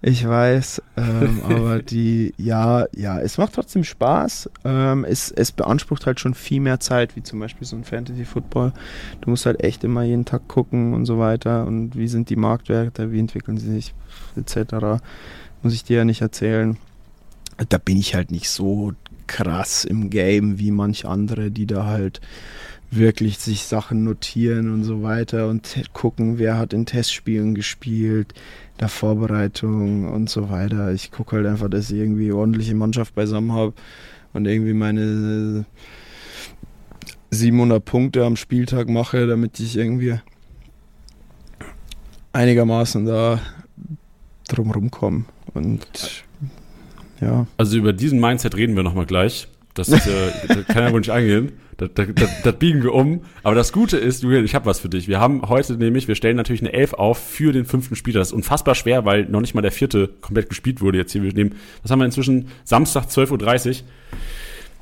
Ich 0.00 0.26
weiß, 0.26 0.80
ähm, 0.96 1.42
aber 1.48 1.82
die, 1.82 2.32
ja, 2.36 2.86
ja, 2.94 3.20
es 3.20 3.36
macht 3.36 3.54
trotzdem 3.54 3.82
Spaß. 3.82 4.50
Ähm, 4.64 5.04
es, 5.04 5.30
es 5.30 5.50
beansprucht 5.50 6.06
halt 6.06 6.20
schon 6.20 6.34
viel 6.34 6.60
mehr 6.60 6.78
Zeit, 6.78 7.16
wie 7.16 7.22
zum 7.22 7.40
Beispiel 7.40 7.66
so 7.66 7.76
ein 7.76 7.84
Fantasy 7.84 8.24
Football. 8.24 8.72
Du 9.20 9.30
musst 9.30 9.46
halt 9.46 9.62
echt 9.62 9.82
immer 9.82 10.04
jeden 10.04 10.24
Tag 10.24 10.46
gucken 10.46 10.94
und 10.94 11.04
so 11.04 11.18
weiter 11.18 11.66
und 11.66 11.96
wie 11.96 12.08
sind 12.08 12.30
die 12.30 12.36
Marktwerte, 12.36 13.10
wie 13.10 13.18
entwickeln 13.18 13.58
sie 13.58 13.72
sich, 13.72 13.94
etc. 14.36 15.02
Muss 15.62 15.74
ich 15.74 15.82
dir 15.82 15.98
ja 15.98 16.04
nicht 16.04 16.20
erzählen. 16.20 16.76
Da 17.68 17.78
bin 17.78 17.96
ich 17.96 18.14
halt 18.14 18.30
nicht 18.30 18.50
so 18.50 18.92
krass 19.26 19.84
im 19.84 20.10
Game 20.10 20.58
wie 20.60 20.70
manch 20.70 21.06
andere, 21.06 21.50
die 21.50 21.66
da 21.66 21.86
halt 21.86 22.20
wirklich 22.90 23.38
sich 23.38 23.64
Sachen 23.64 24.04
notieren 24.04 24.72
und 24.72 24.84
so 24.84 25.02
weiter 25.02 25.48
und 25.48 25.82
gucken, 25.92 26.38
wer 26.38 26.56
hat 26.56 26.72
in 26.72 26.86
Testspielen 26.86 27.54
gespielt, 27.54 28.34
der 28.80 28.88
Vorbereitung 28.88 30.08
und 30.12 30.30
so 30.30 30.50
weiter. 30.50 30.92
Ich 30.92 31.10
gucke 31.10 31.36
halt 31.36 31.46
einfach, 31.46 31.68
dass 31.68 31.90
ich 31.90 31.98
irgendwie 31.98 32.32
ordentliche 32.32 32.74
Mannschaft 32.74 33.14
beisammen 33.14 33.52
habe 33.52 33.74
und 34.32 34.46
irgendwie 34.46 34.72
meine 34.72 35.66
700 37.30 37.84
Punkte 37.84 38.24
am 38.24 38.36
Spieltag 38.36 38.88
mache, 38.88 39.26
damit 39.26 39.60
ich 39.60 39.76
irgendwie 39.76 40.18
einigermaßen 42.32 43.04
da 43.04 43.40
drumherum 44.48 44.90
komme. 44.90 45.24
Und 45.52 46.24
ja. 47.20 47.46
Also 47.56 47.76
über 47.76 47.92
diesen 47.92 48.20
Mindset 48.20 48.56
reden 48.56 48.76
wir 48.76 48.82
nochmal 48.82 49.06
gleich. 49.06 49.48
Das, 49.78 49.88
ist, 49.88 50.06
äh, 50.06 50.64
kann 50.64 50.82
ja 50.82 50.92
wohl 50.92 51.00
nicht 51.00 51.10
eingehen. 51.12 51.52
Das, 51.76 51.90
das, 51.94 52.08
das, 52.14 52.42
das 52.42 52.54
biegen 52.56 52.82
wir 52.82 52.92
um. 52.92 53.22
Aber 53.44 53.54
das 53.54 53.72
Gute 53.72 53.96
ist, 53.96 54.24
Julian, 54.24 54.44
ich 54.44 54.56
habe 54.56 54.66
was 54.66 54.80
für 54.80 54.88
dich. 54.88 55.06
Wir 55.06 55.20
haben 55.20 55.48
heute 55.48 55.76
nämlich, 55.76 56.08
wir 56.08 56.16
stellen 56.16 56.36
natürlich 56.36 56.60
eine 56.60 56.72
Elf 56.72 56.94
auf 56.94 57.18
für 57.18 57.52
den 57.52 57.64
fünften 57.64 57.94
Spieler. 57.94 58.18
Das 58.18 58.28
ist 58.28 58.34
unfassbar 58.34 58.74
schwer, 58.74 59.04
weil 59.04 59.26
noch 59.26 59.40
nicht 59.40 59.54
mal 59.54 59.62
der 59.62 59.70
vierte 59.70 60.08
komplett 60.20 60.48
gespielt 60.48 60.80
wurde 60.80 60.98
jetzt 60.98 61.12
hier. 61.12 61.22
Wir 61.22 61.32
nehmen, 61.32 61.54
das 61.82 61.92
haben 61.92 62.00
wir 62.00 62.06
inzwischen 62.06 62.48
Samstag 62.64 63.04
12.30 63.04 63.68
Uhr. 63.68 63.74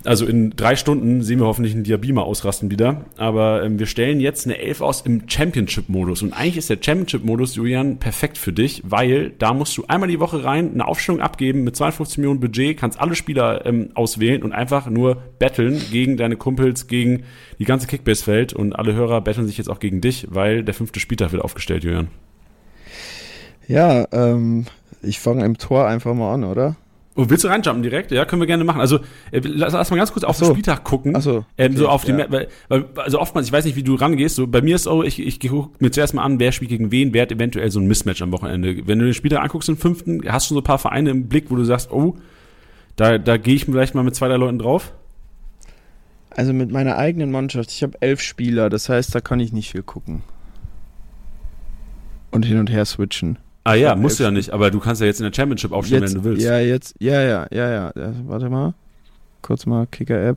Also 0.05 0.25
in 0.25 0.51
drei 0.51 0.77
Stunden 0.77 1.23
sehen 1.23 1.41
wir 1.41 1.47
hoffentlich 1.47 1.75
einen 1.75 1.83
Diabima 1.83 2.23
ausrasten 2.23 2.71
wieder. 2.71 3.05
Aber 3.17 3.65
ähm, 3.65 3.81
wir 3.81 3.87
stellen 3.87 4.21
jetzt 4.21 4.47
eine 4.47 4.59
Elf 4.59 4.81
aus 4.81 5.01
im 5.01 5.29
Championship-Modus. 5.29 6.23
Und 6.23 6.33
eigentlich 6.33 6.59
ist 6.59 6.71
der 6.71 6.79
Championship-Modus, 6.81 7.57
Julian, 7.57 7.99
perfekt 7.99 8.39
für 8.39 8.53
dich, 8.53 8.83
weil 8.85 9.31
da 9.31 9.53
musst 9.53 9.77
du 9.77 9.85
einmal 9.89 10.09
die 10.09 10.21
Woche 10.21 10.45
rein, 10.45 10.73
eine 10.75 10.87
Aufstellung 10.87 11.21
abgeben 11.21 11.65
mit 11.65 11.75
52 11.75 12.19
Millionen 12.19 12.39
Budget, 12.39 12.79
kannst 12.79 13.01
alle 13.01 13.17
Spieler 13.17 13.67
ähm, 13.67 13.91
auswählen 13.95 14.45
und 14.45 14.53
einfach 14.53 14.89
nur 14.89 15.17
battlen 15.41 15.81
gegen 15.91 16.17
deine 16.17 16.37
Kumpels, 16.37 16.87
gegen 16.87 17.25
die 17.59 17.65
ganze 17.65 17.89
Kickbase-Welt. 17.89 18.53
Und 18.53 18.75
alle 18.75 18.95
Hörer 18.95 19.21
betteln 19.23 19.49
sich 19.49 19.59
jetzt 19.59 19.69
auch 19.69 19.81
gegen 19.81 20.01
dich, 20.01 20.29
weil 20.31 20.63
der 20.63 20.75
fünfte 20.75 21.01
Spieltag 21.01 21.33
wird 21.33 21.43
aufgestellt, 21.43 21.83
Julian. 21.83 22.09
Ja, 23.67 24.07
ähm, 24.13 24.67
ich 25.03 25.19
fange 25.19 25.45
im 25.45 25.59
Tor 25.59 25.89
einfach 25.89 26.15
mal 26.15 26.35
an, 26.35 26.45
oder? 26.45 26.77
Oh, 27.17 27.25
willst 27.31 27.45
du 27.45 27.49
reinjumpen 27.49 27.83
direkt? 27.83 28.11
Ja, 28.11 28.27
können 28.27 28.43
wir 28.43 28.47
gerne 28.47 28.63
machen. 28.63 28.81
Also 28.81 28.99
äh, 29.33 29.41
lass, 29.43 29.73
lass 29.73 29.91
mal 29.91 29.97
ganz 29.97 30.13
kurz 30.13 30.23
auf 30.23 30.37
so. 30.37 30.45
den 30.45 30.55
Spieltag 30.55 30.85
gucken. 30.85 31.17
Ach 31.17 31.23
so. 31.23 31.47
Ähm, 31.57 31.75
so 31.75 31.89
auf 31.89 32.05
die, 32.05 32.13
ja. 32.13 32.31
weil, 32.31 32.49
weil, 32.69 32.85
also 32.97 33.19
oftmals, 33.19 33.47
ich 33.47 33.53
weiß 33.53 33.65
nicht, 33.65 33.75
wie 33.75 33.83
du 33.83 33.95
rangehst. 33.95 34.37
So 34.37 34.47
bei 34.47 34.61
mir 34.61 34.77
ist 34.77 34.83
so, 34.83 35.03
ich, 35.03 35.19
ich 35.19 35.41
gucke 35.41 35.83
mir 35.83 35.91
zuerst 35.91 36.13
mal 36.13 36.23
an, 36.23 36.39
wer 36.39 36.53
spielt 36.53 36.69
gegen 36.69 36.93
wen, 36.93 37.15
wer 37.15 37.23
hat 37.23 37.33
eventuell 37.33 37.71
so 37.71 37.81
ein 37.81 37.87
Mismatch 37.87 38.21
am 38.21 38.33
Wochenende. 38.33 38.87
Wenn 38.87 38.99
du 38.99 39.07
den 39.07 39.15
Spieltag 39.15 39.43
anguckst, 39.43 39.69
den 39.69 39.79
fünften, 39.79 40.21
hast 40.31 40.51
du 40.51 40.55
so 40.55 40.61
ein 40.61 40.65
paar 40.65 40.79
Vereine 40.79 41.09
im 41.09 41.27
Blick, 41.27 41.51
wo 41.51 41.57
du 41.57 41.65
sagst, 41.65 41.91
oh, 41.91 42.17
da, 42.97 43.17
da 43.17 43.39
gehe 43.39 43.55
ich 43.55 43.65
vielleicht 43.65 43.95
mal 43.95 44.05
mit 44.05 44.15
zwei, 44.15 44.29
drei 44.29 44.37
Leuten 44.37 44.59
drauf. 44.59 44.93
Also 46.31 46.53
mit 46.53 46.71
meiner 46.71 46.99
eigenen 46.99 47.31
Mannschaft, 47.31 47.71
ich 47.71 47.83
habe 47.83 47.97
elf 48.03 48.21
Spieler, 48.21 48.69
das 48.69 48.91
heißt, 48.91 49.15
da 49.15 49.23
kann 49.23 49.41
ich 49.41 49.55
nicht 49.55 49.71
viel 49.71 49.83
gucken. 49.83 50.23
Und 52.31 52.45
hin 52.45 52.59
und 52.59 52.71
her 52.71 52.85
switchen. 52.85 53.39
Ah 53.67 53.75
ja, 53.75 53.97
musst 53.97 54.21
du 54.21 54.23
ja 54.23 54.31
nicht, 54.31 54.51
aber 54.51 54.71
du 54.71 54.79
kannst 54.79 55.01
ja 55.01 55.09
jetzt 55.09 55.19
in 55.19 55.25
der 55.25 55.33
Championship 55.35 55.73
aufstellen, 55.73 56.05
jetzt, 56.05 56.15
wenn 56.15 56.23
du 56.23 56.29
willst. 56.29 56.47
Ja, 56.47 56.61
jetzt, 56.61 56.95
ja, 57.01 57.21
ja, 57.21 57.47
ja, 57.51 57.71
ja. 57.71 57.93
warte 58.27 58.49
mal. 58.49 58.75
Kurz 59.43 59.67
mal 59.67 59.89
Kicker-App. 59.89 60.37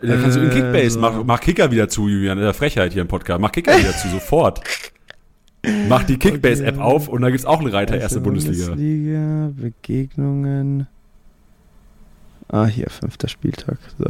Dann 0.00 0.20
kannst 0.20 0.36
du 0.36 0.40
in 0.40 0.50
Kickbase, 0.50 0.90
so. 0.90 1.00
mach, 1.00 1.22
mach 1.22 1.38
Kicker 1.38 1.70
wieder 1.70 1.88
zu, 1.88 2.08
Julian, 2.08 2.38
in 2.38 2.42
der 2.42 2.52
Frechheit 2.52 2.92
hier 2.92 3.02
im 3.02 3.08
Podcast. 3.08 3.40
Mach 3.40 3.52
Kicker 3.52 3.78
wieder 3.78 3.92
zu, 3.92 4.08
sofort. 4.08 4.60
Mach 5.88 6.02
die 6.02 6.18
Kickbase-App 6.18 6.74
okay. 6.74 6.84
auf 6.84 7.08
und 7.08 7.22
da 7.22 7.30
gibt's 7.30 7.46
auch 7.46 7.60
einen 7.60 7.68
Reiter, 7.68 7.96
erste 7.96 8.20
Bundesliga. 8.20 8.66
Bundesliga, 8.66 9.50
Begegnungen. 9.56 10.88
Ah, 12.48 12.66
hier, 12.66 12.90
fünfter 12.90 13.28
Spieltag. 13.28 13.78
So. 13.96 14.04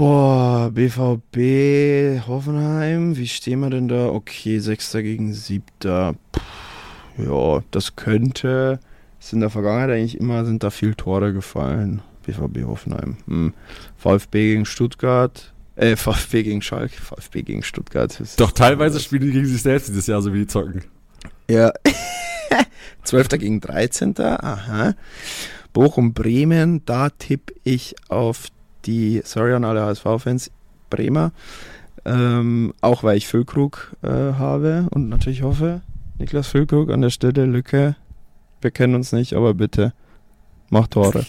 Boah, 0.00 0.70
BVB, 0.72 2.26
Hoffenheim, 2.26 3.18
wie 3.18 3.28
stehen 3.28 3.60
wir 3.60 3.68
denn 3.68 3.86
da? 3.86 4.08
Okay, 4.08 4.58
Sechster 4.58 5.02
gegen 5.02 5.34
Siebter. 5.34 6.14
Puh, 6.32 7.22
ja, 7.22 7.62
das 7.70 7.96
könnte. 7.96 8.80
Ist 9.20 9.34
in 9.34 9.40
der 9.40 9.50
Vergangenheit 9.50 9.90
eigentlich 9.90 10.18
immer, 10.18 10.46
sind 10.46 10.62
da 10.62 10.70
viel 10.70 10.94
Tore 10.94 11.34
gefallen. 11.34 12.00
BVB 12.22 12.64
Hoffenheim. 12.64 13.18
Hm. 13.26 13.52
VfB 13.98 14.52
gegen 14.52 14.64
Stuttgart. 14.64 15.52
Äh, 15.76 15.96
VfB 15.96 16.44
gegen 16.44 16.62
Schalke, 16.62 16.98
VfB 16.98 17.42
gegen 17.42 17.62
Stuttgart. 17.62 18.18
Doch 18.38 18.52
teilweise 18.52 19.00
spielen 19.00 19.26
die 19.26 19.32
gegen 19.32 19.44
sich 19.44 19.60
selbst 19.60 19.90
dieses 19.90 20.06
Jahr, 20.06 20.22
so 20.22 20.32
wie 20.32 20.38
die 20.38 20.46
zocken. 20.46 20.82
Ja. 21.46 21.74
12. 23.04 23.28
gegen 23.38 23.60
13. 23.60 24.18
Aha. 24.18 24.94
Bochum 25.74 26.14
Bremen, 26.14 26.86
da 26.86 27.10
tippe 27.10 27.52
ich 27.64 27.96
auf 28.08 28.46
die, 28.86 29.22
sorry 29.24 29.54
an 29.54 29.64
alle 29.64 29.82
HSV-Fans, 29.82 30.50
Bremer. 30.88 31.32
Ähm, 32.04 32.72
auch 32.80 33.02
weil 33.02 33.18
ich 33.18 33.26
Füllkrug 33.26 33.94
äh, 34.02 34.08
habe 34.08 34.86
und 34.90 35.08
natürlich 35.08 35.42
hoffe, 35.42 35.82
Niklas 36.18 36.48
Füllkrug 36.48 36.90
an 36.90 37.02
der 37.02 37.10
Stelle, 37.10 37.44
Lücke, 37.44 37.94
wir 38.62 38.70
kennen 38.70 38.94
uns 38.94 39.12
nicht, 39.12 39.34
aber 39.34 39.52
bitte, 39.52 39.92
mach 40.70 40.86
Tore. 40.86 41.26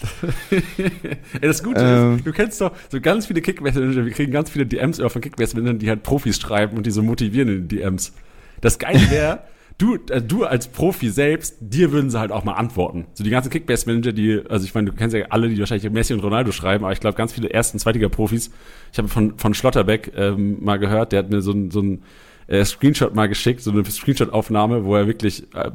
Ey, 0.50 1.40
das 1.42 1.62
Gute 1.62 1.80
ähm, 1.80 2.16
ist, 2.16 2.26
du 2.26 2.32
kennst 2.32 2.60
doch 2.60 2.72
so 2.90 3.00
ganz 3.02 3.26
viele 3.26 3.42
Kickmanager, 3.42 4.04
wir 4.04 4.12
kriegen 4.12 4.32
ganz 4.32 4.48
viele 4.48 4.64
DMs 4.64 4.98
von 4.98 5.20
Kickmanager, 5.20 5.74
die 5.74 5.88
halt 5.90 6.02
Profis 6.02 6.40
schreiben 6.40 6.76
und 6.76 6.86
die 6.86 6.90
so 6.90 7.02
motivieren 7.02 7.48
in 7.48 7.54
den 7.54 7.68
DMs. 7.68 8.14
Das 8.62 8.78
Geile 8.78 9.10
wäre, 9.10 9.40
du, 9.78 9.96
äh, 10.10 10.20
du 10.20 10.44
als 10.44 10.68
Profi 10.68 11.10
selbst, 11.10 11.56
dir 11.60 11.92
würden 11.92 12.10
sie 12.10 12.18
halt 12.18 12.32
auch 12.32 12.44
mal 12.44 12.54
antworten. 12.54 13.06
So 13.14 13.24
die 13.24 13.30
ganzen 13.30 13.50
Kickbase-Manager, 13.50 14.12
die, 14.12 14.42
also 14.48 14.64
ich 14.64 14.74
meine, 14.74 14.90
du 14.90 14.96
kennst 14.96 15.16
ja 15.16 15.26
alle, 15.30 15.48
die 15.48 15.58
wahrscheinlich 15.58 15.90
Messi 15.90 16.14
und 16.14 16.20
Ronaldo 16.20 16.52
schreiben, 16.52 16.84
aber 16.84 16.92
ich 16.92 17.00
glaube, 17.00 17.16
ganz 17.16 17.32
viele 17.32 17.50
Ersten, 17.50 17.78
Zweitiger-Profis. 17.78 18.50
Ich 18.92 18.98
habe 18.98 19.08
von, 19.08 19.38
von 19.38 19.54
Schlotterbeck 19.54 20.12
ähm, 20.16 20.62
mal 20.62 20.78
gehört, 20.78 21.12
der 21.12 21.20
hat 21.20 21.30
mir 21.30 21.42
so 21.42 21.52
ein, 21.52 21.70
so 21.70 21.80
ein 21.80 22.02
äh, 22.46 22.64
Screenshot 22.64 23.14
mal 23.14 23.28
geschickt, 23.28 23.62
so 23.62 23.70
eine 23.70 23.84
Screenshot-Aufnahme, 23.84 24.84
wo 24.84 24.96
er 24.96 25.06
wirklich 25.06 25.44
äh, 25.54 25.70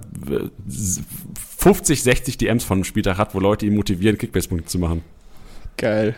50, 1.57 2.03
60 2.03 2.38
DMs 2.38 2.64
von 2.64 2.78
einem 2.78 2.84
Spieltag 2.84 3.18
hat, 3.18 3.34
wo 3.34 3.40
Leute 3.40 3.65
ihn 3.65 3.76
motivieren, 3.76 4.18
Kickbase-Punkte 4.18 4.68
zu 4.68 4.80
machen. 4.80 5.02
Geil. 5.78 6.15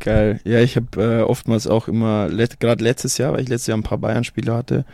Geil. 0.00 0.40
Ja, 0.44 0.60
ich 0.60 0.76
habe 0.76 1.02
äh, 1.02 1.22
oftmals 1.22 1.66
auch 1.66 1.88
immer, 1.88 2.28
let, 2.28 2.60
gerade 2.60 2.82
letztes 2.82 3.18
Jahr, 3.18 3.32
weil 3.32 3.42
ich 3.42 3.48
letztes 3.48 3.66
Jahr 3.66 3.78
ein 3.78 3.82
paar 3.82 3.98
Bayern-Spiele 3.98 4.54
hatte, 4.54 4.84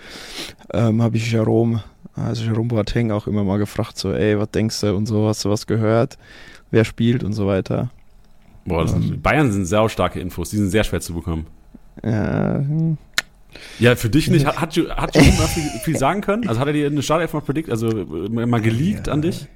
ähm, 0.72 1.02
habe 1.02 1.16
ich 1.16 1.30
Jerome, 1.30 1.82
also 2.14 2.44
Jerome 2.44 2.68
Boateng 2.68 3.10
auch 3.10 3.26
immer 3.26 3.44
mal 3.44 3.58
gefragt, 3.58 3.98
so, 3.98 4.12
ey, 4.12 4.38
was 4.38 4.50
denkst 4.50 4.80
du 4.80 4.94
und 4.94 5.06
so, 5.06 5.28
hast 5.28 5.44
du 5.44 5.50
was 5.50 5.66
gehört? 5.66 6.16
Wer 6.70 6.84
spielt 6.84 7.22
und 7.22 7.34
so 7.34 7.46
weiter. 7.46 7.90
Boah, 8.64 8.88
ähm, 8.88 9.20
Bayern 9.20 9.52
sind 9.52 9.66
sehr 9.66 9.88
starke 9.88 10.20
Infos, 10.20 10.50
die 10.50 10.56
sind 10.56 10.70
sehr 10.70 10.84
schwer 10.84 11.00
zu 11.00 11.14
bekommen. 11.14 11.46
Ja, 12.02 12.54
hm. 12.56 12.96
Ja, 13.78 13.94
für 13.94 14.08
dich 14.08 14.28
nicht. 14.30 14.46
Hat, 14.46 14.56
hat, 14.60 14.76
hat 14.76 15.14
Jerome 15.14 15.38
mal 15.38 15.46
viel, 15.46 15.62
viel, 15.84 15.96
sagen 15.96 16.22
können? 16.22 16.48
Also 16.48 16.60
hat 16.60 16.66
er 16.66 16.72
dir 16.72 16.86
eine 16.86 17.02
Startelf 17.02 17.34
mal 17.34 17.40
predikt, 17.40 17.70
also 17.70 17.88
mal 17.88 18.60
geleakt 18.60 19.06
ja. 19.06 19.12
an 19.12 19.22
dich? 19.22 19.48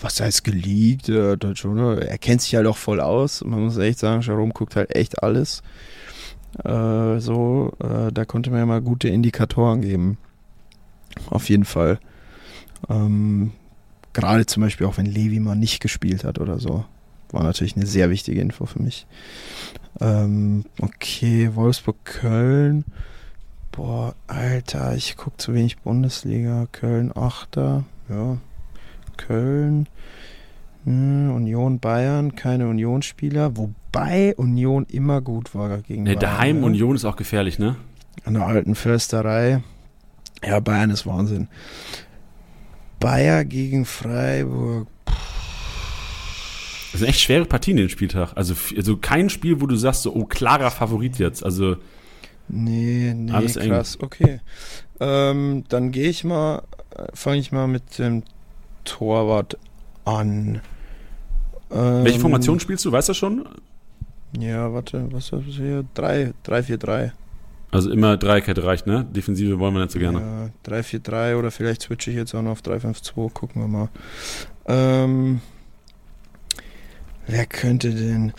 Was 0.00 0.20
heißt 0.20 0.44
geleakt? 0.44 1.08
Äh, 1.08 1.36
er 1.36 2.18
kennt 2.18 2.42
sich 2.42 2.54
halt 2.54 2.66
auch 2.66 2.76
voll 2.76 3.00
aus. 3.00 3.44
Man 3.44 3.64
muss 3.64 3.76
echt 3.76 3.98
sagen, 3.98 4.22
Jerome 4.22 4.52
guckt 4.52 4.76
halt 4.76 4.94
echt 4.94 5.22
alles. 5.22 5.62
Äh, 6.64 7.18
so, 7.18 7.72
äh, 7.80 8.12
da 8.12 8.24
konnte 8.24 8.50
man 8.50 8.60
ja 8.60 8.66
mal 8.66 8.82
gute 8.82 9.08
Indikatoren 9.08 9.80
geben. 9.80 10.18
Auf 11.30 11.48
jeden 11.48 11.64
Fall. 11.64 11.98
Ähm, 12.88 13.52
Gerade 14.12 14.46
zum 14.46 14.62
Beispiel 14.62 14.86
auch, 14.86 14.96
wenn 14.96 15.06
Levi 15.06 15.40
mal 15.40 15.56
nicht 15.56 15.80
gespielt 15.80 16.24
hat 16.24 16.38
oder 16.38 16.60
so. 16.60 16.84
War 17.32 17.42
natürlich 17.42 17.74
eine 17.76 17.86
sehr 17.86 18.10
wichtige 18.10 18.40
Info 18.40 18.64
für 18.66 18.80
mich. 18.80 19.06
Ähm, 20.00 20.64
okay, 20.80 21.50
Wolfsburg-Köln. 21.54 22.84
Boah, 23.72 24.14
Alter, 24.28 24.94
ich 24.94 25.16
gucke 25.16 25.38
zu 25.38 25.52
wenig 25.52 25.78
Bundesliga. 25.78 26.68
Köln, 26.70 27.10
Achter. 27.16 27.84
Ja. 28.08 28.38
Köln. 29.16 29.88
Hm, 30.84 31.32
Union 31.34 31.80
Bayern, 31.80 32.34
keine 32.36 32.68
Unionsspieler. 32.68 33.56
Wobei 33.56 34.34
Union 34.36 34.84
immer 34.90 35.20
gut 35.20 35.54
war 35.54 35.78
gegen 35.78 36.02
Ne, 36.02 36.10
Bayern. 36.10 36.20
daheim 36.20 36.60
ne? 36.60 36.66
Union 36.66 36.94
ist 36.96 37.04
auch 37.04 37.16
gefährlich, 37.16 37.58
ne? 37.58 37.76
An 38.24 38.34
der 38.34 38.46
alten 38.46 38.74
Försterei. 38.74 39.62
Ja, 40.46 40.60
Bayern 40.60 40.90
ist 40.90 41.06
Wahnsinn. 41.06 41.48
Bayer 43.00 43.44
gegen 43.44 43.84
Freiburg. 43.84 44.88
Das 46.92 47.00
sind 47.00 47.08
echt 47.08 47.20
schwere 47.20 47.44
Partien 47.44 47.76
den 47.76 47.88
Spieltag. 47.88 48.32
Also, 48.36 48.54
also 48.76 48.96
kein 48.96 49.28
Spiel, 49.30 49.60
wo 49.60 49.66
du 49.66 49.74
sagst, 49.76 50.02
so, 50.02 50.14
oh, 50.14 50.24
klarer 50.26 50.70
Favorit 50.70 51.18
jetzt. 51.18 51.44
Also, 51.44 51.76
Nee, 52.46 53.14
nee, 53.16 53.32
Alles 53.32 53.56
eng. 53.56 53.70
krass. 53.70 53.98
Okay. 54.00 54.40
Ähm, 55.00 55.64
dann 55.70 55.92
gehe 55.92 56.08
ich 56.10 56.24
mal, 56.24 56.62
fange 57.14 57.38
ich 57.38 57.52
mal 57.52 57.66
mit 57.66 57.98
dem 57.98 58.22
Torwart 58.84 59.58
an. 60.04 60.60
Ähm, 61.70 62.04
welche 62.04 62.20
Formation 62.20 62.60
spielst 62.60 62.84
du? 62.84 62.92
Weißt 62.92 63.08
du 63.08 63.14
schon? 63.14 63.48
Ja, 64.38 64.72
warte, 64.72 65.12
was 65.12 65.24
ist 65.24 65.32
das 65.32 65.54
hier? 65.56 65.84
3, 65.94 66.34
3, 66.42 66.62
4, 66.62 66.78
3. 66.78 67.12
Also 67.70 67.90
immer 67.90 68.16
Dreierkette 68.16 68.62
reicht, 68.62 68.86
ne? 68.86 69.04
Defensive 69.04 69.58
wollen 69.58 69.74
wir 69.74 69.80
nicht 69.80 69.90
so 69.90 69.98
gerne. 69.98 70.20
Ja, 70.20 70.50
3, 70.62 70.82
4, 70.84 71.00
3 71.00 71.36
oder 71.36 71.50
vielleicht 71.50 71.82
switche 71.82 72.10
ich 72.10 72.16
jetzt 72.16 72.32
auch 72.34 72.42
noch 72.42 72.52
auf 72.52 72.62
3, 72.62 72.80
5, 72.80 73.02
2. 73.02 73.28
Gucken 73.30 73.62
wir 73.62 73.68
mal. 73.68 73.88
Ähm, 74.66 75.40
wer 77.26 77.46
könnte 77.46 77.90
denn? 77.92 78.32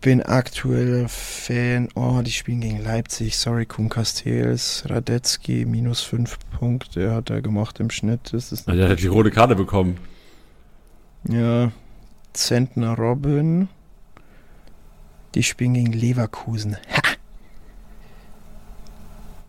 Bin 0.00 0.22
aktuell 0.22 1.06
Fan. 1.08 1.88
Oh, 1.94 2.20
die 2.24 2.30
spielen 2.30 2.60
gegen 2.60 2.82
Leipzig. 2.82 3.36
Sorry, 3.36 3.66
Kuhn 3.66 3.88
Castells. 3.88 4.84
Radetzky, 4.86 5.64
minus 5.64 6.00
5 6.02 6.38
Punkte 6.58 7.12
hat 7.14 7.30
er 7.30 7.40
gemacht 7.42 7.80
im 7.80 7.90
Schnitt. 7.90 8.20
Das 8.32 8.52
ist 8.52 8.68
Also, 8.68 8.78
der 8.78 8.88
hat 8.90 9.00
die 9.00 9.06
rote 9.08 9.30
Karte 9.30 9.54
bekommen. 9.56 9.96
ja. 11.28 11.72
Zentner 12.34 12.94
Robin. 12.98 13.68
Die 15.34 15.42
spielen 15.42 15.72
gegen 15.72 15.92
Leverkusen. 15.94 16.76
Ha! 16.94 17.00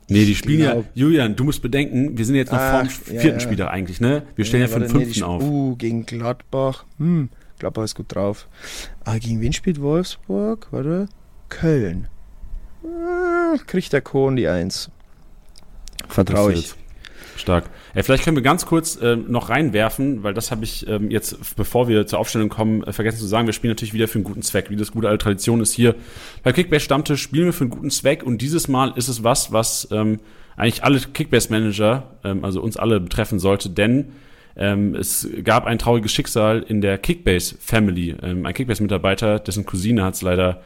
Nee, 0.09 0.23
die 0.23 0.35
spielen 0.35 0.61
ja, 0.61 0.71
glaub- 0.71 0.85
Julian, 0.93 1.35
du 1.35 1.43
musst 1.43 1.61
bedenken, 1.61 2.17
wir 2.17 2.25
sind 2.25 2.35
jetzt 2.35 2.53
noch 2.53 2.59
Ach, 2.59 2.71
vorm 2.75 2.85
ja, 2.85 3.19
vierten 3.21 3.39
ja. 3.39 3.39
Spieltag 3.41 3.71
eigentlich, 3.71 3.99
ne? 3.99 4.23
Wir 4.37 4.45
stellen 4.45 4.61
ja, 4.61 4.67
für 4.69 4.79
den 4.79 4.83
warte, 4.83 4.97
nee, 4.99 5.03
fünften 5.03 5.23
auf. 5.23 5.43
Uh, 5.43 5.75
gegen 5.75 6.05
Gladbach. 6.05 6.85
Hm, 6.97 7.27
Gladbach 7.59 7.84
ist 7.84 7.95
gut 7.95 8.13
drauf. 8.13 8.47
Ah, 9.03 9.17
gegen 9.17 9.41
wen 9.41 9.53
spielt 9.53 9.81
Wolfsburg? 9.81 10.67
Warte. 10.71 11.07
Köln. 11.49 12.07
Ah, 12.84 13.55
kriegt 13.65 13.93
der 13.93 14.01
Kohn 14.01 14.35
die 14.35 14.47
Eins. 14.47 14.91
Vertraue 16.07 16.53
ich. 16.53 16.75
Stark. 17.35 17.69
Ey, 17.93 18.03
vielleicht 18.03 18.23
können 18.23 18.35
wir 18.35 18.43
ganz 18.43 18.65
kurz 18.65 18.97
ähm, 19.01 19.25
noch 19.27 19.49
reinwerfen, 19.49 20.23
weil 20.23 20.34
das 20.34 20.51
habe 20.51 20.63
ich 20.63 20.88
ähm, 20.88 21.11
jetzt, 21.11 21.55
bevor 21.55 21.88
wir 21.88 22.07
zur 22.07 22.19
Aufstellung 22.19 22.49
kommen, 22.49 22.84
äh, 22.84 22.93
vergessen 22.93 23.19
zu 23.19 23.27
sagen. 23.27 23.47
Wir 23.47 23.53
spielen 23.53 23.71
natürlich 23.71 23.93
wieder 23.93 24.07
für 24.07 24.15
einen 24.15 24.23
guten 24.23 24.41
Zweck. 24.41 24.69
Wie 24.69 24.75
das 24.75 24.91
gute 24.91 25.07
alte 25.07 25.23
Tradition 25.23 25.61
ist 25.61 25.73
hier 25.73 25.95
bei 26.43 26.51
Kickbase 26.51 26.85
Stammtisch 26.85 27.21
spielen 27.21 27.45
wir 27.45 27.53
für 27.53 27.65
einen 27.65 27.69
guten 27.69 27.91
Zweck 27.91 28.23
und 28.23 28.41
dieses 28.41 28.67
Mal 28.67 28.93
ist 28.95 29.07
es 29.07 29.23
was, 29.23 29.51
was 29.51 29.88
ähm, 29.91 30.19
eigentlich 30.55 30.84
alle 30.84 30.99
Kickbase 30.99 31.51
Manager, 31.51 32.15
ähm, 32.23 32.43
also 32.43 32.61
uns 32.61 32.77
alle 32.77 32.99
betreffen 32.99 33.39
sollte, 33.39 33.69
denn 33.69 34.13
ähm, 34.57 34.95
es 34.95 35.27
gab 35.43 35.65
ein 35.65 35.77
trauriges 35.77 36.11
Schicksal 36.11 36.65
in 36.67 36.81
der 36.81 36.97
Kickbase 36.97 37.55
Family. 37.59 38.15
Ähm, 38.21 38.45
ein 38.45 38.53
Kickbase 38.53 38.81
Mitarbeiter, 38.81 39.39
dessen 39.39 39.65
Cousine 39.65 40.03
hat 40.03 40.15
es 40.15 40.21
leider 40.21 40.61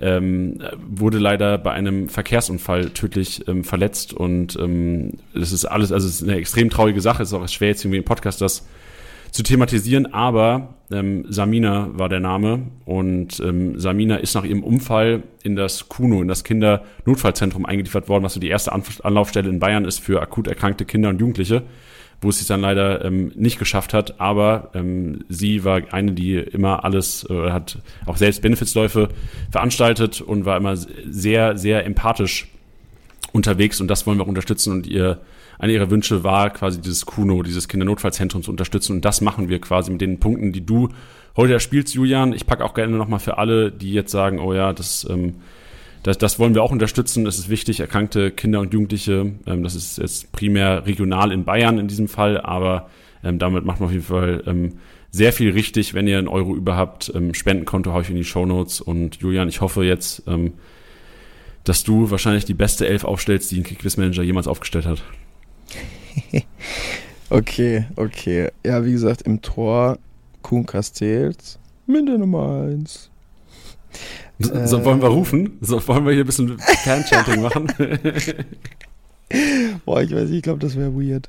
ähm, 0.00 0.58
wurde 0.78 1.18
leider 1.18 1.56
bei 1.58 1.72
einem 1.72 2.08
Verkehrsunfall 2.08 2.90
tödlich 2.90 3.46
ähm, 3.48 3.64
verletzt 3.64 4.12
und 4.12 4.56
ähm, 4.56 5.12
das 5.32 5.52
ist 5.52 5.64
alles, 5.64 5.90
also 5.90 6.06
es 6.06 6.16
ist 6.16 6.28
eine 6.28 6.36
extrem 6.36 6.68
traurige 6.68 7.00
Sache, 7.00 7.22
es 7.22 7.30
ist 7.30 7.34
auch 7.34 7.48
schwer 7.48 7.68
jetzt 7.68 7.84
irgendwie 7.84 7.98
im 7.98 8.04
Podcast 8.04 8.42
das 8.42 8.66
zu 9.30 9.42
thematisieren, 9.42 10.12
aber 10.12 10.74
ähm, 10.90 11.24
Samina 11.28 11.90
war 11.92 12.08
der 12.08 12.20
Name 12.20 12.62
und 12.84 13.40
ähm, 13.40 13.78
Samina 13.78 14.16
ist 14.16 14.34
nach 14.34 14.44
ihrem 14.44 14.62
Unfall 14.62 15.22
in 15.42 15.56
das 15.56 15.88
Kuno, 15.88 16.22
in 16.22 16.28
das 16.28 16.44
Kindernotfallzentrum 16.44 17.64
eingeliefert 17.66 18.08
worden, 18.08 18.24
was 18.24 18.34
so 18.34 18.40
die 18.40 18.48
erste 18.48 18.72
Anlaufstelle 18.72 19.48
in 19.48 19.58
Bayern 19.58 19.84
ist 19.84 19.98
für 19.98 20.20
akut 20.20 20.46
erkrankte 20.46 20.84
Kinder 20.84 21.08
und 21.08 21.20
Jugendliche, 21.20 21.62
wo 22.20 22.30
es 22.30 22.38
sich 22.38 22.46
dann 22.46 22.60
leider 22.60 23.04
ähm, 23.04 23.32
nicht 23.34 23.58
geschafft 23.58 23.92
hat, 23.92 24.20
aber 24.20 24.70
ähm, 24.74 25.24
sie 25.28 25.64
war 25.64 25.82
eine, 25.92 26.12
die 26.12 26.36
immer 26.36 26.84
alles, 26.84 27.26
äh, 27.28 27.50
hat 27.50 27.78
auch 28.06 28.16
selbst 28.16 28.42
Benefitsläufe 28.42 29.08
veranstaltet 29.50 30.20
und 30.20 30.44
war 30.44 30.56
immer 30.56 30.76
sehr, 30.76 31.58
sehr 31.58 31.84
empathisch 31.84 32.48
unterwegs. 33.32 33.80
Und 33.80 33.88
das 33.88 34.06
wollen 34.06 34.18
wir 34.18 34.24
auch 34.24 34.28
unterstützen. 34.28 34.72
Und 34.72 34.86
ihr 34.86 35.20
eine 35.58 35.72
ihrer 35.72 35.90
Wünsche 35.90 36.22
war 36.24 36.50
quasi 36.50 36.80
dieses 36.80 37.06
Kuno, 37.06 37.42
dieses 37.42 37.68
Kindernotfallzentrum 37.68 38.42
zu 38.42 38.50
unterstützen. 38.50 38.96
Und 38.96 39.04
das 39.04 39.20
machen 39.20 39.48
wir 39.48 39.60
quasi 39.60 39.90
mit 39.90 40.00
den 40.00 40.20
Punkten, 40.20 40.52
die 40.52 40.64
du 40.64 40.88
heute 41.36 41.54
da 41.54 41.60
spielst, 41.60 41.94
Julian. 41.94 42.32
Ich 42.32 42.46
packe 42.46 42.64
auch 42.64 42.74
gerne 42.74 42.96
nochmal 42.96 43.20
für 43.20 43.38
alle, 43.38 43.72
die 43.72 43.92
jetzt 43.92 44.10
sagen, 44.10 44.38
oh 44.38 44.52
ja, 44.52 44.72
das, 44.72 45.06
ähm, 45.08 45.36
das, 46.06 46.18
das 46.18 46.38
wollen 46.38 46.54
wir 46.54 46.62
auch 46.62 46.70
unterstützen, 46.70 47.24
das 47.24 47.36
ist 47.36 47.48
wichtig, 47.48 47.80
erkrankte 47.80 48.30
Kinder 48.30 48.60
und 48.60 48.72
Jugendliche, 48.72 49.32
ähm, 49.44 49.64
das 49.64 49.74
ist 49.74 49.98
jetzt 49.98 50.30
primär 50.30 50.86
regional 50.86 51.32
in 51.32 51.44
Bayern 51.44 51.78
in 51.78 51.88
diesem 51.88 52.06
Fall, 52.06 52.40
aber 52.40 52.88
ähm, 53.24 53.40
damit 53.40 53.64
macht 53.64 53.80
man 53.80 53.88
auf 53.88 53.92
jeden 53.92 54.04
Fall 54.04 54.44
ähm, 54.46 54.74
sehr 55.10 55.32
viel 55.32 55.50
richtig, 55.50 55.94
wenn 55.94 56.06
ihr 56.06 56.18
einen 56.18 56.28
Euro 56.28 56.54
über 56.54 56.76
habt. 56.76 57.10
Ähm, 57.12 57.34
Spendenkonto 57.34 57.92
haue 57.92 58.02
ich 58.02 58.10
in 58.10 58.14
die 58.14 58.24
Shownotes 58.24 58.80
und 58.80 59.16
Julian, 59.16 59.48
ich 59.48 59.60
hoffe 59.60 59.82
jetzt, 59.82 60.22
ähm, 60.28 60.52
dass 61.64 61.82
du 61.82 62.08
wahrscheinlich 62.08 62.44
die 62.44 62.54
beste 62.54 62.86
Elf 62.86 63.02
aufstellst, 63.02 63.50
die 63.50 63.58
ein 63.58 63.64
Kickbase 63.64 63.98
Manager 63.98 64.22
jemals 64.22 64.46
aufgestellt 64.46 64.86
hat. 64.86 65.02
Okay, 67.28 67.86
okay. 67.96 68.50
Ja, 68.64 68.84
wie 68.84 68.92
gesagt, 68.92 69.22
im 69.22 69.42
Tor 69.42 69.98
Kuhn 70.42 70.64
Castells 70.64 71.58
mit 71.84 72.06
der 72.06 72.18
Nummer 72.18 72.68
1. 72.68 73.10
So, 74.38 74.84
wollen 74.84 75.00
wir 75.00 75.08
rufen? 75.08 75.56
So, 75.60 75.86
wollen 75.88 76.04
wir 76.04 76.12
hier 76.12 76.24
ein 76.24 76.26
bisschen 76.26 76.58
Fanchanting 76.58 77.40
machen? 77.42 77.66
Boah, 79.84 80.02
ich 80.02 80.12
weiß 80.14 80.28
nicht, 80.28 80.36
ich 80.38 80.42
glaube, 80.42 80.58
das 80.60 80.76
wäre 80.76 80.94
weird. 80.94 81.28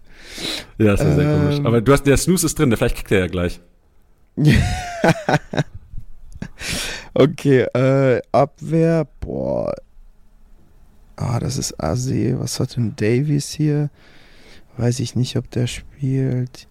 ja, 0.78 0.92
das 0.96 1.02
ist 1.02 1.16
sehr 1.16 1.26
Ähm. 1.26 1.42
komisch. 1.42 1.60
Aber 1.64 1.82
du 1.82 1.92
hast, 1.94 2.04
der 2.04 2.18
Snooze 2.18 2.46
ist 2.46 2.60
drin, 2.60 2.70
der 2.70 2.78
vielleicht 2.78 2.96
kickt 2.98 3.12
er 3.12 3.20
ja 3.20 3.28
gleich. 3.28 3.60
Okay, 7.14 7.62
äh, 7.74 8.22
Abwehr, 8.32 9.08
boah. 9.22 9.74
Ah, 11.16 11.40
das 11.40 11.58
ist 11.58 11.82
Ase. 11.84 12.40
Was 12.40 12.60
hat 12.60 12.76
denn 12.76 12.96
Davies 12.96 13.50
hier? 13.50 13.90
Weiß 14.78 15.00
ich 15.00 15.16
nicht, 15.16 15.36
ob 15.36 15.50
der 15.50 15.66
spielt. 15.66 16.68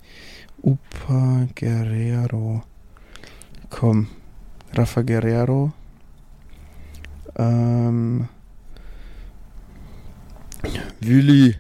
Upa 0.62 1.48
Guerrero. 1.56 2.62
Komm, 3.70 4.06
Rafa 4.72 5.02
Guerrero. 5.02 5.72
Ähm, 7.38 8.28
Willi. 11.00 11.54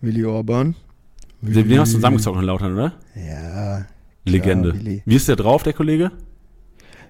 Willi 0.00 0.24
Orban. 0.24 0.74
Den, 1.40 1.68
den 1.68 1.78
hast 1.78 1.92
du 1.92 1.96
zusammengezockt 1.96 2.38
in 2.38 2.44
Lautern, 2.44 2.72
oder? 2.74 2.92
Ja, 3.14 3.86
Legende. 4.24 4.74
Willi. 4.74 5.02
Wie 5.04 5.16
ist 5.16 5.28
der 5.28 5.36
drauf, 5.36 5.62
der 5.62 5.72
Kollege? 5.72 6.10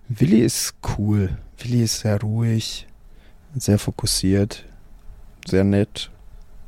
Willi 0.09 0.41
ist 0.41 0.75
cool. 0.97 1.37
Willi 1.59 1.83
ist 1.83 2.01
sehr 2.01 2.21
ruhig, 2.21 2.87
sehr 3.57 3.79
fokussiert, 3.79 4.65
sehr 5.47 5.65
nett. 5.65 6.11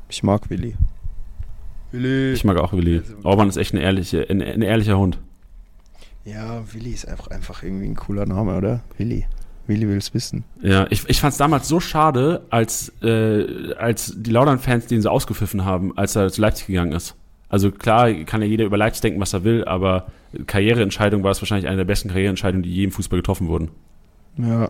Ich 0.09 0.23
mag 0.23 0.49
Willi. 0.49 0.75
Willi. 1.91 2.33
Ich 2.33 2.43
mag 2.43 2.57
auch 2.57 2.73
Willi. 2.73 3.01
Orban 3.23 3.49
ist 3.49 3.57
echt 3.57 3.73
ein, 3.73 3.79
ehrliche, 3.79 4.27
ein, 4.29 4.41
ein 4.41 4.61
ehrlicher 4.61 4.97
Hund. 4.97 5.19
ja, 6.25 6.61
Willi 6.73 6.91
ist 6.91 7.07
einfach, 7.07 7.27
einfach 7.27 7.63
irgendwie 7.63 7.85
ein 7.85 7.95
cooler 7.95 8.25
Name, 8.25 8.57
oder? 8.57 8.81
Willi. 8.97 9.25
Willi 9.69 9.87
will's 9.87 10.13
wissen. 10.13 10.43
Ja, 10.61 10.87
ich, 10.89 11.07
ich 11.07 11.21
fand 11.21 11.31
es 11.31 11.37
damals 11.37 11.67
so 11.67 11.79
schade, 11.79 12.45
als, 12.49 12.91
äh, 13.01 13.73
als 13.75 14.13
die 14.17 14.31
Laudern-Fans 14.31 14.87
den 14.87 15.01
so 15.01 15.09
ausgepfiffen 15.09 15.63
haben, 15.63 15.97
als 15.97 16.15
er 16.15 16.29
zu 16.29 16.41
Leipzig 16.41 16.67
gegangen 16.67 16.91
ist. 16.91 17.15
Also 17.47 17.71
klar 17.71 18.11
kann 18.25 18.41
ja 18.41 18.47
jeder 18.47 18.65
über 18.65 18.77
Leipzig 18.77 19.01
denken, 19.01 19.21
was 19.21 19.33
er 19.33 19.43
will, 19.43 19.63
aber 19.63 20.07
Karriereentscheidung 20.45 21.23
war 21.23 21.31
es 21.31 21.41
wahrscheinlich 21.41 21.67
eine 21.67 21.77
der 21.77 21.85
besten 21.85 22.09
Karriereentscheidungen, 22.09 22.63
die 22.63 22.73
je 22.73 22.83
im 22.83 22.91
Fußball 22.91 23.19
getroffen 23.19 23.47
wurden. 23.47 23.69
Ja, 24.37 24.69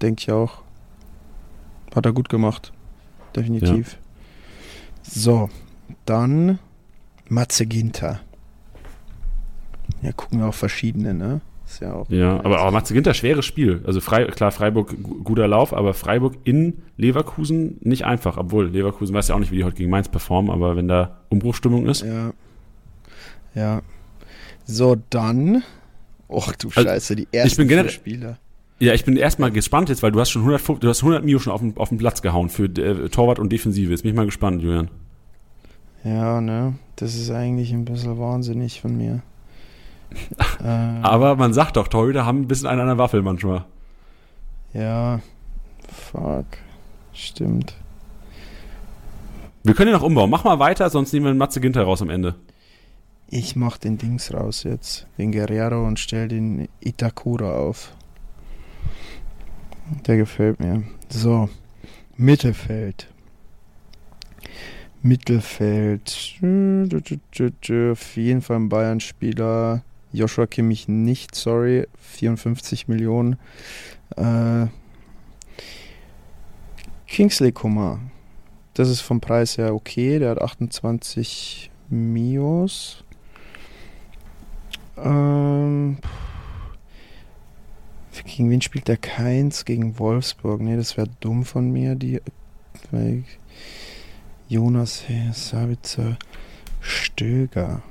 denke 0.00 0.22
ich 0.22 0.32
auch. 0.32 0.62
Hat 1.94 2.06
er 2.06 2.12
gut 2.12 2.28
gemacht. 2.28 2.72
Definitiv. 3.36 3.98
So, 5.02 5.50
dann 6.06 6.58
Matze 7.28 7.66
Ginter. 7.66 8.20
Ja, 10.00 10.12
gucken 10.12 10.40
wir 10.40 10.46
auch 10.46 10.54
verschiedene, 10.54 11.14
ne? 11.14 11.40
Ist 11.72 11.80
ja 11.80 11.94
auch. 11.94 12.10
Ja, 12.10 12.38
aber, 12.44 12.60
aber 12.60 12.70
Matze 12.70 12.92
Ginter, 12.92 13.14
schweres 13.14 13.46
Spiel. 13.46 13.80
Also 13.86 14.02
Frei, 14.02 14.26
klar, 14.26 14.50
Freiburg 14.50 14.94
guter 15.24 15.48
Lauf, 15.48 15.72
aber 15.72 15.94
Freiburg 15.94 16.34
in 16.44 16.82
Leverkusen 16.98 17.78
nicht 17.80 18.04
einfach. 18.04 18.36
Obwohl, 18.36 18.68
Leverkusen 18.68 19.14
weiß 19.14 19.28
ja 19.28 19.34
auch 19.34 19.38
nicht, 19.38 19.50
wie 19.52 19.56
die 19.56 19.64
heute 19.64 19.76
gegen 19.76 19.88
Mainz 19.88 20.10
performen, 20.10 20.50
aber 20.50 20.76
wenn 20.76 20.86
da 20.86 21.22
Umbruchstimmung 21.30 21.86
ist. 21.86 22.02
Ja. 22.02 22.34
Ja. 23.54 23.80
So, 24.66 24.98
dann. 25.08 25.62
Och 26.28 26.52
du 26.56 26.68
Also, 26.68 26.82
Scheiße, 26.82 27.16
die 27.16 27.28
ersten 27.32 27.70
ich 27.70 27.90
Spieler. 27.90 28.38
Ja, 28.78 28.92
ich 28.92 29.06
bin 29.06 29.16
erstmal 29.16 29.50
gespannt 29.50 29.88
jetzt, 29.88 30.02
weil 30.02 30.12
du 30.12 30.20
hast 30.20 30.28
schon 30.28 30.42
100, 30.42 30.82
du 30.82 30.88
hast 30.88 31.00
100 31.00 31.24
Mio 31.24 31.38
schon 31.38 31.54
auf 31.54 31.60
den, 31.60 31.74
auf 31.78 31.88
den 31.88 31.98
Platz 31.98 32.20
gehauen 32.20 32.50
für 32.50 32.64
äh, 32.64 33.08
Torwart 33.08 33.38
und 33.38 33.50
Defensive. 33.50 33.90
Jetzt 33.90 34.02
bin 34.02 34.10
ich 34.10 34.16
mal 34.16 34.26
gespannt, 34.26 34.62
Julian. 34.62 34.90
Ja, 36.04 36.42
ne? 36.42 36.74
Das 36.96 37.14
ist 37.14 37.30
eigentlich 37.30 37.72
ein 37.72 37.86
bisschen 37.86 38.18
wahnsinnig 38.18 38.82
von 38.82 38.94
mir. 38.94 39.22
Äh, 40.62 41.02
Aber 41.02 41.36
man 41.36 41.52
sagt 41.52 41.76
doch, 41.76 41.88
Torhüter 41.88 42.24
haben 42.26 42.42
ein 42.42 42.48
bisschen 42.48 42.66
einen 42.68 42.80
an 42.80 42.86
der 42.88 42.98
Waffel 42.98 43.22
manchmal. 43.22 43.64
ja. 44.72 45.20
Fuck. 46.10 46.46
Stimmt. 47.12 47.74
Wir 49.62 49.74
können 49.74 49.90
ja 49.90 49.96
noch 49.98 50.04
umbauen. 50.04 50.30
Mach 50.30 50.44
mal 50.44 50.58
weiter, 50.58 50.88
sonst 50.88 51.12
nehmen 51.12 51.26
wir 51.26 51.32
den 51.32 51.38
Matze 51.38 51.60
Ginter 51.60 51.82
raus 51.82 52.00
am 52.00 52.08
Ende. 52.08 52.34
Ich 53.28 53.56
mach 53.56 53.76
den 53.76 53.98
Dings 53.98 54.32
raus 54.32 54.62
jetzt, 54.62 55.06
den 55.18 55.32
Guerrero 55.32 55.86
und 55.86 55.98
stell 55.98 56.28
den 56.28 56.68
Itakura 56.80 57.52
auf. 57.52 57.92
Der 60.06 60.16
gefällt 60.16 60.60
mir. 60.60 60.82
So, 61.10 61.48
Mittelfeld. 62.16 63.08
Mittelfeld. 65.02 66.36
Auf 67.92 68.16
jeden 68.16 68.42
Fall 68.42 68.56
ein 68.56 68.68
Bayern-Spieler. 68.68 69.82
Joshua 70.12 70.46
Kimmich 70.46 70.88
nicht, 70.88 71.34
sorry. 71.34 71.86
54 71.98 72.88
Millionen. 72.88 73.38
Äh, 74.16 74.66
Kingsley 77.06 77.52
Coman. 77.52 78.10
Das 78.74 78.88
ist 78.88 79.00
vom 79.00 79.20
Preis 79.20 79.58
her 79.58 79.74
okay. 79.74 80.18
Der 80.18 80.30
hat 80.30 80.40
28 80.40 81.70
Mios. 81.88 83.04
Ähm, 84.96 85.98
gegen 88.24 88.50
wen 88.50 88.62
spielt 88.62 88.88
der 88.88 88.96
Keins? 88.96 89.64
Gegen 89.64 89.98
Wolfsburg. 89.98 90.60
Nee, 90.60 90.76
das 90.76 90.96
wäre 90.96 91.08
dumm 91.20 91.44
von 91.44 91.70
mir. 91.70 91.94
Die 91.94 92.20
Jonas 94.48 95.04
Sabitzer 95.32 96.18
Stöger. 96.80 97.82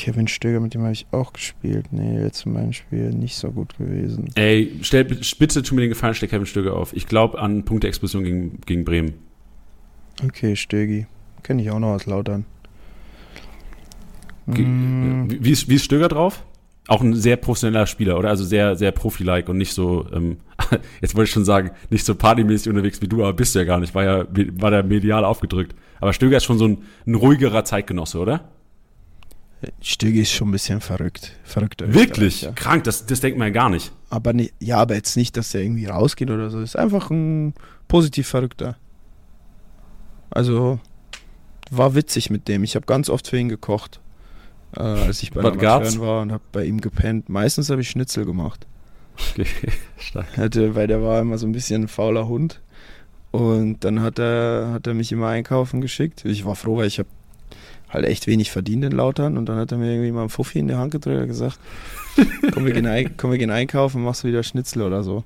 Kevin 0.00 0.28
Stöger, 0.28 0.60
mit 0.60 0.74
dem 0.74 0.82
habe 0.82 0.92
ich 0.92 1.06
auch 1.12 1.32
gespielt. 1.32 1.86
Nee, 1.92 2.20
jetzt 2.22 2.46
in 2.46 2.52
meinem 2.54 2.72
Spiel 2.72 3.10
nicht 3.10 3.36
so 3.36 3.50
gut 3.50 3.76
gewesen. 3.78 4.30
Ey, 4.34 4.72
stell, 4.82 5.04
bitte 5.04 5.62
tu 5.62 5.74
mir 5.74 5.82
den 5.82 5.90
Gefallen, 5.90 6.14
stell 6.14 6.28
Kevin 6.28 6.46
Stöger 6.46 6.74
auf. 6.74 6.92
Ich 6.94 7.06
glaube 7.06 7.38
an 7.38 7.64
Punkte-Explosion 7.64 8.24
gegen, 8.24 8.60
gegen 8.66 8.84
Bremen. 8.84 9.14
Okay, 10.24 10.56
Stögi. 10.56 11.06
Kenne 11.42 11.62
ich 11.62 11.70
auch 11.70 11.78
noch 11.78 11.88
aus 11.94 12.06
Lautern. 12.06 12.44
Ge- 14.46 14.64
Mm, 14.66 15.30
Wie, 15.30 15.44
wie, 15.44 15.50
ist, 15.50 15.68
wie 15.68 15.74
ist 15.76 15.84
Stöger 15.84 16.08
drauf? 16.08 16.44
Auch 16.88 17.02
ein 17.02 17.14
sehr 17.14 17.36
professioneller 17.36 17.86
Spieler, 17.86 18.18
oder? 18.18 18.30
Also 18.30 18.44
sehr, 18.44 18.74
sehr 18.74 18.90
Profi-like 18.90 19.48
und 19.48 19.58
nicht 19.58 19.72
so, 19.74 20.06
ähm, 20.12 20.38
jetzt 21.00 21.14
wollte 21.14 21.28
ich 21.28 21.32
schon 21.32 21.44
sagen, 21.44 21.70
nicht 21.90 22.04
so 22.04 22.14
partymäßig 22.14 22.68
unterwegs 22.68 23.00
wie 23.00 23.06
du, 23.08 23.22
aber 23.22 23.32
bist 23.32 23.54
du 23.54 23.60
ja 23.60 23.64
gar 23.64 23.78
nicht, 23.78 23.94
war 23.94 24.04
ja, 24.04 24.24
war 24.60 24.70
der 24.70 24.82
medial 24.82 25.24
aufgedrückt. 25.24 25.74
Aber 26.00 26.12
Stöger 26.12 26.38
ist 26.38 26.44
schon 26.44 26.58
so 26.58 26.66
ein, 26.66 26.78
ein 27.06 27.14
ruhigerer 27.14 27.64
Zeitgenosse, 27.64 28.18
oder? 28.18 28.48
Stögi 29.82 30.22
ist 30.22 30.32
schon 30.32 30.48
ein 30.48 30.52
bisschen 30.52 30.80
verrückt. 30.80 31.32
Verrückt. 31.44 31.82
Wirklich? 31.86 32.42
Ja. 32.42 32.52
Krank, 32.52 32.84
das, 32.84 33.04
das 33.06 33.20
denkt 33.20 33.38
man 33.38 33.48
ja 33.48 33.52
gar 33.52 33.68
nicht. 33.68 33.92
Aber 34.08 34.32
nicht, 34.32 34.54
ja, 34.58 34.78
aber 34.78 34.94
jetzt 34.94 35.16
nicht, 35.16 35.36
dass 35.36 35.54
er 35.54 35.60
irgendwie 35.60 35.86
rausgeht 35.86 36.30
oder 36.30 36.50
so. 36.50 36.60
Ist 36.60 36.76
einfach 36.76 37.10
ein 37.10 37.54
positiv 37.88 38.28
Verrückter. 38.28 38.76
Also 40.30 40.80
war 41.70 41.94
witzig 41.94 42.30
mit 42.30 42.48
dem. 42.48 42.64
Ich 42.64 42.74
habe 42.74 42.86
ganz 42.86 43.10
oft 43.10 43.28
für 43.28 43.38
ihn 43.38 43.48
gekocht, 43.48 44.00
äh, 44.76 44.80
als 44.80 45.22
ich 45.22 45.32
bei? 45.32 45.42
Matern 45.42 46.00
war 46.00 46.22
und 46.22 46.32
habe 46.32 46.42
bei 46.52 46.64
ihm 46.64 46.80
gepennt. 46.80 47.28
Meistens 47.28 47.68
habe 47.70 47.82
ich 47.82 47.90
Schnitzel 47.90 48.24
gemacht. 48.24 48.66
Okay, 49.32 49.46
stark. 49.98 50.36
Hatte, 50.36 50.74
weil 50.74 50.86
der 50.86 51.02
war 51.02 51.20
immer 51.20 51.36
so 51.38 51.46
ein 51.46 51.52
bisschen 51.52 51.84
ein 51.84 51.88
fauler 51.88 52.28
Hund. 52.28 52.60
Und 53.30 53.84
dann 53.84 54.00
hat 54.00 54.18
er, 54.18 54.70
hat 54.72 54.86
er 54.86 54.94
mich 54.94 55.12
immer 55.12 55.28
einkaufen 55.28 55.80
geschickt. 55.80 56.24
Ich 56.24 56.44
war 56.44 56.56
froh, 56.56 56.78
weil 56.78 56.86
ich 56.86 56.98
habe 56.98 57.08
halt 57.90 58.06
echt 58.06 58.26
wenig 58.26 58.50
verdient 58.50 58.84
in 58.84 58.92
Lautern. 58.92 59.36
Und 59.36 59.46
dann 59.48 59.58
hat 59.58 59.72
er 59.72 59.78
mir 59.78 59.92
irgendwie 59.92 60.12
mal 60.12 60.20
einen 60.22 60.30
Fuffi 60.30 60.58
in 60.58 60.68
die 60.68 60.74
Hand 60.74 60.92
gedrückt 60.92 61.22
und 61.22 61.28
gesagt, 61.28 61.58
komm 62.52 62.64
wir, 62.64 62.72
gehen 62.72 63.14
komm, 63.16 63.30
wir 63.30 63.38
gehen 63.38 63.50
einkaufen, 63.50 64.02
machst 64.02 64.24
du 64.24 64.28
wieder 64.28 64.42
Schnitzel 64.42 64.82
oder 64.82 65.02
so. 65.02 65.24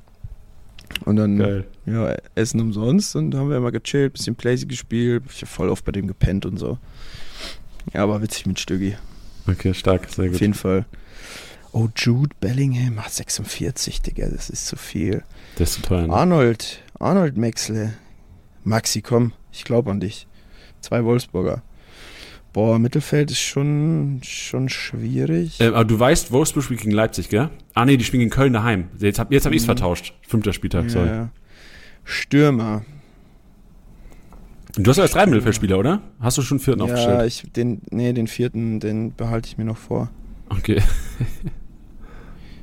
Und 1.04 1.16
dann 1.16 1.38
Geil. 1.38 1.64
ja, 1.86 2.14
Essen 2.34 2.60
umsonst 2.60 3.16
und 3.16 3.34
haben 3.34 3.50
wir 3.50 3.56
immer 3.56 3.72
gechillt, 3.72 4.12
bisschen 4.12 4.36
Playsy 4.36 4.66
gespielt. 4.66 5.24
Ich 5.30 5.38
habe 5.42 5.46
voll 5.50 5.68
oft 5.68 5.84
bei 5.84 5.92
dem 5.92 6.06
gepennt 6.06 6.46
und 6.46 6.58
so. 6.58 6.78
Ja, 7.92 8.02
aber 8.02 8.22
witzig 8.22 8.46
mit 8.46 8.60
Stüggi. 8.60 8.96
Okay, 9.46 9.74
stark, 9.74 10.08
sehr 10.08 10.26
Auf 10.26 10.32
gut. 10.32 10.40
jeden 10.40 10.54
Fall. 10.54 10.86
Oh, 11.72 11.88
Jude 11.96 12.34
Bellingham 12.40 13.04
hat 13.04 13.12
46, 13.12 14.00
Digga, 14.02 14.28
das 14.28 14.48
ist 14.48 14.66
zu 14.66 14.76
viel. 14.76 15.24
Das 15.58 15.70
ist 15.70 15.74
zu 15.76 15.82
teuer. 15.82 16.06
Ne? 16.06 16.12
Arnold, 16.12 16.80
Arnold 17.00 17.36
Maxle. 17.36 17.94
Maxi, 18.62 19.02
komm, 19.02 19.32
ich 19.52 19.64
glaube 19.64 19.90
an 19.90 20.00
dich. 20.00 20.26
Zwei 20.80 21.04
Wolfsburger. 21.04 21.62
Boah, 22.54 22.78
Mittelfeld 22.78 23.30
ist 23.32 23.40
schon, 23.40 24.20
schon 24.22 24.68
schwierig. 24.70 25.60
Äh, 25.60 25.66
aber 25.66 25.84
du 25.84 25.98
weißt, 25.98 26.30
Wolfsburg 26.32 26.64
spielt 26.64 26.80
gegen 26.80 26.92
Leipzig, 26.92 27.28
gell? 27.28 27.50
Ah, 27.74 27.84
nee, 27.84 27.96
die 27.98 28.04
spielen 28.04 28.20
gegen 28.20 28.30
Köln 28.30 28.52
daheim. 28.54 28.88
Jetzt 28.98 29.18
hab, 29.18 29.30
jetzt 29.32 29.44
hab 29.44 29.52
ich's 29.52 29.64
Mhm. 29.64 29.66
vertauscht. 29.66 30.14
Fünfter 30.22 30.52
Spieltag, 30.52 30.84
ja, 30.84 30.88
sorry. 30.88 31.08
ja. 31.08 31.28
Stürmer. 32.04 32.84
Du 34.76 34.88
hast 34.90 34.96
ja 34.96 35.02
als 35.02 35.12
drei 35.12 35.26
Mittelfeldspieler, 35.26 35.78
oder? 35.78 36.00
Hast 36.20 36.38
du 36.38 36.42
schon 36.42 36.58
vierten 36.60 36.80
Ja, 36.80 36.84
aufgestellt? 36.86 37.26
ich, 37.26 37.52
den, 37.52 37.80
nee, 37.90 38.12
den 38.12 38.26
vierten, 38.28 38.80
den 38.80 39.14
behalte 39.14 39.48
ich 39.48 39.58
mir 39.58 39.64
noch 39.64 39.76
vor. 39.78 40.10
Okay. 40.48 40.80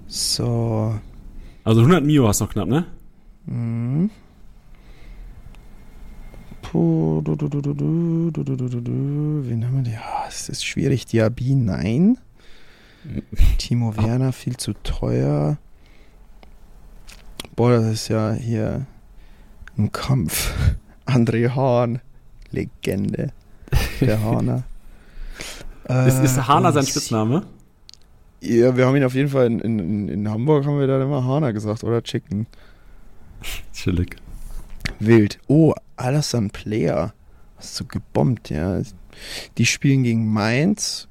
So. 0.08 0.96
Also 1.64 1.82
100 1.82 2.04
Mio 2.04 2.28
hast 2.28 2.42
du 2.42 2.46
noch 2.46 2.52
knapp, 2.52 2.68
ne? 2.68 2.86
Mhm. 3.46 4.10
Puh, 6.72 7.22
du, 7.22 7.36
du, 7.36 7.50
du, 7.50 7.62
du, 7.62 7.74
du, 7.74 8.32
du, 8.32 8.44
du, 8.44 8.56
du, 8.56 8.70
du, 8.70 8.82
du. 8.82 9.42
Wen 9.44 9.66
haben 9.66 9.76
wir 9.76 9.84
denn? 9.84 9.92
Ja, 9.92 10.24
es 10.30 10.48
ist 10.48 10.64
schwierig. 10.66 11.06
Diaby, 11.06 11.54
nein. 11.56 12.18
Timo 13.58 13.98
Werner, 13.98 14.32
viel 14.32 14.56
zu 14.56 14.72
teuer. 14.82 15.58
Boah, 17.58 17.72
das 17.72 17.88
ist 17.88 18.08
ja 18.08 18.32
hier 18.32 18.86
ein 19.78 19.92
Kampf. 19.92 20.54
André 21.06 21.54
Hahn, 21.54 22.00
Legende. 22.52 23.34
Der 24.00 24.24
Hahner. 24.24 24.64
Ist, 26.08 26.24
ist 26.24 26.38
Äh, 26.38 26.42
Hana 26.44 26.72
sein 26.72 26.86
Spitzname? 26.86 27.46
Ja, 28.40 28.78
wir 28.78 28.86
haben 28.86 28.96
ihn 28.96 29.04
auf 29.04 29.14
jeden 29.14 29.28
Fall 29.28 29.48
in, 29.48 29.60
in, 29.60 30.08
in 30.08 30.30
Hamburg 30.30 30.66
haben 30.66 30.80
wir 30.80 30.88
da 30.88 31.04
immer 31.04 31.26
Hahner 31.26 31.52
gesagt 31.52 31.84
oder 31.84 32.02
Chicken. 32.02 32.48
Chillig. 33.74 34.16
Wild. 35.00 35.38
Oh, 35.48 35.74
Alassane 36.02 36.50
Player. 36.50 37.14
Hast 37.58 37.80
du 37.80 37.86
gebombt, 37.86 38.50
ja. 38.50 38.82
Die 39.58 39.66
spielen 39.66 40.04
gegen 40.04 40.32
Mainz. 40.32 41.08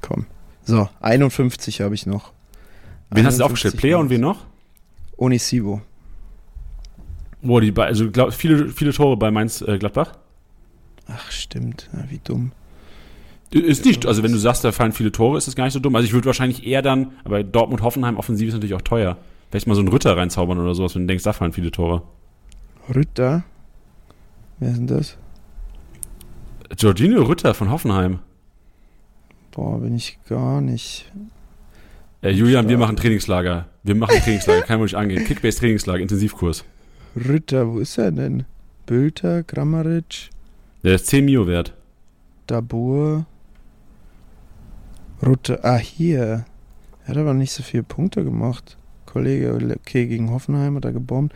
Komm. 0.00 0.26
So, 0.64 0.88
51 1.00 1.80
habe 1.80 1.94
ich 1.94 2.06
noch. 2.06 2.32
Wen 3.10 3.24
hast 3.26 3.38
du 3.38 3.44
51 3.44 3.44
aufgestellt? 3.44 3.76
Player 3.76 3.98
und 3.98 4.10
wen 4.10 4.20
noch? 4.20 4.46
Onisivo. 5.16 5.80
Boah, 7.42 7.60
die, 7.60 7.72
also 7.76 8.10
glaub, 8.10 8.32
viele, 8.32 8.68
viele 8.70 8.92
Tore 8.92 9.16
bei 9.16 9.30
Mainz 9.30 9.62
äh, 9.62 9.78
Gladbach? 9.78 10.12
Ach, 11.08 11.30
stimmt. 11.30 11.88
Ja, 11.92 12.04
wie 12.10 12.20
dumm. 12.22 12.52
Ist 13.50 13.84
nicht, 13.84 14.06
also 14.06 14.22
wenn 14.24 14.32
du 14.32 14.38
sagst, 14.38 14.64
da 14.64 14.72
fallen 14.72 14.92
viele 14.92 15.12
Tore, 15.12 15.38
ist 15.38 15.46
das 15.46 15.54
gar 15.54 15.64
nicht 15.64 15.72
so 15.74 15.78
dumm. 15.78 15.94
Also 15.94 16.06
ich 16.06 16.12
würde 16.12 16.26
wahrscheinlich 16.26 16.66
eher 16.66 16.82
dann, 16.82 17.12
aber 17.24 17.44
Dortmund 17.44 17.82
Hoffenheim 17.82 18.16
offensiv 18.16 18.48
ist 18.48 18.54
natürlich 18.54 18.74
auch 18.74 18.82
teuer. 18.82 19.16
Vielleicht 19.50 19.68
mal 19.68 19.74
so 19.74 19.80
einen 19.80 19.88
Ritter 19.88 20.16
reinzaubern 20.16 20.58
oder 20.58 20.74
sowas, 20.74 20.94
wenn 20.96 21.02
du 21.02 21.06
denkst, 21.06 21.22
da 21.22 21.32
fallen 21.32 21.52
viele 21.52 21.70
Tore. 21.70 22.02
Rütter. 22.92 23.44
Wer 24.58 24.70
ist 24.70 24.78
denn 24.78 24.86
das? 24.86 25.16
Jorginho 26.78 27.22
Ritter 27.22 27.54
von 27.54 27.70
Hoffenheim. 27.70 28.18
Boah, 29.52 29.80
bin 29.80 29.94
ich 29.96 30.18
gar 30.28 30.60
nicht. 30.60 31.10
Äh, 32.22 32.30
Julian, 32.30 32.68
wir 32.68 32.78
machen 32.78 32.96
Trainingslager. 32.96 33.66
Wir 33.82 33.94
machen 33.94 34.18
Trainingslager, 34.20 34.62
kann 34.62 34.78
man 34.78 34.84
nicht 34.86 34.96
angehen. 34.96 35.24
Kickbase 35.24 35.60
Trainingslager, 35.60 36.00
Intensivkurs. 36.00 36.64
Rütter, 37.16 37.72
wo 37.72 37.78
ist 37.78 37.96
er 37.98 38.10
denn? 38.12 38.44
Bülter, 38.84 39.42
Grammaric, 39.42 40.30
Der 40.84 40.94
ist 40.94 41.06
10 41.06 41.24
Mio 41.24 41.46
wert. 41.46 41.74
Dabur. 42.46 43.26
Rutte. 45.24 45.64
Ah, 45.64 45.76
hier. 45.78 46.44
Er 47.04 47.08
hat 47.08 47.16
aber 47.16 47.34
nicht 47.34 47.52
so 47.52 47.62
viele 47.62 47.82
Punkte 47.82 48.22
gemacht. 48.24 48.76
Kollege, 49.06 49.56
okay, 49.80 50.06
gegen 50.06 50.30
Hoffenheim 50.30 50.76
hat 50.76 50.84
er 50.84 50.92
gebombt. 50.92 51.34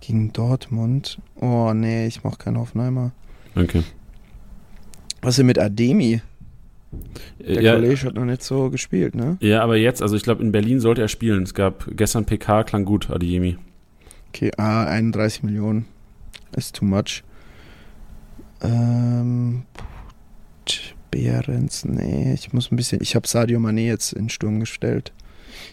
Gegen 0.00 0.32
Dortmund. 0.32 1.18
Oh, 1.40 1.72
nee, 1.74 2.06
ich 2.06 2.22
mach 2.22 2.38
keinen 2.38 2.58
Hoffenheimer. 2.58 3.12
Okay. 3.54 3.82
Was 5.22 5.34
ist 5.34 5.38
denn 5.38 5.46
mit 5.46 5.58
Ademi? 5.58 6.20
Der 7.38 7.62
ja, 7.62 7.74
College 7.74 8.02
hat 8.04 8.14
noch 8.14 8.24
nicht 8.24 8.42
so 8.42 8.70
gespielt, 8.70 9.14
ne? 9.14 9.36
ja, 9.40 9.62
aber 9.62 9.76
jetzt, 9.76 10.00
also 10.00 10.16
ich 10.16 10.22
glaube, 10.22 10.42
in 10.42 10.52
Berlin 10.52 10.80
sollte 10.80 11.02
er 11.02 11.08
spielen. 11.08 11.42
Es 11.42 11.52
gab 11.52 11.86
gestern 11.96 12.24
PK, 12.24 12.64
klang 12.64 12.84
gut, 12.84 13.10
Adeyemi. 13.10 13.58
Okay, 14.28 14.50
ah, 14.56 14.84
31 14.84 15.42
Millionen. 15.42 15.86
Ist 16.56 16.76
too 16.76 16.84
much. 16.84 17.22
Ähm, 18.62 19.64
Behrens, 21.10 21.84
nee, 21.84 22.34
ich 22.34 22.52
muss 22.52 22.70
ein 22.70 22.76
bisschen. 22.76 23.00
Ich 23.00 23.14
habe 23.14 23.26
Sadio 23.26 23.58
Mané 23.58 23.86
jetzt 23.86 24.12
in 24.12 24.28
Sturm 24.28 24.60
gestellt. 24.60 25.12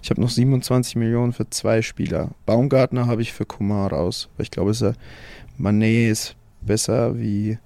Ich 0.04 0.10
habe 0.10 0.20
noch 0.20 0.30
27 0.30 0.98
Millionen 0.98 1.32
für 1.32 1.50
zwei 1.50 1.82
Spieler. 1.82 2.32
Baumgartner 2.46 3.08
habe 3.08 3.22
ich 3.22 3.32
für 3.32 3.46
Kumar 3.46 3.92
raus. 3.94 4.28
Weil 4.36 4.44
ich 4.44 4.52
glaube, 4.52 4.72
es 4.72 4.82
ist, 4.82 4.98
Mané 5.58 6.10
ist 6.10 6.36
besser 6.62 7.18
wie 7.18 7.58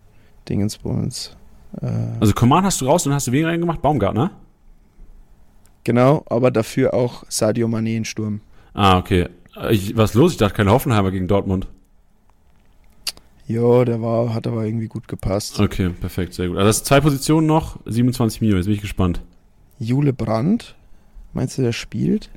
Dingensbummens. 0.48 1.36
Äh, 1.82 1.88
Also 2.20 2.34
Command 2.34 2.66
hast 2.68 2.80
du 2.80 2.86
raus 2.86 3.08
und 3.08 3.14
hast 3.14 3.26
du 3.28 3.32
weniger 3.32 3.50
reingemacht, 3.50 3.82
Baumgartner? 3.82 4.32
genau, 5.84 6.24
aber 6.30 6.52
dafür 6.52 6.94
auch 6.94 7.24
Sadio 7.30 7.68
Mané 7.68 7.96
in 7.98 8.06
Sturm. 8.06 8.42
Ah, 8.74 8.98
okay. 9.00 9.30
Ich, 9.72 9.96
was 9.98 10.12
ist 10.12 10.16
los? 10.16 10.34
Ich 10.34 10.38
dachte, 10.38 10.54
keine 10.56 10.72
Hoffenheimer 10.72 11.10
gegen 11.12 11.28
Dortmund. 11.28 11.68
Jo, 13.48 13.84
der 13.86 14.02
war, 14.02 14.34
hat 14.34 14.46
aber 14.46 14.66
irgendwie 14.66 14.88
gut 14.90 15.08
gepasst. 15.08 15.60
Okay, 15.60 15.90
perfekt, 15.90 16.34
sehr 16.34 16.50
gut. 16.50 16.58
Also 16.58 16.68
das 16.68 16.78
sind 16.78 16.86
zwei 16.88 17.00
Positionen 17.02 17.48
noch, 17.48 17.80
27 17.86 18.42
Millionen, 18.42 18.60
jetzt 18.60 18.66
bin 18.68 18.76
ich 18.76 18.82
gespannt. 18.82 19.22
Jule 19.80 20.12
Brandt, 20.14 20.76
meinst 21.38 21.58
du, 21.58 21.62
der 21.62 21.72
spielt? 21.72 22.30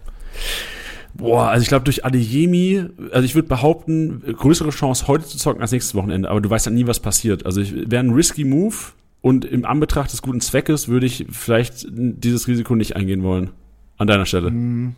Boah, 1.14 1.48
also 1.48 1.62
ich 1.62 1.68
glaube 1.68 1.84
durch 1.84 2.04
Adeyemi, 2.04 2.84
also 3.10 3.24
ich 3.24 3.34
würde 3.34 3.48
behaupten, 3.48 4.22
größere 4.24 4.70
Chance 4.70 5.08
heute 5.08 5.26
zu 5.26 5.38
zocken 5.38 5.60
als 5.60 5.72
nächstes 5.72 5.94
Wochenende, 5.94 6.30
aber 6.30 6.40
du 6.40 6.48
weißt 6.48 6.66
ja 6.66 6.72
nie, 6.72 6.86
was 6.86 7.00
passiert. 7.00 7.44
Also 7.44 7.62
wäre 7.62 8.02
ein 8.02 8.10
risky 8.10 8.44
Move 8.44 8.76
und 9.20 9.44
im 9.44 9.64
Anbetracht 9.64 10.12
des 10.12 10.22
guten 10.22 10.40
Zweckes 10.40 10.86
würde 10.86 11.06
ich 11.06 11.26
vielleicht 11.30 11.86
dieses 11.90 12.46
Risiko 12.46 12.76
nicht 12.76 12.94
eingehen 12.94 13.22
wollen. 13.24 13.50
An 13.98 14.06
deiner 14.06 14.24
Stelle. 14.24 14.48
Hm. 14.48 14.94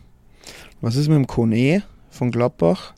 Was 0.79 0.95
ist 0.95 1.07
mit 1.07 1.17
dem 1.17 1.27
Kone 1.27 1.83
von 2.09 2.31
Gladbach? 2.31 2.93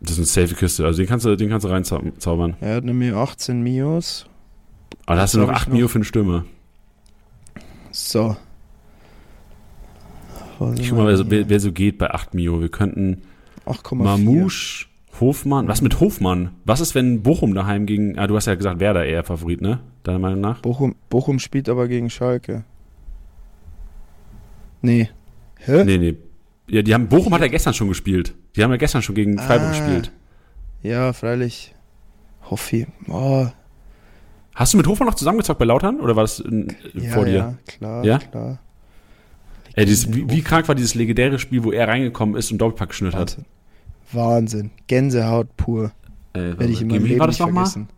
Das 0.00 0.12
ist 0.12 0.18
eine 0.18 0.46
safe 0.46 0.54
Kiste, 0.54 0.86
also 0.86 0.98
den 0.98 1.06
kannst 1.06 1.26
du, 1.26 1.36
den 1.36 1.50
kannst 1.50 1.66
du 1.66 1.70
reinzaubern. 1.70 2.56
Er 2.60 2.76
hat 2.76 2.84
nämlich 2.84 3.12
18 3.12 3.60
Mios. 3.62 4.26
Aber 5.04 5.16
da 5.16 5.22
hast 5.22 5.34
du 5.34 5.38
noch 5.38 5.48
hab 5.48 5.56
ich 5.56 5.62
8 5.62 5.68
noch? 5.68 5.74
Mio 5.74 5.88
für 5.88 5.96
einen 5.96 6.04
Stürmer. 6.04 6.44
So. 7.90 8.36
Sind 10.68 10.80
Ich 10.80 10.88
guck 10.90 10.98
mal, 10.98 11.06
wer 11.08 11.16
so, 11.16 11.30
wer, 11.30 11.48
wer 11.48 11.60
so 11.60 11.72
geht 11.72 11.98
bei 11.98 12.10
8 12.10 12.34
Mio. 12.34 12.60
Wir 12.60 12.68
könnten 12.68 13.22
8,4. 13.66 13.94
Mamouche, 13.96 14.86
Hofmann. 15.20 15.68
Was 15.68 15.82
mit 15.82 16.00
Hofmann? 16.00 16.50
Was 16.64 16.80
ist, 16.80 16.94
wenn 16.94 17.22
Bochum 17.22 17.54
daheim 17.54 17.86
gegen. 17.86 18.18
Ah, 18.18 18.26
du 18.26 18.36
hast 18.36 18.46
ja 18.46 18.54
gesagt, 18.54 18.80
Werder 18.80 19.04
eher 19.04 19.24
Favorit, 19.24 19.60
ne? 19.60 19.80
Deiner 20.02 20.18
Meinung 20.18 20.40
nach? 20.40 20.60
Bochum, 20.60 20.94
Bochum 21.08 21.38
spielt 21.38 21.68
aber 21.68 21.88
gegen 21.88 22.10
Schalke. 22.10 22.64
Nee. 24.82 25.10
Hä? 25.58 25.84
Nee, 25.84 25.98
nee. 25.98 26.16
Ja, 26.68 26.82
die 26.82 26.94
haben, 26.94 27.08
Bochum 27.08 27.34
hat 27.34 27.40
ja 27.42 27.48
gestern 27.48 27.74
schon 27.74 27.88
gespielt. 27.88 28.34
Die 28.56 28.62
haben 28.62 28.70
ja 28.70 28.76
gestern 28.76 29.02
schon 29.02 29.14
gegen 29.14 29.38
Freiburg 29.38 29.68
Ah. 29.68 29.70
gespielt. 29.70 30.12
Ja, 30.82 31.12
freilich. 31.12 31.74
Hoffi. 32.50 32.86
Oh, 33.08 33.46
Hast 34.54 34.72
du 34.72 34.78
mit 34.78 34.86
Hofmann 34.86 35.08
noch 35.08 35.14
zusammengezockt 35.14 35.58
bei 35.58 35.64
Lautern? 35.64 36.00
Oder 36.00 36.16
war 36.16 36.24
das 36.24 36.40
äh, 36.40 36.66
ja, 36.94 37.10
vor 37.12 37.24
dir? 37.24 37.34
ja, 37.34 37.54
klar, 37.66 38.04
Ja? 38.04 38.18
klar. 38.18 38.58
Ey, 39.74 39.84
dieses, 39.86 40.12
wie, 40.12 40.28
wie 40.28 40.42
krank 40.42 40.68
war 40.68 40.74
dieses 40.74 40.94
legendäre 40.94 41.38
Spiel, 41.38 41.64
wo 41.64 41.72
er 41.72 41.88
reingekommen 41.88 42.36
ist 42.36 42.50
und 42.50 42.58
Doppelpack 42.58 42.90
geschnürt 42.90 43.14
hat? 43.14 43.38
Wahnsinn. 44.12 44.70
Gänsehaut 44.86 45.56
pur. 45.56 45.92
Äh, 46.32 46.38
Werde 46.38 46.66
ich 46.66 46.82
in 46.82 46.88
meinem 46.88 47.04
Leben 47.04 47.20
war 47.20 47.26
das 47.28 47.38
nicht 47.38 47.48
vergessen. 47.48 47.88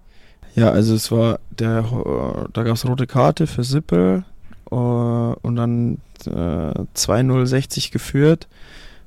Ja, 0.54 0.70
also 0.70 0.94
es 0.94 1.10
war 1.10 1.40
der, 1.50 1.78
äh, 1.78 2.48
da 2.52 2.62
gab 2.62 2.74
es 2.74 2.86
rote 2.86 3.06
Karte 3.06 3.46
für 3.46 3.64
Sippel 3.64 4.24
äh, 4.70 4.74
und 4.74 5.56
dann 5.56 5.98
äh, 6.26 6.30
2-0 6.30 7.46
60 7.46 7.90
geführt 7.90 8.48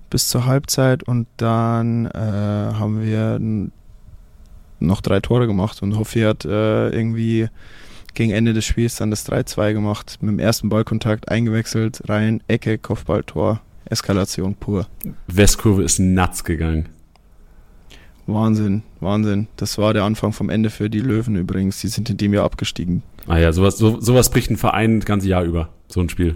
bis 0.10 0.28
zur 0.28 0.46
Halbzeit 0.46 1.04
und 1.04 1.28
dann 1.38 2.08
äh, 2.08 2.20
haben 2.20 3.02
wir 3.02 3.40
noch 4.80 5.02
drei 5.02 5.20
Tore 5.20 5.48
gemacht 5.48 5.82
und 5.84 5.98
Hoffi 5.98 6.22
hat 6.22 6.46
äh, 6.46 6.90
irgendwie 6.90 7.50
gegen 8.16 8.32
Ende 8.32 8.54
des 8.54 8.66
Spiels 8.66 8.96
dann 8.96 9.12
das 9.12 9.30
3-2 9.30 9.74
gemacht, 9.74 10.18
mit 10.22 10.32
dem 10.32 10.40
ersten 10.40 10.70
Ballkontakt 10.70 11.30
eingewechselt, 11.30 12.02
rein, 12.08 12.42
Ecke, 12.48 12.78
Kopfballtor, 12.78 13.62
Eskalation 13.86 14.56
pur. 14.56 14.88
Westkurve 15.28 15.84
ist 15.84 16.00
nuts 16.00 16.44
gegangen. 16.44 16.90
Wahnsinn, 18.28 18.82
Wahnsinn. 19.02 19.48
Das 19.56 19.78
war 19.78 19.94
der 19.94 20.04
Anfang 20.04 20.34
vom 20.34 20.50
Ende 20.50 20.72
für 20.72 20.90
die 20.90 21.00
Löwen 21.00 21.36
übrigens. 21.36 21.80
Die 21.82 21.90
sind 21.90 22.10
in 22.10 22.18
dem 22.18 22.34
Jahr 22.34 22.46
abgestiegen. 22.46 23.04
Ah 23.28 23.38
ja, 23.38 23.54
sowas, 23.54 23.78
so, 23.78 24.02
sowas 24.02 24.32
bricht 24.32 24.50
ein 24.50 24.58
Verein 24.58 25.00
das 25.00 25.06
ganze 25.06 25.28
Jahr 25.28 25.44
über. 25.44 25.70
So 25.88 26.02
ein 26.02 26.10
Spiel. 26.10 26.36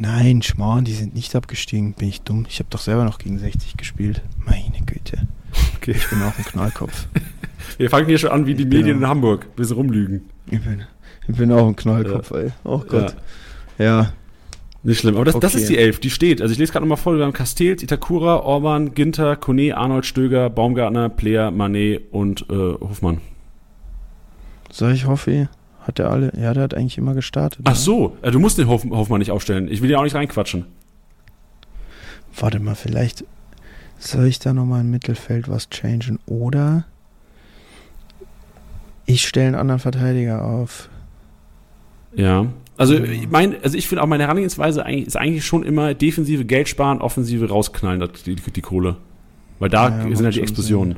Nein, 0.00 0.42
Schmarrn, 0.42 0.84
die 0.84 0.94
sind 0.94 1.14
nicht 1.14 1.36
abgestiegen. 1.36 1.92
Bin 1.92 2.08
ich 2.08 2.22
dumm? 2.22 2.46
Ich 2.48 2.58
habe 2.58 2.70
doch 2.70 2.80
selber 2.80 3.04
noch 3.04 3.18
gegen 3.18 3.38
60 3.38 3.76
gespielt. 3.76 4.22
Meine 4.44 4.84
Güte. 4.86 5.28
Okay. 5.76 5.92
Ich 5.92 6.08
bin 6.08 6.22
auch 6.22 6.36
ein 6.36 6.44
Knallkopf. 6.44 7.06
Wir 7.78 7.90
fangen 7.90 8.06
hier 8.06 8.18
schon 8.18 8.30
an 8.30 8.46
wie 8.46 8.54
die 8.54 8.64
Genau. 8.64 8.76
Medien 8.78 8.98
in 8.98 9.06
Hamburg. 9.08 9.46
Wir 9.56 9.64
sind 9.64 9.76
rumlügen. 9.76 10.22
Ich 10.50 10.60
bin, 10.60 10.82
ich 11.28 11.36
bin 11.36 11.52
auch 11.52 11.66
ein 11.66 11.76
Knallkopf, 11.76 12.30
ey. 12.32 12.50
Oh 12.64 12.78
Gott. 12.86 13.14
Ja. 13.78 14.12
Nicht 14.82 15.00
schlimm, 15.00 15.16
aber 15.16 15.26
das, 15.26 15.38
das 15.38 15.52
Okay. 15.54 15.62
ist 15.62 15.68
die 15.70 15.76
Elf, 15.78 16.00
die 16.00 16.08
steht. 16.08 16.40
Also 16.40 16.52
ich 16.52 16.58
lese 16.58 16.72
gerade 16.72 16.84
nochmal 16.86 16.96
vor, 16.96 17.14
wir 17.16 17.24
haben 17.24 17.34
Castells, 17.34 17.82
Itakura, 17.82 18.36
Orban, 18.40 18.94
Ginter, 18.94 19.36
Kone, 19.36 19.76
Arnold 19.76 20.06
Stöger, 20.06 20.48
Baumgartner, 20.48 21.10
Player, 21.10 21.50
Manet 21.50 22.02
und 22.12 22.46
äh, 22.50 22.54
Hofmann. 22.54 23.20
Soll 24.70 24.92
ich 24.92 25.06
Hoffi? 25.06 25.48
Hat 25.82 25.98
der 25.98 26.10
alle? 26.10 26.32
Ja, 26.40 26.54
der 26.54 26.62
hat 26.62 26.74
eigentlich 26.74 26.96
immer 26.96 27.12
gestartet. 27.14 27.60
Ach 27.64 27.72
ne? 27.72 27.76
so, 27.76 28.16
äh, 28.22 28.30
du 28.30 28.38
musst 28.38 28.56
den 28.56 28.68
Hof, 28.68 28.84
Hofmann 28.84 29.18
nicht 29.18 29.30
aufstellen. 29.32 29.68
Ich 29.70 29.82
will 29.82 29.90
ja 29.90 29.98
auch 29.98 30.04
nicht 30.04 30.14
reinquatschen. 30.14 30.64
Warte 32.38 32.60
mal, 32.60 32.74
vielleicht 32.74 33.24
soll 33.98 34.26
ich 34.26 34.38
da 34.38 34.52
nochmal 34.54 34.80
im 34.82 34.90
Mittelfeld 34.90 35.48
was 35.48 35.68
changen. 35.68 36.18
Oder 36.26 36.84
ich 39.14 39.26
stelle 39.26 39.48
einen 39.48 39.54
anderen 39.56 39.80
Verteidiger 39.80 40.44
auf. 40.44 40.88
Ja. 42.14 42.46
Also 42.76 42.98
mein, 43.30 43.62
also 43.62 43.76
ich 43.76 43.88
finde 43.88 44.02
auch 44.02 44.06
meine 44.06 44.22
Herangehensweise 44.22 44.84
eigentlich, 44.84 45.08
ist 45.08 45.16
eigentlich 45.16 45.44
schon 45.44 45.62
immer 45.64 45.92
defensive 45.94 46.44
Geld 46.44 46.68
sparen, 46.68 47.00
offensive 47.00 47.48
rausknallen, 47.48 48.08
die, 48.24 48.36
die 48.36 48.60
Kohle. 48.62 48.96
Weil 49.58 49.68
da 49.68 49.88
Ja, 49.88 50.16
sind 50.16 50.24
halt 50.24 50.36
die 50.36 50.40
Explosionen. 50.40 50.96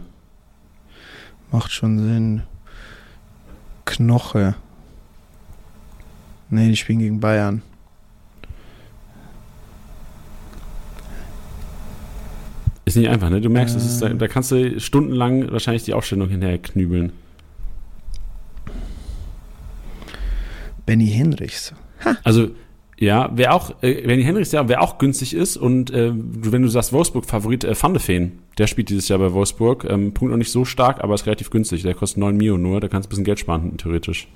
Macht 1.51 1.73
schon 1.73 1.99
Sinn. 1.99 2.43
Knoche. 3.85 4.55
Nee, 6.51 6.69
die 6.69 6.77
spielen 6.77 7.01
gegen 7.01 7.19
Bayern. 7.21 7.63
Ist 12.85 12.97
nicht 12.97 13.09
einfach, 13.09 13.31
ne? 13.31 13.41
Du 13.41 13.49
merkst, 13.49 13.75
es 13.75 13.87
ist, 13.87 14.03
da, 14.03 14.09
Ähm. 14.09 14.19
da 14.19 14.29
kannst 14.29 14.51
du 14.53 14.79
stundenlang 14.81 15.51
wahrscheinlich 15.51 15.85
die 15.85 15.95
Aufstellung 15.95 16.29
hinterher 16.29 16.59
knübeln. 16.59 17.13
Benny 20.87 21.07
Henrichs. 21.07 21.75
Also, 22.25 22.51
ja, 22.99 23.31
wer 23.35 23.55
auch, 23.55 23.83
äh, 23.83 24.17
die 24.17 24.25
Henrichs 24.25 24.53
ja, 24.53 24.69
wer 24.69 24.83
auch 24.83 24.99
günstig 24.99 25.35
ist 25.35 25.57
und 25.57 25.91
äh, 25.91 26.13
wenn 26.15 26.63
du 26.63 26.69
sagst 26.69 26.93
Wolfsburg-Favorit, 26.93 27.65
äh, 27.65 27.75
Van 27.81 27.95
de 27.95 28.03
Feen, 28.03 28.39
der 28.59 28.67
spielt 28.67 28.91
dieses 28.91 29.09
Jahr 29.09 29.19
bei 29.19 29.33
Wolfsburg. 29.33 29.85
Ähm, 29.89 30.13
Punkt 30.15 30.31
noch 30.31 30.39
nicht 30.39 30.53
so 30.53 30.65
stark, 30.65 31.03
aber 31.03 31.15
ist 31.15 31.27
relativ 31.27 31.51
günstig. 31.51 31.83
Der 31.83 31.95
kostet 31.95 32.19
9 32.19 32.37
Mio 32.37 32.59
nur, 32.59 32.81
da 32.81 32.89
kannst 32.89 33.07
du 33.07 33.09
ein 33.09 33.11
bisschen 33.11 33.25
Geld 33.25 33.39
sparen, 33.39 33.77
theoretisch. 33.77 34.29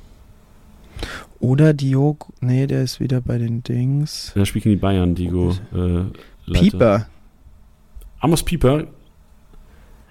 Oder 1.39 1.75
Diogo. 1.75 2.33
Nee, 2.41 2.67
der 2.67 2.83
ist 2.83 3.01
wieder 3.01 3.21
bei 3.21 3.39
den 3.39 3.63
Dings. 3.63 4.33
Da 4.35 4.47
spielt 4.47 4.65
gegen 4.65 4.77
die 4.77 4.81
Bayern, 4.81 5.15
Digo. 5.15 5.51
Äh, 5.75 6.05
Leiter. 6.47 6.61
Pieper. 6.61 7.07
Amos 8.21 8.43
Pieper. 8.43 8.87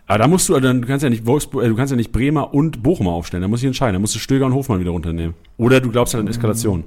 Aber 0.07 0.19
da 0.19 0.27
musst 0.27 0.47
du, 0.49 0.55
also, 0.55 0.71
du 0.71 0.81
kannst 0.87 1.03
ja 1.03 1.09
nicht 1.09 1.25
Wolfsburg, 1.25 1.63
äh, 1.63 1.67
du 1.67 1.75
kannst 1.75 1.91
ja 1.91 1.97
nicht 1.97 2.11
Bremer 2.11 2.53
und 2.53 2.83
Bochum 2.83 3.07
aufstellen. 3.07 3.41
Da 3.41 3.47
muss 3.47 3.61
ich 3.61 3.67
entscheiden. 3.67 3.93
Da 3.93 3.99
musst 3.99 4.13
du 4.15 4.19
Stöger 4.19 4.45
und 4.45 4.53
Hofmann 4.53 4.79
wieder 4.79 4.91
runternehmen. 4.91 5.33
Oder 5.57 5.81
du 5.81 5.89
glaubst 5.89 6.13
halt 6.13 6.21
an 6.23 6.27
Eskalation. 6.27 6.83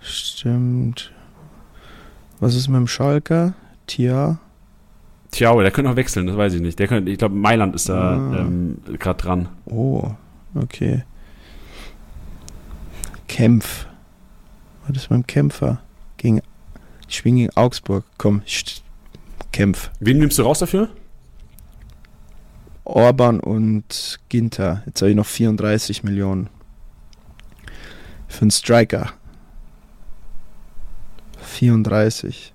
Stimmt. 0.00 1.12
Was 2.40 2.54
ist 2.54 2.68
mit 2.68 2.76
dem 2.76 2.86
Schalker? 2.86 3.54
Tia. 3.86 4.38
Tja, 5.30 5.50
aber 5.50 5.62
der 5.62 5.70
könnte 5.72 5.90
noch 5.90 5.96
wechseln, 5.96 6.26
das 6.26 6.36
weiß 6.36 6.54
ich 6.54 6.60
nicht. 6.60 6.78
Der 6.78 6.86
könnte, 6.88 7.10
ich 7.10 7.18
glaube, 7.18 7.34
Mailand 7.34 7.74
ist 7.74 7.88
da 7.88 8.16
Ah. 8.16 8.38
ähm, 8.40 8.78
gerade 8.98 9.22
dran. 9.22 9.48
Oh, 9.66 10.10
okay. 10.54 11.02
Kämpf. 13.28 13.86
Was 14.86 14.96
ist 14.96 15.10
mit 15.10 15.18
dem 15.18 15.26
Kämpfer? 15.26 15.80
Gegen. 16.16 16.40
Die 17.08 17.12
spielen 17.14 17.36
gegen 17.36 17.56
Augsburg. 17.56 18.04
Komm, 18.18 18.42
Kämpf. 19.52 19.90
Wen 20.00 20.18
nimmst 20.18 20.38
du 20.38 20.42
raus 20.42 20.58
dafür? 20.60 20.88
Orban 22.86 23.40
und 23.40 24.20
Ginter. 24.28 24.82
Jetzt 24.86 25.02
habe 25.02 25.10
ich 25.10 25.16
noch 25.16 25.26
34 25.26 26.04
Millionen. 26.04 26.48
Für 28.28 28.42
einen 28.42 28.50
Striker. 28.50 29.12
34. 31.40 32.52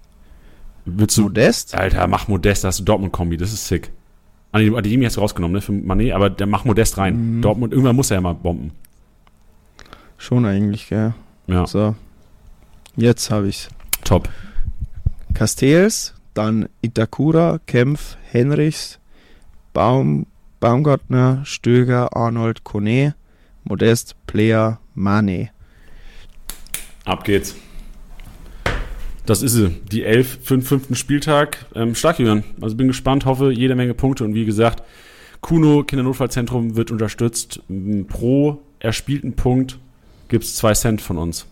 Willst 0.85 1.17
du, 1.17 1.23
Modest? 1.23 1.75
Alter, 1.75 2.07
mach 2.07 2.27
Modest, 2.27 2.63
da 2.63 2.69
hast 2.69 2.79
du 2.79 2.83
Dortmund-Kombi, 2.83 3.37
das 3.37 3.53
ist 3.53 3.67
sick. 3.67 3.91
Adeyemi 4.51 5.05
hast 5.05 5.17
du 5.17 5.21
rausgenommen, 5.21 5.55
ne, 5.55 5.61
für 5.61 5.71
Mané, 5.71 6.13
aber 6.13 6.29
der 6.29 6.47
mach 6.47 6.65
Modest 6.65 6.97
rein. 6.97 7.37
Mhm. 7.37 7.41
Dortmund, 7.41 7.73
irgendwann 7.73 7.95
muss 7.95 8.11
er 8.11 8.15
ja 8.15 8.21
mal 8.21 8.33
bomben. 8.33 8.71
Schon 10.17 10.45
eigentlich, 10.45 10.87
gell? 10.89 11.13
Ja. 11.47 11.65
So. 11.67 11.95
Jetzt 12.95 13.31
habe 13.31 13.47
ich's. 13.47 13.69
Top. 14.03 14.29
Castells, 15.33 16.15
dann 16.33 16.67
Itakura, 16.81 17.59
Kempf, 17.65 18.17
Henrichs, 18.29 18.99
Baum, 19.73 20.27
Baumgartner, 20.59 21.41
Stöger, 21.45 22.15
Arnold, 22.15 22.63
Kone, 22.63 23.15
Modest, 23.63 24.15
Player, 24.27 24.79
Mane. 24.95 25.49
Ab 27.05 27.23
geht's. 27.23 27.55
Das 29.25 29.41
ist 29.41 29.53
sie. 29.53 29.69
Die 29.91 30.03
11 30.03 30.39
für 30.43 30.57
den 30.57 30.63
fünften 30.63 30.95
Spieltag. 30.95 31.65
Ähm, 31.75 31.95
stark, 31.95 32.19
Julian. 32.19 32.43
Also 32.59 32.75
bin 32.75 32.87
gespannt, 32.87 33.25
hoffe 33.25 33.51
jede 33.51 33.75
Menge 33.75 33.93
Punkte. 33.93 34.23
Und 34.23 34.33
wie 34.33 34.45
gesagt, 34.45 34.83
Kuno 35.41 35.83
Kindernotfallzentrum 35.83 36.75
wird 36.75 36.91
unterstützt. 36.91 37.61
Pro 38.07 38.61
erspielten 38.79 39.35
Punkt 39.35 39.79
gibt's 40.27 40.55
zwei 40.55 40.73
Cent 40.73 41.01
von 41.01 41.17
uns. 41.17 41.45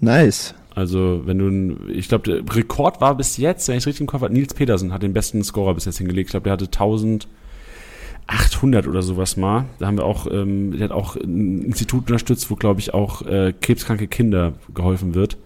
Nice. 0.00 0.54
Also, 0.74 1.22
wenn 1.24 1.38
du, 1.38 1.46
ein- 1.48 1.90
ich 1.90 2.08
glaube, 2.08 2.24
der 2.42 2.56
Rekord 2.56 3.00
war 3.00 3.16
bis 3.16 3.36
jetzt, 3.36 3.68
wenn 3.68 3.76
ich 3.76 3.82
es 3.82 3.86
richtig 3.86 4.00
im 4.02 4.06
Kopf 4.08 4.22
habe, 4.22 4.32
Nils 4.34 4.54
Petersen 4.54 4.92
hat 4.92 5.02
den 5.04 5.12
besten 5.12 5.44
Scorer 5.44 5.74
bis 5.74 5.84
jetzt 5.84 5.98
hingelegt. 5.98 6.28
Ich 6.28 6.32
glaube, 6.32 6.44
der 6.44 6.52
hatte 6.54 6.64
1800 6.66 8.88
oder 8.88 9.02
sowas 9.02 9.36
mal. 9.36 9.66
Da 9.78 9.86
haben 9.86 9.96
wir 9.98 10.04
auch, 10.04 10.26
ähm, 10.30 10.72
der 10.72 10.84
hat 10.84 10.90
auch 10.92 11.14
ein 11.16 11.62
Institut 11.62 12.06
unterstützt, 12.08 12.50
wo, 12.50 12.56
glaube 12.56 12.80
ich, 12.80 12.92
auch 12.92 13.22
äh, 13.22 13.52
krebskranke 13.60 14.08
Kinder 14.08 14.54
geholfen 14.74 15.14
wird. 15.14 15.36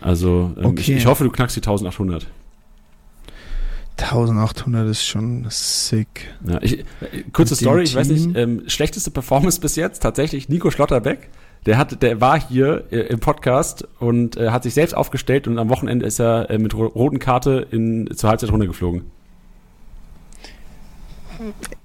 Also, 0.00 0.52
ähm, 0.56 0.74
ich, 0.78 0.88
Okay. 0.88 0.96
ich 0.96 1.04
hoffe, 1.06 1.24
du 1.24 1.30
knackst 1.30 1.56
die 1.56 1.60
1800. 1.60 2.26
1800 3.98 4.88
ist 4.88 5.04
schon 5.04 5.44
sick. 5.50 6.28
Ja, 6.48 6.58
ich, 6.62 6.78
äh, 6.80 6.84
kurze 7.34 7.54
Story, 7.54 7.82
ich 7.82 7.94
weiß 7.94 8.08
nicht, 8.08 8.34
ähm, 8.34 8.62
schlechteste 8.66 9.10
Performance 9.10 9.60
bis 9.60 9.76
jetzt 9.76 10.00
tatsächlich 10.00 10.48
Nico 10.48 10.70
Schlotterbeck. 10.70 11.28
Der 11.66 11.76
hat, 11.76 12.02
der 12.02 12.20
war 12.20 12.40
hier 12.40 12.84
äh, 12.90 13.00
im 13.00 13.20
Podcast 13.20 13.86
und 13.98 14.36
äh, 14.36 14.50
hat 14.50 14.62
sich 14.62 14.74
selbst 14.74 14.94
aufgestellt 14.94 15.46
und 15.46 15.58
am 15.58 15.68
Wochenende 15.68 16.06
ist 16.06 16.18
er 16.18 16.48
äh, 16.50 16.58
mit 16.58 16.74
ro 16.74 16.86
roten 16.86 17.18
Karte 17.18 17.66
in, 17.70 18.08
zur 18.16 18.30
Halbzeit 18.30 18.50
runtergeflogen. 18.50 19.02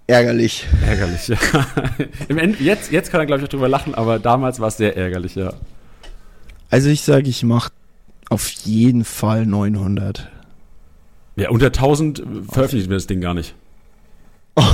Ärgerlich. 0.07 0.65
Ärgerlich, 0.85 1.27
ja. 1.27 1.37
Im 2.27 2.37
End, 2.37 2.59
jetzt, 2.59 2.91
jetzt 2.91 3.11
kann 3.11 3.19
er, 3.21 3.25
glaube 3.25 3.41
ich, 3.41 3.45
auch 3.45 3.51
drüber 3.51 3.67
lachen, 3.69 3.95
aber 3.95 4.19
damals 4.19 4.59
war 4.59 4.67
es 4.69 4.77
sehr 4.77 4.95
ärgerlich, 4.95 5.35
ja. 5.35 5.53
Also 6.69 6.89
ich 6.89 7.01
sage, 7.01 7.29
ich 7.29 7.43
mache 7.43 7.71
auf 8.29 8.49
jeden 8.49 9.03
Fall 9.03 9.45
900. 9.45 10.29
Ja, 11.37 11.49
unter 11.49 11.67
1000 11.67 12.23
veröffentlichen 12.49 12.89
wir 12.89 12.97
das 12.97 13.07
Ding 13.07 13.21
gar 13.21 13.33
nicht. 13.33 13.55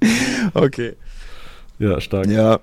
Okay. 0.54 0.96
Ja, 1.78 2.00
stark. 2.00 2.26
Ja. 2.26 2.58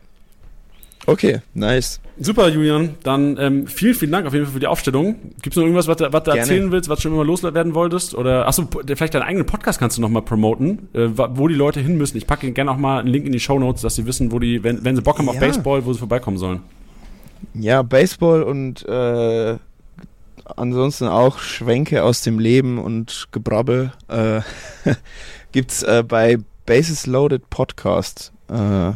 Okay, 1.07 1.39
nice. 1.53 1.99
Super, 2.19 2.47
Julian. 2.49 2.95
Dann 3.03 3.37
ähm, 3.39 3.67
vielen, 3.67 3.93
vielen 3.93 4.11
Dank 4.11 4.25
auf 4.25 4.33
jeden 4.33 4.45
Fall 4.45 4.53
für 4.53 4.59
die 4.59 4.65
Aufstellung. 4.67 5.15
Gibt 5.43 5.49
es 5.53 5.55
noch 5.55 5.63
irgendwas, 5.63 5.87
was, 5.87 5.97
du- 5.97 6.11
was 6.11 6.23
du 6.23 6.31
erzählen 6.31 6.71
willst, 6.71 6.89
was 6.89 6.97
du 6.97 7.03
schon 7.03 7.13
immer 7.13 7.23
loswerden 7.25 7.75
wolltest? 7.75 8.15
Oder 8.15 8.47
achso, 8.47 8.67
vielleicht 8.87 9.13
deinen 9.13 9.21
eigenen 9.23 9.45
Podcast 9.45 9.77
kannst 9.77 9.97
du 9.97 10.01
noch 10.01 10.09
mal 10.09 10.21
promoten, 10.23 10.89
äh, 10.93 11.09
wo 11.13 11.47
die 11.47 11.53
Leute 11.53 11.79
hin 11.79 11.97
müssen. 11.97 12.17
Ich 12.17 12.25
packe 12.25 12.51
gerne 12.51 12.71
auch 12.71 12.77
mal 12.77 12.99
einen 12.99 13.09
Link 13.09 13.25
in 13.27 13.33
die 13.33 13.39
Show 13.39 13.59
Notes, 13.59 13.81
dass 13.83 13.95
sie 13.95 14.05
wissen, 14.07 14.31
wo 14.31 14.39
die, 14.39 14.63
wenn, 14.63 14.83
wenn 14.83 14.95
sie 14.95 15.01
Bock 15.03 15.19
haben 15.19 15.29
auf 15.29 15.35
Ja. 15.35 15.41
Baseball, 15.41 15.85
wo 15.85 15.93
sie 15.93 15.99
vorbeikommen 15.99 16.37
sollen. 16.37 16.61
Ja, 17.53 17.83
Baseball 17.83 18.41
und 18.41 18.83
äh, 18.87 19.57
ansonsten 20.55 21.07
auch 21.07 21.37
Schwenke 21.37 22.03
aus 22.03 22.21
dem 22.21 22.39
Leben 22.39 22.79
und 22.79 23.27
Gebrabbel 23.31 23.91
äh, 24.07 24.41
gibt's 25.51 25.83
äh, 25.83 26.03
bei 26.07 26.37
Bases 26.65 27.05
Loaded 27.05 27.49
Podcast. 27.51 28.31
Äh, 28.49 28.93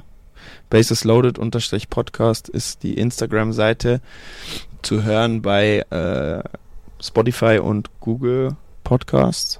Bases 0.69 1.03
Loaded 1.03 1.39
unterstrich 1.39 1.89
Podcast 1.89 2.49
ist 2.49 2.83
die 2.83 2.95
Instagram-Seite 2.95 4.01
zu 4.81 5.03
hören 5.03 5.41
bei 5.41 5.79
äh, 5.89 6.43
Spotify 7.01 7.59
und 7.59 7.89
Google 7.99 8.55
Podcasts. 8.83 9.59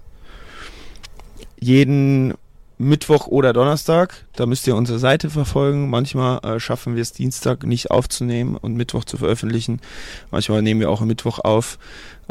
Jeden 1.60 2.34
Mittwoch 2.82 3.28
oder 3.28 3.52
Donnerstag, 3.52 4.26
da 4.38 4.46
müsst 4.46 4.66
ihr 4.66 4.76
unsere 4.76 5.00
Seite 5.00 5.30
verfolgen. 5.30 5.90
Manchmal 5.90 6.40
äh, 6.46 6.60
schaffen 6.62 6.96
wir 6.96 7.02
es 7.02 7.12
Dienstag 7.12 7.66
nicht 7.66 7.92
aufzunehmen 7.92 8.56
und 8.56 8.76
Mittwoch 8.76 9.04
zu 9.04 9.18
veröffentlichen. 9.18 9.82
Manchmal 10.32 10.62
nehmen 10.62 10.80
wir 10.80 10.90
auch 10.90 11.02
am 11.02 11.10
Mittwoch 11.10 11.40
auf, 11.40 11.78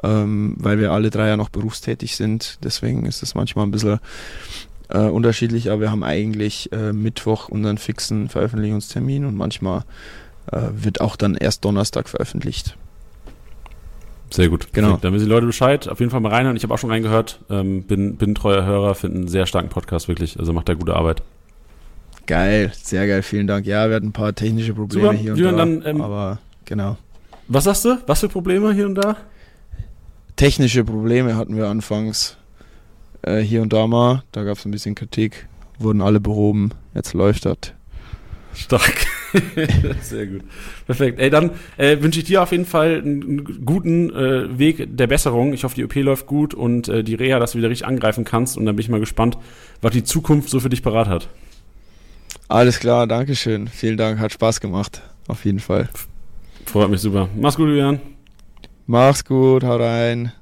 ähm, 0.02 0.54
weil 0.58 0.78
wir 0.78 0.92
alle 0.92 1.10
drei 1.10 1.28
ja 1.28 1.36
noch 1.36 1.50
berufstätig 1.50 2.16
sind. 2.16 2.58
Deswegen 2.62 3.04
ist 3.04 3.22
es 3.22 3.34
manchmal 3.34 3.66
ein 3.66 3.70
bisschen 3.70 4.00
äh, 4.88 4.98
unterschiedlich, 4.98 5.70
aber 5.70 5.82
wir 5.82 5.90
haben 5.90 6.02
eigentlich 6.02 6.72
äh, 6.72 6.92
Mittwoch 6.92 7.48
unseren 7.48 7.78
fixen 7.78 8.28
Veröffentlichungstermin 8.28 9.24
und 9.24 9.36
manchmal 9.36 9.84
äh, 10.50 10.62
wird 10.72 11.00
auch 11.00 11.16
dann 11.16 11.34
erst 11.34 11.64
Donnerstag 11.64 12.08
veröffentlicht. 12.08 12.76
Sehr 14.30 14.48
gut. 14.48 14.68
Genau. 14.72 14.88
Perfekt. 14.88 15.04
Dann 15.04 15.14
wissen 15.14 15.24
die 15.24 15.30
Leute 15.30 15.46
Bescheid. 15.46 15.88
Auf 15.88 16.00
jeden 16.00 16.10
Fall 16.10 16.20
mal 16.20 16.32
reinhören. 16.32 16.56
Ich 16.56 16.62
habe 16.62 16.74
auch 16.74 16.78
schon 16.78 16.90
reingehört. 16.90 17.40
Ähm, 17.48 17.84
bin, 17.84 18.16
bin 18.16 18.34
treuer 18.34 18.64
Hörer, 18.64 18.94
finde 18.94 19.20
einen 19.20 19.28
sehr 19.28 19.46
starken 19.46 19.70
Podcast 19.70 20.08
wirklich. 20.08 20.38
Also 20.38 20.52
macht 20.52 20.68
da 20.68 20.74
gute 20.74 20.94
Arbeit. 20.94 21.22
Geil, 22.26 22.70
sehr 22.74 23.06
geil, 23.06 23.22
vielen 23.22 23.46
Dank. 23.46 23.64
Ja, 23.64 23.88
wir 23.88 23.96
hatten 23.96 24.08
ein 24.08 24.12
paar 24.12 24.34
technische 24.34 24.74
Probleme 24.74 25.06
Super, 25.06 25.18
hier 25.18 25.32
und 25.32 25.38
Julian, 25.38 25.56
da, 25.56 25.64
dann, 25.64 25.96
ähm, 25.96 26.02
aber 26.02 26.38
genau. 26.66 26.98
Was 27.46 27.64
sagst 27.64 27.86
du? 27.86 27.96
Was 28.06 28.20
für 28.20 28.28
Probleme 28.28 28.74
hier 28.74 28.84
und 28.84 28.96
da? 28.96 29.16
Technische 30.36 30.84
Probleme 30.84 31.36
hatten 31.36 31.56
wir 31.56 31.68
anfangs 31.68 32.36
äh, 33.22 33.40
hier 33.40 33.62
und 33.62 33.72
da 33.72 33.86
mal. 33.86 34.22
Da 34.32 34.44
gab 34.44 34.58
es 34.58 34.64
ein 34.64 34.70
bisschen 34.70 34.94
Kritik, 34.94 35.48
wurden 35.78 36.00
alle 36.00 36.20
behoben. 36.20 36.70
Jetzt 36.94 37.14
läuft 37.14 37.46
das. 37.46 37.56
Stark. 38.54 39.06
Sehr 40.02 40.26
gut. 40.26 40.42
Perfekt. 40.86 41.20
Ey, 41.20 41.30
dann 41.30 41.50
äh, 41.76 42.00
wünsche 42.00 42.20
ich 42.20 42.26
dir 42.26 42.42
auf 42.42 42.50
jeden 42.50 42.64
Fall 42.64 42.96
einen, 42.96 43.64
guten 43.64 44.10
äh, 44.10 44.58
Weg 44.58 44.96
der 44.96 45.06
Besserung. 45.06 45.52
Ich 45.52 45.64
hoffe, 45.64 45.74
die 45.74 45.84
OP 45.84 45.94
läuft 45.96 46.26
gut 46.26 46.54
und 46.54 46.88
äh, 46.88 47.04
die 47.04 47.14
Reha, 47.14 47.38
dass 47.38 47.52
du 47.52 47.58
wieder 47.58 47.70
richtig 47.70 47.86
angreifen 47.86 48.24
kannst. 48.24 48.56
Und 48.56 48.66
dann 48.66 48.76
bin 48.76 48.82
ich 48.82 48.88
mal 48.88 49.00
gespannt, 49.00 49.38
was 49.80 49.92
die 49.92 50.02
Zukunft 50.04 50.48
so 50.48 50.60
für 50.60 50.70
dich 50.70 50.82
parat 50.82 51.08
hat. 51.08 51.28
Alles 52.48 52.80
klar, 52.80 53.06
Dankeschön. 53.06 53.68
Vielen 53.68 53.98
Dank, 53.98 54.18
hat 54.18 54.32
Spaß 54.32 54.60
gemacht. 54.60 55.02
Auf 55.28 55.44
jeden 55.44 55.60
Fall. 55.60 55.88
Freut 56.64 56.90
mich 56.90 57.00
super. 57.00 57.28
Mach's 57.36 57.56
gut, 57.56 57.68
Julian. 57.68 58.00
Mach's 58.86 59.24
gut, 59.24 59.62
hau 59.64 59.76
rein. 59.76 60.32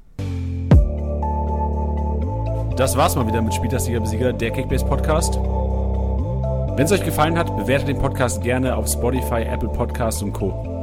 Das 2.76 2.94
war's 2.94 3.16
mal 3.16 3.26
wieder 3.26 3.40
mit 3.40 3.54
Spieltastiger 3.54 4.00
Besieger, 4.00 4.34
der 4.34 4.50
Kickbase 4.50 4.84
Podcast. 4.84 5.36
Wenn 5.36 6.84
es 6.84 6.92
euch 6.92 7.02
gefallen 7.02 7.38
hat, 7.38 7.56
bewertet 7.56 7.88
den 7.88 7.98
Podcast 7.98 8.42
gerne 8.42 8.76
auf 8.76 8.86
Spotify, 8.86 9.44
Apple 9.44 9.70
Podcasts 9.70 10.22
und 10.22 10.34
Co. 10.34 10.75